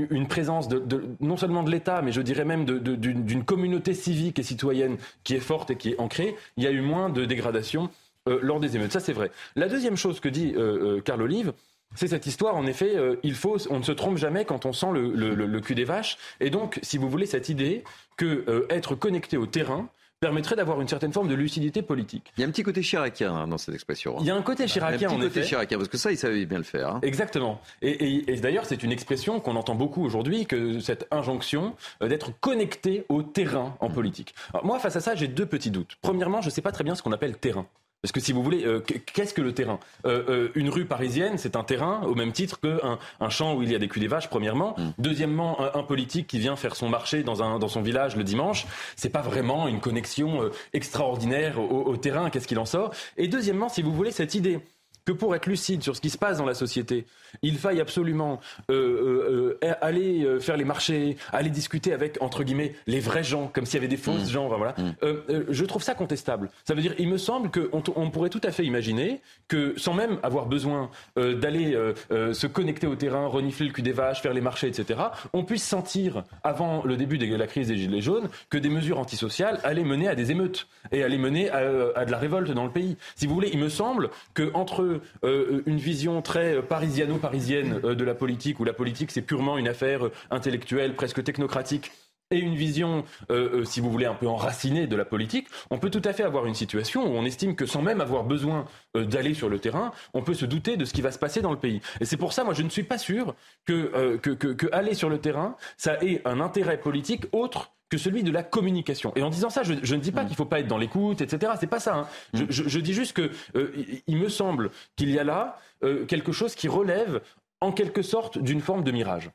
une 0.10 0.28
présence 0.28 0.68
de, 0.68 0.80
de 0.80 1.04
non 1.20 1.38
seulement 1.38 1.62
de 1.62 1.70
l'État, 1.70 2.02
mais 2.02 2.12
je 2.12 2.22
dirais 2.22 2.46
même 2.46 2.66
d'une 2.66 3.44
communauté 3.44 3.94
civique 3.94 4.40
et 4.40 4.44
citoyenne 4.44 4.55
citoyenne 4.56 4.98
qui 5.24 5.36
est 5.36 5.40
forte 5.40 5.72
et 5.72 5.76
qui 5.76 5.92
est 5.92 6.00
ancrée, 6.00 6.36
il 6.58 6.64
y 6.64 6.68
a 6.68 6.72
eu 6.72 6.82
moins 6.82 7.10
de 7.10 7.26
dégradation 7.26 7.90
euh, 8.30 8.40
lors 8.42 8.60
des 8.60 8.76
émeutes. 8.76 8.94
Ça, 8.94 9.02
c'est 9.02 9.14
vrai. 9.14 9.32
La 9.56 9.68
deuxième 9.68 9.98
chose 9.98 10.20
que 10.20 10.30
dit 10.30 10.54
euh, 10.56 11.02
Carl 11.02 11.22
Olive, 11.22 11.54
c'est 11.96 12.08
cette 12.08 12.26
histoire, 12.26 12.56
en 12.56 12.66
effet, 12.66 12.94
il 13.24 13.36
faut, 13.36 13.58
on 13.70 13.80
ne 13.80 13.84
se 13.84 13.94
trompe 13.94 14.18
jamais 14.18 14.44
quand 14.44 14.66
on 14.66 14.74
sent 14.74 14.88
le, 14.92 15.14
le, 15.14 15.62
cul 15.62 15.76
des 15.76 15.86
vaches. 15.86 16.18
Et 16.42 16.50
donc, 16.50 16.78
si 16.84 16.98
vous 16.98 17.10
voulez, 17.10 17.26
cette 17.26 17.48
idée 17.48 17.86
que 18.18 18.66
être 18.70 18.96
connecté 18.96 19.38
au 19.38 19.46
terrain, 19.46 19.88
permettrait 20.26 20.56
d'avoir 20.56 20.82
une 20.82 20.88
certaine 20.88 21.14
forme 21.14 21.28
de 21.28 21.36
lucidité 21.36 21.84
politique. 21.84 22.34
Il 22.36 22.42
y 22.42 22.44
a 22.44 22.48
un 22.48 22.50
petit 22.50 22.64
côté 22.64 22.82
chiracien 22.82 23.32
hein, 23.32 23.48
dans 23.48 23.60
cette 23.60 23.76
expression. 23.76 24.16
Hein. 24.18 24.22
Il 24.22 24.26
y 24.26 24.32
a 24.32 24.36
un 24.36 24.42
côté 24.42 24.68
chiracien, 24.68 25.08
un 25.08 25.14
petit 25.14 25.22
côté 25.22 25.44
chiracien, 25.44 25.78
parce 25.78 25.88
que 25.88 26.00
ça, 26.00 26.12
il 26.12 26.18
savait 26.18 26.48
bien 26.48 26.58
le 26.58 26.64
faire. 26.64 26.90
Hein. 26.90 27.00
Exactement. 27.04 27.62
Et, 27.84 28.24
d'ailleurs, 28.42 28.66
c'est 28.66 28.82
une 28.82 28.92
expression 28.92 29.40
qu'on 29.40 29.56
entend 29.56 29.76
beaucoup 29.76 30.04
aujourd'hui, 30.04 30.48
que 30.48 30.80
cette 30.80 31.06
injonction 31.12 31.76
euh, 32.02 32.08
d'être 32.08 32.32
connecté 32.40 33.06
au 33.08 33.22
terrain 33.22 33.76
en 33.80 33.92
politique. 33.92 34.34
moi, 34.64 34.80
face 34.80 34.96
à 34.96 35.00
ça, 35.00 35.14
j'ai 35.14 35.28
deux 35.28 35.46
petits 35.46 35.70
doutes. 35.70 35.96
Premièrement, 36.02 36.42
je 36.42 36.48
ne 36.48 36.52
sais 36.52 36.64
pas 36.64 36.72
très 36.72 36.84
bien 36.84 36.96
ce 36.96 37.04
qu'on 37.04 37.12
appelle 37.12 37.38
terrain. 37.38 37.68
Parce 38.06 38.12
que 38.12 38.20
si 38.20 38.34
vous 38.34 38.44
voulez, 38.44 38.64
euh, 38.68 38.82
qu'est-ce 38.82 39.34
que 39.34 39.42
le 39.42 39.52
terrain? 39.52 39.80
Euh, 40.06 40.24
euh, 40.30 40.52
Une 40.54 40.70
rue 40.70 40.86
parisienne, 40.86 41.40
c'est 41.40 41.56
un 41.56 41.64
terrain 41.64 42.04
au 42.04 42.14
même 42.14 42.34
titre 42.34 42.60
qu'un 42.60 43.00
un 43.20 43.30
champ 43.30 43.56
où 43.56 43.64
il 43.64 43.72
y 43.72 43.74
a 43.74 43.80
des 43.80 43.88
culs 43.88 44.00
des 44.00 44.08
vaches, 44.08 44.30
premièrement. 44.30 44.76
Mm. 44.78 44.90
Deuxièmement, 45.00 45.58
un, 45.76 45.82
politique 45.82 46.28
qui 46.28 46.38
vient 46.38 46.56
faire 46.56 46.76
son 46.76 46.88
marché 46.88 47.24
dans, 47.24 47.42
un, 47.42 47.58
dans 47.58 47.68
son 47.68 47.82
village 47.82 48.16
le 48.16 48.24
dimanche, 48.24 48.68
c'est 48.96 49.10
pas 49.10 49.24
vraiment 49.24 49.68
une 49.68 49.80
connexion 49.80 50.52
extraordinaire 50.74 51.60
au, 51.60 51.86
au 51.86 51.98
terrain. 51.98 52.30
Qu'est-ce 52.30 52.48
qu'il 52.48 52.60
en 52.60 52.66
sort? 52.66 52.92
Et 53.18 53.28
deuxièmement, 53.28 53.70
si 53.70 53.82
vous 53.82 53.92
voulez, 53.92 54.12
cette 54.12 54.36
idée 54.36 54.60
que 55.06 55.12
pour 55.12 55.36
être 55.36 55.46
lucide 55.46 55.84
sur 55.84 55.96
ce 55.96 56.02
qui 56.02 56.10
se 56.10 56.18
passe 56.18 56.38
dans 56.38 56.46
la 56.46 56.56
société, 56.56 57.06
il 57.42 57.58
faille 57.58 57.80
absolument 57.80 58.40
euh, 58.72 59.58
euh, 59.64 59.74
aller 59.82 60.24
euh, 60.24 60.40
faire 60.40 60.58
les 60.58 60.66
marchés, 60.66 61.18
aller 61.32 61.50
discuter 61.50 61.94
avec 61.94 62.22
entre 62.22 62.44
guillemets 62.44 62.74
les 62.88 63.00
vrais 63.00 63.24
gens, 63.24 63.50
comme 63.54 63.66
s'il 63.66 63.76
y 63.76 63.78
avait 63.78 63.88
des 63.88 63.98
fausses 63.98 64.30
mmh. 64.30 64.34
gens. 64.34 64.48
voilà. 64.48 64.76
Mmh. 64.78 65.46
je 65.50 65.66
trouve 65.66 65.84
ça 65.84 65.94
contestable. 65.94 66.50
Ça 66.66 66.74
veut 66.74 66.82
dire, 66.82 66.96
il 66.98 67.08
me 67.08 67.18
semble 67.18 67.52
qu'on 67.52 67.84
on 67.96 68.10
pourrait 68.10 68.30
tout 68.30 68.42
à 68.44 68.52
fait 68.52 68.66
imaginer 68.66 69.22
que, 69.48 69.74
sans 69.78 69.94
même 69.94 70.18
avoir 70.24 70.48
besoin 70.48 70.90
d'aller 71.16 71.78
se 72.10 72.48
connecter 72.48 72.88
au 72.88 72.96
terrain, 72.96 73.28
renifler 73.28 73.68
le 73.68 73.74
cul 73.74 73.82
des 73.82 73.92
vaches, 73.92 74.22
faire 74.22 74.34
les 74.34 74.42
marchés, 74.42 74.68
etc., 74.68 75.00
on 75.34 75.44
puisse 75.44 75.64
sentir 75.64 76.24
avant 76.44 76.84
le 76.84 76.98
début 76.98 77.18
de 77.18 77.36
la 77.36 77.48
crise 77.48 77.68
des 77.68 77.78
gilets 77.78 78.02
jaunes 78.02 78.30
que 78.50 78.58
des 78.58 78.70
mesures 78.70 79.00
antisociales 79.00 79.60
allaient 79.64 79.84
mener 79.84 80.08
à 80.08 80.16
des 80.16 80.32
émeutes 80.32 80.68
et 80.92 81.04
allaient 81.04 81.18
mener 81.18 81.50
à, 81.50 81.58
à 81.96 82.06
de 82.06 82.12
la 82.12 82.18
révolte 82.18 82.52
dans 82.52 82.66
le 82.66 82.72
pays. 82.72 82.98
Si 83.16 83.28
vous 83.28 83.34
voulez, 83.34 83.50
il 83.54 83.60
me 83.60 83.70
semble 83.70 84.10
que 84.34 84.52
entre 84.54 84.95
euh, 85.24 85.62
une 85.66 85.78
vision 85.78 86.22
très 86.22 86.62
parisiano-parisienne 86.62 87.82
euh, 87.84 87.96
de 87.96 88.04
la 88.04 88.16
politique, 88.16 88.60
où 88.60 88.64
la 88.64 88.74
politique 88.74 89.12
c'est 89.12 89.22
purement 89.22 89.58
une 89.58 89.68
affaire 89.68 90.10
intellectuelle, 90.32 90.96
presque 90.96 91.24
technocratique, 91.24 91.92
et 92.32 92.40
une 92.40 92.56
vision, 92.56 93.06
euh, 93.30 93.64
si 93.66 93.80
vous 93.80 93.92
voulez, 93.92 94.08
un 94.08 94.16
peu 94.16 94.28
enracinée 94.28 94.88
de 94.88 94.96
la 94.96 95.06
politique, 95.06 95.48
on 95.70 95.78
peut 95.78 95.92
tout 95.92 96.02
à 96.04 96.12
fait 96.12 96.24
avoir 96.24 96.48
une 96.48 96.56
situation 96.56 97.06
où 97.06 97.16
on 97.16 97.24
estime 97.24 97.56
que 97.56 97.68
sans 97.68 97.84
même 97.84 98.02
avoir 98.02 98.24
besoin 98.24 98.66
d'aller 98.96 99.36
sur 99.36 99.48
le 99.48 99.60
terrain, 99.60 99.92
on 100.16 100.24
peut 100.24 100.34
se 100.34 100.48
douter 100.48 100.76
de 100.76 100.86
ce 100.86 100.94
qui 100.94 101.04
va 101.04 101.12
se 101.12 101.20
passer 101.20 101.44
dans 101.44 101.52
le 101.52 101.60
pays. 101.60 101.82
Et 102.02 102.06
c'est 102.06 102.18
pour 102.18 102.34
ça, 102.34 102.44
moi, 102.44 102.56
je 102.56 102.64
ne 102.64 102.70
suis 102.70 102.84
pas 102.84 102.98
sûr 102.98 103.36
que, 103.68 104.18
que, 104.18 104.32
que 104.32 104.68
aller 104.72 104.96
sur 104.96 105.08
le 105.08 105.20
terrain, 105.20 105.56
ça 105.78 106.04
ait 106.04 106.24
un 106.26 106.40
intérêt 106.40 106.80
politique 106.80 107.26
autre 107.32 107.75
que 107.90 107.98
celui 107.98 108.24
de 108.24 108.32
la 108.32 108.44
communication. 108.44 109.14
Et 109.16 109.22
en 109.22 109.30
disant 109.30 109.50
ça, 109.50 109.64
je, 109.64 109.74
ne 109.74 110.02
dis 110.02 110.12
pas 110.12 110.24
mm. 110.24 110.26
qu'il 110.26 110.34
ne 110.34 110.38
faut 110.38 110.46
pas 110.46 110.60
être 110.60 110.68
dans 110.68 110.78
l'écoute, 110.78 111.22
etc. 111.22 111.54
C'est 111.60 111.68
pas 111.68 111.80
ça. 111.80 111.96
Hein. 111.96 112.08
Mm. 112.34 112.46
Je, 112.50 112.80
dis 112.80 112.94
juste 112.94 113.14
que 113.14 113.30
euh, 113.56 113.72
il 114.08 114.18
me 114.18 114.30
semble 114.30 114.72
qu'il 114.96 115.10
y 115.12 115.20
a 115.20 115.24
là 115.24 115.60
euh, 115.84 116.06
quelque 116.06 116.32
chose 116.32 116.56
qui 116.56 116.68
relève 116.68 117.22
en 117.62 117.72
quelque 117.72 118.02
sorte 118.02 118.38
d'une 118.38 118.62
forme 118.62 118.84
de 118.84 118.92
mirage. 118.92 119.30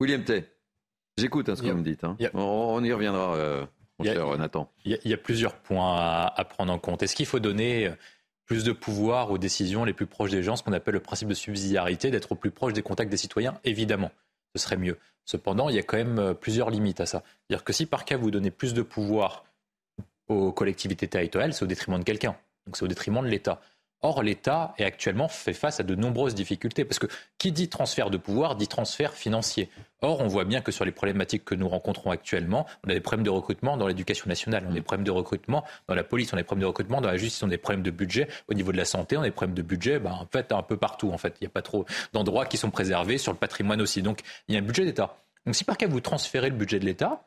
William 0.00 0.22
Tay, 0.22 0.44
j'écoute 1.16 1.48
hein, 1.48 1.56
ce 1.56 1.62
que 1.62 1.68
vous 1.68 1.78
me 1.78 1.82
dites. 1.82 2.04
Hein. 2.04 2.16
On, 2.34 2.82
y 2.84 2.92
reviendra, 2.92 3.34
euh, 3.34 3.66
mon 3.98 4.04
cher 4.04 4.38
Nathan. 4.38 4.70
Il 4.84 4.98
y, 5.04 5.14
a 5.14 5.16
plusieurs 5.16 5.56
points 5.56 5.96
à, 5.96 6.32
à 6.36 6.44
prendre 6.44 6.72
en 6.72 6.78
compte. 6.78 7.02
Est-ce 7.02 7.16
qu'il 7.16 7.26
faut 7.26 7.40
donner 7.40 7.90
plus 8.48 8.64
de 8.64 8.72
pouvoir 8.72 9.30
aux 9.30 9.38
décisions 9.38 9.84
les 9.84 9.92
plus 9.92 10.06
proches 10.06 10.30
des 10.30 10.42
gens, 10.42 10.56
ce 10.56 10.62
qu'on 10.62 10.72
appelle 10.72 10.94
le 10.94 11.00
principe 11.00 11.28
de 11.28 11.34
subsidiarité, 11.34 12.10
d'être 12.10 12.32
au 12.32 12.34
plus 12.34 12.50
proche 12.50 12.72
des 12.72 12.82
contacts 12.82 13.10
des 13.10 13.18
citoyens 13.18 13.58
Évidemment, 13.64 14.10
ce 14.54 14.62
serait 14.62 14.76
mieux. 14.76 14.98
Cependant, 15.24 15.68
il 15.68 15.76
y 15.76 15.78
a 15.78 15.82
quand 15.82 15.96
même 15.96 16.18
euh, 16.18 16.34
plusieurs 16.34 16.70
limites 16.70 17.00
à 17.00 17.06
ça. 17.06 17.22
C'est-à-dire 17.46 17.64
que 17.64 17.72
si 17.72 17.86
par 17.86 18.04
cas 18.04 18.16
vous 18.16 18.30
donnez 18.30 18.50
plus 18.50 18.74
de 18.74 18.82
pouvoir 18.82 19.44
aux 20.28 20.52
collectivités 20.52 21.08
territoriales, 21.08 21.52
c'est 21.52 21.64
au 21.64 21.68
détriment 21.68 21.98
de 21.98 22.04
quelqu'un. 22.04 22.36
Donc 22.66 22.76
c'est 22.76 22.84
au 22.84 22.88
détriment 22.88 23.22
de 23.22 23.28
l'État. 23.28 23.60
Or, 24.00 24.22
l'État 24.22 24.74
est 24.78 24.84
actuellement 24.84 25.26
fait 25.26 25.52
face 25.52 25.80
à 25.80 25.82
de 25.82 25.96
nombreuses 25.96 26.34
difficultés, 26.34 26.84
parce 26.84 27.00
que 27.00 27.08
qui 27.36 27.50
dit 27.50 27.68
transfert 27.68 28.10
de 28.10 28.16
pouvoir 28.16 28.54
dit 28.54 28.68
transfert 28.68 29.12
financier. 29.12 29.68
Or, 30.02 30.20
on 30.20 30.28
voit 30.28 30.44
bien 30.44 30.60
que 30.60 30.70
sur 30.70 30.84
les 30.84 30.92
problématiques 30.92 31.44
que 31.44 31.56
nous 31.56 31.68
rencontrons 31.68 32.12
actuellement, 32.12 32.64
on 32.86 32.90
a 32.90 32.94
des 32.94 33.00
problèmes 33.00 33.24
de 33.24 33.30
recrutement 33.30 33.76
dans 33.76 33.88
l'éducation 33.88 34.28
nationale, 34.28 34.64
on 34.68 34.70
a 34.70 34.74
des 34.74 34.82
problèmes 34.82 35.04
de 35.04 35.10
recrutement 35.10 35.64
dans 35.88 35.96
la 35.96 36.04
police, 36.04 36.32
on 36.32 36.36
a 36.36 36.40
des 36.40 36.44
problèmes 36.44 36.62
de 36.62 36.66
recrutement 36.66 37.00
dans 37.00 37.08
la 37.08 37.16
justice, 37.16 37.42
on 37.42 37.46
a 37.46 37.50
des 37.50 37.58
problèmes 37.58 37.82
de 37.82 37.90
budget 37.90 38.28
au 38.46 38.54
niveau 38.54 38.70
de 38.70 38.76
la 38.76 38.84
santé, 38.84 39.16
on 39.16 39.22
a 39.22 39.24
des 39.24 39.32
problèmes 39.32 39.56
de 39.56 39.62
budget, 39.62 39.98
ben, 39.98 40.12
en 40.12 40.26
fait, 40.30 40.52
un 40.52 40.62
peu 40.62 40.76
partout. 40.76 41.10
En 41.10 41.18
fait, 41.18 41.34
il 41.40 41.44
n'y 41.44 41.48
a 41.48 41.50
pas 41.50 41.62
trop 41.62 41.84
d'endroits 42.12 42.46
qui 42.46 42.56
sont 42.56 42.70
préservés 42.70 43.18
sur 43.18 43.32
le 43.32 43.38
patrimoine 43.38 43.80
aussi. 43.80 44.02
Donc, 44.02 44.20
il 44.46 44.54
y 44.54 44.58
a 44.58 44.60
un 44.60 44.64
budget 44.64 44.84
d'État. 44.84 45.16
Donc, 45.44 45.56
si 45.56 45.64
par 45.64 45.76
cas 45.76 45.88
vous 45.88 46.00
transférez 46.00 46.50
le 46.50 46.56
budget 46.56 46.78
de 46.78 46.84
l'État 46.84 47.24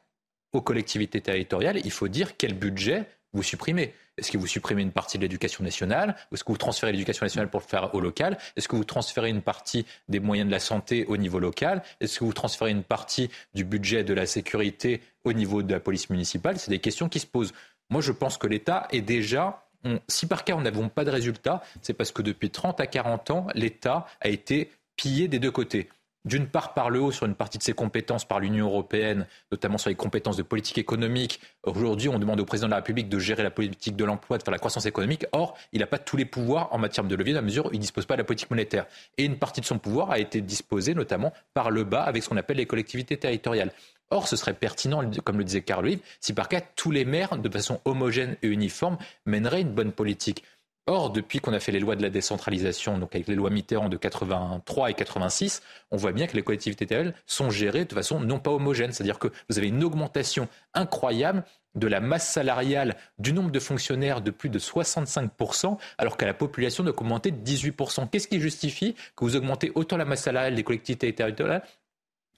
aux 0.54 0.62
collectivités 0.62 1.20
territoriales, 1.20 1.82
il 1.84 1.92
faut 1.92 2.08
dire 2.08 2.38
quel 2.38 2.54
budget 2.54 3.06
vous 3.34 3.44
supprimez. 3.44 3.94
Est-ce 4.18 4.32
que 4.32 4.38
vous 4.38 4.48
supprimez 4.48 4.82
une 4.82 4.92
partie 4.92 5.18
de 5.18 5.24
l'éducation 5.24 5.64
nationale? 5.64 6.16
Est-ce 6.32 6.44
que 6.44 6.52
vous 6.52 6.58
transférez 6.58 6.92
l'éducation 6.92 7.26
nationale 7.26 7.50
pour 7.50 7.62
le 7.62 7.66
faire 7.66 7.94
au 7.96 8.00
local? 8.00 8.38
Est-ce 8.56 8.68
que 8.68 8.76
vous 8.76 8.84
transférez 8.84 9.30
une 9.30 9.42
partie 9.42 9.86
des 10.10 10.20
moyens 10.20 10.48
de 10.48 10.52
la 10.52 10.60
santé 10.60 11.06
au 11.06 11.18
niveau 11.18 11.40
local? 11.40 11.82
Est-ce 12.00 12.20
que 12.20 12.26
vous 12.26 12.34
transférez 12.34 12.72
une 12.72 12.84
partie 12.84 13.30
du 13.54 13.64
budget 13.64 14.04
de 14.04 14.14
la 14.14 14.26
sécurité 14.26 15.02
au 15.24 15.34
niveau 15.34 15.64
de 15.64 15.72
la 15.72 15.80
police 15.80 16.10
municipale? 16.10 16.60
C'est 16.60 16.72
des 16.72 16.80
questions 16.80 17.10
qui 17.10 17.20
se 17.20 17.28
posent. 17.28 17.54
Moi, 17.90 18.02
je 18.02 18.12
pense 18.12 18.38
que 18.38 18.48
l'État 18.48 18.88
est 18.92 19.02
déjà 19.02 19.66
si 20.08 20.28
par 20.28 20.44
cas 20.44 20.54
on 20.54 20.62
n'avons 20.62 20.90
pas 20.90 21.06
de 21.06 21.10
résultats, 21.10 21.64
c'est 21.82 21.94
parce 21.94 22.12
que 22.12 22.22
depuis 22.22 22.50
30 22.52 22.80
à 22.80 22.88
40 22.88 23.32
ans, 23.32 23.48
l'État 23.56 24.06
a 24.20 24.30
été 24.30 24.70
pillé 24.96 25.28
des 25.28 25.40
deux 25.40 25.52
côtés 25.52 25.90
d'une 26.26 26.48
part 26.48 26.74
par 26.74 26.90
le 26.90 27.02
haut 27.02 27.12
sur 27.12 27.26
une 27.26 27.36
partie 27.36 27.58
de 27.58 27.64
ses 27.64 27.74
compétences 27.74 28.26
par 28.26 28.40
l'Union 28.40 28.68
européenne, 28.68 29.26
notamment 29.52 29.78
sur 29.78 29.90
les 29.90 29.96
compétences 29.96 30.38
de 30.38 30.44
politique 30.44 30.78
économique. 30.78 31.40
Aujourd'hui, 31.64 32.10
on 32.10 32.20
demande 32.20 32.40
au 32.40 32.46
président 32.46 32.68
de 32.68 32.72
la 32.72 32.78
République 32.78 33.10
de 33.10 33.20
gérer 33.20 33.44
la 33.44 33.52
politique 33.52 33.96
de 33.96 34.06
l'emploi, 34.06 34.38
de 34.38 34.44
faire 34.44 34.52
la 34.52 34.60
croissance 34.60 34.86
économique. 34.86 35.26
Or, 35.32 35.58
il 35.74 35.80
n'a 35.80 35.88
pas 35.88 35.98
tous 35.98 36.18
les 36.18 36.26
pouvoirs 36.26 36.70
en 36.72 36.78
matière 36.78 37.04
de 37.04 37.16
levier, 37.16 37.34
dans 37.34 37.42
la 37.42 37.46
mesure 37.46 37.66
où 37.66 37.70
il 37.72 37.78
ne 37.78 37.82
dispose 37.82 38.06
pas 38.06 38.16
de 38.16 38.22
la 38.22 38.26
politique 38.26 38.52
monétaire. 38.52 38.86
Et 39.18 39.26
une 39.26 39.38
partie 39.38 39.62
de 39.62 39.66
son 39.66 39.80
pouvoir 39.80 40.12
a 40.12 40.20
été 40.20 40.42
disposée 40.42 40.94
notamment 40.94 41.34
par 41.54 41.72
le 41.72 41.84
bas 41.84 42.04
avec 42.04 42.24
ce 42.24 42.30
qu'on 42.30 42.38
appelle 42.38 42.58
les 42.58 42.66
collectivités 42.68 43.18
territoriales. 43.18 43.72
Or, 44.12 44.28
ce 44.28 44.36
serait 44.36 44.54
pertinent, 44.54 45.10
comme 45.24 45.38
le 45.38 45.46
disait 45.46 45.62
Carl 45.62 45.90
Yves, 45.90 46.02
si 46.20 46.34
par 46.34 46.50
cas 46.50 46.62
tous 46.76 46.92
les 46.92 47.06
maires, 47.06 47.38
de 47.38 47.50
façon 47.50 47.80
homogène 47.86 48.36
et 48.42 48.48
uniforme, 48.48 48.98
mèneraient 49.26 49.62
une 49.62 49.72
bonne 49.72 49.94
politique. 49.94 50.44
Or, 50.88 51.12
depuis 51.12 51.40
qu'on 51.40 51.54
a 51.54 51.60
fait 51.60 51.72
les 51.72 51.80
lois 51.80 51.96
de 51.96 52.02
la 52.02 52.10
décentralisation, 52.10 52.98
donc 52.98 53.14
avec 53.14 53.28
les 53.28 53.36
lois 53.36 53.52
Mitterrand 53.52 53.88
de 53.88 53.98
83 53.98 54.90
et 54.90 54.94
86, 54.96 55.62
on 55.92 55.98
voit 55.98 56.12
bien 56.12 56.26
que 56.26 56.36
les 56.36 56.42
collectivités 56.42 56.88
territoriales 56.88 57.16
sont 57.28 57.52
gérées 57.52 57.86
de 57.86 57.94
façon 57.94 58.20
non 58.20 58.40
pas 58.40 58.52
homogène. 58.52 58.92
C'est-à-dire 58.92 59.20
que 59.20 59.28
vous 59.50 59.60
avez 59.60 59.68
une 59.68 59.84
augmentation 59.84 60.48
incroyable 60.74 61.44
de 61.76 61.88
la 61.88 62.00
masse 62.00 62.28
salariale 62.28 62.98
du 63.20 63.32
nombre 63.32 63.52
de 63.52 63.60
fonctionnaires 63.60 64.22
de 64.22 64.32
plus 64.32 64.50
de 64.50 64.60
65%, 64.60 65.78
alors 65.98 66.18
qu'à 66.18 66.26
la 66.26 66.34
population 66.34 66.84
de 66.84 66.90
augmenter 66.90 67.32
de 67.32 67.38
18%. 67.38 68.10
Qu'est-ce 68.10 68.28
qui 68.28 68.40
justifie 68.40 68.96
que 69.16 69.24
vous 69.24 69.36
augmentez 69.36 69.72
autant 69.76 69.98
la 69.98 70.06
masse 70.06 70.24
salariale 70.24 70.56
des 70.56 70.64
collectivités 70.64 71.14
territoriales 71.14 71.64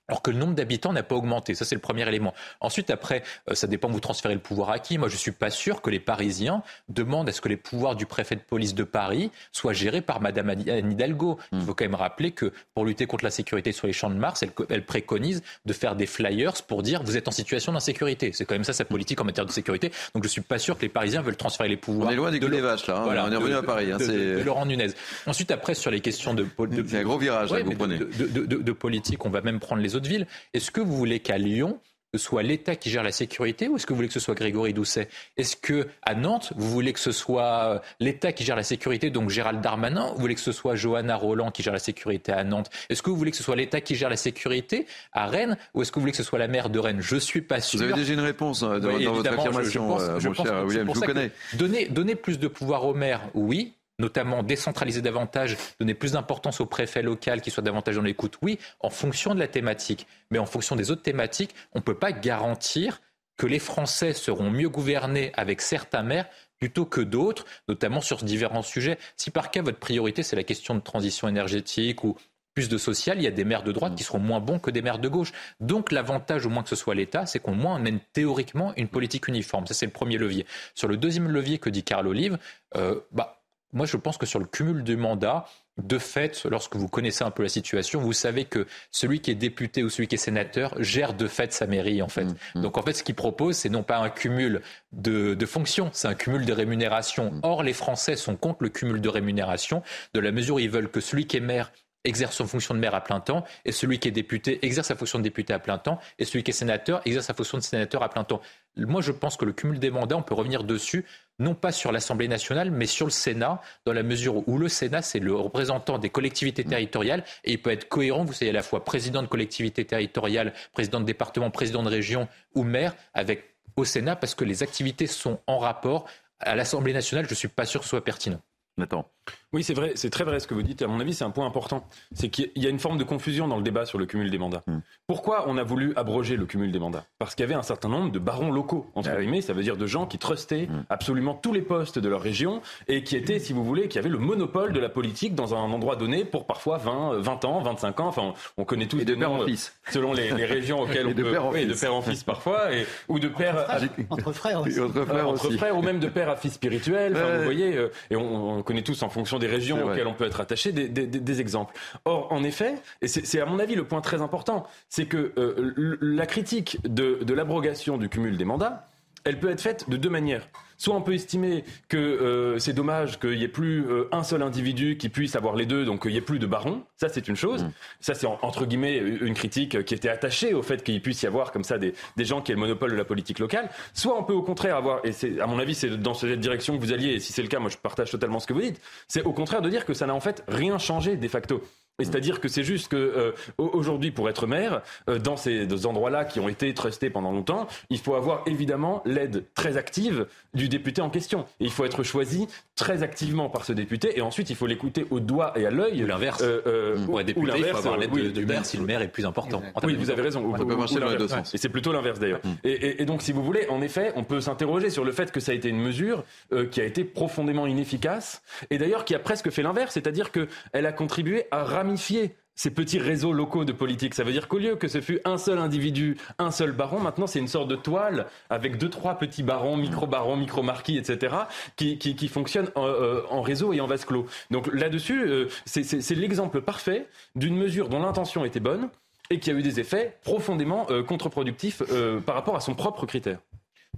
alors 0.07 0.21
que 0.21 0.31
le 0.31 0.37
nombre 0.37 0.53
d'habitants 0.53 0.91
n'a 0.91 1.03
pas 1.03 1.15
augmenté. 1.15 1.55
Ça, 1.55 1.65
c'est 1.65 1.75
le 1.75 1.81
premier 1.81 2.07
élément. 2.07 2.33
Ensuite, 2.59 2.89
après, 2.89 3.23
euh, 3.49 3.55
ça 3.55 3.67
dépend, 3.67 3.89
vous 3.89 3.99
transférez 3.99 4.33
le 4.33 4.39
pouvoir 4.39 4.69
à 4.69 4.79
qui 4.79 4.97
Moi, 4.97 5.07
je 5.07 5.15
ne 5.15 5.19
suis 5.19 5.31
pas 5.31 5.49
sûr 5.49 5.81
que 5.81 5.89
les 5.89 5.99
Parisiens 5.99 6.61
demandent 6.89 7.29
à 7.29 7.31
ce 7.31 7.41
que 7.41 7.49
les 7.49 7.57
pouvoirs 7.57 7.95
du 7.95 8.05
préfet 8.05 8.35
de 8.35 8.41
police 8.41 8.75
de 8.75 8.83
Paris 8.83 9.31
soient 9.51 9.73
gérés 9.73 10.01
par 10.01 10.19
Madame 10.19 10.49
Anne 10.49 10.91
Hidalgo. 10.91 11.39
Il 11.51 11.59
hmm. 11.59 11.61
faut 11.61 11.73
quand 11.73 11.85
même 11.85 11.95
rappeler 11.95 12.31
que 12.31 12.51
pour 12.73 12.85
lutter 12.85 13.05
contre 13.05 13.23
la 13.23 13.31
sécurité 13.31 13.71
sur 13.71 13.87
les 13.87 13.93
champs 13.93 14.09
de 14.09 14.15
Mars, 14.15 14.43
elle, 14.69 14.85
préconise 14.85 15.41
de 15.65 15.73
faire 15.73 15.95
des 15.95 16.05
flyers 16.05 16.61
pour 16.67 16.83
dire 16.83 17.01
vous 17.03 17.15
êtes 17.15 17.27
en 17.27 17.31
situation 17.31 17.71
d'insécurité. 17.71 18.31
C'est 18.33 18.45
quand 18.45 18.55
même 18.55 18.63
ça 18.65 18.73
sa 18.73 18.85
politique 18.85 19.21
en 19.21 19.25
matière 19.25 19.45
de 19.45 19.51
sécurité. 19.51 19.89
Donc, 20.13 20.23
je 20.23 20.27
ne 20.27 20.31
suis 20.31 20.41
pas 20.41 20.59
sûr 20.59 20.77
que 20.77 20.81
les 20.81 20.89
Parisiens 20.89 21.21
veulent 21.21 21.37
transférer 21.37 21.69
les 21.69 21.77
pouvoirs. 21.77 22.09
On 22.09 22.11
est 22.11 22.15
loin 22.15 22.31
des 22.31 22.39
de 22.39 22.47
les 22.47 22.61
vaches, 22.61 22.87
là. 22.87 22.97
Hein. 22.97 23.25
on 23.27 23.31
est 23.31 23.35
revenu 23.35 23.55
à 23.55 23.63
Paris. 23.63 23.91
Hein, 23.91 23.97
de, 23.97 24.43
Laurent 24.43 24.65
Nunez. 24.65 24.87
Ensuite, 25.25 25.51
après, 25.51 25.75
sur 25.75 25.91
les 25.91 26.01
questions 26.01 26.33
de... 26.33 26.45
c'est 26.87 26.97
un 26.97 27.03
gros 27.03 27.17
virage, 27.17 27.53
vous 27.53 27.71
prenez. 27.71 27.97
De, 27.97 28.71
politique, 28.73 29.23
on 29.25 29.29
va 29.29 29.41
même 29.41 29.59
prendre 29.59 29.81
les 29.81 29.92
autres 29.95 30.09
villes. 30.09 30.27
Est-ce 30.53 30.71
que 30.71 30.81
vous 30.81 30.95
voulez 30.95 31.19
qu'à 31.19 31.37
Lyon, 31.37 31.79
ce 32.13 32.19
soit 32.19 32.43
l'État 32.43 32.75
qui 32.75 32.91
gère 32.91 33.01
la 33.01 33.11
sécurité 33.11 33.67
ou 33.67 33.75
est-ce 33.75 33.87
que 33.87 33.93
vous 33.93 33.97
voulez 33.97 34.07
que 34.07 34.13
ce 34.13 34.19
soit 34.19 34.35
Grégory 34.35 34.73
Doucet? 34.73 35.09
Est-ce 35.35 35.55
que 35.55 35.87
à 36.03 36.13
Nantes, 36.13 36.53
vous 36.55 36.69
voulez 36.69 36.93
que 36.93 36.99
ce 36.99 37.11
soit 37.11 37.63
euh, 37.63 37.79
l'État 37.99 38.31
qui 38.33 38.43
gère 38.43 38.55
la 38.55 38.63
sécurité, 38.63 39.09
donc 39.09 39.31
Gérald 39.31 39.61
Darmanin, 39.61 40.11
ou 40.11 40.15
vous 40.15 40.21
voulez 40.21 40.35
que 40.35 40.41
ce 40.41 40.51
soit 40.51 40.75
Johanna 40.75 41.15
Roland 41.15 41.49
qui 41.49 41.63
gère 41.63 41.73
la 41.73 41.79
sécurité 41.79 42.31
à 42.31 42.43
Nantes? 42.43 42.69
Est-ce 42.89 43.01
que 43.01 43.09
vous 43.09 43.15
voulez 43.15 43.31
que 43.31 43.37
ce 43.37 43.43
soit 43.43 43.55
l'État 43.55 43.81
qui 43.81 43.95
gère 43.95 44.09
la 44.09 44.17
sécurité 44.17 44.85
à 45.11 45.25
Rennes 45.25 45.57
ou 45.73 45.81
est-ce 45.81 45.91
que 45.91 45.95
vous 45.95 46.01
voulez 46.01 46.11
que 46.11 46.17
ce 46.17 46.23
soit 46.23 46.37
la 46.37 46.47
maire 46.47 46.69
de 46.69 46.77
Rennes? 46.77 47.01
Je 47.01 47.15
suis 47.15 47.41
pas 47.41 47.59
sûr. 47.61 47.79
Vous 47.79 47.85
avez 47.85 47.93
déjà 47.93 48.13
une 48.13 48.19
réponse 48.19 48.61
euh, 48.61 48.79
dans, 48.79 49.13
votre 49.13 49.33
affirmation, 49.33 49.99
euh, 49.99 50.19
mon 50.23 50.33
cher 50.35 50.65
William, 50.65 50.87
je 50.87 50.93
vous 50.93 51.01
connais. 51.01 51.31
Donner, 51.53 51.87
donner 51.87 52.15
plus 52.15 52.37
de 52.37 52.47
pouvoir 52.47 52.85
aux 52.85 52.93
maires, 52.93 53.21
oui 53.33 53.73
notamment 54.03 54.43
décentraliser 54.43 55.01
davantage, 55.01 55.57
donner 55.79 55.93
plus 55.93 56.11
d'importance 56.11 56.59
au 56.59 56.65
préfet 56.65 57.01
local 57.01 57.41
qui 57.41 57.49
soit 57.49 57.63
davantage 57.63 57.95
dans 57.95 58.01
l'écoute, 58.01 58.37
oui, 58.41 58.59
en 58.81 58.89
fonction 58.89 59.33
de 59.33 59.39
la 59.39 59.47
thématique. 59.47 60.05
Mais 60.29 60.39
en 60.39 60.45
fonction 60.45 60.75
des 60.75 60.91
autres 60.91 61.01
thématiques, 61.01 61.55
on 61.73 61.79
ne 61.79 61.83
peut 61.83 61.97
pas 61.97 62.11
garantir 62.11 63.01
que 63.37 63.47
les 63.47 63.59
Français 63.59 64.13
seront 64.13 64.51
mieux 64.51 64.69
gouvernés 64.69 65.31
avec 65.35 65.61
certains 65.61 66.03
maires 66.03 66.27
plutôt 66.59 66.85
que 66.85 67.01
d'autres, 67.01 67.45
notamment 67.67 68.01
sur 68.01 68.17
différents 68.23 68.61
sujets. 68.61 68.97
Si 69.17 69.31
par 69.31 69.51
cas 69.51 69.61
votre 69.61 69.79
priorité 69.79 70.21
c'est 70.21 70.35
la 70.35 70.43
question 70.43 70.75
de 70.75 70.81
transition 70.81 71.27
énergétique 71.27 72.03
ou 72.03 72.15
plus 72.53 72.69
de 72.69 72.77
social, 72.77 73.17
il 73.17 73.23
y 73.23 73.27
a 73.27 73.31
des 73.31 73.45
maires 73.45 73.63
de 73.63 73.71
droite 73.71 73.95
qui 73.95 74.03
seront 74.03 74.19
moins 74.19 74.39
bons 74.39 74.59
que 74.59 74.69
des 74.69 74.83
maires 74.83 74.99
de 74.99 75.07
gauche. 75.07 75.31
Donc 75.59 75.91
l'avantage, 75.91 76.45
au 76.45 76.49
moins 76.49 76.61
que 76.61 76.69
ce 76.69 76.75
soit 76.75 76.93
l'État, 76.93 77.25
c'est 77.25 77.39
qu'au 77.39 77.53
moins 77.53 77.77
on 77.77 77.79
mène 77.79 77.99
théoriquement 78.13 78.73
une 78.77 78.87
politique 78.87 79.27
uniforme. 79.27 79.65
Ça, 79.65 79.73
c'est 79.73 79.87
le 79.87 79.91
premier 79.91 80.17
levier. 80.17 80.45
Sur 80.75 80.87
le 80.87 80.95
deuxième 80.95 81.27
levier 81.29 81.57
que 81.57 81.69
dit 81.71 81.83
Carl 81.83 82.07
Olive, 82.07 82.37
euh, 82.75 82.99
bah, 83.11 83.42
moi 83.73 83.85
je 83.85 83.97
pense 83.97 84.17
que 84.17 84.25
sur 84.25 84.39
le 84.39 84.45
cumul 84.45 84.83
du 84.83 84.95
mandat, 84.95 85.45
de 85.77 85.97
fait, 85.97 86.45
lorsque 86.45 86.75
vous 86.75 86.87
connaissez 86.87 87.23
un 87.23 87.31
peu 87.31 87.43
la 87.43 87.49
situation, 87.49 87.99
vous 87.99 88.13
savez 88.13 88.45
que 88.45 88.67
celui 88.91 89.21
qui 89.21 89.31
est 89.31 89.35
député 89.35 89.83
ou 89.83 89.89
celui 89.89 90.07
qui 90.07 90.15
est 90.15 90.19
sénateur 90.19 90.75
gère 90.77 91.13
de 91.13 91.27
fait 91.27 91.51
sa 91.51 91.65
mairie, 91.65 92.01
en 92.01 92.07
fait. 92.07 92.25
Mmh, 92.25 92.35
mmh. 92.55 92.61
Donc, 92.61 92.77
en 92.77 92.83
fait, 92.83 92.93
ce 92.93 93.03
qu'il 93.03 93.15
propose, 93.15 93.57
c'est 93.57 93.69
non 93.69 93.81
pas 93.81 93.97
un 93.97 94.09
cumul 94.09 94.61
de, 94.91 95.33
de 95.33 95.45
fonctions, 95.45 95.89
c'est 95.91 96.07
un 96.07 96.13
cumul 96.13 96.45
de 96.45 96.53
rémunérations. 96.53 97.31
Mmh. 97.31 97.39
Or, 97.41 97.63
les 97.63 97.73
Français 97.73 98.15
sont 98.15 98.35
contre 98.35 98.61
le 98.61 98.69
cumul 98.69 99.01
de 99.01 99.09
rémunération, 99.09 99.81
de 100.13 100.19
la 100.19 100.31
mesure 100.31 100.55
où 100.55 100.59
ils 100.59 100.69
veulent 100.69 100.91
que 100.91 101.01
celui 101.01 101.25
qui 101.25 101.37
est 101.37 101.41
maire 101.41 101.71
exerce 102.03 102.35
son 102.35 102.47
fonction 102.47 102.73
de 102.73 102.79
maire 102.79 102.95
à 102.95 103.01
plein 103.01 103.19
temps, 103.19 103.43
et 103.65 103.71
celui 103.71 103.97
qui 103.97 104.09
est 104.09 104.11
député 104.11 104.63
exerce 104.65 104.89
sa 104.89 104.95
fonction 104.95 105.19
de 105.19 105.23
député 105.23 105.53
à 105.53 105.59
plein 105.59 105.77
temps, 105.77 105.99
et 106.19 106.25
celui 106.25 106.43
qui 106.43 106.51
est 106.51 106.53
sénateur 106.53 107.01
exerce 107.05 107.27
sa 107.27 107.33
fonction 107.33 107.57
de 107.57 107.63
sénateur 107.63 108.03
à 108.03 108.09
plein 108.09 108.23
temps. 108.23 108.41
Moi, 108.75 109.01
je 109.01 109.11
pense 109.11 109.37
que 109.37 109.45
le 109.45 109.53
cumul 109.53 109.79
des 109.79 109.91
mandats, 109.91 110.17
on 110.17 110.23
peut 110.23 110.33
revenir 110.33 110.63
dessus, 110.63 111.05
non 111.37 111.53
pas 111.53 111.71
sur 111.71 111.91
l'Assemblée 111.91 112.27
nationale, 112.27 112.71
mais 112.71 112.87
sur 112.87 113.05
le 113.05 113.11
Sénat, 113.11 113.61
dans 113.85 113.93
la 113.93 114.03
mesure 114.03 114.47
où 114.47 114.57
le 114.57 114.67
Sénat, 114.67 115.01
c'est 115.01 115.19
le 115.19 115.35
représentant 115.35 115.99
des 115.99 116.09
collectivités 116.09 116.63
territoriales, 116.63 117.23
et 117.43 117.53
il 117.53 117.61
peut 117.61 117.69
être 117.69 117.87
cohérent, 117.87 118.25
vous 118.25 118.33
savez, 118.33 118.49
à 118.49 118.53
la 118.53 118.63
fois 118.63 118.83
président 118.83 119.21
de 119.21 119.27
collectivité 119.27 119.85
territoriale, 119.85 120.53
président 120.73 120.99
de 120.99 121.05
département, 121.05 121.51
président 121.51 121.83
de 121.83 121.89
région 121.89 122.27
ou 122.55 122.63
maire, 122.63 122.95
avec 123.13 123.55
au 123.75 123.85
Sénat, 123.85 124.15
parce 124.15 124.35
que 124.35 124.43
les 124.43 124.63
activités 124.63 125.07
sont 125.07 125.39
en 125.47 125.59
rapport. 125.59 126.07
À 126.39 126.55
l'Assemblée 126.55 126.93
nationale, 126.93 127.25
je 127.25 127.31
ne 127.31 127.35
suis 127.35 127.47
pas 127.47 127.65
sûr 127.65 127.79
que 127.79 127.85
ce 127.85 127.91
soit 127.91 128.03
pertinent. 128.03 128.41
Nathan. 128.77 129.12
Oui, 129.53 129.63
c'est 129.63 129.75
vrai, 129.75 129.91
c'est 129.95 130.09
très 130.09 130.23
vrai 130.23 130.39
ce 130.39 130.47
que 130.47 130.55
vous 130.55 130.63
dites. 130.63 130.81
À 130.81 130.87
mon 130.87 130.99
avis, 130.99 131.13
c'est 131.13 131.23
un 131.23 131.29
point 131.29 131.45
important. 131.45 131.87
C'est 132.13 132.29
qu'il 132.29 132.49
y 132.55 132.65
a 132.65 132.69
une 132.69 132.79
forme 132.79 132.97
de 132.97 133.03
confusion 133.03 133.47
dans 133.47 133.57
le 133.57 133.61
débat 133.61 133.85
sur 133.85 133.99
le 133.99 134.07
cumul 134.07 134.31
des 134.31 134.39
mandats. 134.39 134.63
Hmm. 134.65 134.79
Pourquoi 135.05 135.45
on 135.47 135.57
a 135.57 135.63
voulu 135.63 135.93
abroger 135.95 136.37
le 136.37 136.45
cumul 136.45 136.71
des 136.71 136.79
mandats? 136.79 137.05
Parce 137.19 137.35
qu'il 137.35 137.43
y 137.43 137.45
avait 137.45 137.53
un 137.53 137.63
certain 137.63 137.89
nombre 137.89 138.11
de 138.11 138.17
barons 138.17 138.51
locaux, 138.51 138.87
entre 138.95 139.11
ah 139.13 139.19
guillemets, 139.19 139.41
ça 139.41 139.53
veut 139.53 139.61
dire 139.61 139.77
de 139.77 139.85
gens 139.85 140.07
qui 140.07 140.17
trustaient 140.17 140.65
hmm. 140.65 140.85
absolument 140.89 141.35
tous 141.35 141.53
les 141.53 141.61
postes 141.61 141.99
de 141.99 142.09
leur 142.09 142.21
région 142.21 142.61
et 142.87 143.03
qui 143.03 143.15
étaient, 143.15 143.37
si 143.37 143.53
vous 143.53 143.63
voulez, 143.63 143.87
qui 143.87 143.99
avaient 143.99 144.09
le 144.09 144.17
monopole 144.17 144.73
de 144.73 144.79
la 144.79 144.89
politique 144.89 145.35
dans 145.35 145.53
un 145.53 145.71
endroit 145.71 145.95
donné 145.95 146.25
pour 146.25 146.47
parfois 146.47 146.77
20, 146.79 147.19
20 147.19 147.45
ans, 147.45 147.61
25 147.61 147.99
ans. 147.99 148.07
Enfin, 148.07 148.33
on 148.57 148.65
connaît 148.65 148.87
tous 148.87 149.01
et 149.01 149.05
de 149.05 149.13
père 149.13 149.31
en 149.31 149.45
fils. 149.45 149.75
selon 149.91 150.13
les, 150.13 150.31
régions 150.31 150.81
auxquelles 150.81 151.07
on 151.07 151.13
de 151.13 151.23
peut, 151.23 151.31
père 151.31 151.45
en 151.45 151.51
oui, 151.51 151.67
de 151.67 151.73
père 151.73 151.93
en 151.93 152.01
fils 152.01 152.23
parfois, 152.23 152.73
et, 152.73 152.87
ou 153.07 153.19
de 153.19 153.27
père 153.27 153.67
entre 154.09 154.31
frères 154.31 154.61
aussi. 154.61 154.79
Entre 154.79 155.05
frères, 155.05 155.27
entre 155.27 155.47
aussi. 155.47 155.57
frères 155.57 155.77
ou 155.77 155.81
même 155.81 155.99
de 155.99 156.07
père 156.07 156.29
à 156.29 156.35
fils 156.35 156.53
spirituel. 156.53 157.13
Enfin, 157.15 157.23
Ouais. 157.23 157.37
Vous 157.37 157.43
voyez, 157.43 157.77
euh, 157.77 157.91
et 158.11 158.15
on, 158.15 158.57
on 158.57 158.63
connaît 158.63 158.81
tous 158.81 159.01
en 159.03 159.09
fonction 159.13 159.39
des 159.39 159.47
régions 159.47 159.77
auxquelles 159.93 160.07
on 160.07 160.13
peut 160.13 160.25
être 160.25 160.41
attaché 160.41 160.71
des, 160.73 160.89
des- 160.89 161.07
des- 161.07 161.19
des 161.21 161.41
exemples. 161.41 161.73
Or, 162.05 162.27
en 162.31 162.43
effet, 162.43 162.75
et 163.01 163.07
c'est 163.07 163.39
à 163.39 163.45
mon 163.45 163.59
avis 163.59 163.75
le 163.75 163.85
point 163.85 164.01
très 164.01 164.21
important, 164.21 164.65
c'est 164.89 165.05
que 165.05 165.31
euh, 165.37 165.97
la 166.01 166.25
critique 166.25 166.77
de, 166.83 167.19
de 167.23 167.33
l'abrogation 167.33 167.97
du 167.97 168.09
cumul 168.09 168.35
des 168.37 168.45
mandats, 168.45 168.87
elle 169.25 169.39
peut 169.39 169.49
être 169.49 169.61
faite 169.61 169.89
de 169.89 169.97
deux 169.97 170.09
manières. 170.09 170.47
Soit 170.77 170.95
on 170.95 171.01
peut 171.01 171.13
estimer 171.13 171.63
que 171.87 171.95
euh, 171.97 172.59
c'est 172.59 172.73
dommage 172.73 173.17
qu'il 173.19 173.37
n'y 173.37 173.43
ait 173.43 173.47
plus 173.47 173.85
euh, 173.87 174.09
un 174.11 174.23
seul 174.23 174.41
individu 174.41 174.97
qui 174.97 175.07
puisse 175.07 175.35
avoir 175.35 175.55
les 175.55 175.65
deux, 175.65 175.85
donc 175.85 176.01
qu'il 176.01 176.11
n'y 176.11 176.17
ait 176.17 176.21
plus 176.21 176.39
de 176.39 176.45
barons. 176.47 176.83
Ça, 176.97 177.07
c'est 177.07 177.27
une 177.29 177.35
chose. 177.37 177.67
Ça, 178.01 178.15
c'est 178.15 178.25
en- 178.25 178.37
entre 178.41 178.65
guillemets 178.65 178.97
une 178.97 179.33
critique 179.33 179.85
qui 179.85 179.93
était 179.93 180.09
attachée 180.09 180.53
au 180.53 180.61
fait 180.61 180.83
qu'il 180.83 181.01
puisse 181.01 181.21
y 181.21 181.27
avoir 181.27 181.51
comme 181.53 181.63
ça 181.63 181.77
des, 181.77 181.93
des 182.17 182.25
gens 182.25 182.41
qui 182.41 182.51
aient 182.51 182.55
le 182.55 182.59
monopole 182.61 182.91
de 182.91 182.97
la 182.97 183.05
politique 183.05 183.39
locale. 183.39 183.69
Soit 183.93 184.17
on 184.19 184.23
peut 184.23 184.33
au 184.33 184.41
contraire 184.41 184.75
avoir, 184.75 185.05
et 185.05 185.13
c'est 185.13 185.39
à 185.39 185.45
mon 185.47 185.59
avis 185.59 185.75
c'est 185.75 185.89
dans 185.95 186.15
cette 186.15 186.39
direction 186.39 186.75
que 186.77 186.81
vous 186.83 186.91
alliez, 186.91 187.13
et 187.13 187.19
si 187.19 187.31
c'est 187.31 187.43
le 187.43 187.47
cas, 187.47 187.59
moi 187.59 187.69
je 187.69 187.77
partage 187.77 188.11
totalement 188.11 188.39
ce 188.39 188.47
que 188.47 188.53
vous 188.53 188.61
dites, 188.61 188.81
c'est 189.07 189.23
au 189.23 189.31
contraire 189.31 189.61
de 189.61 189.69
dire 189.69 189.85
que 189.85 189.93
ça 189.93 190.05
n'a 190.07 190.15
en 190.15 190.19
fait 190.19 190.43
rien 190.49 190.79
changé 190.79 191.15
de 191.15 191.27
facto. 191.29 191.63
C'est-à-dire 191.99 192.39
que 192.41 192.47
c'est 192.47 192.63
juste 192.63 192.87
que 192.87 192.95
euh, 192.95 193.31
au- 193.57 193.69
aujourd'hui, 193.73 194.09
pour 194.11 194.27
être 194.29 194.47
maire, 194.47 194.81
euh, 195.09 195.19
dans 195.19 195.37
ces, 195.37 195.67
endroits-là 195.85 196.25
qui 196.25 196.39
ont 196.39 196.49
été 196.49 196.73
trustés 196.73 197.09
pendant 197.09 197.31
longtemps, 197.31 197.67
il 197.89 197.99
faut 197.99 198.15
avoir 198.15 198.41
évidemment 198.47 199.01
l'aide 199.05 199.43
très 199.53 199.77
active 199.77 200.25
du 200.55 200.69
député 200.69 201.01
en 201.01 201.09
question. 201.09 201.45
Et 201.59 201.65
il 201.65 201.71
faut 201.71 201.85
être 201.85 202.03
choisi 202.03 202.47
très 202.75 203.03
activement 203.03 203.49
par 203.49 203.63
ce 203.65 203.73
député, 203.73 204.17
et 204.17 204.21
ensuite 204.21 204.49
il 204.49 204.55
faut 204.55 204.65
l'écouter 204.65 205.05
au 205.11 205.19
doigt 205.19 205.53
et 205.55 205.65
à 205.67 205.69
l'œil. 205.71 206.03
Ou 206.03 206.07
l'inverse. 206.07 206.41
Euh, 206.41 206.61
euh, 206.65 207.05
Pour 207.05 207.15
ou- 207.15 207.19
être 207.19 207.27
député, 207.27 207.45
il 207.45 207.51
faut 207.51 207.57
l'inverse, 207.59 207.77
avoir 207.79 207.97
l'aide 207.97 208.09
oui, 208.13 208.23
du 208.23 208.31
du 208.31 208.45
maire 208.45 208.65
si 208.65 208.77
le 208.77 208.85
maire 208.85 209.01
est 209.01 209.07
plus 209.07 209.25
important. 209.25 209.59
termes 209.61 209.71
oui, 209.83 209.95
vous 209.95 210.09
avez 210.09 210.21
raison. 210.23 210.43
Ou- 210.43 210.57
Ça 210.57 210.65
peut 210.65 210.75
marcher 210.75 210.99
dans 210.99 211.09
les 211.09 211.17
deux 211.17 211.27
sens. 211.27 211.53
Et 211.53 211.57
c'est 211.57 211.69
plutôt 211.69 211.91
l'inverse 211.93 212.19
d'ailleurs. 212.19 212.41
Et, 212.63 212.71
et- 212.71 213.01
et 213.01 213.05
donc, 213.05 213.21
si 213.21 213.31
vous 213.31 213.43
voulez, 213.43 213.67
en 213.69 213.81
effet, 213.83 214.11
on 214.15 214.23
peut 214.23 214.41
s'interroger 214.41 214.89
sur 214.89 215.03
le 215.05 215.11
fait 215.11 215.31
que 215.31 215.39
ça 215.39 215.51
a 215.51 215.55
été 215.55 215.69
une 215.69 215.79
mesure 215.79 216.23
euh, 216.51 216.65
qui 216.65 216.81
a 216.81 216.85
été 216.85 217.03
profondément 217.03 217.67
inefficace, 217.67 218.41
et 218.71 218.77
d'ailleurs 218.79 219.05
qui 219.05 219.13
a 219.15 219.19
presque 219.19 219.51
fait 219.51 219.61
l'inverse, 219.61 219.93
c'est-à-dire 219.93 220.31
qu'elle 220.31 220.85
a 220.85 220.91
contribué 220.91 221.45
à 221.51 221.63
ramifier 221.83 222.35
ces 222.55 222.69
petits 222.69 222.99
réseaux 222.99 223.33
locaux 223.33 223.65
de 223.65 223.71
politique. 223.73 224.13
Ça 224.13 224.23
veut 224.23 224.31
dire 224.31 224.47
qu'au 224.47 224.59
lieu 224.59 224.75
que 224.75 224.87
ce 224.87 225.01
fût 225.01 225.19
un 225.25 225.37
seul 225.39 225.57
individu, 225.57 226.17
un 226.37 226.51
seul 226.51 226.71
baron, 226.71 226.99
maintenant 226.99 227.25
c'est 227.27 227.39
une 227.39 227.47
sorte 227.47 227.67
de 227.67 227.75
toile 227.75 228.27
avec 228.51 228.77
deux, 228.77 228.89
trois 228.89 229.15
petits 229.17 229.41
barons, 229.43 229.75
micro-barons, 229.75 230.37
micro-marquis, 230.37 230.97
etc., 230.97 231.35
qui, 231.75 231.97
qui, 231.97 232.15
qui 232.15 232.27
fonctionnent 232.27 232.69
en, 232.75 232.85
euh, 232.85 233.21
en 233.31 233.41
réseau 233.41 233.73
et 233.73 233.81
en 233.81 233.87
vase 233.87 234.05
clos. 234.05 234.27
Donc 234.51 234.67
là-dessus, 234.71 235.23
euh, 235.27 235.47
c'est- 235.65 235.83
c'est 235.83 236.01
c'est 236.01 236.15
l'exemple 236.15 236.61
parfait 236.61 237.07
d'une 237.35 237.57
mesure 237.57 237.89
dont 237.89 237.99
l'intention 237.99 238.45
était 238.45 238.59
bonne 238.59 238.89
et 239.31 239.39
qui 239.39 239.49
a 239.49 239.53
eu 239.53 239.63
des 239.63 239.79
effets 239.79 240.17
profondément 240.23 240.85
euh, 240.91 241.01
contre-productifs 241.01 241.81
euh, 241.91 242.19
par 242.21 242.35
rapport 242.35 242.55
à 242.55 242.59
son 242.59 242.75
propre 242.75 243.07
critère. 243.07 243.39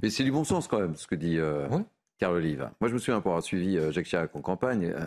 Mais 0.02 0.10
c'est 0.10 0.24
du 0.24 0.32
bon 0.32 0.46
sens 0.46 0.68
quand 0.70 0.80
même, 0.80 0.96
ce 0.96 1.08
que 1.08 1.16
dit 1.16 1.38
euh, 1.40 1.68
Oui. 1.72 1.82
Carl 2.18 2.36
Olive. 2.36 2.70
Moi, 2.80 2.90
je 2.90 2.94
me 2.94 3.00
souviens 3.00 3.20
pour 3.22 3.32
avoir 3.32 3.44
suivi 3.44 3.78
euh, 3.78 3.92
Jacques 3.92 4.06
Chirac 4.06 4.34
en 4.36 4.42
campagne. 4.42 4.86
euh, 4.86 5.06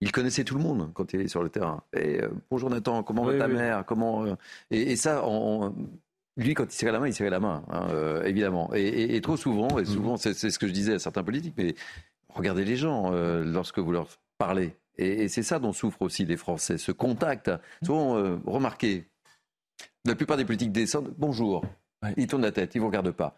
il 0.00 0.10
connaissait 0.12 0.44
tout 0.44 0.56
le 0.56 0.62
monde 0.62 0.90
quand 0.94 1.12
il 1.12 1.20
est 1.20 1.28
sur 1.28 1.42
le 1.42 1.48
terrain. 1.50 1.82
Et 1.92 2.20
euh, 2.22 2.28
bonjour 2.50 2.68
Nathan, 2.70 3.02
comment 3.02 3.24
Oui, 3.24 3.34
va 3.34 3.38
ta 3.38 3.48
oui. 3.48 3.54
mère 3.54 3.84
Comment 3.86 4.24
euh, 4.24 4.34
et, 4.70 4.92
et 4.92 4.96
ça, 4.96 5.24
on- 5.26 5.74
lui, 6.36 6.54
quand 6.54 6.64
il 6.64 6.70
serrait 6.72 6.92
la 6.92 7.00
main, 7.00 7.08
il 7.08 7.14
serrait 7.14 7.30
la 7.30 7.40
main, 7.40 7.64
hein, 7.70 7.88
euh, 7.90 8.22
évidemment. 8.24 8.70
Et, 8.74 8.82
et- 8.82 9.16
et 9.16 9.20
trop 9.20 9.36
souvent, 9.36 9.78
et 9.78 9.84
souvent, 9.84 10.16
c'est 10.16 10.34
c'est 10.34 10.50
ce 10.50 10.58
que 10.60 10.68
je 10.68 10.72
disais 10.72 10.94
à 10.94 10.98
certains 11.00 11.24
politiques, 11.24 11.54
mais 11.58 11.74
regardez 12.28 12.64
les 12.64 12.76
gens 12.76 13.10
lorsque 13.42 13.78
vous 13.80 13.90
leur 13.92 14.08
parlez. 14.38 14.76
Et, 15.00 15.28
c'est 15.28 15.42
ça 15.44 15.58
dont 15.60 15.72
souffrent 15.72 16.02
aussi 16.02 16.24
les 16.24 16.36
Français, 16.36 16.76
ce 16.78 16.90
contact. 16.92 17.50
Souvent, 17.84 18.38
remarquez, 18.46 19.08
la 20.04 20.14
plupart 20.14 20.36
des 20.36 20.44
politiques 20.44 20.70
descendent, 20.72 21.12
bonjour. 21.18 21.64
Ils 22.16 22.26
tournent 22.28 22.42
la 22.42 22.52
tête, 22.52 22.74
ils 22.74 22.78
ne 22.78 22.82
vous 22.82 22.88
regardent 22.88 23.10
pas. 23.12 23.36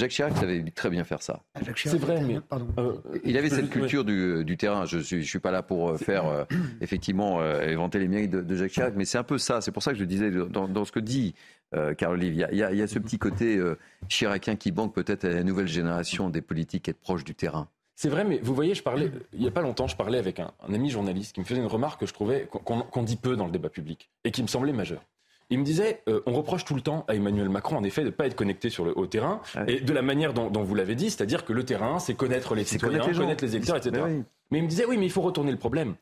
Jacques 0.00 0.10
Chirac 0.10 0.36
savait 0.36 0.64
très 0.74 0.90
bien 0.90 1.04
faire 1.04 1.22
ça. 1.22 1.42
Ah, 1.54 1.60
C'est 1.76 1.96
vrai, 1.98 2.20
mais- 2.22 2.40
Pardon. 2.40 2.66
Euh, 2.78 2.94
Il 3.24 3.36
avait 3.36 3.50
cette 3.50 3.70
culture 3.70 4.04
du, 4.04 4.44
du 4.44 4.56
terrain. 4.56 4.84
Je 4.86 4.96
ne 4.98 5.02
suis, 5.02 5.22
je 5.22 5.28
suis 5.28 5.38
pas 5.38 5.50
là 5.50 5.62
pour 5.62 5.90
euh, 5.90 5.96
faire 5.96 6.26
euh, 6.26 6.44
effectivement 6.80 7.40
euh, 7.40 7.72
inventer 7.72 7.98
les 7.98 8.08
mérites 8.08 8.30
de, 8.30 8.40
de 8.40 8.56
Jacques 8.56 8.72
Chirac, 8.72 8.94
mais 8.96 9.04
c'est 9.04 9.18
un 9.18 9.22
peu 9.22 9.38
ça. 9.38 9.60
C'est 9.60 9.72
pour 9.72 9.82
ça 9.82 9.92
que 9.92 9.98
je 9.98 10.04
disais 10.04 10.30
dans, 10.30 10.66
dans 10.68 10.84
ce 10.84 10.92
que 10.92 11.00
dit 11.00 11.34
euh, 11.74 11.94
Carl 11.94 12.14
Olive, 12.14 12.32
il 12.34 12.38
y 12.56 12.62
a, 12.64 12.72
y 12.72 12.78
y 12.78 12.88
ce 12.88 12.98
petit 12.98 13.18
côté 13.18 13.56
euh, 13.56 13.76
chiracien 14.08 14.56
qui 14.56 14.72
manque 14.72 14.94
peut-être 14.94 15.24
à 15.24 15.28
la 15.28 15.44
nouvelle 15.44 15.68
génération 15.68 16.30
des 16.30 16.40
politiques 16.40 16.88
être 16.88 16.98
proche 17.00 17.22
du 17.24 17.34
terrain. 17.34 17.68
C'est 17.94 18.08
vrai, 18.08 18.24
mais 18.24 18.38
vous 18.42 18.54
voyez, 18.54 18.74
je 18.74 18.82
parlais, 18.82 19.10
il 19.34 19.40
n'y 19.40 19.46
a 19.46 19.50
pas 19.50 19.60
longtemps, 19.60 19.86
je 19.86 19.94
parlais 19.94 20.16
avec 20.18 20.40
un, 20.40 20.52
un 20.66 20.72
ami 20.72 20.88
journaliste 20.88 21.34
qui 21.34 21.40
me 21.40 21.44
faisait 21.44 21.60
une 21.60 21.66
remarque 21.66 22.00
que 22.00 22.06
je 22.06 22.14
trouvais 22.14 22.48
qu'on 22.50 22.80
qu'on 22.80 23.02
dit 23.02 23.16
peu 23.16 23.36
dans 23.36 23.44
le 23.44 23.52
débat 23.52 23.68
public 23.68 24.08
et 24.24 24.30
qui 24.30 24.40
me 24.42 24.46
semblait 24.48 24.72
majeure. 24.72 25.04
Il 25.50 25.58
me 25.58 25.64
disait, 25.64 26.02
euh, 26.08 26.20
on 26.26 26.32
reproche 26.32 26.64
tout 26.64 26.74
le 26.74 26.80
temps 26.80 27.04
à 27.08 27.14
Emmanuel 27.14 27.48
Macron, 27.48 27.76
en 27.76 27.82
effet, 27.84 28.02
de 28.02 28.06
ne 28.06 28.10
pas 28.12 28.26
être 28.26 28.36
connecté 28.36 28.70
sur 28.70 28.84
le 28.84 28.96
haut 28.96 29.06
terrain, 29.06 29.40
Ouais. 29.56 29.74
et 29.74 29.80
de 29.80 29.92
la 29.92 30.02
manière 30.02 30.32
dont, 30.32 30.48
dont 30.50 30.62
vous 30.62 30.74
l'avez 30.74 30.94
dit, 30.94 31.10
c'est-à-dire 31.10 31.44
que 31.44 31.52
le 31.52 31.64
terrain, 31.64 31.98
c'est 31.98 32.14
connaître 32.14 32.54
les 32.54 32.64
citoyens, 32.64 33.00
connaître 33.00 33.18
connaître 33.20 33.44
les 33.44 33.56
électeurs, 33.56 33.76
etc. 33.76 33.90
Mais 33.96 34.02
oui. 34.18 34.22
Mais 34.52 34.58
il 34.58 34.64
me 34.64 34.68
disait, 34.68 34.84
oui, 34.86 34.96
mais 34.96 35.06
il 35.06 35.12
faut 35.12 35.22
retourner 35.22 35.50
le 35.50 35.58
problème. 35.58 35.94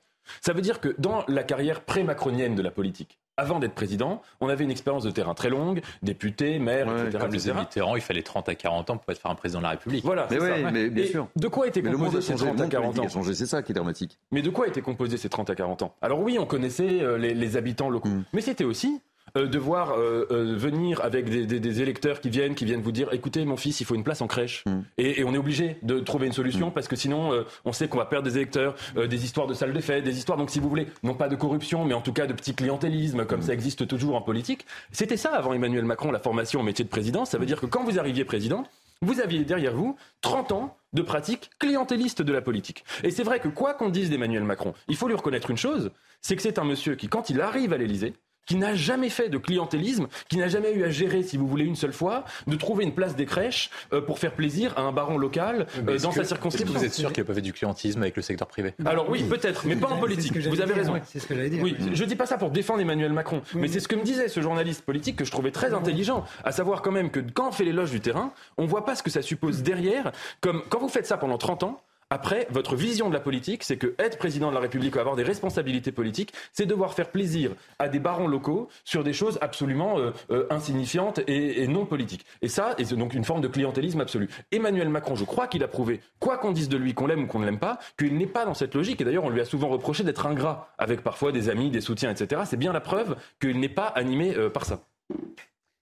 Ça 0.43 0.53
veut 0.53 0.61
dire 0.61 0.81
que 0.81 0.95
dans 0.99 1.25
la 1.29 1.43
carrière 1.43 1.81
pré-macronienne 1.81 2.55
de 2.55 2.61
la 2.63 2.71
politique, 2.71 3.19
avant 3.39 3.61
d'être 3.61 3.73
président, 3.73 4.21
on 4.41 4.49
avait 4.49 4.65
une 4.65 4.71
expérience 4.71 5.05
de 5.05 5.11
terrain 5.11 5.33
très 5.33 5.49
longue, 5.49 5.81
député, 6.03 6.59
maire, 6.59 6.87
Ouais, 6.89 7.03
etc. 7.07 7.19
Comme 7.21 7.33
les. 7.33 7.53
Mitterrand, 7.55 7.97
il 7.97 8.03
fallait 8.03 8.23
30 8.25 8.49
à 8.49 8.55
40 8.55 8.91
ans 8.91 8.97
pour 8.99 9.11
être 9.13 9.21
faire 9.21 9.31
un 9.31 9.37
président 9.37 9.61
de 9.61 9.65
la 9.65 9.71
République. 9.71 10.05
Voilà, 10.05 10.27
Mais 10.31 10.39
c'est 10.39 10.43
oui, 10.57 10.63
ça. 10.65 10.71
mais 10.73 10.91
bien 10.91 11.07
sûr. 11.07 11.29
De 11.37 11.49
quoi 11.49 11.67
était 11.69 11.81
Mais 11.81 11.91
le 11.93 11.97
monde 11.97 12.09
composé 12.09 12.19
a 12.19 12.21
ces 12.27 12.33
changé, 12.33 12.51
le 12.51 12.57
30 12.57 12.61
à 12.61 12.63
monde 12.65 12.71
40 12.73 12.97
politique 12.97 13.17
ans? 13.17 13.33
c'est 13.33 13.47
ça 13.47 13.63
qui 13.63 13.73
est 13.73 13.75
dramatique. 13.77 14.19
Mais 14.33 14.43
de 14.43 14.51
quoi 14.51 14.67
étaient 14.67 14.83
composés 14.83 15.17
ces 15.17 15.29
30 15.29 15.49
à 15.51 15.55
40 15.55 15.83
ans? 15.83 15.95
Alors 16.03 16.21
oui, 16.21 16.37
on 16.39 16.47
connaissait 16.47 17.01
euh, 17.01 17.17
les, 17.17 17.33
les 17.33 17.57
habitants 17.57 17.89
locaux, 17.89 18.09
Mm. 18.09 18.25
mais 18.33 18.41
c'était 18.41 18.65
aussi 18.65 19.01
euh, 19.39 19.47
de 19.47 19.59
voir 19.59 19.93
euh, 19.93 20.27
euh, 20.31 20.55
venir 20.57 21.01
avec 21.03 21.29
des, 21.31 21.47
des- 21.47 21.61
des 21.61 21.81
électeurs 21.83 22.21
qui 22.21 22.29
viennent, 22.29 22.55
qui 22.55 22.65
viennent 22.65 22.83
vous 22.83 22.93
dire, 22.93 23.09
écoutez, 23.13 23.45
mon 23.45 23.57
fils, 23.57 23.81
il 23.81 23.85
faut 23.85 23.95
une 23.95 24.05
place 24.05 24.21
en 24.21 24.27
crèche, 24.27 24.65
Mm. 24.67 24.81
et, 24.99 25.21
et 25.21 25.25
on 25.25 25.33
est 25.35 25.39
obligé 25.39 25.77
de 25.83 26.01
trouver 26.01 26.27
une 26.27 26.33
solution 26.33 26.71
parce 26.71 26.89
que 26.89 26.97
sinon, 26.97 27.33
euh, 27.33 27.45
on 27.65 27.73
sait 27.73 27.89
qu'on 27.89 27.99
va 27.99 28.05
perdre 28.07 28.29
des 28.29 28.37
électeurs, 28.37 28.75
euh, 28.97 29.07
des 29.07 29.25
histoires 29.25 29.47
de 29.47 29.55
salles 29.55 29.73
de 29.73 29.81
fête, 29.81 30.05
des 30.05 30.19
histoires, 30.19 30.37
donc 30.39 30.51
si 30.51 30.59
vous 30.61 30.69
voulez, 30.69 30.87
non 31.03 31.15
pas 31.15 31.29
de 31.29 31.37
corruption, 31.37 31.85
mais 31.85 31.95
en 31.95 32.01
tout 32.03 32.13
cas 32.13 32.27
de 32.27 32.33
petit 32.33 32.55
clientélisme, 32.55 33.25
comme 33.25 33.43
ça 33.43 33.53
existe 33.55 33.87
toujours 33.87 34.17
en 34.17 34.21
politique. 34.23 34.67
C'était 34.93 35.17
ça 35.17 35.31
avant 35.35 35.53
Emmanuel 35.53 35.85
Macron, 35.85 36.11
la 36.11 36.19
formation 36.19 36.61
au 36.61 36.65
métier 36.65 36.85
de 36.85 36.91
président. 36.91 37.25
Ça 37.25 37.39
veut 37.39 37.47
dire 37.47 37.61
que 37.61 37.67
quand 37.67 37.85
vous 37.85 37.99
arriviez 37.99 38.25
président, 38.25 38.65
vous 39.01 39.21
aviez 39.21 39.45
derrière 39.45 39.75
vous 39.75 39.97
30 40.23 40.51
ans 40.53 40.77
de 40.93 41.03
pratique 41.03 41.51
clientéliste 41.61 42.23
de 42.23 42.33
la 42.33 42.41
politique. 42.41 42.85
Et 43.05 43.11
c'est 43.13 43.23
vrai 43.23 43.39
que 43.39 43.49
quoi 43.49 43.75
qu'on 43.75 43.91
dise 43.91 44.11
d'Emmanuel 44.11 44.43
Macron, 44.43 44.75
il 44.89 44.97
faut 44.97 45.07
lui 45.07 45.15
reconnaître 45.15 45.51
une 45.51 45.57
chose, 45.57 45.93
c'est 46.21 46.35
que 46.35 46.43
c'est 46.43 46.59
un 46.59 46.65
monsieur 46.65 46.97
qui, 46.97 47.09
quand 47.09 47.31
il 47.31 47.41
arrive 47.41 47.73
à 47.73 47.77
l'Élysée, 47.79 48.15
qui 48.49 48.57
n'a 48.57 48.75
jamais 48.75 49.11
fait 49.11 49.29
de 49.29 49.39
clientélisme, 49.39 50.09
qui 50.29 50.39
n'a 50.39 50.49
jamais 50.49 50.73
eu 50.73 50.83
à 50.83 50.91
gérer, 50.91 51.23
si 51.23 51.37
vous 51.37 51.47
voulez, 51.47 51.67
une 51.67 51.77
seule 51.77 51.93
fois, 51.93 52.25
de 52.47 52.57
trouver 52.57 52.85
une 52.85 52.95
place 52.95 53.15
des 53.15 53.27
crèches 53.27 53.71
euh, 53.93 54.01
pour 54.01 54.19
faire 54.19 54.33
plaisir 54.33 54.73
à 54.77 54.81
un 54.81 54.91
baron 54.91 55.19
local 55.19 55.67
euh, 55.87 55.99
dans 55.99 56.13
sa 56.13 56.25
circonscription. 56.25 56.79
Vous 56.79 56.85
êtes 56.85 56.95
sûr 56.95 57.13
qu'il 57.13 57.23
n'a 57.23 57.27
pas 57.27 57.35
fait 57.35 57.43
du 57.43 57.53
clientélisme 57.53 58.03
avec 58.03 58.17
le 58.17 58.23
secteur 58.23 58.49
privé? 58.49 58.75
Alors 58.87 59.09
oui, 59.11 59.23
peut-être, 59.23 59.67
mais 59.67 59.77
pas 59.77 59.89
en 59.89 59.99
politique. 59.99 60.37
Vous 60.37 60.61
avez 60.61 60.73
raison. 60.75 60.95
C'est 61.05 61.21
ce 61.21 61.27
que 61.27 61.35
j'allais 61.35 61.51
dire. 61.51 61.63
Oui, 61.63 61.77
je 61.93 62.05
dis 62.05 62.17
pas 62.17 62.27
ça 62.27 62.39
pour 62.39 62.51
défendre 62.51 62.81
Emmanuel 62.81 63.13
Macron, 63.13 63.43
mais 63.55 63.69
c'est 63.69 63.81
ce 63.81 63.89
que 63.89 63.97
me 63.97 64.03
disait 64.03 64.29
ce 64.29 64.41
journaliste 64.41 64.83
politique 64.83 65.17
que 65.17 65.25
je 65.25 65.31
trouvais 65.31 65.51
très 65.51 65.75
intelligent, 65.75 66.25
à 66.45 66.53
savoir 66.53 66.81
quand 66.81 66.93
même 66.93 67.11
que 67.11 67.21
quand 67.21 67.49
on 67.49 67.53
fait 67.53 67.65
l'éloge 67.65 67.91
du 67.91 68.01
terrain, 68.01 68.33
on 68.57 68.65
voit 68.65 68.85
pas 68.85 68.95
ce 68.95 69.03
que 69.03 69.11
ça 69.11 69.21
suppose 69.21 69.63
derrière. 69.63 70.13
Comme 70.41 70.63
quand 70.71 70.79
vous 70.79 70.89
faites 70.89 71.07
ça 71.07 71.19
pendant 71.19 71.37
30 71.37 71.65
ans, 71.65 71.83
après, 72.11 72.47
votre 72.51 72.75
vision 72.75 73.09
de 73.09 73.15
la 73.15 73.21
politique, 73.21 73.63
c'est 73.63 73.77
que 73.77 73.95
être 73.99 74.17
président 74.17 74.49
de 74.49 74.55
la 74.55 74.61
République 74.61 74.97
ou 74.97 74.99
avoir 74.99 75.15
des 75.15 75.23
responsabilités 75.23 75.93
politiques, 75.93 76.33
c'est 76.53 76.65
devoir 76.65 76.95
faire 76.95 77.11
plaisir 77.11 77.51
à 77.79 77.89
des 77.89 77.99
barons 77.99 78.29
locaux 78.29 78.69
sur 78.85 79.05
des 79.05 79.13
choses 79.13 79.39
absolument 79.43 79.99
euh, 79.99 80.13
euh, 80.31 80.47
insignifiantes 80.49 81.21
et, 81.27 81.67
non 81.69 81.85
politiques. 81.85 82.25
Et 82.41 82.49
ça, 82.49 82.75
c'est 82.79 82.97
donc 82.97 83.13
une 83.13 83.25
forme 83.25 83.43
de 83.43 83.49
clientélisme 83.49 84.01
absolu. 84.01 84.29
Emmanuel 84.53 84.89
Macron, 84.89 85.17
je 85.17 85.25
crois 85.25 85.49
qu'il 85.49 85.63
a 85.63 85.69
prouvé, 85.69 86.01
quoi 86.19 86.39
qu'on 86.39 86.53
dise 86.53 86.71
de 86.71 86.79
lui, 86.79 86.95
qu'on 86.95 87.07
l'aime 87.07 87.25
ou 87.25 87.27
qu'on 87.27 87.41
ne 87.41 87.45
l'aime 87.45 87.59
pas, 87.59 87.79
qu'il 87.99 88.17
n'est 88.17 88.27
pas 88.27 88.47
dans 88.47 88.55
cette 88.55 88.75
logique. 88.75 89.03
Et 89.03 89.05
d'ailleurs, 89.05 89.25
on 89.25 89.31
lui 89.31 89.43
a 89.43 89.45
souvent 89.45 89.69
reproché 89.69 90.03
d'être 90.03 90.25
ingrat 90.25 90.73
avec 90.79 91.03
parfois 91.03 91.31
des 91.31 91.51
amis, 91.51 91.71
des 91.71 91.83
soutiens, 91.83 92.11
etc. 92.11 92.43
C'est 92.47 92.57
bien 92.57 92.73
la 92.73 92.81
preuve 92.81 93.17
qu'il 93.39 93.61
n'est 93.61 93.69
pas 93.69 93.87
animé 93.87 94.35
euh, 94.35 94.49
par 94.49 94.65
ça. 94.65 94.81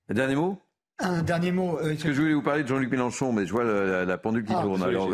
Dernier 0.09 0.35
mot? 0.35 0.59
Un 0.99 1.23
dernier 1.23 1.53
mot. 1.53 1.77
Parce 1.81 2.03
que 2.03 2.13
je 2.13 2.21
voulais 2.21 2.35
vous 2.35 2.43
parler 2.43 2.63
de 2.63 2.69
Jean-Luc 2.69 2.91
Mélenchon, 2.91 3.33
mais 3.33 3.47
je 3.47 3.53
vois 3.53 3.65
la, 3.65 4.19
pendule 4.19 4.45
qui 4.45 4.55
ah, 4.57 4.63
tourne. 4.63 4.83
Alors, 4.83 5.11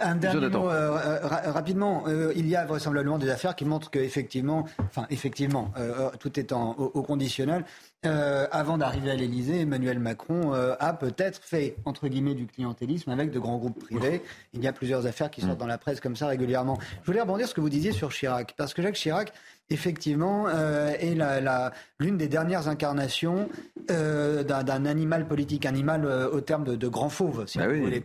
un 0.00 0.16
dernier 0.16 0.48
mot 0.50 0.68
euh, 0.68 1.18
rapidement. 1.22 2.04
Euh, 2.06 2.32
il 2.36 2.46
y 2.46 2.54
a 2.54 2.66
vraisemblablement 2.66 3.18
des 3.18 3.30
affaires 3.30 3.56
qui 3.56 3.64
montrent 3.64 3.90
qu'effectivement, 3.90 4.66
enfin 4.78 5.06
effectivement, 5.08 5.72
euh, 5.78 6.10
tout 6.18 6.38
étant 6.38 6.74
au, 6.78 6.90
au 6.94 7.02
conditionnel, 7.02 7.64
avant 8.02 8.76
d'arriver 8.76 9.10
à 9.10 9.14
l'Élysée, 9.14 9.62
Emmanuel 9.62 9.98
Macron 9.98 10.52
a 10.52 10.92
peut-être 10.92 11.42
fait 11.42 11.76
entre 11.86 12.06
guillemets 12.08 12.34
du 12.34 12.46
clientélisme 12.46 13.10
avec 13.10 13.30
de 13.30 13.38
grands 13.38 13.56
groupes 13.56 13.82
privés. 13.82 14.20
Il 14.52 14.62
y 14.62 14.66
a 14.66 14.74
plusieurs 14.74 15.06
affaires 15.06 15.30
qui 15.30 15.40
sortent 15.40 15.54
mm. 15.54 15.60
dans 15.60 15.66
la 15.66 15.78
presse 15.78 16.02
comme 16.02 16.14
ça 16.14 16.26
régulièrement. 16.26 16.78
Je 17.00 17.06
voulais 17.06 17.22
rebondir 17.22 17.46
sur 17.46 17.52
ce 17.52 17.54
que 17.54 17.60
vous 17.62 17.70
disiez 17.70 17.92
sur 17.92 18.10
Chirac, 18.10 18.54
parce 18.58 18.74
que 18.74 18.82
Jacques 18.82 18.96
Chirac, 18.96 19.32
effectivement, 19.70 20.50
est 20.50 21.16
l'une 21.98 22.18
des 22.18 22.28
dernières 22.28 22.68
incarnations 22.68 23.48
d'un 23.88 24.84
animal 24.84 25.26
politique, 25.26 25.64
animal 25.64 26.04
au 26.04 26.42
terme 26.42 26.64
de, 26.64 26.76
de 26.76 26.88
grand 26.88 27.08
fauve, 27.08 27.46
si 27.46 27.56
bah 27.56 27.68
vous 27.68 27.80
voulez. 27.80 28.04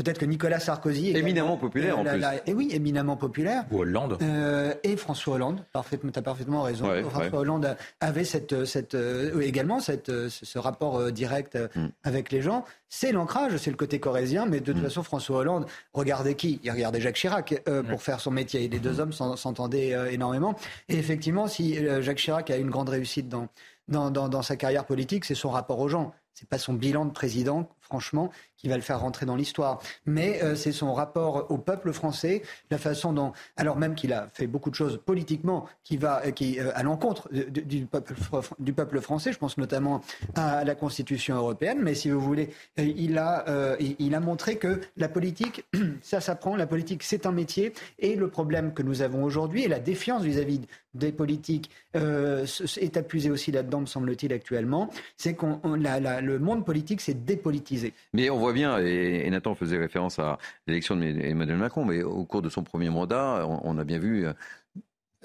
Peut-être 0.00 0.18
que 0.18 0.24
Nicolas 0.24 0.60
Sarkozy. 0.60 1.14
Éminemment 1.14 1.58
populaire 1.58 1.98
en 1.98 2.04
plus. 2.04 2.24
et 2.46 2.54
oui, 2.54 2.70
éminemment 2.72 3.18
populaire. 3.18 3.66
Ou 3.70 3.80
Hollande. 3.80 4.16
Euh, 4.22 4.72
et 4.82 4.96
François 4.96 5.34
Hollande. 5.34 5.62
Parfaitement, 5.74 6.10
tu 6.10 6.18
as 6.18 6.22
parfaitement 6.22 6.62
raison. 6.62 6.86
François 7.10 7.40
Hollande 7.40 7.76
avait 8.00 8.24
cette, 8.24 8.64
cette, 8.64 8.94
euh, 8.94 9.38
également 9.42 9.78
cette, 9.78 10.08
euh, 10.08 10.30
ce 10.30 10.58
rapport 10.58 11.12
direct 11.12 11.58
mm. 11.76 11.88
avec 12.02 12.32
les 12.32 12.40
gens. 12.40 12.64
C'est 12.88 13.12
l'ancrage, 13.12 13.58
c'est 13.58 13.70
le 13.70 13.76
côté 13.76 14.00
corésien, 14.00 14.46
mais 14.46 14.60
de 14.60 14.64
toute 14.72 14.78
mm. 14.78 14.84
façon, 14.84 15.02
François 15.02 15.40
Hollande 15.40 15.66
regardait 15.92 16.34
qui? 16.34 16.60
Il 16.64 16.70
regardait 16.70 17.02
Jacques 17.02 17.16
Chirac 17.16 17.62
pour 17.90 18.02
faire 18.02 18.20
son 18.20 18.30
métier. 18.30 18.64
Et 18.64 18.68
les 18.68 18.78
deux 18.78 19.00
hommes 19.00 19.12
s'entendaient 19.12 19.94
énormément. 20.14 20.56
Et 20.88 20.96
effectivement, 20.96 21.46
si 21.46 21.76
Jacques 22.00 22.16
Chirac 22.16 22.48
a 22.48 22.56
une 22.56 22.70
grande 22.70 22.88
réussite 22.88 23.28
dans, 23.28 23.48
dans, 23.88 24.10
dans, 24.10 24.30
dans 24.30 24.42
sa 24.42 24.56
carrière 24.56 24.86
politique, 24.86 25.26
c'est 25.26 25.34
son 25.34 25.50
rapport 25.50 25.78
aux 25.78 25.88
gens. 25.88 26.14
C'est 26.32 26.48
pas 26.48 26.56
son 26.56 26.72
bilan 26.72 27.04
de 27.04 27.10
président, 27.10 27.68
franchement, 27.82 28.30
qui 28.60 28.68
va 28.68 28.76
le 28.76 28.82
faire 28.82 29.00
rentrer 29.00 29.26
dans 29.26 29.36
l'histoire. 29.36 29.80
Mais 30.04 30.42
euh, 30.42 30.54
c'est 30.54 30.72
son 30.72 30.92
rapport 30.92 31.50
au 31.50 31.56
peuple 31.56 31.92
français, 31.92 32.42
la 32.70 32.78
façon 32.78 33.12
dont, 33.12 33.32
alors 33.56 33.76
même 33.76 33.94
qu'il 33.94 34.12
a 34.12 34.28
fait 34.32 34.46
beaucoup 34.46 34.70
de 34.70 34.74
choses 34.74 35.00
politiquement 35.04 35.66
qui 35.82 35.96
va, 35.96 36.22
euh, 36.26 36.30
qui 36.30 36.60
euh, 36.60 36.70
à 36.74 36.82
l'encontre 36.82 37.30
du, 37.32 37.86
peuple, 37.86 39.00
français. 39.00 39.32
Je 39.32 39.38
pense 39.38 39.56
notamment 39.56 40.02
à 40.34 40.64
la 40.64 40.74
Constitution 40.74 41.36
européenne. 41.36 41.78
Mais 41.82 41.94
si 41.94 42.10
vous 42.10 42.20
voulez, 42.20 42.50
il 42.76 43.18
a, 43.18 43.76
il 43.78 44.14
a 44.14 44.20
montré 44.20 44.56
que 44.56 44.80
la 44.96 45.08
politique, 45.08 45.64
ça 46.02 46.20
s'apprend. 46.20 46.56
La 46.56 46.66
politique, 46.66 47.02
c'est 47.02 47.26
un 47.26 47.32
métier. 47.32 47.72
Et 47.98 48.14
le 48.14 48.28
problème 48.28 48.74
que 48.74 48.82
nous 48.82 49.02
avons 49.02 49.24
aujourd'hui 49.24 49.64
et 49.64 49.68
la 49.68 49.80
défiance 49.80 50.22
vis-à-vis 50.22 50.60
des 50.94 51.12
politiques 51.12 51.70
est 51.94 52.96
appuyé 52.96 53.30
aussi 53.30 53.52
là-dedans, 53.52 53.80
me 53.82 53.86
semble-t-il, 53.86 54.32
actuellement. 54.32 54.90
C'est 55.16 55.34
qu'on 55.34 55.60
le 55.64 56.38
monde 56.38 56.64
politique 56.64 57.00
s'est 57.00 57.14
dépolitisé. 57.14 57.92
Mais 58.12 58.30
on 58.30 58.38
voit 58.38 58.49
bien, 58.52 58.78
et, 58.78 59.28
Nathan 59.30 59.54
faisait 59.54 59.78
référence 59.78 60.18
à 60.18 60.38
l'élection 60.66 60.96
d'Emmanuel 60.96 61.56
Macron, 61.56 61.84
mais 61.84 62.02
au 62.02 62.24
cours 62.24 62.42
de 62.42 62.48
son 62.48 62.62
premier 62.62 62.90
mandat, 62.90 63.46
on, 63.46 63.78
a 63.78 63.84
bien 63.84 63.98
vu 63.98 64.26
euh, 64.26 64.32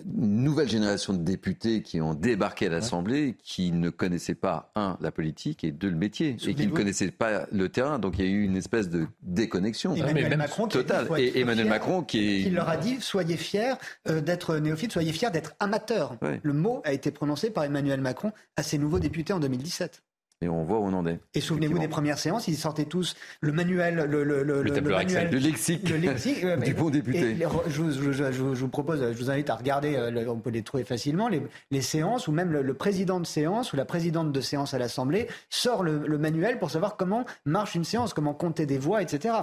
une 0.03 0.43
nouvelle 0.43 0.67
génération 0.67 1.13
de 1.13 1.23
députés 1.23 1.82
qui 1.82 2.01
ont 2.01 2.13
débarqué 2.13 2.67
à 2.67 2.69
l'Assemblée, 2.69 3.36
qui 3.41 3.71
ne 3.71 3.89
connaissaient 3.89 4.36
pas, 4.36 4.71
un, 4.76 4.97
la 4.99 5.11
politique, 5.11 5.63
et 5.63 5.71
deux, 5.71 5.89
le 5.89 5.95
métier, 5.95 6.36
et 6.45 6.53
qui 6.53 6.67
ne 6.67 6.71
connaissaient 6.71 7.11
pas 7.11 7.47
le 7.51 7.69
terrain. 7.69 7.97
Donc 7.97 8.19
il 8.19 8.26
y 8.26 8.28
a 8.28 8.32
eu 8.32 8.43
une 8.43 8.57
espèce 8.57 8.89
de 8.89 9.07
déconnexion 9.21 9.95
Emmanuel 9.95 10.38
Macron 10.38 10.67
totale. 10.67 11.07
et 11.17 11.39
Emmanuel 11.39 11.67
Macron 11.67 12.03
qui 12.03 12.43
Il 12.43 12.55
leur 12.55 12.67
a 12.67 12.78
dit, 12.78 12.97
soyez 12.99 13.38
fiers 13.38 13.76
euh, 14.09 14.19
d'être 14.19 14.57
néophyte, 14.57 14.91
soyez 14.91 15.13
fiers 15.13 15.32
d'être 15.32 15.55
amateur. 15.59 16.17
Le 16.43 16.53
mot 16.53 16.82
a 16.84 16.91
été 16.91 17.11
prononcé 17.11 17.49
par 17.49 17.63
Emmanuel 17.63 18.01
Macron 18.01 18.32
à 18.57 18.63
ses 18.63 18.78
nouveaux 18.78 18.99
députés 18.99 19.34
en 19.34 19.39
2017. 19.39 20.03
Et 20.41 20.49
on 20.49 20.63
voit 20.63 20.79
où 20.79 20.83
on 20.83 20.93
en 20.93 21.05
est. 21.05 21.19
Et 21.33 21.39
souvenez-vous 21.39 21.79
des 21.79 21.88
premières 21.88 22.19
séances, 22.19 22.49
ils 22.49 22.57
sortaient 22.57 22.86
tous 22.86 23.15
le 23.39 23.53
manuel, 23.53 23.95
le, 23.95 24.23
le, 24.25 24.43
le, 24.43 24.63
le, 24.63 24.81
manuel, 24.81 25.29
le 25.31 25.38
lexique, 25.38 25.89
le 25.89 25.95
lexique 25.95 26.45
du 26.63 26.73
bon 26.73 26.89
député. 26.89 27.38
je, 27.67 27.81
vous 27.81 28.67
propose, 28.67 29.13
je 29.13 29.17
vous 29.17 29.31
invite 29.31 29.49
à 29.49 29.55
regarder, 29.55 29.95
euh, 29.95 30.29
on 30.29 30.39
peut 30.39 30.49
les 30.49 30.61
trouver 30.61 30.83
facilement, 30.83 31.29
les, 31.29 31.41
les 31.71 31.81
séances, 31.81 32.27
ou 32.27 32.33
même 32.33 32.51
le, 32.51 32.73
président 32.73 33.21
de 33.21 33.25
séance 33.25 33.71
ou 33.71 33.77
la 33.77 33.86
présidente 33.86 34.33
de 34.33 34.41
séance 34.41 34.73
à 34.73 34.77
l'Assemblée 34.77 35.27
sort 35.49 35.83
le, 35.83 36.17
manuel 36.17 36.59
pour 36.59 36.69
savoir 36.69 36.97
comment 36.97 37.23
marche 37.45 37.75
une 37.75 37.86
séance, 37.86 38.13
comment 38.13 38.33
compter 38.33 38.65
des 38.65 38.77
voix, 38.77 39.01
etc. 39.01 39.36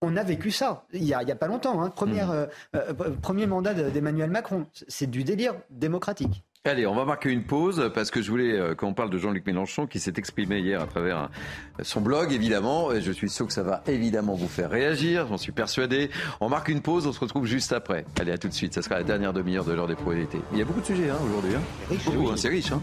On 0.00 0.16
a 0.16 0.22
vécu 0.22 0.50
ça 0.50 0.86
il 0.94 1.02
n'y 1.02 1.12
a, 1.12 1.18
a, 1.18 1.34
pas 1.34 1.48
longtemps. 1.48 1.82
Hein. 1.82 1.90
Première, 1.90 2.28
mmh. 2.28 2.32
euh, 2.32 2.46
euh, 2.74 3.10
premier 3.20 3.46
mandat 3.46 3.74
d'Emmanuel 3.74 4.30
Macron. 4.30 4.66
C'est 4.88 5.10
du 5.10 5.22
délire 5.22 5.54
démocratique. 5.68 6.44
Allez, 6.66 6.86
on 6.86 6.94
va 6.94 7.06
marquer 7.06 7.30
une 7.30 7.44
pause 7.44 7.90
parce 7.94 8.10
que 8.10 8.20
je 8.20 8.30
voulais 8.30 8.52
euh, 8.52 8.74
qu'on 8.74 8.92
parle 8.92 9.08
de 9.08 9.16
Jean-Luc 9.16 9.46
Mélenchon 9.46 9.86
qui 9.86 9.98
s'est 9.98 10.12
exprimé 10.18 10.58
hier 10.58 10.82
à 10.82 10.86
travers 10.86 11.30
son 11.82 12.02
blog, 12.02 12.34
évidemment. 12.34 12.92
Et 12.92 13.00
je 13.00 13.12
suis 13.12 13.30
sûr 13.30 13.46
que 13.46 13.52
ça 13.54 13.62
va 13.62 13.82
évidemment 13.86 14.34
vous 14.34 14.46
faire 14.46 14.68
réagir, 14.68 15.26
j'en 15.26 15.38
suis 15.38 15.52
persuadé. 15.52 16.10
On 16.38 16.50
marque 16.50 16.68
une 16.68 16.82
pause, 16.82 17.06
on 17.06 17.12
se 17.14 17.20
retrouve 17.20 17.46
juste 17.46 17.72
après. 17.72 18.04
Allez, 18.20 18.32
à 18.32 18.36
tout 18.36 18.48
de 18.48 18.52
suite. 18.52 18.74
Ça 18.74 18.82
sera 18.82 18.96
la 18.96 19.04
dernière 19.04 19.32
demi-heure 19.32 19.64
de 19.64 19.72
l'heure 19.72 19.88
des 19.88 19.94
probabilités. 19.94 20.42
Il 20.52 20.58
y 20.58 20.60
a 20.60 20.66
beaucoup 20.66 20.82
de 20.82 20.84
sujets 20.84 21.08
hein, 21.08 21.16
aujourd'hui. 21.24 21.52
Hein. 21.54 21.62
Hein, 21.90 22.34
c'est 22.36 22.48
riche. 22.48 22.72
Hein. 22.72 22.82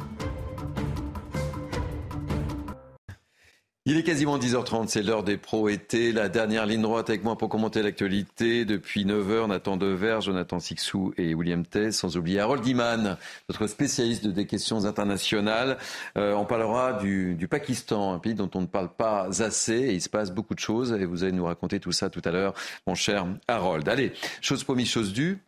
Il 3.90 3.96
est 3.96 4.04
quasiment 4.04 4.38
10h30, 4.38 4.90
c'est 4.90 5.02
l'heure 5.02 5.24
des 5.24 5.38
pros 5.38 5.70
été. 5.70 6.12
La 6.12 6.28
dernière 6.28 6.66
ligne 6.66 6.82
droite 6.82 7.10
avec 7.10 7.24
moi 7.24 7.38
pour 7.38 7.48
commenter 7.48 7.82
l'actualité. 7.82 8.66
Depuis 8.66 9.06
9h, 9.06 9.48
Nathan 9.48 9.78
Dever, 9.78 10.18
Jonathan 10.20 10.60
Sixou 10.60 11.14
et 11.16 11.34
William 11.34 11.66
Tess, 11.66 12.00
sans 12.00 12.18
oublier 12.18 12.42
Harold 12.42 12.62
Guiman, 12.62 13.16
notre 13.48 13.66
spécialiste 13.68 14.28
des 14.28 14.46
questions 14.46 14.84
internationales. 14.84 15.78
Euh, 16.18 16.34
on 16.34 16.44
parlera 16.44 17.02
du, 17.02 17.48
Pakistan, 17.50 18.12
un 18.12 18.20
pays 18.20 18.34
dont 18.34 18.50
on 18.56 18.60
ne 18.60 18.66
parle 18.66 18.90
pas 18.90 19.30
assez 19.42 19.76
et 19.76 19.94
il 19.94 20.02
se 20.02 20.10
passe 20.10 20.32
beaucoup 20.32 20.54
de 20.54 20.60
choses 20.60 20.92
et 20.92 21.06
vous 21.06 21.24
allez 21.24 21.32
nous 21.32 21.46
raconter 21.46 21.80
tout 21.80 21.94
ça 21.94 22.10
tout 22.10 22.22
à 22.26 22.32
l'heure, 22.32 22.56
mon 22.88 22.94
cher 22.94 23.26
Harold. 23.48 23.88
Allez, 23.88 24.12
chose 24.42 24.66
promise, 24.66 24.90
chose 24.90 25.14
due. 25.14 25.40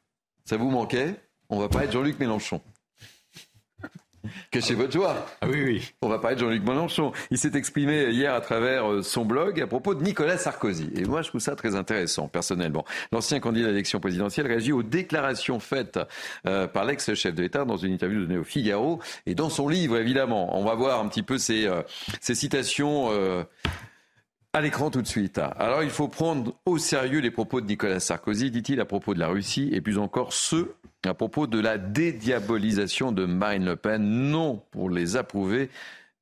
Ça 0.45 0.55
vous 0.55 0.71
manquait? 0.71 1.15
On 1.49 1.59
va 1.59 1.67
pas 1.67 1.83
être 1.83 1.91
Jean-Luc 1.91 2.17
Mélenchon. 2.21 2.61
Cachez 4.51 4.73
votre 4.73 4.91
joie. 4.91 5.25
Ah 5.41 5.47
oui, 5.49 5.63
oui. 5.63 5.93
On 6.01 6.09
va 6.09 6.19
parler 6.19 6.35
de 6.35 6.41
Jean-Luc 6.41 6.63
Mélenchon. 6.63 7.11
Il 7.31 7.37
s'est 7.37 7.55
exprimé 7.55 8.09
hier 8.09 8.33
à 8.33 8.41
travers 8.41 8.89
euh, 8.89 9.01
son 9.01 9.25
blog 9.25 9.61
à 9.61 9.67
propos 9.67 9.95
de 9.95 10.03
Nicolas 10.03 10.37
Sarkozy. 10.37 10.89
Et 10.95 11.05
moi, 11.05 11.21
je 11.21 11.29
trouve 11.29 11.41
ça 11.41 11.55
très 11.55 11.75
intéressant, 11.75 12.27
personnellement. 12.27 12.85
L'ancien 13.11 13.39
candidat 13.39 13.67
à 13.67 13.69
l'élection 13.71 13.99
présidentielle 13.99 14.47
réagit 14.47 14.71
aux 14.71 14.83
déclarations 14.83 15.59
faites 15.59 15.99
euh, 16.45 16.67
par 16.67 16.85
l'ex-chef 16.85 17.33
de 17.33 17.41
l'État 17.41 17.65
dans 17.65 17.77
une 17.77 17.93
interview 17.93 18.21
donnée 18.21 18.39
au 18.39 18.43
Figaro 18.43 18.99
et 19.25 19.35
dans 19.35 19.49
son 19.49 19.67
livre, 19.67 19.97
évidemment. 19.97 20.57
On 20.57 20.63
va 20.63 20.75
voir 20.75 20.99
un 20.99 21.07
petit 21.07 21.23
peu 21.23 21.37
ces, 21.37 21.65
euh, 21.65 21.81
citations. 22.21 23.09
À 24.51 24.61
l'écran 24.61 24.89
tout 24.89 25.03
de 25.03 25.07
suite. 25.07 25.37
Alors 25.37 25.83
il 25.83 25.91
faut 25.91 26.07
prendre 26.07 26.55
au 26.65 26.79
sérieux 26.79 27.19
les 27.19 27.29
propos 27.29 27.61
de 27.61 27.67
Nicolas 27.67 27.99
Sarkozy, 27.99 28.49
dit-il, 28.49 28.79
à 28.81 28.85
propos 28.85 29.13
de 29.13 29.19
la 29.19 29.27
Russie, 29.27 29.69
et 29.73 29.79
plus 29.79 29.99
encore 29.99 30.33
ceux 30.33 30.73
à 31.05 31.13
propos 31.13 31.45
de 31.45 31.59
la 31.59 31.77
dédiabolisation 31.77 33.11
de 33.11 33.25
Marine 33.25 33.65
Le 33.65 33.75
Pen, 33.75 34.01
non 34.01 34.63
pour 34.71 34.89
les 34.89 35.17
approuver, 35.17 35.69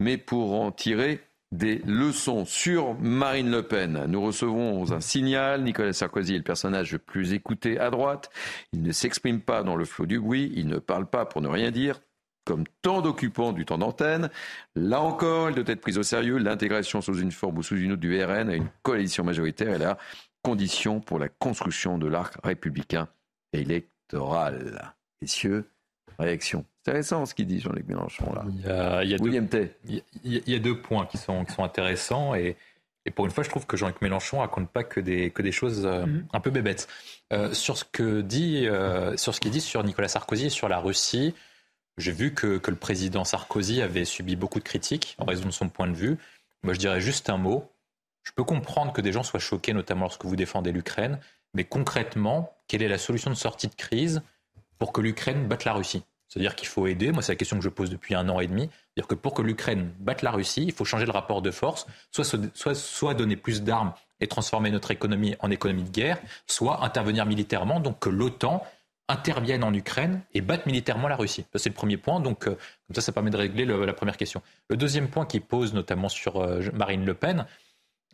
mais 0.01 0.17
pour 0.17 0.59
en 0.59 0.73
tirer 0.73 1.21
des 1.53 1.81
leçons 1.85 2.43
sur 2.43 2.99
Marine 2.99 3.49
Le 3.49 3.63
Pen. 3.63 4.03
Nous 4.09 4.21
recevons 4.21 4.91
un 4.91 4.99
signal. 4.99 5.63
Nicolas 5.63 5.93
Sarkozy 5.93 6.33
est 6.33 6.39
le 6.39 6.43
personnage 6.43 6.91
le 6.91 6.99
plus 6.99 7.31
écouté 7.31 7.79
à 7.79 7.89
droite. 7.89 8.29
Il 8.73 8.81
ne 8.81 8.91
s'exprime 8.91 9.39
pas 9.39 9.63
dans 9.63 9.77
le 9.77 9.85
flot 9.85 10.05
du 10.05 10.19
bruit. 10.19 10.51
Il 10.53 10.67
ne 10.67 10.79
parle 10.79 11.05
pas 11.05 11.25
pour 11.25 11.41
ne 11.41 11.47
rien 11.47 11.71
dire 11.71 12.01
comme 12.47 12.63
tant 12.81 13.01
d'occupants 13.01 13.51
du 13.51 13.65
temps 13.65 13.77
d'antenne. 13.77 14.29
Là 14.75 15.01
encore, 15.01 15.49
il 15.49 15.55
doit 15.55 15.65
être 15.67 15.81
pris 15.81 15.97
au 15.97 16.03
sérieux. 16.03 16.37
L'intégration 16.37 17.01
sous 17.01 17.19
une 17.19 17.31
forme 17.31 17.57
ou 17.57 17.63
sous 17.63 17.75
une 17.77 17.91
autre 17.91 18.01
du 18.01 18.23
RN 18.23 18.49
à 18.49 18.55
une 18.55 18.69
coalition 18.81 19.23
majoritaire 19.23 19.73
est 19.75 19.77
la 19.79 19.97
condition 20.43 21.01
pour 21.01 21.19
la 21.19 21.27
construction 21.29 21.97
de 21.97 22.07
l'arc 22.07 22.35
républicain 22.43 23.07
électorale. 23.53 24.93
Messieurs, 25.21 25.65
réaction. 26.19 26.65
C'est 26.83 26.91
intéressant 26.91 27.25
ce 27.25 27.33
qu'il 27.35 27.47
dit 27.47 27.59
Jean-Luc 27.59 27.87
Mélenchon 27.87 28.31
là. 28.33 28.45
Il 28.49 28.61
y 28.61 28.69
a, 28.69 29.03
il 29.03 29.09
y 29.11 29.13
a 29.13 29.17
William 29.21 29.45
deux, 29.45 29.49
Tay. 29.67 29.75
il 29.85 29.95
y 29.95 30.37
a- 30.37 30.41
il 30.45 30.53
y 30.53 30.55
a 30.55 30.59
deux 30.59 30.79
points 30.81 31.05
qui 31.05 31.17
sont, 31.17 31.43
qui 31.43 31.53
sont 31.53 31.63
intéressants 31.63 32.33
et, 32.35 32.55
et 33.05 33.11
pour 33.11 33.25
une 33.25 33.31
fois, 33.31 33.43
je 33.43 33.49
trouve 33.49 33.65
que 33.65 33.77
Jean-Luc 33.77 34.01
Mélenchon 34.01 34.39
raconte 34.39 34.69
pas 34.69 34.83
que 34.83 34.99
des, 34.99 35.31
que 35.31 35.41
des 35.41 35.51
choses 35.51 35.85
euh, 35.85 36.05
un 36.33 36.39
peu 36.39 36.49
bébêtes. 36.49 36.87
Euh, 37.33 37.53
sur 37.53 37.77
ce 37.77 37.83
que 37.85 38.21
dit, 38.21 38.67
euh, 38.67 39.15
sur 39.17 39.33
ce 39.35 39.39
qu'il 39.41 39.51
dit 39.51 39.61
sur 39.61 39.83
Nicolas 39.83 40.07
Sarkozy 40.09 40.45
et 40.47 40.49
sur 40.49 40.67
la 40.69 40.79
Russie, 40.79 41.33
j'ai 41.97 42.11
vu 42.11 42.33
que, 42.33 42.57
que 42.57 42.71
le 42.71 42.77
président 42.77 43.23
Sarkozy 43.23 43.81
avait 43.81 44.05
subi 44.05 44.35
beaucoup 44.35 44.59
de 44.59 44.63
critiques 44.63 45.15
en 45.17 45.25
raison 45.25 45.45
de 45.45 45.51
son 45.51 45.69
point 45.69 45.87
de 45.87 45.95
vue. 45.95 46.17
Moi, 46.63 46.73
je 46.73 46.79
dirais 46.79 47.01
juste 47.01 47.29
un 47.29 47.37
mot. 47.37 47.71
Je 48.23 48.31
peux 48.35 48.43
comprendre 48.43 48.93
que 48.93 49.01
des 49.01 49.11
gens 49.11 49.23
soient 49.23 49.39
choqués, 49.39 49.73
notamment 49.73 50.05
lorsque 50.05 50.25
vous 50.25 50.35
défendez 50.35 50.71
l'Ukraine, 50.71 51.19
mais 51.53 51.63
concrètement, 51.63 52.53
quelle 52.67 52.83
est 52.83 52.87
la 52.87 52.97
solution 52.97 53.29
de 53.29 53.35
sortie 53.35 53.67
de 53.67 53.75
crise 53.75 54.21
pour 54.77 54.91
que 54.91 55.01
l'Ukraine 55.01 55.47
batte 55.47 55.65
la 55.65 55.73
Russie? 55.73 56.03
C'est-à-dire 56.27 56.55
qu'il 56.55 56.67
faut 56.67 56.87
aider, 56.87 57.13
moi 57.13 57.21
c'est 57.21 57.31
la 57.31 57.37
question 57.37 57.57
que 57.57 57.63
je 57.63 57.69
pose 57.69 57.89
depuis 57.89 58.13
un 58.13 58.27
an 58.27 58.41
et 58.41 58.47
demi, 58.47 58.63
c'est-à-dire 58.63 59.07
que 59.07 59.15
pour 59.15 59.33
que 59.33 59.41
l'Ukraine 59.41 59.93
batte 59.99 60.23
la 60.23 60.31
Russie, 60.31 60.65
il 60.65 60.73
faut 60.73 60.83
changer 60.83 61.05
le 61.05 61.11
rapport 61.11 61.41
de 61.41 61.51
force, 61.51 61.87
soit, 62.11 62.25
soit, 62.53 62.75
soit 62.75 63.13
donner 63.13 63.37
plus 63.37 63.63
d'armes 63.63 63.93
et 64.19 64.27
transformer 64.27 64.69
notre 64.69 64.91
économie 64.91 65.35
en 65.39 65.49
économie 65.51 65.83
de 65.83 65.89
guerre, 65.89 66.19
soit 66.45 66.83
intervenir 66.83 67.25
militairement, 67.25 67.79
donc 67.79 67.99
que 67.99 68.09
l'OTAN 68.09 68.61
intervienne 69.09 69.63
en 69.63 69.73
Ukraine 69.73 70.21
et 70.33 70.41
batte 70.41 70.65
militairement 70.65 71.07
la 71.07 71.15
Russie. 71.15 71.45
C'est 71.55 71.69
le 71.69 71.75
premier 71.75 71.97
point. 71.97 72.19
Donc, 72.19 72.47
euh, 72.47 72.51
comme 72.51 72.95
ça, 72.95 73.01
ça 73.01 73.11
permet 73.11 73.29
de 73.31 73.37
régler 73.37 73.65
le- 73.65 73.85
la 73.85 73.93
première 73.93 74.17
question. 74.17 74.41
Le 74.69 74.75
deuxième 74.77 75.07
point 75.07 75.25
qui 75.25 75.39
pose 75.39 75.73
notamment 75.73 76.09
sur 76.09 76.41
euh, 76.41 76.61
Marine 76.73 77.05
Le 77.05 77.13
Pen 77.13 77.45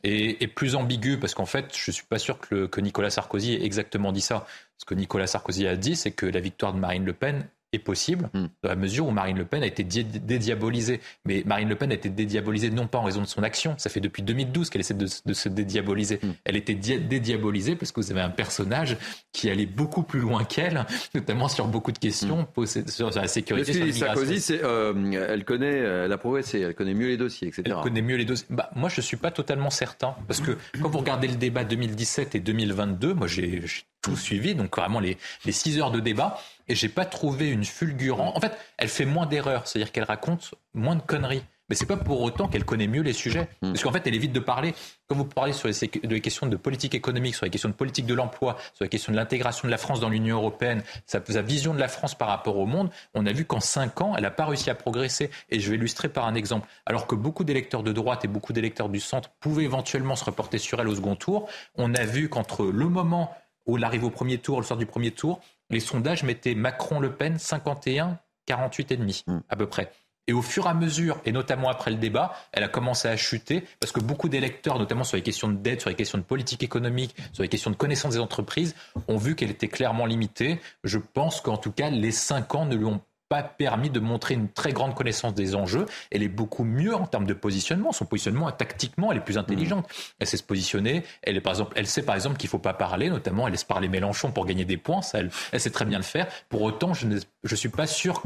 est, 0.03 0.47
plus 0.47 0.75
ambigu 0.75 1.17
parce 1.17 1.33
qu'en 1.33 1.45
fait, 1.45 1.75
je 1.75 1.89
suis 1.91 2.05
pas 2.05 2.19
sûr 2.19 2.37
que 2.39 2.79
Nicolas 2.81 3.09
Sarkozy 3.09 3.53
ait 3.53 3.63
exactement 3.63 4.11
dit 4.11 4.21
ça. 4.21 4.45
Ce 4.77 4.85
que 4.85 4.93
Nicolas 4.93 5.27
Sarkozy 5.27 5.65
a 5.65 5.77
dit, 5.77 5.95
c'est 5.95 6.11
que 6.11 6.25
la 6.25 6.41
victoire 6.41 6.73
de 6.73 6.79
Marine 6.79 7.05
Le 7.05 7.13
Pen 7.13 7.47
est 7.73 7.79
possible 7.79 8.29
Hmm. 8.33 8.45
dans 8.63 8.69
la 8.69 8.75
mesure 8.75 9.07
où 9.07 9.11
Marine 9.11 9.37
Le 9.37 9.45
Pen 9.45 9.63
a 9.63 9.65
été 9.65 9.83
dé- 9.83 10.03
dédiabolisée. 10.03 10.99
Mais 11.25 11.43
Marine 11.45 11.69
Le 11.69 11.75
Pen 11.75 11.91
a 11.91 11.95
été 11.95 12.09
dédiabolisée 12.09 12.69
non 12.69 12.87
pas 12.87 12.99
en 12.99 13.03
raison 13.03 13.21
de 13.21 13.27
son 13.27 13.43
action, 13.43 13.75
ça 13.77 13.89
fait 13.89 13.99
depuis 13.99 14.23
2012 14.23 14.69
qu'elle 14.69 14.81
essaie 14.81 14.93
de, 14.93 15.07
de 15.25 15.33
se 15.33 15.49
dédiaboliser. 15.49 16.19
Hmm. 16.21 16.33
Elle 16.45 16.55
était 16.55 16.75
dia- 16.75 16.99
dédiabolisée 16.99 17.75
parce 17.75 17.91
que 17.91 17.99
vous 18.01 18.11
avez 18.11 18.21
un 18.21 18.29
personnage 18.29 18.97
qui 19.31 19.49
allait 19.49 19.65
beaucoup 19.65 20.03
plus 20.03 20.19
loin 20.19 20.43
qu'elle, 20.43 20.85
notamment 21.15 21.47
sur 21.47 21.67
beaucoup 21.67 21.91
de 21.91 21.97
questions 21.99 22.45
posées 22.45 22.87
sur 22.87 23.09
la 23.11 23.27
sécurité. 23.27 23.73
sur. 23.91 24.05
Sarkozy, 24.07 24.53
euh, 24.63 25.27
elle 25.29 25.43
connaît, 25.45 25.77
elle 25.77 26.11
a 26.11 26.17
elle 26.53 26.75
connaît 26.75 26.93
mieux 26.93 27.07
les 27.07 27.17
dossiers, 27.17 27.47
etc. 27.47 27.63
Elle 27.65 27.75
connaît 27.83 28.01
mieux 28.01 28.15
les 28.17 28.25
dossiers. 28.25 28.47
Bah, 28.49 28.69
moi, 28.75 28.89
je 28.89 29.01
suis 29.01 29.17
pas 29.17 29.31
totalement 29.31 29.69
certain. 29.69 30.15
Parce 30.27 30.39
que 30.41 30.57
quand 30.81 30.89
vous 30.89 30.99
regardez 30.99 31.27
le 31.27 31.35
débat 31.35 31.63
2017 31.63 32.35
et 32.35 32.39
2022, 32.39 33.13
moi, 33.13 33.27
j'ai 33.27 33.61
tout 34.03 34.15
suivi, 34.15 34.53
donc 34.53 34.77
vraiment 34.77 34.99
les, 34.99 35.17
les 35.45 35.51
6 35.51 35.79
heures 35.79 35.91
de 35.91 35.99
débat, 35.99 36.39
et 36.67 36.75
j'ai 36.75 36.89
pas 36.89 37.05
trouvé 37.05 37.49
une 37.49 37.65
fulgurante. 37.65 38.37
En 38.37 38.39
fait, 38.39 38.55
elle 38.77 38.89
fait 38.89 39.05
moins 39.05 39.25
d'erreurs, 39.25 39.67
c'est-à-dire 39.67 39.91
qu'elle 39.91 40.03
raconte 40.03 40.53
moins 40.75 40.95
de 40.95 41.01
conneries. 41.01 41.43
Mais 41.69 41.75
c'est 41.75 41.85
pas 41.85 41.97
pour 41.97 42.21
autant 42.21 42.47
qu'elle 42.49 42.65
connaît 42.65 42.87
mieux 42.87 43.01
les 43.01 43.13
sujets. 43.13 43.47
Parce 43.61 43.81
qu'en 43.81 43.91
fait, 43.91 44.05
elle 44.05 44.15
évite 44.15 44.33
de 44.33 44.39
parler. 44.41 44.75
Quand 45.07 45.15
vous 45.15 45.23
parlez 45.23 45.53
sur 45.53 45.69
les, 45.69 45.73
de 45.73 46.13
les 46.13 46.21
questions 46.21 46.45
de 46.45 46.57
politique 46.57 46.93
économique, 46.93 47.35
sur 47.35 47.45
les 47.45 47.49
questions 47.49 47.69
de 47.69 47.73
politique 47.73 48.05
de 48.05 48.13
l'emploi, 48.13 48.57
sur 48.73 48.83
les 48.83 48.89
questions 48.89 49.13
de 49.13 49.17
l'intégration 49.17 49.67
de 49.67 49.71
la 49.71 49.77
France 49.77 50.01
dans 50.01 50.09
l'Union 50.09 50.35
européenne, 50.35 50.83
sa, 51.05 51.23
sa 51.25 51.41
vision 51.41 51.73
de 51.73 51.79
la 51.79 51.87
France 51.87 52.15
par 52.15 52.27
rapport 52.27 52.57
au 52.57 52.65
monde, 52.65 52.89
on 53.13 53.25
a 53.25 53.31
vu 53.31 53.45
qu'en 53.45 53.61
cinq 53.61 54.01
ans, 54.01 54.13
elle 54.15 54.23
n'a 54.23 54.31
pas 54.31 54.45
réussi 54.45 54.69
à 54.69 54.75
progresser. 54.75 55.31
Et 55.49 55.61
je 55.61 55.69
vais 55.69 55.77
illustrer 55.77 56.09
par 56.09 56.27
un 56.27 56.35
exemple. 56.35 56.67
Alors 56.85 57.07
que 57.07 57.15
beaucoup 57.15 57.45
d'électeurs 57.45 57.81
de 57.81 57.93
droite 57.93 58.25
et 58.25 58.27
beaucoup 58.27 58.51
d'électeurs 58.51 58.89
du 58.89 58.99
centre 58.99 59.29
pouvaient 59.39 59.63
éventuellement 59.63 60.17
se 60.17 60.25
reporter 60.25 60.57
sur 60.57 60.81
elle 60.81 60.89
au 60.89 60.95
second 60.95 61.15
tour, 61.15 61.47
on 61.75 61.95
a 61.95 62.03
vu 62.03 62.27
qu'entre 62.27 62.65
le 62.65 62.89
moment 62.89 63.33
où 63.65 63.77
elle 63.77 63.83
arrive 63.83 64.03
au 64.03 64.09
premier 64.09 64.37
tour, 64.37 64.59
le 64.59 64.65
sort 64.65 64.77
du 64.77 64.85
premier 64.85 65.11
tour, 65.11 65.39
les 65.69 65.79
sondages 65.79 66.23
mettaient 66.23 66.55
Macron-Le 66.55 67.13
Pen 67.15 67.37
51, 67.37 68.19
48 68.45 68.91
et 68.91 68.97
demi 68.97 69.23
Mm. 69.27 69.37
à 69.49 69.55
peu 69.55 69.67
près. 69.67 69.91
Et 70.27 70.31
au 70.33 70.41
fur 70.41 70.65
et 70.67 70.69
à 70.69 70.73
mesure, 70.73 71.19
et 71.25 71.33
notamment 71.33 71.69
après 71.69 71.91
le 71.91 71.97
débat, 71.97 72.33
elle 72.53 72.63
a 72.63 72.69
commencé 72.69 73.09
à 73.09 73.17
chuter 73.17 73.65
parce 73.81 73.91
que 73.91 73.99
beaucoup 73.99 74.29
d'électeurs, 74.29 74.79
notamment 74.79 75.03
sur 75.03 75.17
les 75.17 75.23
questions 75.23 75.49
de 75.49 75.57
dette, 75.57 75.81
sur 75.81 75.89
les 75.89 75.97
questions 75.97 76.17
de 76.17 76.23
politique 76.23 76.63
économique, 76.63 77.13
sur 77.33 77.43
les 77.43 77.49
questions 77.49 77.71
de 77.71 77.75
connaissance 77.75 78.13
des 78.13 78.19
entreprises, 78.21 78.73
ont 79.09 79.17
vu 79.17 79.35
qu'elle 79.35 79.51
était 79.51 79.67
clairement 79.67 80.05
limitée. 80.05 80.61
Je 80.85 80.97
pense 80.97 81.41
qu'en 81.41 81.57
tout 81.57 81.73
cas, 81.73 81.89
les 81.89 82.11
cinq 82.11 82.55
ans 82.55 82.65
ne 82.65 82.75
lui 82.75 82.85
ont 82.85 83.01
pas 83.29 83.43
permis 83.43 83.89
de 83.89 83.99
montrer 83.99 84.33
une 84.35 84.49
très 84.49 84.73
grande 84.73 84.93
connaissance 84.95 85.33
des 85.33 85.55
enjeux. 85.55 85.85
Elle 86.11 86.23
est 86.23 86.27
beaucoup 86.27 86.63
mieux 86.63 86.95
en 86.95 87.07
termes 87.07 87.25
de 87.25 87.33
positionnement. 87.33 87.91
Son 87.91 88.05
positionnement, 88.05 88.51
tactiquement, 88.51 89.11
elle 89.11 89.19
est 89.19 89.23
plus 89.23 89.37
intelligente. 89.37 89.87
Elle 90.19 90.27
sait 90.27 90.37
se 90.37 90.43
positionner. 90.43 91.03
Elle, 91.23 91.37
est, 91.37 91.41
par 91.41 91.53
exemple, 91.53 91.73
elle 91.75 91.87
sait 91.87 92.03
par 92.03 92.15
exemple 92.15 92.37
qu'il 92.37 92.47
ne 92.47 92.51
faut 92.51 92.59
pas 92.59 92.73
parler, 92.73 93.09
notamment 93.09 93.47
elle 93.47 93.53
laisse 93.53 93.63
parler 93.63 93.87
Mélenchon 93.87 94.31
pour 94.31 94.45
gagner 94.45 94.65
des 94.65 94.77
points. 94.77 95.01
Ça, 95.01 95.19
elle, 95.19 95.31
elle 95.51 95.59
sait 95.59 95.71
très 95.71 95.85
bien 95.85 95.97
le 95.97 96.03
faire. 96.03 96.27
Pour 96.49 96.61
autant, 96.61 96.93
je 96.93 97.07
ne 97.07 97.19
je 97.43 97.55
suis 97.55 97.69
pas 97.69 97.87
sûr 97.87 98.21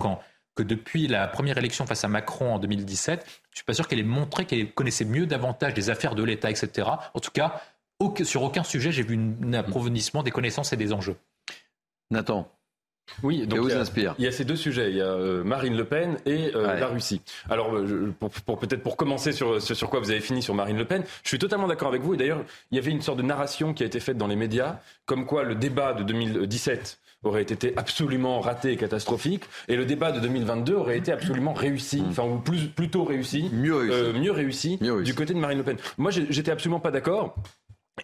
que 0.55 0.63
depuis 0.63 1.07
la 1.07 1.27
première 1.27 1.57
élection 1.57 1.85
face 1.85 2.03
à 2.03 2.07
Macron 2.07 2.55
en 2.55 2.59
2017, 2.59 3.25
je 3.51 3.55
suis 3.57 3.65
pas 3.65 3.73
sûr 3.73 3.87
qu'elle 3.87 3.99
ait 3.99 4.03
montré 4.03 4.45
qu'elle 4.45 4.73
connaissait 4.73 5.05
mieux 5.05 5.25
davantage 5.25 5.73
les 5.75 5.89
affaires 5.89 6.15
de 6.15 6.23
l'État, 6.23 6.49
etc. 6.49 6.87
En 7.13 7.19
tout 7.19 7.31
cas, 7.31 7.61
aucun- 7.99 8.23
sur 8.23 8.41
aucun 8.43 8.63
sujet, 8.63 8.91
j'ai 8.91 9.03
vu 9.03 9.17
un 9.17 9.53
approfondissement 9.53 10.23
des 10.23 10.31
connaissances 10.31 10.73
et 10.73 10.77
des 10.77 10.93
enjeux. 10.93 11.15
Nathan, 12.09 12.49
Oui, 13.23 13.45
donc 13.47 13.59
vous 13.59 13.69
il 13.69 13.73
y 13.73 13.77
a- 13.77 13.79
inspire 13.81 14.15
Il 14.19 14.25
y 14.25 14.27
a 14.27 14.31
ces 14.31 14.45
deux 14.45 14.55
sujets, 14.55 14.89
il 14.91 14.97
y 14.97 15.01
a 15.01 15.05
euh, 15.05 15.43
Marine 15.43 15.75
Le 15.75 15.85
Pen 15.85 16.17
et 16.25 16.51
euh, 16.55 16.67
Ouais. 16.67 16.79
la 16.79 16.87
Russie. 16.87 17.21
Alors, 17.49 17.75
euh, 17.75 18.13
pour, 18.19 18.29
pour- 18.29 18.59
peut-être 18.59 18.83
pour 18.83 18.97
commencer 18.97 19.31
sur, 19.31 19.61
sur, 19.61 19.75
sur 19.75 19.89
quoi 19.89 19.99
vous 19.99 20.11
avez 20.11 20.19
fini 20.19 20.41
sur 20.41 20.53
Marine 20.53 20.77
Le 20.77 20.85
Pen, 20.85 21.03
je 21.23 21.27
suis 21.29 21.39
totalement 21.39 21.67
d'accord 21.67 21.87
avec 21.87 22.01
vous. 22.01 22.13
Et 22.13 22.17
d'ailleurs, 22.17 22.43
il 22.71 22.75
y 22.75 22.79
avait 22.79 22.91
une 22.91 23.01
sorte 23.01 23.17
de 23.17 23.23
narration 23.23 23.73
qui 23.73 23.83
a 23.83 23.85
été 23.85 23.99
faite 23.99 24.17
dans 24.17 24.27
les 24.27 24.35
médias, 24.35 24.77
comme 25.05 25.25
quoi 25.25 25.43
le 25.43 25.55
débat 25.55 25.93
de 25.93 26.03
2017 26.03 26.99
aurait 27.23 27.41
été 27.41 27.73
absolument 27.77 28.39
raté 28.39 28.71
et 28.71 28.77
catastrophique, 28.77 29.43
et 29.67 29.75
le 29.75 29.85
débat 29.85 30.11
de 30.11 30.19
2022 30.19 30.75
aurait 30.75 30.97
été 30.97 31.11
absolument 31.11 31.53
réussi, 31.53 32.03
enfin 32.07 32.23
ou 32.23 32.37
plus 32.37 32.67
plutôt 32.67 33.03
réussi, 33.05 33.49
Mieux 33.51 33.75
réussi. 33.75 33.93
euh, 33.97 34.13
mieux 34.13 34.31
réussi, 34.31 34.77
Mieux 34.81 34.93
réussi. 34.93 35.11
du 35.11 35.15
côté 35.15 35.33
de 35.33 35.39
Marine 35.39 35.57
Le 35.57 35.63
Pen. 35.63 35.77
Moi, 35.97 36.11
j'étais 36.11 36.51
absolument 36.51 36.79
pas 36.79 36.91
d'accord. 36.91 37.35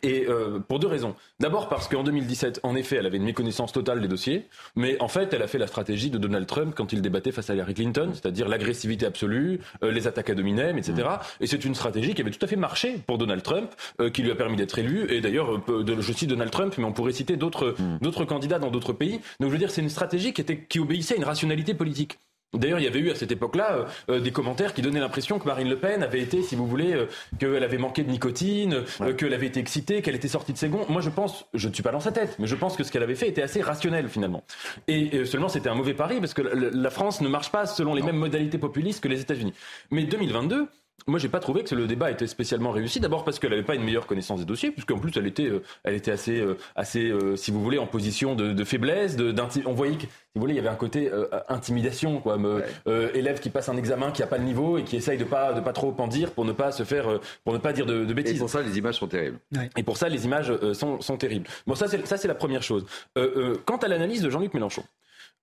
Et 0.02 0.26
euh, 0.28 0.60
pour 0.60 0.80
deux 0.80 0.88
raisons. 0.88 1.16
D'abord 1.40 1.70
parce 1.70 1.88
qu'en 1.88 2.04
2017, 2.04 2.62
en 2.64 2.76
effet, 2.76 2.96
elle 2.96 3.06
avait 3.06 3.18
une 3.18 3.24
méconnaissance 3.24 3.72
totale 3.72 4.02
des 4.02 4.08
dossiers, 4.08 4.48
mais 4.76 5.00
en 5.00 5.08
fait, 5.08 5.34
elle 5.34 5.42
a 5.44 5.48
fait 5.48 5.60
la 5.60 5.68
stratégie 5.68 6.10
de 6.10 6.18
Donald 6.18 6.48
Trump 6.48 6.74
quand 6.76 6.94
il 6.94 7.02
débattait 7.02 7.32
face 7.32 7.50
à 7.50 7.54
Hillary 7.54 7.76
Clinton, 7.76 8.10
c'est-à-dire 8.14 8.48
l'agressivité 8.48 9.06
absolue, 9.06 9.60
euh, 9.84 9.92
les 9.92 10.08
attaques 10.08 10.32
à 10.32 10.36
dominem, 10.36 10.78
etc. 10.78 11.08
Et 11.40 11.48
c'est 11.48 11.64
une 11.64 11.76
stratégie 11.76 12.16
qui 12.16 12.22
avait 12.22 12.32
tout 12.32 12.44
à 12.44 12.48
fait 12.48 12.56
marché 12.56 12.98
pour 13.06 13.18
Donald 13.18 13.44
Trump, 13.44 13.72
euh, 14.02 14.10
qui 14.10 14.24
lui 14.24 14.32
a 14.32 14.36
permis 14.36 14.56
d'être 14.56 14.80
élu. 14.80 15.12
Et 15.12 15.22
d'ailleurs, 15.22 15.62
euh, 15.70 16.02
je 16.02 16.14
cite 16.14 16.30
Donald 16.30 16.52
Trump, 16.52 16.74
mais 16.78 16.86
on 16.86 16.94
pourrait 16.94 17.14
citer 17.14 17.38
d'autres 17.38 17.76
d'autres 18.02 18.26
candidats 18.26 18.60
dans 18.60 18.72
d'autres 18.72 18.94
pays. 18.94 19.20
Donc, 19.40 19.50
je 19.50 19.54
veux 19.54 19.58
dire, 19.58 19.72
c'est 19.72 19.82
une 19.82 19.90
stratégie 19.90 20.34
qui 20.34 20.42
était 20.42 20.58
qui 20.58 20.80
obéissait 20.80 21.16
à 21.16 21.18
une 21.18 21.24
rationalité 21.24 21.74
politique. 21.74 22.18
D'ailleurs, 22.54 22.80
il 22.80 22.84
y 22.84 22.88
avait 22.88 23.00
eu 23.00 23.12
à 23.12 23.16
cette 23.16 23.32
époque-là 23.32 23.74
euh, 23.74 23.86
euh, 24.10 24.20
des 24.20 24.32
commentaires 24.32 24.74
qui 24.74 24.82
donnaient 24.82 25.00
l'impression 25.00 25.40
que 25.40 25.46
Marine 25.46 25.70
Le 25.70 25.78
Pen 25.78 26.04
avait 26.04 26.22
été, 26.22 26.42
si 26.42 26.56
vous 26.56 26.68
voulez, 26.68 26.94
euh, 26.94 27.08
qu'elle 27.40 27.64
avait 27.64 27.78
manqué 27.78 28.04
de 28.04 28.12
nicotine, 28.12 28.84
euh, 29.02 29.14
qu'elle 29.14 29.34
avait 29.34 29.48
été 29.48 29.60
excitée, 29.60 30.02
qu'elle 30.02 30.16
était 30.16 30.28
sortie 30.28 30.54
de 30.54 30.58
ses 30.58 30.70
gonds. 30.70 30.86
Moi, 30.90 31.02
je 31.02 31.10
pense, 31.10 31.46
je 31.54 31.68
ne 31.68 31.74
suis 31.74 31.84
pas 31.84 31.92
dans 31.92 32.00
sa 32.00 32.12
tête, 32.12 32.36
mais 32.40 32.48
je 32.48 32.56
pense 32.56 32.76
que 32.76 32.84
ce 32.84 32.92
qu'elle 32.92 33.04
avait 33.04 33.16
fait 33.16 33.28
était 33.28 33.42
assez 33.42 33.62
rationnel 33.62 34.08
finalement. 34.08 34.44
Et 34.88 35.10
euh, 35.14 35.26
seulement, 35.26 35.50
c'était 35.50 35.70
un 35.70 35.76
mauvais 35.76 35.94
pari 35.94 36.20
parce 36.20 36.34
que 36.34 36.42
la, 36.42 36.70
la 36.72 36.90
France 36.90 37.22
ne 37.22 37.28
marche 37.28 37.52
pas 37.52 37.66
selon 37.66 37.94
les 37.94 38.02
mêmes 38.02 38.18
modalités 38.18 38.58
populistes 38.58 39.04
que 39.04 39.08
les 39.08 39.22
États-Unis. 39.22 39.54
Mais 39.92 40.04
2022. 40.04 40.68
Moi, 41.08 41.20
j'ai 41.20 41.30
pas 41.30 41.40
trouvé 41.40 41.64
que 41.64 41.76
le 41.76 41.86
débat 41.88 42.12
était 42.12 42.28
spécialement 42.28 42.72
réussi. 42.72 43.00
D'abord 43.00 43.24
parce 43.26 43.40
qu'elle 43.40 43.50
n'avait 43.52 43.64
pas 43.64 43.76
une 43.76 43.84
meilleure 43.84 44.08
connaissance 44.08 44.40
des 44.40 44.46
dossiers, 44.46 44.72
puisqu'en 44.72 44.98
plus 45.00 45.12
elle 45.16 45.28
était, 45.28 45.48
euh, 45.48 45.62
elle 45.84 45.96
était 45.96 46.12
assez, 46.12 46.40
euh, 46.40 46.58
assez, 46.76 47.10
euh, 47.10 47.36
si 47.36 47.52
vous 47.52 47.62
voulez, 47.62 47.78
en 47.78 47.88
position 47.88 48.36
de, 48.36 48.54
de 48.54 48.64
faiblesse. 48.64 49.16
De, 49.16 49.32
d'inti- 49.32 49.64
on 49.66 49.74
voyait 49.74 49.96
que, 49.96 50.04
si 50.04 50.08
vous 50.36 50.42
voulez, 50.42 50.54
il 50.54 50.58
y 50.58 50.60
avait 50.60 50.70
un 50.70 50.76
côté 50.76 51.12
euh, 51.12 51.26
intimidation, 51.50 52.20
quoi. 52.22 52.38
Me- 52.38 52.64
euh, 52.88 53.10
élève 53.14 53.40
qui 53.40 53.50
passe 53.50 53.70
un 53.70 53.78
examen 53.78 54.12
qui 54.12 54.24
a 54.24 54.28
pas 54.28 54.38
le 54.38 54.44
niveau 54.46 54.78
et 54.78 54.84
qui 54.84 54.96
essaye 54.96 55.18
de 55.18 55.24
pas, 55.24 55.54
de 55.54 55.62
pas 55.62 55.74
trop 55.74 55.94
en 55.98 56.08
dire 56.08 56.32
pour 56.32 56.46
ne 56.46 56.52
pas 56.54 56.72
se 56.72 56.84
faire, 56.84 57.10
euh, 57.10 57.22
pour 57.44 57.54
ne 57.54 57.58
pas 57.60 57.74
dire 57.74 57.86
de, 57.86 58.06
de 58.06 58.12
Et 58.12 58.14
bêtises. 58.14 58.40
pour 58.40 58.50
ça, 58.50 58.62
les 58.62 58.78
images 58.78 58.96
sont 58.96 59.08
terribles. 59.08 59.40
Et 59.78 59.84
pour 59.84 59.98
ça, 59.98 60.10
les 60.10 60.26
images 60.26 60.50
euh, 60.52 60.74
sont, 60.74 61.02
sont 61.02 61.18
terribles. 61.18 61.48
Bon, 61.68 61.76
ça, 61.76 61.88
c'est, 61.88 62.06
ça, 62.08 62.18
c'est 62.18 62.28
la 62.28 62.36
première 62.36 62.64
chose. 62.64 62.86
Euh, 63.18 63.32
euh, 63.36 63.56
quant 63.66 63.78
à 63.78 63.88
l'analyse 63.88 64.22
de 64.22 64.30
Jean-Luc 64.30 64.54
Mélenchon, 64.54 64.84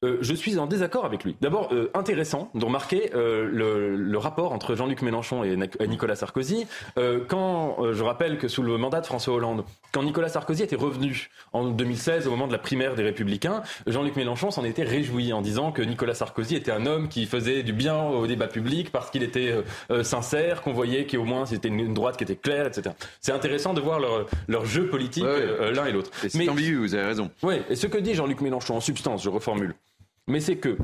euh, 0.05 0.19
je 0.21 0.35
suis 0.35 0.59
en 0.59 0.67
désaccord 0.67 1.05
avec 1.05 1.25
lui. 1.25 1.37
D'abord, 1.41 1.69
euh, 1.73 1.91
intéressant 1.95 2.51
de 2.55 2.65
remarquer 2.65 3.11
euh, 3.15 3.49
le, 3.53 3.97
le 3.97 4.19
rapport 4.19 4.53
entre 4.53 4.75
Jean-Luc 4.75 5.03
Mélenchon 5.03 5.45
et, 5.45 5.57
Nic- 5.57 5.77
et 5.81 5.87
Nicolas 5.87 6.17
Sarkozy. 6.17 6.67
Euh, 6.99 7.21
quand 7.29 7.77
euh, 7.81 7.93
je 7.93 8.03
rappelle 8.03 8.39
que 8.39 8.49
sous 8.49 8.63
le 8.63 8.77
mandat 8.79 9.01
de 9.01 9.07
François 9.07 9.35
Hollande, 9.35 9.65
quand 9.93 10.03
Nicolas 10.03 10.29
Sarkozy 10.29 10.63
était 10.63 10.77
revenu 10.77 11.29
en 11.53 11.65
2016 11.69 12.27
au 12.27 12.31
moment 12.31 12.47
de 12.47 12.53
la 12.53 12.59
primaire 12.59 12.95
des 12.95 13.03
Républicains, 13.03 13.63
Jean-Luc 13.87 14.17
Mélenchon 14.17 14.51
s'en 14.51 14.65
était 14.65 14.85
réjoui 14.85 15.33
en 15.33 15.43
disant 15.43 15.73
que 15.73 15.83
Nicolas 15.83 16.15
Sarkozy 16.15 16.55
était 16.57 16.71
un 16.73 16.87
homme 16.87 17.09
qui 17.09 17.27
faisait 17.27 17.63
du 17.63 17.73
bien 17.73 18.01
au 18.03 18.27
débat 18.27 18.47
public 18.47 18.91
parce 18.93 19.11
qu'il 19.11 19.23
était 19.23 19.55
euh, 19.91 20.03
sincère, 20.03 20.63
qu'on 20.63 20.73
voyait 20.73 21.07
qu'au 21.07 21.25
moins 21.25 21.45
c'était 21.47 21.69
une, 21.69 21.93
droite 21.93 22.17
qui 22.17 22.25
était 22.25 22.37
claire, 22.37 22.67
etc. 22.67 22.95
C'est 23.21 23.33
intéressant 23.33 23.75
de 23.75 23.81
voir 23.81 24.01
leur, 24.01 24.27
leur 24.49 24.65
jeu 24.65 24.87
politique 24.87 25.25
Ouais, 25.25 25.29
euh, 25.31 25.73
l'un 25.73 25.85
et 25.87 25.93
l'autre. 25.93 26.11
C'est 26.29 26.49
ambigu, 26.49 26.77
vous 26.77 26.95
avez 26.95 27.05
raison. 27.05 27.31
Oui, 27.43 27.57
et 27.69 27.77
ce 27.77 27.87
que 27.87 27.99
dit 27.99 28.15
Jean-Luc 28.15 28.41
Mélenchon, 28.41 28.77
en 28.77 28.81
substance, 28.81 29.23
je 29.23 29.29
reformule, 29.29 29.75
mais 30.31 30.41
c'est 30.41 30.57
que. 30.57 30.77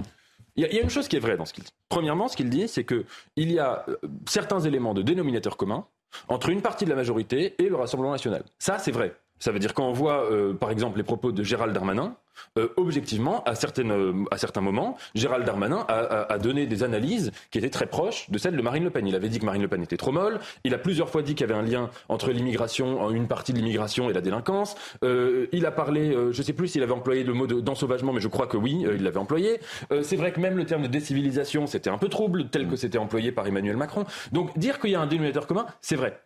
Il 0.59 0.63
y, 0.65 0.79
a- 0.79 0.83
une 0.83 0.89
chose 0.89 1.07
qui 1.07 1.17
est 1.17 1.21
vraie 1.21 1.37
dans 1.37 1.45
ce 1.45 1.53
qu'il 1.53 1.65
dit. 1.65 1.71
Premièrement, 1.91 2.29
ce 2.29 2.37
qu'il 2.37 2.49
dit, 2.49 2.67
c'est 2.67 2.85
que 2.85 3.05
il 3.37 3.53
y 3.53 3.59
a 3.59 3.85
euh, 3.89 3.97
certains 4.27 4.61
éléments 4.61 4.95
de 4.95 5.03
dénominateur 5.03 5.59
commun 5.59 5.87
entre 6.29 6.49
une 6.49 6.63
partie 6.63 6.87
de 6.87 6.91
la 6.91 6.97
majorité 6.97 7.55
et 7.63 7.69
le 7.69 7.77
Rassemblement 7.77 8.13
national. 8.13 8.43
Ça, 8.59 8.79
c'est 8.79 8.91
vrai. 8.93 9.15
Ça 9.39 9.53
veut 9.53 9.59
dire 9.59 9.75
quand 9.75 9.87
on 9.87 9.93
voit, 9.93 10.31
euh, 10.31 10.55
par 10.55 10.71
exemple, 10.71 10.97
les 10.99 11.05
propos 11.05 11.33
de 11.33 11.43
Gérald 11.43 11.73
Darmanin, 11.73 12.17
euh, 12.59 12.69
objectivement, 12.77 13.43
à, 13.45 13.55
certaines, 13.55 13.91
euh, 13.91 14.25
à 14.31 14.39
certains 14.39 14.61
moments, 14.61 14.97
Gérald 15.15 15.45
Darmanin 15.45 15.85
a, 15.89 16.39
donné 16.39 16.67
des 16.67 16.83
analyses 16.83 17.33
qui 17.51 17.59
étaient 17.59 17.71
très 17.71 17.87
proches 17.87 18.31
de 18.31 18.39
celles 18.39 18.57
de 18.57 18.63
Marine 18.63 18.85
Le 18.85 18.91
Pen. 18.91 19.07
Il 19.07 19.15
avait 19.15 19.29
dit 19.29 19.39
que 19.39 19.45
Marine 19.45 19.63
Le 19.63 19.69
Pen 19.69 19.83
était 19.83 19.97
trop 19.97 20.13
molle. 20.13 20.39
Il 20.65 20.75
a 20.75 20.79
plusieurs 20.79 21.09
fois 21.09 21.23
dit 21.23 21.35
qu'il 21.35 21.47
y 21.47 21.51
avait 21.51 21.59
un 21.59 21.65
lien 21.65 21.91
entre 22.09 22.31
l'immigration, 22.31 23.11
une 23.11 23.27
partie 23.27 23.53
de 23.53 23.59
l'immigration 23.59 24.11
et 24.11 24.13
la 24.13 24.21
délinquance. 24.21 24.77
il 25.03 25.67
a 25.67 25.71
parlé, 25.71 26.13
je 26.13 26.39
ne 26.39 26.43
sais 26.43 26.53
plus 26.53 26.69
s'il 26.69 26.83
avait 26.83 26.93
employé 26.93 27.25
le 27.25 27.33
mot 27.33 27.47
d'ensauvagement, 27.47 28.13
mais 28.13 28.21
je 28.21 28.29
crois 28.29 28.47
que 28.47 28.57
oui, 28.57 28.85
il 28.85 29.03
l'avait 29.03 29.19
employé. 29.19 29.61
c'est 30.03 30.17
vrai 30.17 30.33
que 30.33 30.41
même 30.41 30.57
le 30.57 30.67
terme 30.67 30.83
de 30.83 30.89
décivilisation, 30.89 31.67
c'était 31.67 31.91
un 31.91 31.99
peu 31.99 32.09
trouble, 32.09 32.49
tel 32.49 32.69
que 32.69 32.77
c'était 32.77 32.99
employé 32.99 33.33
par 33.33 33.47
Emmanuel 33.47 33.77
Macron. 33.77 34.05
Donc 34.33 34.57
dire 34.59 34.79
qu'il 34.79 34.91
y 34.91 34.95
a 34.95 35.01
un 35.01 35.07
dénominateur 35.07 35.47
commun, 35.47 35.67
c'est 35.81 35.97
vrai. 35.97 36.21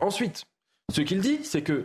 ensuite, 0.00 0.44
ce 0.90 1.00
qu'il 1.02 1.20
dit, 1.20 1.40
c'est 1.42 1.62
que 1.62 1.84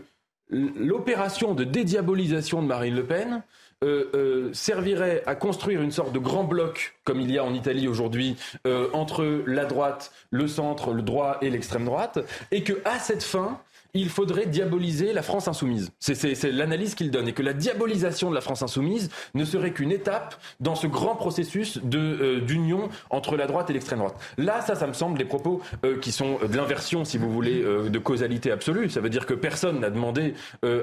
l'opération 0.49 1.53
de 1.53 1.63
dédiabolisation 1.63 2.61
de 2.61 2.67
Marine 2.67 2.95
Le 2.95 3.05
Pen 3.05 3.43
euh, 3.83 4.09
euh, 4.13 4.53
servirait 4.53 5.23
à 5.25 5.35
construire 5.35 5.81
une 5.81 5.91
sorte 5.91 6.13
de 6.13 6.19
grand 6.19 6.45
bloc, 6.45 6.95
comme 7.03 7.19
il 7.19 7.29
y 7.31 7.37
a 7.37 7.43
en 7.43 7.53
Italie 7.53 7.87
aujourd'hui, 7.87 8.37
euh, 8.65 8.87
entre 8.93 9.43
la 9.45 9.65
droite, 9.65 10.13
le 10.29 10.47
centre, 10.47 10.93
le 10.93 11.01
droit 11.01 11.37
et 11.41 11.49
l'extrême 11.49 11.83
droite, 11.83 12.19
et 12.51 12.63
que 12.63 12.73
à 12.85 12.99
cette 12.99 13.23
fin, 13.23 13.59
il 13.93 14.09
faudrait 14.09 14.45
diaboliser 14.45 15.13
la 15.13 15.21
France 15.21 15.47
insoumise. 15.47 15.91
C'est 15.99 16.51
l'analyse 16.51 16.95
qu'il 16.95 17.11
donne. 17.11 17.27
Et 17.27 17.33
que 17.33 17.43
la 17.43 17.53
diabolisation 17.53 18.29
de 18.29 18.35
la 18.35 18.41
France 18.41 18.61
insoumise 18.61 19.09
ne 19.33 19.45
serait 19.45 19.71
qu'une 19.71 19.91
étape 19.91 20.35
dans 20.59 20.75
ce 20.75 20.87
grand 20.87 21.15
processus 21.15 21.79
euh, 21.93 22.41
d'union 22.41 22.89
entre 23.09 23.37
la 23.37 23.47
droite 23.47 23.69
et 23.69 23.73
l'extrême 23.73 23.99
droite. 23.99 24.15
Là, 24.37 24.61
ça, 24.61 24.75
ça 24.75 24.87
me 24.87 24.93
semble 24.93 25.17
des 25.17 25.25
propos 25.25 25.61
euh, 25.85 25.97
qui 25.99 26.11
sont 26.11 26.39
de 26.39 26.55
l'inversion, 26.57 27.05
si 27.05 27.17
vous 27.17 27.31
voulez, 27.31 27.61
euh, 27.61 27.89
de 27.89 27.99
causalité 27.99 28.51
absolue. 28.51 28.89
Ça 28.89 29.01
veut 29.01 29.09
dire 29.09 29.25
que 29.25 29.33
personne 29.33 29.79
n'a 29.79 29.89
demandé 29.89 30.33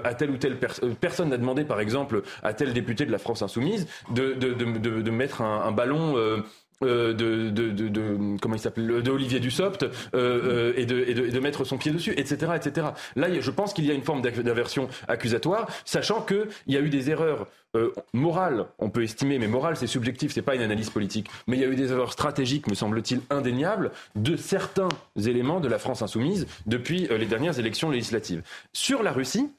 à 0.05 0.15
telle 0.15 0.31
ou 0.31 0.37
telle 0.37 0.59
personne, 0.59 0.95
personne 0.95 1.29
n'a 1.31 1.39
demandé, 1.39 1.65
par 1.65 1.81
exemple, 1.81 2.23
à 2.43 2.53
tel 2.53 2.73
député 2.73 3.07
de 3.07 3.13
la 3.13 3.19
France 3.19 3.43
insoumise 3.43 3.87
de, 4.11 4.35
de, 4.35 5.11
mettre 5.11 5.43
un, 5.43 5.73
ballon 5.73 6.17
euh, 6.17 6.39
de, 6.81 7.13
de, 7.13 7.51
de, 7.51 7.89
de, 7.89 8.39
comment 8.41 8.55
il 8.55 8.61
s'appelle 8.61 9.03
de 9.03 9.11
Olivier 9.11 9.41
Dussopt 9.41 9.83
euh, 9.83 9.91
euh, 10.15 10.73
et, 10.77 10.87
de, 10.87 11.05
et, 11.07 11.15
de, 11.15 11.41
mettre 11.41 11.65
son 11.65 11.77
pied 11.77 11.93
dessus, 11.93 12.15
etc., 12.17 12.53
etc. 12.57 12.89
Là, 13.17 13.29
je 13.41 13.51
pense 13.51 13.75
qu'il 13.75 13.85
y 13.85 13.91
a 13.91 13.95
une 13.95 14.03
forme 14.03 14.23
d'aversion 14.23 14.89
accusatoire, 15.09 15.69
sachant 15.85 16.23
qu'il 16.23 16.49
y 16.67 16.77
a 16.77 16.81
eu 16.81 16.89
des 16.89 17.11
erreurs 17.11 17.47
euh, 17.77 17.93
morales, 18.13 18.67
on 18.79 18.91
peut 18.91 19.03
estimer, 19.03 19.39
mais 19.39 19.47
morales, 19.47 19.77
c'est 19.77 19.87
subjectif, 19.87 20.33
c'est 20.33 20.43
pas 20.43 20.55
une 20.55 20.63
analyse 20.63 20.91
politique. 20.91 21.29
Mais 21.47 21.57
il 21.57 21.61
y 21.61 21.65
a 21.65 21.69
eu 21.69 21.77
des 21.77 21.93
erreurs 21.93 22.13
stratégiques, 22.13 22.67
me 22.69 22.75
semble-t-il, 22.75 23.21
indéniables 23.31 23.91
de 24.17 24.37
certains 24.37 24.89
éléments 25.17 25.61
de 25.61 25.69
la 25.69 25.79
France 25.79 26.03
insoumise 26.03 26.47
depuis 26.67 27.09
les 27.09 27.27
dernières 27.27 27.59
élections 27.59 27.91
législatives. 27.91 28.43
Sur 28.73 29.03
la 29.03 29.13
Russie, 29.13 29.51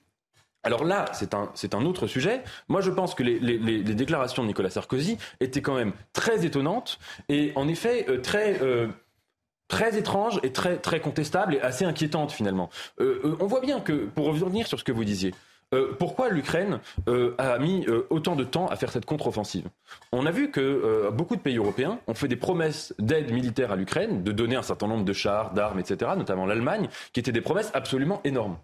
alors 0.63 0.83
là, 0.83 1.05
c'est 1.13 1.33
un, 1.73 1.85
autre 1.85 2.07
sujet. 2.07 2.43
Moi, 2.67 2.81
je 2.81 2.91
pense 2.91 3.15
que 3.15 3.23
les, 3.23 3.83
déclarations 3.83 4.43
de 4.43 4.47
Nicolas 4.47 4.69
Sarkozy 4.69 5.17
étaient 5.39 5.61
quand 5.61 5.75
même 5.75 5.93
très 6.13 6.45
étonnantes 6.45 6.99
et 7.29 7.51
en 7.55 7.67
effet 7.67 8.05
euh, 8.09 8.21
très... 8.21 8.61
Euh, 8.61 8.88
très 9.67 9.97
étranges 9.97 10.38
et 10.43 10.51
très, 10.51 10.75
très 10.75 10.99
contestables 10.99 11.55
et 11.55 11.61
assez 11.61 11.85
inquiétantes 11.85 12.33
finalement. 12.33 12.69
Euh, 12.99 13.38
on 13.39 13.47
voit 13.47 13.61
bien 13.61 13.79
que, 13.79 13.93
pour 13.93 14.25
revenir 14.25 14.67
sur 14.67 14.77
ce 14.77 14.83
que 14.83 14.91
vous 14.91 15.05
disiez, 15.05 15.33
pourquoi 15.97 16.27
l'Ukraine 16.27 16.81
a 17.38 17.57
mis 17.57 17.88
autant 18.09 18.35
de 18.35 18.43
temps 18.43 18.67
à 18.67 18.75
faire 18.75 18.91
cette 18.91 19.05
contre-offensive? 19.05 19.69
On 20.11 20.25
a 20.25 20.31
vu 20.31 20.51
que 20.51 21.09
beaucoup 21.13 21.38
de 21.38 21.41
pays 21.41 21.55
européens 21.55 21.99
ont 22.07 22.13
fait 22.13 22.27
des 22.27 22.35
promesses 22.35 22.93
d'aide 22.99 23.31
militaire 23.31 23.71
à 23.71 23.77
l'Ukraine, 23.77 24.21
de 24.23 24.33
donner 24.33 24.57
un 24.57 24.61
certain 24.61 24.88
nombre 24.88 25.05
de 25.05 25.13
chars, 25.13 25.53
d'armes, 25.53 25.79
etc., 25.79 26.11
notamment 26.17 26.45
l'Allemagne, 26.45 26.89
qui 27.13 27.21
étaient 27.21 27.31
des 27.31 27.39
promesses 27.39 27.71
absolument 27.73 28.19
énormes. 28.25 28.57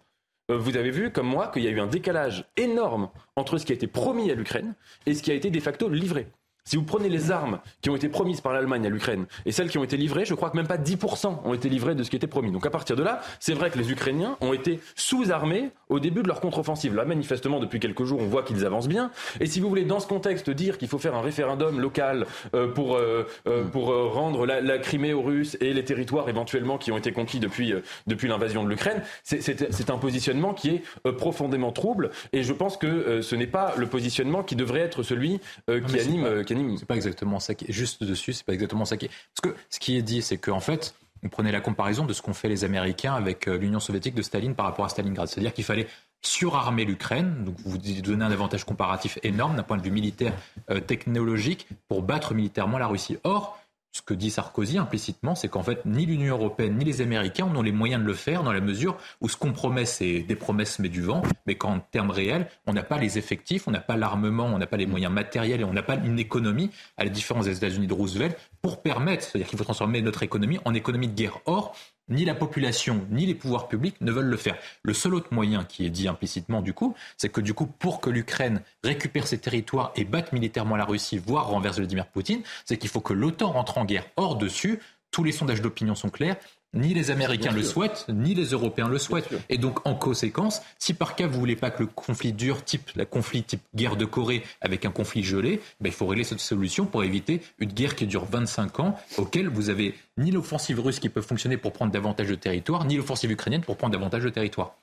Euh, 0.49 0.57
vous 0.57 0.78
avez 0.78 0.91
vu, 0.91 1.11
comme 1.11 1.28
moi, 1.28 1.49
qu'il 1.49 1.64
y 1.64 1.68
a 1.68 1.72
eu 1.72 1.80
un 1.80 1.88
décalage 1.88 2.45
énorme 2.56 3.10
entre 3.36 3.57
ce 3.57 3.65
qui 3.65 3.74
a 3.74 3.76
été 3.76 3.88
promis 3.88 4.32
à 4.32 4.36
l'Ukraine 4.36 4.76
et 5.06 5.14
ce 5.14 5.22
qui 5.22 5.32
a 5.32 5.34
été 5.34 5.49
de 5.49 5.60
facto 5.60 5.90
livré. 5.90 6.28
Si 6.68 6.76
vous 6.76 6.84
prenez 6.84 7.07
les 7.07 7.31
armes 7.31 7.60
qui 7.81 7.89
ont 7.89 7.95
été 7.95 8.10
promises 8.10 8.41
par 8.41 8.52
l'Allemagne 8.52 8.85
à 8.85 8.89
l'Ukraine 8.89 9.26
et 9.45 9.53
celles 9.53 9.69
qui 9.69 9.77
ont 9.77 9.85
été 9.85 9.95
livrées, 9.95 10.26
je 10.26 10.34
crois 10.34 10.49
que 10.49 10.57
même 10.57 10.68
pas 10.68 10.76
10% 10.76 11.39
ont 11.45 11.53
été 11.53 11.69
livrées 11.69 11.95
de 11.95 12.03
ce 12.03 12.10
qui 12.10 12.18
était 12.18 12.27
promis. 12.27 12.52
Donc 12.52 12.65
à 12.65 12.69
partir 12.69 12.98
de 12.98 13.03
là, 13.03 13.22
c'est 13.39 13.53
vrai 13.53 13.69
que 13.69 13.77
les 13.77 13.89
Ukrainiens 13.89 14.35
ont 14.41 14.52
été 14.52 14.81
sous-armés 14.95 15.69
au 15.88 16.02
début 16.02 16.23
de 16.23 16.27
leur 16.27 16.41
contre-offensive. 16.41 16.94
Là, 16.94 17.06
manifestement, 17.06 17.61
depuis 17.61 17.80
quelques 17.80 18.03
jours, 18.03 18.19
on 18.22 18.27
voit 18.27 18.44
qu'ils 18.44 18.65
avancent 18.65 18.89
bien. 18.89 19.11
Et 19.39 19.45
si 19.45 19.61
vous 19.61 19.69
voulez, 19.69 19.85
dans 19.85 20.02
ce 20.02 20.07
contexte, 20.07 20.49
dire 20.49 20.77
qu'il 20.77 20.89
faut 20.89 20.98
faire 20.98 21.15
un 21.15 21.22
référendum 21.22 21.80
local 21.80 22.26
euh, 22.53 22.68
pour, 22.68 22.98
euh, 22.98 23.26
euh, 23.48 23.64
pour 23.64 23.85
rendre 24.14 24.45
la, 24.45 24.77
Crimée 24.77 25.14
aux 25.14 25.22
Russes 25.22 25.56
et 25.61 25.73
les 25.73 25.85
territoires 25.85 26.27
éventuellement 26.27 26.77
qui 26.77 26.91
ont 26.91 26.98
été 26.98 27.14
conquis 27.14 27.39
depuis, 27.39 27.73
depuis 28.07 28.27
l'invasion 28.27 28.65
de 28.65 28.69
l'Ukraine, 28.69 29.02
c'est 29.23 29.89
un 29.89 29.98
positionnement 29.98 30.53
qui 30.53 30.69
est 30.69 31.11
profondément 31.14 31.72
trouble. 31.72 32.11
Et 32.34 32.44
je 32.44 32.52
pense 32.52 32.76
que 32.76 33.22
ce 33.22 33.35
n'est 33.35 33.48
pas 33.48 33.73
le 33.77 33.88
positionnement 33.88 34.44
qui 34.44 34.56
devrait 34.56 34.81
être 34.81 35.03
celui 35.03 35.39
qui 35.68 35.99
anime, 35.99 36.44
qui 36.45 36.53
c'est 36.78 36.86
pas 36.86 36.96
exactement 36.96 37.40
ça 37.40 37.56
qui 37.56 37.66
est 37.66 37.72
juste 37.72 38.04
dessus, 38.04 38.34
c'est 38.34 38.46
pas 38.46 38.54
exactement 38.54 38.86
ça 38.86 38.98
qui 38.98 39.06
est. 39.06 39.12
Parce 39.36 39.54
que 39.54 39.60
ce 39.70 39.80
qui 39.80 39.98
est 39.98 40.02
dit, 40.02 40.22
c'est 40.22 40.38
qu'en 40.38 40.60
fait, 40.60 40.96
on 41.24 41.30
prenait 41.30 41.52
la 41.52 41.62
comparaison 41.62 42.06
de 42.06 42.14
ce 42.14 42.22
qu'ont 42.22 42.34
fait 42.34 42.50
les 42.50 42.64
Américains 42.64 43.14
avec 43.14 43.48
euh, 43.48 43.58
l'Union 43.58 43.80
soviétique 43.80 44.16
de 44.16 44.22
Staline 44.22 44.56
par 44.56 44.66
rapport 44.66 44.86
à 44.86 44.90
Stalingrad. 44.90 45.28
C'est-à-dire 45.28 45.54
qu'il 45.54 45.64
fallait 45.64 45.88
surarmer 46.22 46.86
l'Ukraine, 46.86 47.44
donc 47.44 47.56
vous 47.66 47.78
donnez 47.78 48.26
un 48.26 48.32
avantage 48.32 48.66
comparatif 48.66 49.20
énorme 49.24 49.56
d'un 49.56 49.64
point 49.64 49.78
de 49.78 49.84
vue 49.84 49.92
militaire, 49.92 50.34
euh, 50.70 50.80
technologique, 50.80 51.68
pour 51.88 52.02
battre 52.02 52.34
militairement 52.34 52.78
la 52.78 52.88
Russie. 52.88 53.18
Or, 53.24 53.60
ce 53.98 54.03
que 54.03 54.14
dit 54.14 54.30
Sarkozy 54.30 54.78
implicitement, 54.78 55.34
c'est 55.34 55.48
qu'en 55.48 55.64
fait, 55.64 55.84
ni 55.86 56.06
l'Union 56.06 56.36
européenne 56.36 56.78
ni 56.78 56.86
les 56.86 57.02
Américains 57.02 57.48
n'ont 57.48 57.64
les 57.64 57.72
moyens 57.72 58.02
de 58.02 58.07
le 58.07 58.14
faire 58.14 58.44
dans 58.44 58.53
la 58.53 58.61
mesure 58.61 58.98
où 59.22 59.30
ce 59.30 59.36
qu'on 59.36 59.53
promet, 59.53 59.86
c'est 59.86 60.19
des 60.19 60.36
promesses 60.36 60.78
mais 60.78 60.90
du 60.90 61.02
vent, 61.02 61.24
mais 61.48 61.56
qu'en 61.56 61.80
termes 61.80 62.11
réels, 62.11 62.48
on 62.68 62.74
n'a 62.74 62.84
pas 62.84 62.99
les 62.99 63.18
effectifs, 63.18 63.68
on 63.68 63.72
n'a 63.72 63.80
pas 63.80 63.98
l'armement, 63.98 64.45
on 64.45 64.60
n'a 64.60 64.68
pas 64.68 64.78
les 64.78 64.86
moyens 64.86 65.11
matériels 65.11 65.61
et 65.61 65.64
on 65.64 65.74
n'a 65.74 65.82
pas 65.82 65.95
une 65.95 66.19
économie, 66.19 66.69
à 66.98 67.06
la 67.06 67.10
différence 67.10 67.45
des 67.45 67.57
États-Unis 67.57 67.88
de 67.88 67.94
Roosevelt, 67.94 68.38
pour 68.61 68.84
permettre, 68.84 69.24
c'est-à-dire 69.24 69.48
qu'il 69.48 69.57
faut 69.57 69.64
transformer 69.64 70.02
notre 70.03 70.22
économie 70.22 70.60
en 70.64 70.76
économie 70.76 71.07
de 71.07 71.15
guerre. 71.15 71.40
Or, 71.45 71.76
ni 72.10 72.26
la 72.26 72.36
population, 72.36 73.06
ni 73.10 73.26
les 73.26 73.36
pouvoirs 73.36 73.68
publics 73.68 74.00
ne 74.02 74.12
veulent 74.12 74.26
le 74.26 74.38
faire. 74.38 74.58
Le 74.84 74.94
seul 74.94 75.14
autre 75.14 75.34
moyen 75.34 75.64
qui 75.64 75.86
est 75.86 75.90
dit 75.90 76.08
implicitement 76.08 76.62
du 76.62 76.74
coup, 76.74 76.96
c'est 77.18 77.30
que 77.30 77.42
du 77.42 77.54
coup, 77.54 77.66
pour 77.66 78.00
que 78.02 78.10
l'Ukraine 78.10 78.62
récupère 78.84 79.28
ses 79.28 79.38
territoires 79.40 79.92
et 79.96 80.06
batte 80.06 80.34
militairement 80.34 80.76
la 80.76 80.86
Russie, 80.86 81.18
voire 81.18 81.48
renverse 81.48 81.78
Vladimir 81.78 82.08
Poutine, 82.08 82.42
c'est 82.66 82.78
qu'il 82.78 82.90
faut 82.90 83.02
que 83.02 83.14
l'OTAN 83.14 83.52
rentre 83.52 83.78
en 83.78 83.86
guerre. 83.86 84.06
Or, 84.16 84.36
dessus, 84.38 84.80
tous 85.12 85.24
les 85.24 85.32
sondages 85.32 85.62
d'opinion 85.62 85.96
sont 85.96 86.10
clairs. 86.10 86.38
Ni 86.73 86.94
les 86.94 87.11
Américains 87.11 87.52
le 87.52 87.64
souhaitent, 87.64 88.06
ni 88.10 88.35
les 88.35 88.48
Européens 88.48 88.89
le 88.89 88.98
souhaitent. 88.98 89.30
Et 89.49 89.57
donc, 89.57 89.85
en 89.88 89.95
conséquence, 89.95 90.61
si 90.77 90.94
par 90.94 91.15
cas 91.15 91.26
vous 91.26 91.39
voulez 91.39 91.56
pas 91.56 91.72
que 91.72 91.84
le 91.84 91.88
conflit 91.88 92.34
dure, 92.34 92.64
type 92.64 92.91
la 92.95 93.06
conflit 93.06 93.44
type 93.44 93.61
guerre 93.76 93.95
de 93.95 94.06
Corée 94.06 94.44
avec 94.61 94.85
un 94.85 94.91
conflit 94.91 95.23
gelé, 95.23 95.61
ben, 95.80 95.89
il 95.89 95.94
faut 95.94 96.06
régler 96.06 96.23
cette 96.23 96.39
solution 96.39 96.85
pour 96.85 97.03
éviter 97.03 97.41
une 97.60 97.72
guerre 97.72 97.95
qui 97.95 98.06
dure 98.06 98.26
25 98.26 98.80
ans, 98.80 98.95
auquel 99.18 99.48
vous 99.48 99.69
avez 99.69 99.95
ni 100.18 100.31
l'offensive 100.31 100.80
russe 100.80 100.99
qui 100.99 101.10
peut 101.10 101.22
fonctionner 101.22 101.57
pour 101.57 101.72
prendre 101.72 101.91
davantage 101.91 102.27
de 102.27 102.35
territoire, 102.35 102.85
ni 102.85 102.98
l'offensive 102.98 103.31
ukrainienne 103.31 103.61
pour 103.61 103.77
prendre 103.77 103.94
davantage 103.94 104.23
de 104.23 104.30
territoire. 104.30 104.76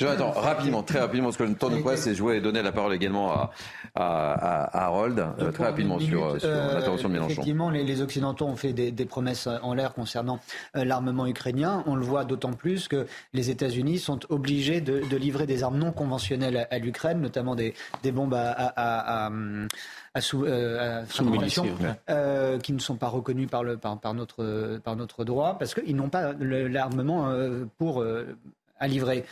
Attends, 0.00 0.30
rapidement, 0.30 0.82
très 0.82 1.00
rapidement, 1.00 1.26
parce 1.26 1.36
que 1.36 1.42
le 1.42 1.54
temps 1.54 1.70
de 1.70 1.78
presse, 1.78 2.06
et 2.06 2.14
je 2.14 2.22
voulais 2.22 2.40
donner 2.40 2.62
la 2.62 2.72
parole 2.72 2.94
également 2.94 3.32
à, 3.32 3.50
à, 3.94 4.84
Harold, 4.86 5.18
euh, 5.18 5.50
très 5.50 5.64
rapidement 5.64 5.98
sur, 5.98 6.40
sur 6.40 6.48
euh, 6.48 6.74
l'intervention 6.74 7.08
de 7.08 7.14
Mélenchon. 7.14 7.32
Effectivement, 7.32 7.70
les, 7.70 7.98
Occidentaux 8.00 8.46
ont 8.46 8.56
fait 8.56 8.72
des, 8.72 9.04
promesses 9.04 9.48
en 9.62 9.74
l'air 9.74 9.92
concernant 9.94 10.38
euh, 10.76 10.84
l'armement 10.84 11.17
ukrainien. 11.26 11.82
On 11.86 11.96
le 11.96 12.04
voit 12.04 12.24
d'autant 12.24 12.52
plus 12.52 12.88
que 12.88 13.06
les 13.32 13.50
États-Unis 13.50 13.98
sont 13.98 14.20
obligés 14.30 14.80
de, 14.80 15.16
livrer 15.16 15.46
des 15.46 15.62
armes 15.62 15.78
non 15.78 15.92
conventionnelles 15.92 16.66
à, 16.70 16.78
l'Ukraine, 16.78 17.20
notamment 17.20 17.54
des, 17.54 17.74
des 18.02 18.12
bombes 18.12 18.34
à, 18.34 18.72
à 18.76 19.30
à 20.14 20.20
sous, 20.20 20.44
euh, 20.44 21.04
euh, 22.10 22.58
qui 22.58 22.72
ne 22.72 22.78
sont 22.78 22.96
pas 22.96 23.08
reconnus 23.08 23.48
par, 23.48 23.62
le, 23.62 23.76
par, 23.76 23.98
par, 23.98 24.14
notre, 24.14 24.78
par 24.78 24.96
notre 24.96 25.24
droit, 25.24 25.56
parce 25.58 25.74
qu'ils 25.74 25.96
n'ont 25.96 26.08
pas 26.08 26.32
l'armement 26.32 27.30
euh, 27.30 27.64
pour 27.78 28.04
à 28.78 28.88
livrer. 28.88 29.24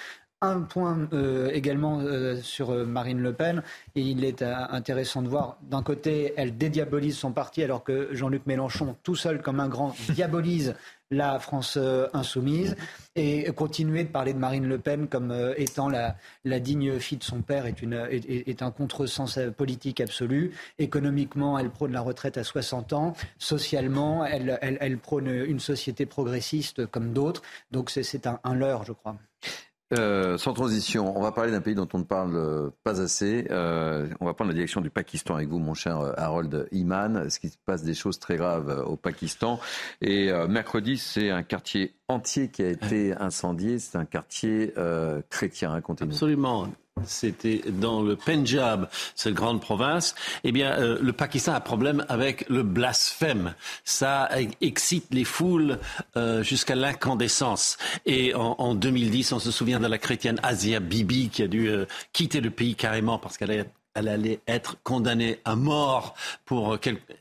Un 0.42 0.60
point 0.60 1.08
également 1.50 2.02
sur 2.42 2.70
Marine 2.86 3.20
Le 3.20 3.32
Pen, 3.32 3.62
et 3.94 4.02
il 4.02 4.22
est 4.22 4.42
intéressant 4.42 5.22
de 5.22 5.28
voir, 5.28 5.56
d'un 5.62 5.82
côté, 5.82 6.34
elle 6.36 6.58
dédiabolise 6.58 7.16
son 7.16 7.32
parti, 7.32 7.62
alors 7.62 7.82
que 7.82 8.10
Jean-Luc 8.12 8.44
Mélenchon, 8.46 8.96
tout 9.02 9.16
seul 9.16 9.40
comme 9.40 9.60
un 9.60 9.68
grand, 9.68 9.96
diabolise 10.10 10.74
la 11.10 11.38
France 11.38 11.76
euh, 11.76 12.08
insoumise 12.12 12.76
et 13.14 13.44
continuer 13.52 14.04
de 14.04 14.08
parler 14.08 14.32
de 14.32 14.38
Marine 14.38 14.66
Le 14.66 14.78
Pen 14.78 15.08
comme 15.08 15.30
euh, 15.30 15.54
étant 15.56 15.88
la, 15.88 16.16
digne 16.60 16.98
fille 16.98 17.18
de 17.18 17.24
son 17.24 17.42
père 17.42 17.66
est, 17.66 17.80
une, 17.80 18.08
est, 18.10 18.62
un 18.62 18.70
contresens 18.70 19.38
euh, 19.38 19.50
politique 19.50 20.00
absolu. 20.00 20.52
Économiquement, 20.78 21.58
elle 21.58 21.70
prône 21.70 21.92
la 21.92 22.00
retraite 22.00 22.38
à 22.38 22.44
60 22.44 22.92
ans. 22.92 23.14
Socialement, 23.38 24.24
elle, 24.24 24.58
elle, 24.60 24.98
prône 24.98 25.28
une 25.28 25.60
société 25.60 26.06
progressiste 26.06 26.86
comme 26.86 27.12
d'autres. 27.12 27.42
Donc 27.70 27.90
c'est 27.90 28.26
un, 28.26 28.40
un 28.44 28.54
leurre, 28.54 28.84
je 28.84 28.92
crois. 28.92 29.16
Euh, 29.92 30.36
sans 30.36 30.52
transition, 30.52 31.16
on 31.16 31.22
va 31.22 31.30
parler 31.30 31.52
d'un 31.52 31.60
pays 31.60 31.76
dont 31.76 31.88
on 31.92 31.98
ne 31.98 32.04
parle 32.04 32.34
euh, 32.34 32.70
pas 32.82 33.00
assez. 33.00 33.46
Euh, 33.50 34.08
on 34.18 34.26
va 34.26 34.34
prendre 34.34 34.50
la 34.50 34.54
direction 34.54 34.80
du 34.80 34.90
Pakistan 34.90 35.36
avec 35.36 35.48
vous, 35.48 35.60
mon 35.60 35.74
cher 35.74 36.12
Harold 36.16 36.68
Iman. 36.72 37.30
Ce 37.30 37.38
qui 37.38 37.50
se 37.50 37.58
passe 37.64 37.82
des 37.84 37.94
choses 37.94 38.18
très 38.18 38.36
graves 38.36 38.84
au 38.86 38.96
Pakistan. 38.96 39.60
Et 40.00 40.32
mercredi, 40.48 40.98
c'est 40.98 41.30
un 41.30 41.42
quartier 41.42 41.95
entier 42.08 42.48
qui 42.48 42.62
a 42.62 42.68
été 42.68 43.14
incendié. 43.14 43.78
C'est 43.78 43.96
un 43.96 44.04
quartier 44.04 44.72
chrétien. 45.30 45.70
Racontez-nous. 45.70 46.12
Absolument 46.12 46.68
c'était 47.04 47.62
dans 47.66 48.02
le 48.02 48.16
Punjab, 48.16 48.88
cette 49.14 49.34
grande 49.34 49.60
province, 49.60 50.14
eh 50.44 50.52
bien, 50.52 50.72
euh, 50.72 50.98
le 51.00 51.12
Pakistan 51.12 51.52
a 51.52 51.56
un 51.56 51.60
problème 51.60 52.04
avec 52.08 52.48
le 52.48 52.62
blasphème. 52.62 53.54
Ça 53.84 54.30
excite 54.60 55.06
les 55.10 55.24
foules 55.24 55.78
euh, 56.16 56.42
jusqu'à 56.42 56.74
l'incandescence. 56.74 57.76
Et 58.06 58.34
en, 58.34 58.56
en, 58.58 58.74
2010, 58.74 59.32
on 59.32 59.38
se 59.38 59.50
souvient 59.50 59.80
de 59.80 59.86
la 59.86 59.98
chrétienne 59.98 60.40
Asia 60.42 60.80
Bibi 60.80 61.28
qui 61.28 61.42
a 61.42 61.48
dû 61.48 61.68
euh, 61.68 61.84
quitter 62.12 62.40
le 62.40 62.50
pays 62.50 62.74
carrément 62.74 63.18
parce 63.18 63.36
qu'elle 63.36 63.50
a 63.50 63.64
elle 63.96 64.08
allait 64.08 64.40
être 64.46 64.76
condamnée 64.84 65.40
à 65.44 65.56
mort 65.56 66.14
pour, 66.44 66.78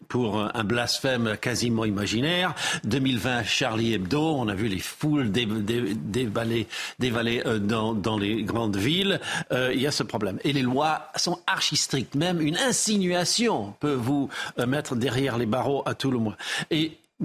pour 0.08 0.40
un 0.40 0.64
blasphème 0.64 1.38
quasiment 1.42 1.86
imaginaire. 1.86 2.54
2020, 2.84 3.44
Charlie 3.44 3.94
Hebdo, 3.94 4.22
on 4.22 4.48
a 4.50 4.56
vu 4.56 4.68
les 4.68 4.80
foules 4.80 5.32
dévaler, 5.32 6.68
dévaler 7.00 7.42
euh, 7.46 7.60
dans, 7.60 7.94
dans 7.94 8.18
les 8.18 8.44
grandes 8.44 8.78
villes. 8.78 9.20
Euh, 9.52 9.72
il 9.74 9.82
y 9.82 9.88
a 9.88 9.92
ce 9.92 10.04
problème. 10.04 10.38
Et 10.44 10.54
les 10.54 10.62
lois 10.62 11.08
sont 11.16 11.40
archi 11.48 11.78
strictes. 11.78 12.16
Même 12.16 12.42
une 12.42 12.58
insinuation 12.58 13.74
peut 13.80 13.94
vous 13.94 14.30
euh, 14.60 14.66
mettre 14.66 14.96
derrière 14.96 15.38
les 15.38 15.46
barreaux 15.46 15.84
à 15.86 15.96
tout 15.96 16.12
le 16.12 16.18
moins. 16.18 16.36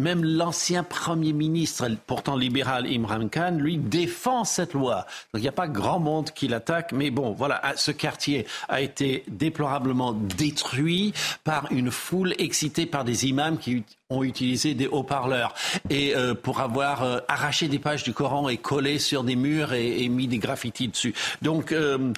Même 0.01 0.25
l'ancien 0.25 0.83
Premier 0.83 1.33
ministre, 1.33 1.89
pourtant 2.07 2.37
libéral, 2.37 2.87
Imran 2.87 3.29
Khan, 3.29 3.57
lui 3.59 3.77
défend 3.77 4.45
cette 4.45 4.73
loi. 4.73 5.07
Donc 5.33 5.41
il 5.41 5.43
n'y 5.43 5.49
a 5.49 5.53
pas 5.53 5.69
grand 5.69 6.01
monde 6.01 6.31
qui 6.31 6.49
l'attaque, 6.49 6.93
mais 6.93 7.11
bon, 7.11 7.33
voilà, 7.33 7.61
ce 7.77 7.91
quartier 7.91 8.47
a 8.69 8.81
été 8.81 9.25
déplorablement 9.29 10.13
détruit 10.13 11.13
par 11.45 11.71
une 11.71 11.91
foule 11.91 12.35
excitée 12.39 12.87
par 12.87 13.05
des 13.05 13.27
imams 13.27 13.59
qui 13.59 13.85
ont 14.11 14.25
utilisé 14.25 14.75
des 14.75 14.89
haut-parleurs 14.89 15.55
et 15.89 16.17
euh, 16.17 16.35
pour 16.35 16.61
avoir 16.61 17.05
euh, 17.05 17.19
arraché 17.29 17.69
des 17.69 17.79
pages 17.79 18.03
du 18.03 18.13
Coran 18.13 18.49
et 18.49 18.57
collé 18.57 18.99
sur 18.99 19.23
des 19.23 19.37
murs 19.37 19.73
et, 19.73 20.09
mis 20.09 20.27
des 20.27 20.39
graffitis 20.39 20.89
dessus. 20.89 21.15
Donc 21.43 21.71
euh, 21.71 22.13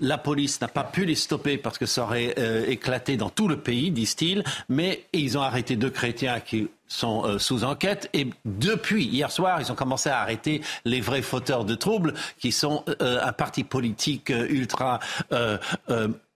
la 0.00 0.18
police 0.18 0.60
n'a 0.60 0.68
pas 0.68 0.84
pu 0.84 1.06
les 1.06 1.14
stopper 1.14 1.56
parce 1.56 1.78
que 1.78 1.86
ça 1.86 2.02
aurait 2.02 2.34
éclaté 2.68 3.16
dans 3.16 3.30
tout 3.30 3.48
le 3.48 3.58
pays, 3.58 3.90
disent-ils, 3.90 4.44
mais 4.68 5.06
ils 5.12 5.38
ont 5.38 5.42
arrêté 5.42 5.76
deux 5.76 5.90
chrétiens 5.90 6.40
qui 6.40 6.68
sont 6.88 7.38
sous 7.38 7.64
enquête 7.64 8.08
et 8.12 8.28
depuis 8.44 9.04
hier 9.04 9.30
soir, 9.30 9.60
ils 9.60 9.70
ont 9.70 9.74
commencé 9.74 10.08
à 10.08 10.20
arrêter 10.20 10.62
les 10.84 11.00
vrais 11.00 11.22
fauteurs 11.22 11.64
de 11.64 11.74
troubles 11.74 12.14
qui 12.38 12.52
sont 12.52 12.84
un 13.00 13.32
parti 13.32 13.64
politique 13.64 14.30
ultra 14.30 15.00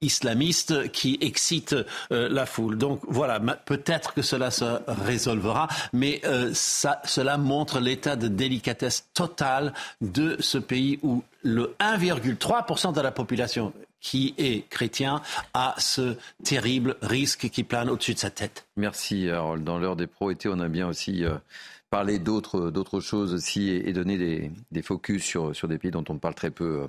islamiste 0.02 0.90
qui 0.90 1.16
excite 1.20 1.74
euh, 2.12 2.28
la 2.28 2.44
foule. 2.44 2.76
Donc 2.76 3.00
voilà, 3.08 3.40
peut-être 3.40 4.12
que 4.12 4.20
cela 4.20 4.50
se 4.50 4.64
résolvera, 4.86 5.68
mais 5.92 6.20
euh, 6.24 6.50
ça, 6.52 7.00
cela 7.04 7.38
montre 7.38 7.80
l'état 7.80 8.16
de 8.16 8.28
délicatesse 8.28 9.08
totale 9.14 9.72
de 10.00 10.36
ce 10.40 10.58
pays 10.58 10.98
où 11.02 11.22
le 11.42 11.74
1,3% 11.80 12.92
de 12.92 13.00
la 13.00 13.12
population 13.12 13.72
qui 14.02 14.34
est 14.36 14.68
chrétien 14.68 15.22
a 15.54 15.74
ce 15.78 16.16
terrible 16.44 16.96
risque 17.00 17.48
qui 17.48 17.64
plane 17.64 17.88
au-dessus 17.88 18.12
de 18.12 18.18
sa 18.18 18.30
tête. 18.30 18.66
Merci 18.76 19.30
Harold. 19.30 19.64
Dans 19.64 19.78
l'heure 19.78 19.96
des 19.96 20.06
pro-été, 20.06 20.50
on 20.50 20.60
a 20.60 20.68
bien 20.68 20.88
aussi 20.88 21.24
euh, 21.24 21.36
parlé 21.88 22.18
d'autres, 22.18 22.70
d'autres 22.70 23.00
choses 23.00 23.32
aussi 23.32 23.70
et, 23.70 23.92
donné 23.94 24.18
des, 24.18 24.52
des, 24.70 24.82
focus 24.82 25.24
sur, 25.24 25.56
sur 25.56 25.68
des 25.68 25.78
pays 25.78 25.90
dont 25.90 26.04
on 26.10 26.18
parle 26.18 26.34
très 26.34 26.50
peu. 26.50 26.86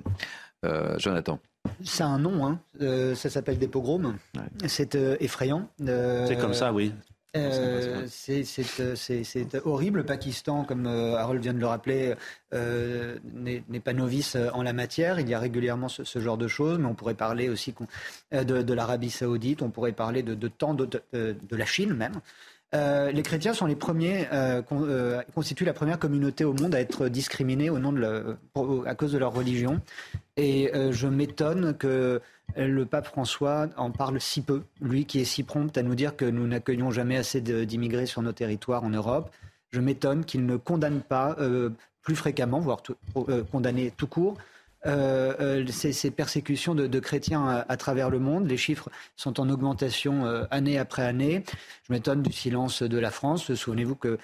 Jonathan. 0.96 1.38
C'est 1.82 2.02
un 2.02 2.18
nom, 2.18 2.46
hein. 2.46 2.60
Euh, 2.80 3.14
ça 3.14 3.30
s'appelle 3.30 3.58
des 3.58 3.68
pogroms. 3.68 4.14
C'est 4.66 4.94
euh, 4.94 5.16
effrayant. 5.20 5.68
Euh, 5.82 6.26
c'est 6.26 6.36
comme 6.36 6.54
ça, 6.54 6.72
oui. 6.72 6.92
C'est 7.34 8.44
horrible. 9.64 9.98
Le 9.98 10.06
Pakistan, 10.06 10.64
comme 10.64 10.86
Harold 10.86 11.42
vient 11.42 11.54
de 11.54 11.58
le 11.58 11.66
rappeler, 11.66 12.14
n'est 12.52 13.80
pas 13.80 13.92
novice 13.92 14.36
en 14.52 14.62
la 14.62 14.72
matière. 14.72 15.20
Il 15.20 15.28
y 15.28 15.34
a 15.34 15.38
régulièrement 15.38 15.88
ce, 15.88 16.18
genre 16.18 16.38
de 16.38 16.48
choses, 16.48 16.78
mais 16.78 16.86
on 16.86 16.94
pourrait 16.94 17.14
parler 17.14 17.48
aussi 17.48 17.74
de, 18.32 18.72
l'Arabie 18.72 19.10
saoudite, 19.10 19.62
on 19.62 19.70
pourrait 19.70 19.92
parler 19.92 20.22
de, 20.22 20.34
de 20.34 20.48
tant 20.48 20.74
de, 20.74 20.88
de, 21.12 21.56
la 21.56 21.66
Chine 21.66 21.94
même. 21.94 22.20
Les 22.74 23.22
chrétiens 23.22 23.54
sont 23.54 23.66
les 23.66 23.76
premiers, 23.76 24.26
constituent 25.34 25.64
la 25.64 25.72
première 25.72 25.98
communauté 25.98 26.44
au 26.44 26.52
monde 26.52 26.74
à 26.74 26.80
être 26.80 27.08
discriminés 27.08 27.70
au 27.70 27.78
nom 27.78 27.92
de 27.92 28.36
à 28.86 28.94
cause 28.94 29.12
de 29.12 29.18
leur 29.18 29.32
religion. 29.32 29.80
Et 30.36 30.74
euh, 30.74 30.92
je 30.92 31.06
m'étonne 31.06 31.76
que 31.76 32.20
le 32.56 32.86
pape 32.86 33.06
François 33.06 33.68
en 33.76 33.90
parle 33.90 34.20
si 34.20 34.42
peu, 34.42 34.62
lui 34.80 35.06
qui 35.06 35.20
est 35.20 35.24
si 35.24 35.44
prompt 35.44 35.76
à 35.76 35.82
nous 35.82 35.94
dire 35.94 36.16
que 36.16 36.24
nous 36.24 36.46
n'accueillons 36.46 36.90
jamais 36.90 37.16
assez 37.16 37.40
d'immigrés 37.40 38.06
sur 38.06 38.22
nos 38.22 38.32
territoires 38.32 38.84
en 38.84 38.90
Europe. 38.90 39.30
Je 39.70 39.80
m'étonne 39.80 40.24
qu'il 40.24 40.44
ne 40.44 40.56
condamne 40.56 41.00
pas 41.00 41.36
euh, 41.38 41.70
plus 42.02 42.16
fréquemment, 42.16 42.60
voire 42.60 42.82
euh, 43.28 43.44
condamner 43.44 43.92
tout 43.96 44.06
court, 44.06 44.36
euh, 44.86 45.34
euh, 45.40 45.66
ces, 45.68 46.10
persécutions 46.10 46.74
de, 46.74 47.00
chrétiens 47.00 47.64
à, 47.68 47.76
travers 47.76 48.10
le 48.10 48.18
monde. 48.18 48.46
Les 48.46 48.56
chiffres 48.56 48.90
sont 49.16 49.40
en 49.40 49.48
augmentation 49.48 50.26
euh, 50.26 50.44
année 50.50 50.78
après 50.78 51.04
année. 51.04 51.42
Je 51.88 51.92
m'étonne 51.92 52.22
du 52.22 52.32
silence 52.32 52.82
de 52.82 52.98
la 52.98 53.10
France. 53.10 53.54
Souvenez-vous 53.54 53.96
que 53.96 54.18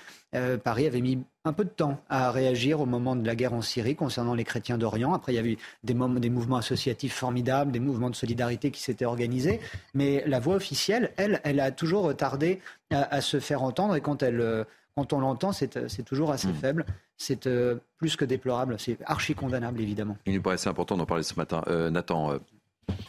Paris 0.62 0.87
avait 0.87 1.01
mis 1.01 1.19
un 1.45 1.53
peu 1.53 1.65
de 1.65 1.70
temps 1.70 2.01
à 2.09 2.31
réagir 2.31 2.81
au 2.81 2.87
moment 2.87 3.16
de 3.16 3.27
la 3.27 3.35
guerre 3.35 3.53
en 3.53 3.62
Syrie 3.62 3.97
concernant 3.97 4.35
les 4.35 4.45
chrétiens 4.45 4.78
d'Orient. 4.78 5.12
Après, 5.12 5.32
il 5.32 5.37
y 5.37 5.39
a 5.39 5.45
eu 5.45 5.59
des, 5.82 5.95
mouvements 5.95 6.57
associatifs 6.57 7.15
formidables, 7.15 7.73
des 7.73 7.81
mouvements 7.81 8.11
de 8.11 8.15
solidarité 8.15 8.70
qui 8.70 8.81
s'étaient 8.81 9.07
organisés. 9.07 9.61
Mais 9.93 10.23
la 10.27 10.39
voix 10.39 10.55
officielle, 10.55 11.12
elle, 11.16 11.41
elle 11.43 11.59
a 11.59 11.73
toujours 11.73 12.15
tardé 12.16 12.61
à, 12.91 13.20
se 13.20 13.41
faire 13.41 13.62
entendre. 13.62 13.97
Et 13.97 14.01
quand 14.01 14.23
elle 14.23 14.66
quand 15.01 15.16
on 15.16 15.20
l'entend, 15.20 15.52
c'est 15.52 16.05
toujours 16.05 16.31
assez 16.31 16.48
hmm. 16.48 16.55
faible. 16.55 16.86
C'est 17.16 17.47
euh, 17.47 17.77
plus 17.98 18.16
que 18.16 18.24
déplorable. 18.24 18.77
C'est 18.78 18.98
archi 19.06 19.35
condamnable, 19.35 19.81
évidemment. 19.81 20.16
Il 20.27 20.35
nous 20.35 20.43
paraissait 20.43 20.68
important 20.68 20.97
d'en 20.97 21.06
parler 21.06 21.22
ce 21.22 21.35
matin. 21.36 21.62
Euh, 21.68 21.90
Nathan. 21.90 22.32
Euh, 22.32 22.39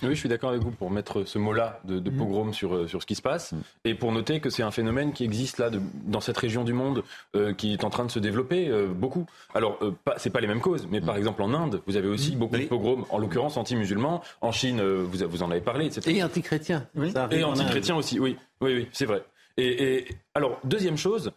oui, 0.04 0.10
je 0.10 0.20
suis 0.20 0.30
d'accord 0.30 0.52
avec 0.52 0.62
vous 0.62 0.72
pour 0.72 0.92
mettre 0.92 1.24
ce 1.24 1.40
mot-là 1.40 1.82
de, 1.86 2.00
de, 2.00 2.12
hmm. 2.12 2.18
pogrom 2.18 2.54
sur, 2.54 2.88
sur 2.88 3.02
ce 3.02 3.08
qui 3.08 3.16
se 3.16 3.22
passe 3.22 3.52
hmm. 3.52 3.62
et 3.84 3.96
pour 3.96 4.12
noter 4.12 4.40
que 4.40 4.50
c'est 4.50 4.64
un 4.64 4.72
phénomène 4.72 5.12
qui 5.12 5.24
existe 5.24 5.58
là 5.58 5.70
dans 6.06 6.22
cette 6.22 6.38
région 6.38 6.64
du 6.64 6.72
monde 6.72 7.04
qui 7.58 7.74
est 7.74 7.84
en 7.84 7.90
train 7.90 8.06
de 8.06 8.12
se 8.12 8.20
développer 8.20 8.72
beaucoup. 8.94 9.26
Alors, 9.56 9.80
pas, 10.06 10.14
c'est 10.18 10.30
pas 10.30 10.40
les 10.40 10.48
mêmes 10.48 10.62
causes, 10.62 10.88
mais 10.92 11.02
par 11.02 11.18
exemple 11.18 11.42
en 11.42 11.54
Inde, 11.54 11.82
vous 11.88 11.98
avez 11.98 12.08
aussi 12.08 12.36
beaucoup 12.36 12.58
de 12.58 12.66
pogroms, 12.66 13.06
en 13.10 13.18
l'occurrence 13.18 13.58
anti-musulmans. 13.58 14.22
En 14.42 14.52
Chine, 14.52 14.82
vous, 14.82 15.28
vous 15.28 15.44
en 15.44 15.50
avez 15.50 15.62
parlé, 15.62 15.88
etc. 15.88 16.16
Et 16.16 16.24
anti-chrétiens. 16.24 16.88
Et 17.32 17.44
anti-chrétiens 17.44 17.96
aussi, 17.96 18.20
oui. 18.20 18.38
Oui, 18.62 18.76
oui, 18.76 18.88
c'est 18.92 19.06
vrai. 19.06 19.24
Et, 19.58 19.96
et 19.96 20.08
alors, 20.36 20.60
deuxième 20.64 20.98
chose, 20.98 21.32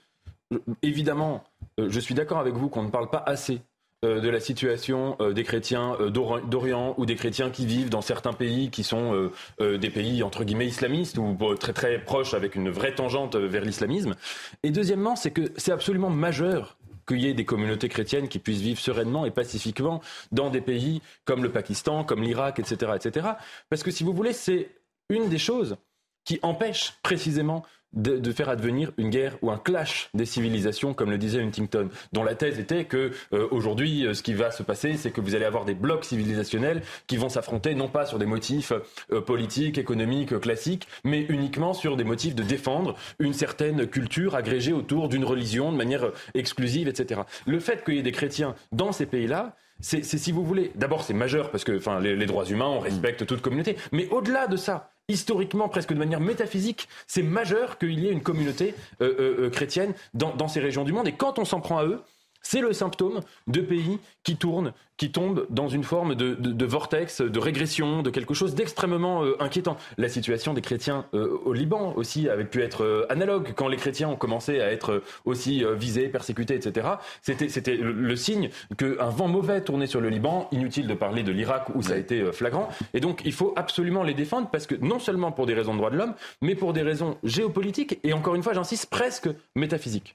évidemment, 0.82 1.44
euh, 1.80 1.88
je 1.90 2.00
suis 2.00 2.14
d'accord 2.14 2.38
avec 2.38 2.54
vous 2.54 2.68
qu'on 2.68 2.82
ne 2.82 2.90
parle 2.90 3.10
pas 3.10 3.22
assez 3.26 3.60
euh, 4.04 4.20
de 4.20 4.28
la 4.28 4.40
situation 4.40 5.16
euh, 5.20 5.32
des 5.32 5.44
chrétiens 5.44 5.96
d'Orient 6.10 6.94
ou 6.98 7.06
des 7.06 7.16
chrétiens 7.16 7.50
qui 7.50 7.66
vivent 7.66 7.90
dans 7.90 8.02
certains 8.02 8.32
pays 8.32 8.70
qui 8.70 8.84
sont 8.84 9.30
des 9.60 9.90
pays 9.90 10.22
entre 10.22 10.44
guillemets 10.44 10.66
islamistes 10.66 11.18
ou 11.18 11.36
très 11.58 11.72
très 11.72 11.98
proches 11.98 12.34
avec 12.34 12.54
une 12.54 12.70
vraie 12.70 12.94
tangente 12.94 13.36
vers 13.36 13.64
l'islamisme. 13.64 14.14
Et 14.62 14.70
deuxièmement, 14.70 15.16
c'est 15.16 15.30
que 15.30 15.52
c'est 15.56 15.72
absolument 15.72 16.10
majeur 16.10 16.76
qu'il 17.06 17.20
y 17.20 17.28
ait 17.28 17.34
des 17.34 17.44
communautés 17.44 17.88
chrétiennes 17.88 18.28
qui 18.28 18.38
puissent 18.38 18.60
vivre 18.60 18.80
sereinement 18.80 19.26
et 19.26 19.30
pacifiquement 19.30 20.00
dans 20.32 20.48
des 20.48 20.62
pays 20.62 21.02
comme 21.26 21.42
le 21.42 21.50
Pakistan, 21.50 22.02
comme 22.02 22.22
l'Irak, 22.22 22.58
etc., 22.58 22.92
etc. 22.96 23.28
Parce 23.68 23.82
que 23.82 23.90
si 23.90 24.04
vous 24.04 24.14
voulez, 24.14 24.32
c'est 24.32 24.70
une 25.10 25.28
des 25.28 25.38
choses 25.38 25.76
qui 26.24 26.38
empêche 26.42 26.94
précisément 27.02 27.64
de, 27.94 28.32
faire 28.32 28.48
advenir 28.48 28.92
une 28.98 29.10
guerre 29.10 29.36
ou 29.42 29.50
un 29.50 29.58
clash 29.58 30.08
des 30.14 30.24
civilisations, 30.24 30.94
comme 30.94 31.10
le 31.10 31.18
disait 31.18 31.40
Huntington, 31.40 31.88
dont 32.12 32.24
la 32.24 32.34
thèse 32.34 32.58
était 32.58 32.84
que 32.84 33.12
euh, 33.32 33.48
aujourd'hui, 33.50 34.06
euh, 34.06 34.14
ce 34.14 34.22
qui 34.22 34.34
va 34.34 34.50
se 34.50 34.62
passer, 34.62 34.96
c'est 34.96 35.10
que 35.10 35.20
vous 35.20 35.34
allez 35.34 35.44
avoir 35.44 35.64
des 35.64 35.74
blocs 35.74 36.04
civilisationnels 36.04 36.82
qui 37.06 37.16
vont 37.16 37.28
s'affronter 37.28 37.74
non 37.74 37.88
pas 37.88 38.06
sur 38.06 38.18
des 38.18 38.26
motifs 38.26 38.72
euh, 39.12 39.20
politiques, 39.20 39.78
économiques, 39.78 40.38
classiques, 40.40 40.88
mais 41.04 41.22
uniquement 41.28 41.74
sur 41.74 41.96
des 41.96 42.04
motifs 42.04 42.34
de 42.34 42.42
défendre 42.42 42.94
une 43.18 43.32
certaine 43.32 43.86
culture 43.86 44.34
agrégée 44.34 44.72
autour 44.72 45.08
d'une 45.08 45.24
religion 45.24 45.72
de 45.72 45.76
manière 45.76 46.10
exclusive, 46.34 46.88
etc. 46.88 47.22
Le 47.46 47.60
fait 47.60 47.84
qu'il 47.84 47.94
y 47.94 47.98
ait 47.98 48.02
des 48.02 48.12
chrétiens 48.12 48.54
dans 48.72 48.92
ces 48.92 49.06
pays-là, 49.06 49.56
c'est 49.80 50.02
si 50.04 50.32
vous 50.32 50.44
voulez, 50.44 50.70
d'abord 50.76 51.02
c'est 51.02 51.14
majeur 51.14 51.50
parce 51.50 51.64
que 51.64 51.76
enfin 51.76 52.00
les, 52.00 52.16
les 52.16 52.26
droits 52.26 52.44
humains, 52.44 52.68
on 52.68 52.80
respecte 52.80 53.26
toute 53.26 53.42
communauté, 53.42 53.76
mais 53.92 54.08
au-delà 54.08 54.46
de 54.46 54.56
ça, 54.56 54.93
historiquement, 55.09 55.68
presque 55.68 55.93
de 55.93 55.98
manière 55.98 56.20
métaphysique, 56.20 56.89
c'est 57.06 57.22
majeur 57.22 57.78
qu'il 57.78 57.98
y 57.98 58.09
ait 58.09 58.12
une 58.12 58.22
communauté 58.22 58.74
euh, 59.01 59.14
euh, 59.18 59.44
euh, 59.47 59.51
chrétienne 59.51 59.94
dans, 60.14 60.48
ces 60.48 60.60
régions 60.60 60.85
du 60.85 60.93
monde. 60.93 61.09
Et 61.09 61.12
quand 61.12 61.39
on 61.39 61.44
s'en 61.44 61.60
prend 61.60 61.78
à 61.78 61.85
eux, 61.85 62.01
C'est 62.44 62.60
le 62.60 62.72
symptôme 62.74 63.20
de 63.46 63.60
pays 63.62 63.98
qui 64.22 64.36
tournent, 64.36 64.72
qui 64.98 65.10
tombent 65.10 65.46
dans 65.48 65.68
une 65.68 65.82
forme 65.82 66.14
de, 66.14 66.64
vortex, 66.66 67.22
de 67.22 67.38
régression, 67.38 68.02
de 68.02 68.10
quelque 68.10 68.34
chose 68.34 68.54
d'extrêmement 68.54 69.24
euh, 69.24 69.34
inquiétant. 69.40 69.76
La 69.96 70.08
situation 70.08 70.52
des 70.52 70.60
chrétiens 70.60 71.06
euh, 71.14 71.38
au 71.44 71.54
Liban 71.54 71.94
aussi 71.96 72.28
avait 72.28 72.44
pu 72.44 72.62
être 72.62 72.84
euh, 72.84 73.06
analogue 73.08 73.54
quand 73.56 73.66
les 73.66 73.78
chrétiens 73.78 74.10
ont 74.10 74.16
commencé 74.16 74.60
à 74.60 74.70
être 74.70 75.02
aussi 75.24 75.64
visés, 75.74 76.08
persécutés, 76.08 76.54
etc. 76.54 76.86
C'était 77.22 77.76
le, 77.76 78.14
signe 78.14 78.50
qu'un 78.76 79.08
vent 79.08 79.26
mauvais 79.26 79.62
tournait 79.62 79.86
sur 79.86 80.02
le 80.02 80.10
Liban. 80.10 80.48
Inutile 80.52 80.86
de 80.86 80.94
parler 80.94 81.22
de 81.22 81.32
l'Irak 81.32 81.74
où 81.74 81.82
ça 81.82 81.94
a 81.94 81.96
été 81.96 82.30
flagrant. 82.32 82.68
Et 82.92 83.00
donc 83.00 83.22
il 83.24 83.32
faut 83.32 83.54
absolument 83.56 84.02
les 84.02 84.14
défendre 84.14 84.50
parce 84.50 84.66
que 84.66 84.74
non 84.74 84.98
seulement 84.98 85.32
pour 85.32 85.46
des 85.46 85.54
raisons 85.54 85.72
de 85.72 85.78
droits 85.78 85.90
de 85.90 85.96
l'homme, 85.96 86.14
mais 86.42 86.54
pour 86.54 86.74
des 86.74 86.82
raisons 86.82 87.16
géopolitiques 87.24 87.98
et 88.04 88.12
encore 88.12 88.34
une 88.34 88.42
fois, 88.42 88.52
j'insiste, 88.52 88.90
presque 88.90 89.28
métaphysiques. 89.56 90.14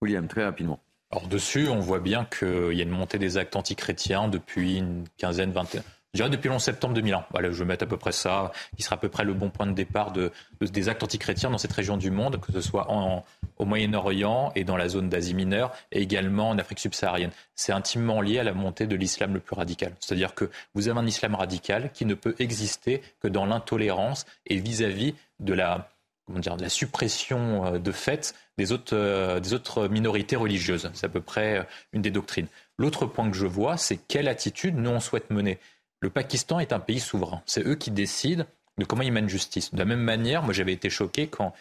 William, 0.00 0.26
très 0.26 0.44
rapidement. 0.44 0.80
Alors 1.12 1.28
dessus, 1.28 1.68
on 1.68 1.80
voit 1.80 2.00
bien 2.00 2.24
qu'il 2.24 2.72
y 2.72 2.80
a 2.80 2.84
une 2.84 2.90
montée 2.90 3.18
des 3.18 3.36
actes 3.36 3.54
antichrétiens 3.54 4.28
depuis 4.28 4.78
une 4.78 5.04
quinzaine, 5.18 5.52
vingtaine, 5.52 5.82
je 6.14 6.18
dirais 6.18 6.28
depuis 6.28 6.48
le 6.48 6.54
11 6.56 6.62
septembre 6.62 6.92
2001. 6.92 7.24
Voilà, 7.30 7.50
je 7.50 7.58
vais 7.58 7.64
mettre 7.64 7.84
à 7.84 7.86
peu 7.86 7.96
près 7.96 8.12
ça, 8.12 8.52
qui 8.76 8.82
sera 8.82 8.96
à 8.96 8.98
peu 8.98 9.08
près 9.08 9.24
le 9.24 9.32
bon 9.32 9.48
point 9.48 9.66
de 9.66 9.72
départ 9.72 10.12
de, 10.12 10.30
des 10.60 10.90
actes 10.90 11.02
antichrétiens 11.02 11.48
dans 11.48 11.56
cette 11.56 11.72
région 11.72 11.96
du 11.96 12.10
monde, 12.10 12.38
que 12.38 12.52
ce 12.52 12.60
soit 12.60 12.90
en, 12.90 13.24
au 13.56 13.64
Moyen-Orient 13.64 14.52
et 14.54 14.64
dans 14.64 14.76
la 14.76 14.88
zone 14.88 15.08
d'Asie 15.08 15.32
mineure, 15.32 15.72
et 15.90 16.02
également 16.02 16.50
en 16.50 16.58
Afrique 16.58 16.80
subsaharienne. 16.80 17.30
C'est 17.54 17.72
intimement 17.72 18.20
lié 18.20 18.40
à 18.40 18.44
la 18.44 18.52
montée 18.52 18.86
de 18.86 18.94
l'islam 18.94 19.32
le 19.32 19.40
plus 19.40 19.54
radical. 19.54 19.94
C'est-à-dire 20.00 20.34
que 20.34 20.50
vous 20.74 20.88
avez 20.88 21.00
un 21.00 21.06
islam 21.06 21.34
radical 21.34 21.90
qui 21.94 22.04
ne 22.04 22.12
peut 22.12 22.34
exister 22.38 23.00
que 23.20 23.28
dans 23.28 23.46
l'intolérance 23.46 24.26
et 24.46 24.58
vis-à-vis 24.58 25.14
de 25.40 25.54
la 25.54 25.88
comment 26.26 26.40
dire, 26.40 26.56
de 26.56 26.62
la 26.62 26.68
suppression 26.68 27.66
euh, 27.66 27.78
de 27.78 27.92
fait 27.92 28.34
des 28.58 28.72
autres, 28.72 28.96
euh, 28.96 29.40
des 29.40 29.54
autres 29.54 29.88
minorités 29.88 30.36
religieuses. 30.36 30.90
C'est 30.94 31.06
à 31.06 31.08
peu 31.08 31.20
près 31.20 31.58
euh, 31.58 31.62
une 31.92 32.02
des 32.02 32.10
doctrines. 32.10 32.48
L'autre 32.78 33.06
point 33.06 33.30
que 33.30 33.36
je 33.36 33.46
vois, 33.46 33.76
c'est 33.76 33.96
quelle 33.96 34.28
attitude 34.28 34.76
nous 34.76 34.90
on 34.90 35.00
souhaite 35.00 35.30
mener. 35.30 35.58
Le 36.00 36.10
Pakistan 36.10 36.58
est 36.58 36.72
un 36.72 36.80
pays 36.80 37.00
souverain. 37.00 37.42
C'est 37.46 37.66
eux 37.66 37.76
qui 37.76 37.90
décident 37.90 38.44
de 38.78 38.84
comment 38.84 39.02
ils 39.02 39.12
mènent 39.12 39.28
justice. 39.28 39.72
De 39.72 39.78
la 39.78 39.84
même 39.84 40.00
manière, 40.00 40.42
moi 40.42 40.52
j'avais 40.52 40.72
été 40.72 40.90
choqué 40.90 41.28
quand 41.28 41.52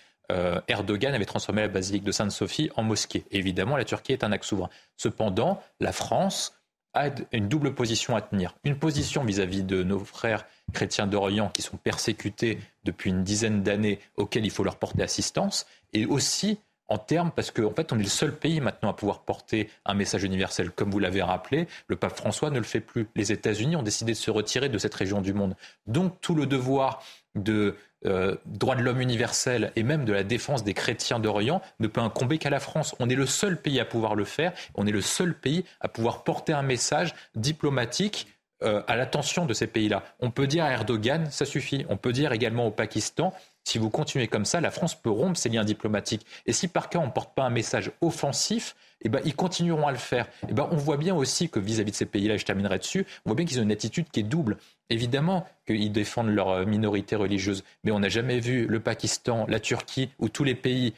Erdogan 0.70 1.14
avait 1.14 1.26
transformé 1.26 1.62
la 1.62 1.68
basilique 1.68 2.06
de 2.06 2.14
Sainte-Sophie 2.14 2.70
en 2.78 2.84
mosquée. 2.84 3.26
Évidemment, 3.32 3.76
la 3.76 3.84
Turquie 3.84 4.14
est 4.14 4.24
un 4.24 4.32
acte 4.32 4.46
souverain. 4.46 4.70
Cependant, 4.96 5.62
la 5.82 5.92
France 5.92 6.54
a 6.94 7.10
une 7.32 7.48
double 7.48 7.74
position 7.74 8.16
à 8.16 8.22
tenir. 8.22 8.56
Une 8.64 8.78
position 8.78 9.24
vis-à-vis 9.24 9.64
de 9.64 9.84
nos 9.84 10.00
frères 10.00 10.46
chrétiens 10.74 11.08
d'Orient 11.08 11.50
qui 11.50 11.62
sont 11.62 11.78
persécutés 11.78 12.60
depuis 12.84 13.10
une 13.10 13.24
dizaine 13.24 13.64
d'années, 13.64 14.00
auxquels 14.16 14.46
il 14.46 14.52
faut 14.52 14.64
leur 14.64 14.76
porter 14.78 15.04
assistance, 15.04 15.66
et 15.94 16.06
aussi 16.06 16.60
en 16.92 16.98
termes, 16.98 17.32
parce 17.34 17.52
qu'en 17.52 17.72
fait, 17.72 17.94
on 17.94 18.00
est 18.00 18.04
le 18.04 18.10
seul 18.10 18.36
pays 18.36 18.60
maintenant 18.60 18.90
à 18.90 18.94
pouvoir 18.94 19.22
porter 19.22 19.70
un 19.86 19.94
message 19.94 20.24
universel. 20.24 20.72
Comme 20.72 20.92
vous 20.92 21.00
l'avez 21.00 21.22
rappelé, 21.22 21.68
le 21.88 21.96
pape 21.96 22.18
François 22.18 22.50
ne 22.50 22.58
le 22.58 22.66
fait 22.66 22.82
plus. 22.82 23.08
Les 23.16 23.32
États-Unis 23.32 23.78
ont 23.78 23.82
décidé 23.82 24.12
de 24.12 24.18
se 24.18 24.30
retirer 24.30 24.68
de 24.68 24.78
cette 24.78 24.94
région 24.94 25.22
du 25.22 25.34
monde. 25.34 25.56
Donc, 25.88 26.20
tout 26.20 26.36
le 26.36 26.46
devoir 26.46 27.02
de 27.36 27.78
euh, 28.06 28.36
droit 28.46 28.76
de 28.76 28.82
l'homme 28.82 29.00
universel 29.00 29.72
et 29.78 29.84
même 29.84 30.04
de 30.04 30.12
la 30.12 30.24
défense 30.24 30.66
des 30.66 30.74
chrétiens 30.74 31.20
d'Orient 31.20 31.62
ne 31.80 31.88
peut 31.88 32.02
incomber 32.02 32.40
qu'à 32.40 32.50
la 32.50 32.60
France. 32.60 32.94
On 33.00 33.10
est 33.10 33.16
le 33.16 33.26
seul 33.26 33.62
pays 33.62 33.80
à 33.80 33.86
pouvoir 33.86 34.16
le 34.16 34.26
faire. 34.26 34.52
On 34.76 34.86
est 34.86 34.92
le 34.92 35.02
seul 35.02 35.34
pays 35.34 35.64
à 35.80 35.88
pouvoir 35.88 36.26
porter 36.26 36.52
un 36.52 36.64
message 36.64 37.16
diplomatique 37.36 38.28
euh, 38.64 38.84
à 38.88 38.96
l'attention 38.96 39.46
de 39.46 39.54
ces 39.54 39.66
pays-là. 39.66 40.04
On 40.20 40.30
peut 40.30 40.46
dire 40.46 40.66
à 40.66 40.72
Erdogan, 40.72 41.28
ça 41.32 41.46
suffit. 41.46 41.86
On 41.90 41.98
peut 41.98 42.12
dire 42.12 42.32
également 42.32 42.68
au 42.68 42.72
Pakistan, 42.72 43.34
si 43.64 43.78
vous 43.78 43.90
continuez 43.90 44.28
comme 44.28 44.46
ça, 44.46 44.60
la 44.60 44.72
France 44.72 44.96
peut 44.96 45.10
rompre 45.10 45.38
ses 45.38 45.50
liens 45.50 45.64
diplomatiques. 45.64 46.26
Et 46.46 46.54
si 46.54 46.68
par 46.68 46.90
cas 46.90 47.00
on 47.00 47.06
ne 47.06 47.12
porte 47.12 47.36
pas 47.36 47.44
un 47.44 47.50
message 47.50 47.92
offensif, 48.02 48.76
eh 49.02 49.10
ben, 49.10 49.22
ils 49.26 49.36
continueront 49.36 49.88
à 49.88 49.92
le 49.92 49.98
faire. 49.98 50.28
Eh 50.50 50.54
ben, 50.54 50.68
on 50.72 50.78
voit 50.78 50.98
bien 50.98 51.16
aussi 51.16 51.50
que 51.50 51.60
vis-à-vis 51.60 51.92
de 51.92 51.96
ces 51.96 52.06
pays-là, 52.06 52.38
je 52.38 52.46
terminerai 52.46 52.80
dessus, 52.80 53.06
on 53.26 53.30
voit 53.30 53.36
bien 53.36 53.46
qu'ils 53.46 53.60
ont 53.60 53.64
une 53.64 53.72
attitude 53.72 54.10
qui 54.12 54.20
est 54.20 54.24
double. 54.24 54.58
Évidemment 54.90 55.48
qu'ils 55.66 55.92
défendent 55.92 56.30
leur 56.30 56.50
euh, 56.50 56.66
minorité 56.66 57.16
religieuse, 57.16 57.64
mais 57.84 57.92
on 57.92 58.00
n'a 58.00 58.10
jamais 58.10 58.40
vu 58.40 58.68
le 58.68 58.80
Pakistan, 58.80 59.46
la 59.48 59.60
Turquie 59.60 60.10
ou 60.20 60.30
tous 60.30 60.44
les 60.44 60.56
pays 60.56 60.94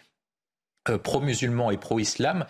euh, 0.90 0.98
pro-musulmans 0.98 1.72
et 1.72 1.78
pro-islam 1.78 2.46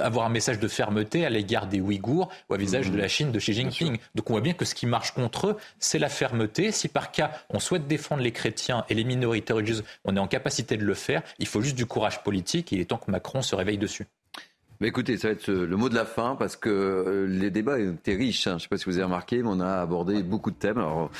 avoir 0.00 0.26
un 0.26 0.30
message 0.30 0.58
de 0.58 0.68
fermeté 0.68 1.24
à 1.24 1.30
l'égard 1.30 1.66
des 1.66 1.80
Ouïghours 1.80 2.28
ou 2.48 2.54
à 2.54 2.56
visage 2.56 2.90
de 2.90 2.96
la 2.96 3.08
Chine 3.08 3.32
de 3.32 3.38
Xi 3.38 3.52
Jinping. 3.52 3.98
Donc 4.14 4.30
on 4.30 4.34
voit 4.34 4.40
bien 4.40 4.52
que 4.52 4.64
ce 4.64 4.74
qui 4.74 4.86
marche 4.86 5.12
contre 5.12 5.48
eux, 5.48 5.56
c'est 5.78 5.98
la 5.98 6.08
fermeté. 6.08 6.72
Si 6.72 6.88
par 6.88 7.12
cas 7.12 7.32
on 7.50 7.58
souhaite 7.58 7.86
défendre 7.86 8.22
les 8.22 8.32
chrétiens 8.32 8.84
et 8.88 8.94
les 8.94 9.04
minorités 9.04 9.52
religieuses, 9.52 9.84
on 10.04 10.16
est 10.16 10.20
en 10.20 10.28
capacité 10.28 10.76
de 10.76 10.84
le 10.84 10.94
faire. 10.94 11.22
Il 11.38 11.46
faut 11.46 11.60
juste 11.60 11.76
du 11.76 11.86
courage 11.86 12.22
politique 12.22 12.72
et 12.72 12.76
il 12.76 12.80
est 12.80 12.86
temps 12.86 12.98
que 12.98 13.10
Macron 13.10 13.42
se 13.42 13.54
réveille 13.54 13.78
dessus. 13.78 14.06
Mais 14.80 14.86
écoutez, 14.86 15.16
ça 15.18 15.26
va 15.26 15.32
être 15.32 15.50
le 15.50 15.76
mot 15.76 15.88
de 15.88 15.96
la 15.96 16.04
fin 16.04 16.36
parce 16.38 16.54
que 16.54 16.68
euh, 16.70 17.26
les 17.26 17.50
débats 17.50 17.80
étaient 17.80 18.14
riches. 18.14 18.46
Hein. 18.46 18.52
Je 18.52 18.54
ne 18.54 18.60
sais 18.60 18.68
pas 18.68 18.76
si 18.76 18.84
vous 18.84 18.94
avez 18.94 19.04
remarqué, 19.04 19.42
mais 19.42 19.48
on 19.50 19.58
a 19.58 19.80
abordé 19.80 20.22
beaucoup 20.22 20.52
de 20.52 20.56
thèmes. 20.56 20.78
Alors, 20.78 21.10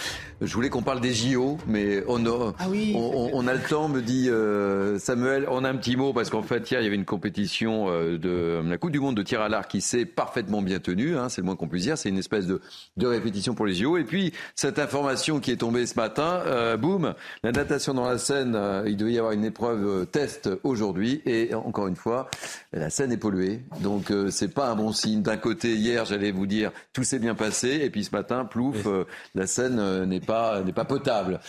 je 0.41 0.55
voulais 0.55 0.69
qu'on 0.69 0.83
parle 0.83 1.01
des 1.01 1.13
JO, 1.13 1.59
mais 1.67 2.05
on 2.07 2.25
a, 2.25 2.55
ah 2.57 2.67
on, 2.95 3.49
a 3.49 3.55
le 3.55 3.61
temps, 3.61 3.89
me 3.89 4.01
dit 4.01 4.31
euh, 4.31 5.01
Samuel. 5.01 5.47
On 5.51 5.65
a 5.65 5.71
un 5.71 5.75
petit 5.75 5.97
mot 5.97 6.13
parce 6.13 6.31
qu'en 6.31 6.43
fait, 6.43 6.71
hier, 6.71 6.81
il 6.81 6.85
y 6.85 6.87
avait 6.87 6.95
une 6.95 7.05
compétition 7.05 7.87
euh, 7.89 8.17
de 8.17 8.63
la 8.65 8.79
Coupe 8.79 8.93
du 8.93 9.01
Monde 9.01 9.17
de 9.17 9.23
tir 9.25 9.41
à 9.41 9.49
l'arc 9.49 9.69
qui 9.69 9.81
s'est 9.81 10.05
parfaitement 10.05 10.63
bien 10.63 10.79
tenue. 10.79 11.17
Hein, 11.17 11.29
c'est 11.29 11.41
le 11.41 11.47
moins 11.47 11.57
qu'on 11.57 11.67
puisse 11.67 11.83
dire. 11.83 11.99
C'est 11.99 12.11
une 12.11 12.19
espèce 12.19 12.47
de, 12.47 12.61
de 12.97 13.07
répétition 13.09 13.55
pour 13.55 13.67
les 13.67 13.75
JO. 13.75 13.97
Et 13.97 14.05
puis, 14.05 14.33
cette 14.55 14.79
information 14.79 15.41
qui 15.41 15.51
est 15.51 15.57
tombée 15.57 15.85
ce 15.87 15.97
matin, 15.97 16.77
boum, 16.77 17.15
la 17.43 17.51
natation 17.51 17.93
dans 17.93 18.09
la 18.09 18.19
Seine, 18.19 18.57
il 18.87 18.97
devait 18.97 19.15
y 19.15 19.19
avoir 19.19 19.33
une 19.33 19.45
épreuve 19.45 20.07
test 20.07 20.49
aujourd'hui. 20.63 21.23
Et 21.27 21.55
encore 21.55 21.89
une 21.89 21.97
fois, 21.97 22.31
la 22.73 22.91
Seine 22.91 23.11
est 23.11 23.17
polluée. 23.17 23.48
Donc 23.81 24.11
euh, 24.11 24.31
c'est 24.31 24.53
pas 24.53 24.69
un 24.69 24.77
bon 24.77 24.93
signe. 24.93 25.23
D'un 25.23 25.37
côté, 25.37 25.75
hier, 25.75 26.05
j'allais 26.05 26.31
vous 26.31 26.47
dire, 26.47 26.71
tout 26.93 27.05
s'est 27.05 27.19
bien 27.19 27.35
passé, 27.35 27.81
et 27.83 27.91
puis 27.91 28.05
ce 28.05 28.11
matin, 28.11 28.45
plouf, 28.45 28.87
euh, 28.87 29.05
la 29.35 29.47
Seine 29.47 29.79
euh, 29.79 30.07
n'est 30.07 30.21
pas 30.21 30.63
n'est 30.63 30.73
pas 30.73 30.85
potable. 30.85 31.41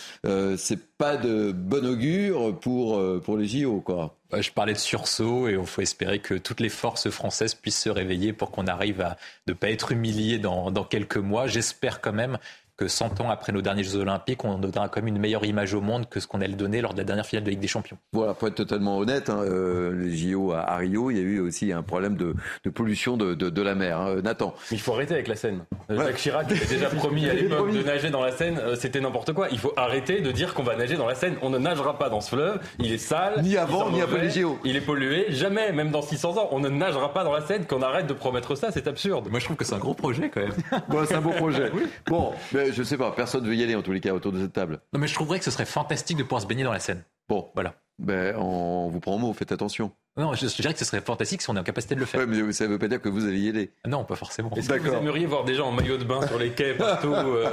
c'est 0.56 0.96
pas 0.96 1.16
de 1.16 1.52
bon 1.52 1.86
augure 1.86 2.58
pour 2.60 3.00
pour 3.22 3.36
les 3.36 3.46
JO, 3.46 3.80
quoi. 3.80 4.16
Je 4.38 4.50
parlais 4.52 4.74
de 4.74 4.78
sursaut 4.78 5.48
et 5.48 5.54
il 5.54 5.66
faut 5.66 5.82
espérer 5.82 6.20
que 6.20 6.34
toutes 6.34 6.60
les 6.60 6.68
forces 6.68 7.10
françaises 7.10 7.54
puissent 7.54 7.80
se 7.80 7.90
réveiller 7.90 8.32
pour 8.32 8.52
qu'on 8.52 8.68
arrive 8.68 9.00
à 9.00 9.16
ne 9.48 9.54
pas 9.54 9.70
être 9.70 9.90
humilié 9.90 10.38
dans, 10.38 10.70
dans 10.70 10.84
quelques 10.84 11.16
mois. 11.16 11.48
J'espère 11.48 12.00
quand 12.00 12.12
même 12.12 12.38
que 12.80 12.88
100 12.88 13.20
ans 13.20 13.28
après 13.28 13.52
nos 13.52 13.60
derniers 13.60 13.84
Jeux 13.84 13.96
Olympiques, 13.96 14.42
on 14.42 14.56
donnera 14.56 14.88
quand 14.88 15.02
même 15.02 15.08
une 15.08 15.18
meilleure 15.18 15.44
image 15.44 15.74
au 15.74 15.82
monde 15.82 16.08
que 16.08 16.18
ce 16.18 16.26
qu'on 16.26 16.40
a 16.40 16.48
donné 16.48 16.80
lors 16.80 16.94
de 16.94 16.98
la 16.98 17.04
dernière 17.04 17.26
finale 17.26 17.44
de 17.44 17.50
Ligue 17.50 17.60
des 17.60 17.68
Champions. 17.68 17.98
Voilà, 18.14 18.32
pour 18.32 18.48
être 18.48 18.54
totalement 18.54 18.96
honnête, 18.96 19.28
hein, 19.28 19.42
euh, 19.42 19.94
les 19.94 20.16
JO 20.16 20.52
à, 20.52 20.76
Rio, 20.76 21.10
il 21.10 21.18
y 21.18 21.20
a 21.20 21.22
eu 21.22 21.40
aussi 21.40 21.72
un 21.72 21.82
problème 21.82 22.16
de, 22.16 22.34
pollution 22.70 23.18
de, 23.18 23.62
la 23.62 23.74
mer. 23.74 24.00
Hein. 24.00 24.22
Nathan. 24.22 24.54
Mais 24.70 24.78
il 24.78 24.80
faut 24.80 24.94
arrêter 24.94 25.12
avec 25.12 25.28
la 25.28 25.36
Seine. 25.36 25.64
Jacques 25.90 26.16
Chirac 26.16 26.50
avait 26.50 26.64
déjà 26.64 26.88
promis 26.96 27.28
à 27.28 27.34
l'époque 27.34 27.70
de 27.70 27.82
nager 27.82 28.08
dans 28.08 28.22
la 28.22 28.32
Seine, 28.32 28.58
euh, 28.58 28.76
c'était 28.76 29.00
n'importe 29.00 29.34
quoi. 29.34 29.48
Il 29.52 29.58
faut 29.58 29.74
arrêter 29.76 30.22
de 30.22 30.32
dire 30.32 30.54
qu'on 30.54 30.62
va 30.62 30.74
nager 30.74 30.96
dans 30.96 31.06
la 31.06 31.14
Seine. 31.14 31.34
On 31.42 31.50
ne 31.50 31.58
nagera 31.58 31.98
pas 31.98 32.08
dans 32.08 32.22
ce 32.22 32.30
fleuve, 32.30 32.60
il 32.78 32.92
est 32.92 32.98
sale. 32.98 33.42
Ni 33.42 33.58
avant, 33.58 33.90
ni 33.90 34.00
après 34.00 34.22
les 34.22 34.30
JO. 34.30 34.58
Il 34.64 34.76
est 34.76 34.80
pollué, 34.80 35.26
jamais, 35.28 35.72
même 35.72 35.90
dans 35.90 36.00
600 36.00 36.38
ans, 36.38 36.48
on 36.50 36.60
ne 36.60 36.70
nagera 36.70 37.12
pas 37.12 37.24
dans 37.24 37.32
la 37.34 37.42
Seine, 37.42 37.66
qu'on 37.66 37.82
arrête 37.82 38.06
de 38.06 38.14
promettre 38.14 38.54
ça, 38.54 38.70
c'est 38.72 38.88
absurde. 38.88 39.28
Moi 39.30 39.38
je 39.38 39.44
trouve 39.44 39.58
que 39.58 39.66
c'est 39.66 39.74
un 39.74 39.78
gros 39.78 39.92
projet 39.92 40.30
quand 40.32 40.40
même. 40.40 40.54
bon, 40.88 41.04
c'est 41.04 41.16
un 41.16 41.20
beau 41.20 41.32
projet. 41.32 41.70
Bon, 42.06 42.32
mais 42.52 42.69
je 42.70 42.82
sais 42.82 42.96
pas, 42.96 43.10
personne 43.12 43.44
y 43.52 43.62
aller 43.62 43.74
en 43.74 43.82
tous 43.82 43.92
les 43.92 44.00
cas 44.00 44.12
autour 44.12 44.32
de 44.32 44.40
cette 44.40 44.52
table. 44.52 44.80
Non, 44.92 45.00
mais 45.00 45.06
je 45.06 45.14
trouverais 45.14 45.38
que 45.38 45.44
ce 45.44 45.50
serait 45.50 45.66
fantastique 45.66 46.16
de 46.16 46.22
pouvoir 46.22 46.42
se 46.42 46.46
baigner 46.46 46.64
dans 46.64 46.72
la 46.72 46.80
Seine. 46.80 47.04
Bon, 47.28 47.50
voilà. 47.54 47.74
Ben, 47.98 48.34
on 48.36 48.88
vous 48.88 49.00
prend 49.00 49.14
au 49.14 49.18
mot, 49.18 49.32
faites 49.32 49.52
attention. 49.52 49.92
Non, 50.20 50.34
je, 50.34 50.44
dirais 50.46 50.74
que 50.74 50.78
ce 50.78 50.84
serait 50.84 51.00
fantastique 51.00 51.40
si 51.40 51.48
on 51.48 51.56
est 51.56 51.60
en 51.60 51.64
capacité 51.64 51.94
de 51.94 52.00
le 52.00 52.04
faire. 52.04 52.20
Ouais, 52.20 52.26
mais 52.26 52.52
ça 52.52 52.64
ne 52.66 52.70
veut 52.70 52.78
pas 52.78 52.88
dire 52.88 53.00
que 53.00 53.08
vous 53.08 53.24
allez 53.24 53.40
y 53.40 53.48
aller. 53.48 53.70
Non, 53.88 54.04
pas 54.04 54.16
forcément. 54.16 54.50
Est-ce 54.54 54.68
que 54.68 54.78
vous 54.78 54.92
aimeriez 54.92 55.24
voir 55.24 55.44
des 55.44 55.54
gens 55.54 55.68
en 55.68 55.72
maillot 55.72 55.96
de 55.96 56.04
bain 56.04 56.26
sur 56.26 56.38
les 56.38 56.50
quais 56.50 56.74
partout 56.74 57.14
euh 57.14 57.48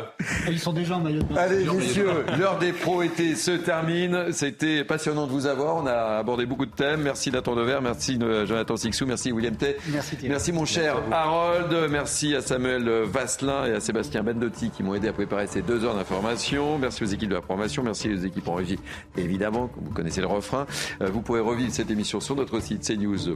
Ils 0.49 0.59
sont 0.59 0.73
déjà 0.73 0.97
en 0.97 0.99
maillot 0.99 1.21
de 1.21 1.33
bain. 1.33 1.35
Allez, 1.37 1.63
messieurs, 1.63 2.25
l'heure 2.37 2.59
des 2.59 2.73
pros 2.73 3.01
été 3.03 3.35
se 3.35 3.51
termine. 3.51 4.33
C'était 4.33 4.83
passionnant 4.83 5.27
de 5.27 5.31
vous 5.31 5.47
avoir. 5.47 5.77
On 5.77 5.87
a 5.87 6.17
abordé 6.17 6.45
beaucoup 6.45 6.65
de 6.65 6.71
thèmes. 6.71 7.03
Merci 7.03 7.31
Nathan 7.31 7.55
Dever, 7.55 7.79
merci 7.81 8.19
euh, 8.21 8.45
Jonathan 8.45 8.75
Sixou, 8.75 9.05
merci 9.05 9.31
William 9.31 9.55
T. 9.55 9.77
Merci, 9.87 10.17
merci 10.23 10.51
mon 10.51 10.65
cher 10.65 10.97
Harold. 11.09 11.73
Merci 11.89 12.35
à 12.35 12.41
Samuel 12.41 12.89
Vasselin 13.03 13.65
et 13.65 13.71
à 13.71 13.79
Sébastien 13.79 14.23
Bendotti 14.23 14.71
qui 14.71 14.83
m'ont 14.83 14.93
aidé 14.93 15.07
à 15.07 15.13
préparer 15.13 15.47
ces 15.47 15.61
deux 15.61 15.85
heures 15.85 15.95
d'information. 15.95 16.77
Merci 16.77 17.03
aux 17.03 17.07
équipes 17.07 17.29
de 17.29 17.35
la 17.35 17.41
formation. 17.41 17.81
Merci 17.83 18.11
aux 18.13 18.25
équipes 18.25 18.49
en 18.49 18.55
régie, 18.55 18.79
évidemment. 19.17 19.69
Vous 19.77 19.93
connaissez 19.93 20.19
le 20.19 20.27
refrain. 20.27 20.67
Euh, 21.01 21.09
vous 21.09 21.21
pourrez 21.21 21.39
revivre 21.39 21.71
cette 21.71 21.91
émission 21.91 22.19
sur 22.19 22.35
notre 22.35 22.56
site 22.59 22.87
CNews 22.87 23.35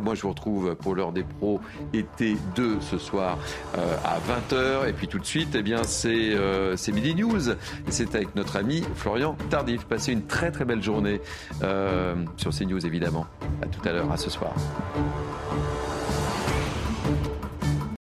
moi, 0.00 0.14
je 0.14 0.22
vous 0.22 0.30
retrouve 0.30 0.74
pour 0.76 0.94
l'heure 0.94 1.12
des 1.12 1.22
pros 1.22 1.60
été 1.92 2.36
2 2.56 2.80
ce 2.80 2.98
soir 2.98 3.38
euh, 3.76 3.96
à 4.04 4.18
20h. 4.18 4.88
Et 4.88 4.92
puis 4.92 5.08
tout 5.08 5.18
de 5.18 5.24
suite, 5.24 5.54
eh 5.54 5.62
bien, 5.62 5.82
c'est 5.84 6.34
euh, 6.34 6.76
Midi 6.92 7.14
News. 7.14 7.54
C'est 7.88 8.14
avec 8.14 8.34
notre 8.34 8.56
ami 8.56 8.82
Florian 8.94 9.36
Tardif. 9.48 9.84
Passez 9.84 10.12
une 10.12 10.26
très 10.26 10.50
très 10.50 10.64
belle 10.64 10.82
journée 10.82 11.20
euh, 11.62 12.14
sur 12.36 12.50
CNews, 12.50 12.84
évidemment. 12.84 13.26
À 13.62 13.66
tout 13.66 13.86
à 13.88 13.92
l'heure, 13.92 14.10
à 14.10 14.16
ce 14.16 14.30
soir. 14.30 14.54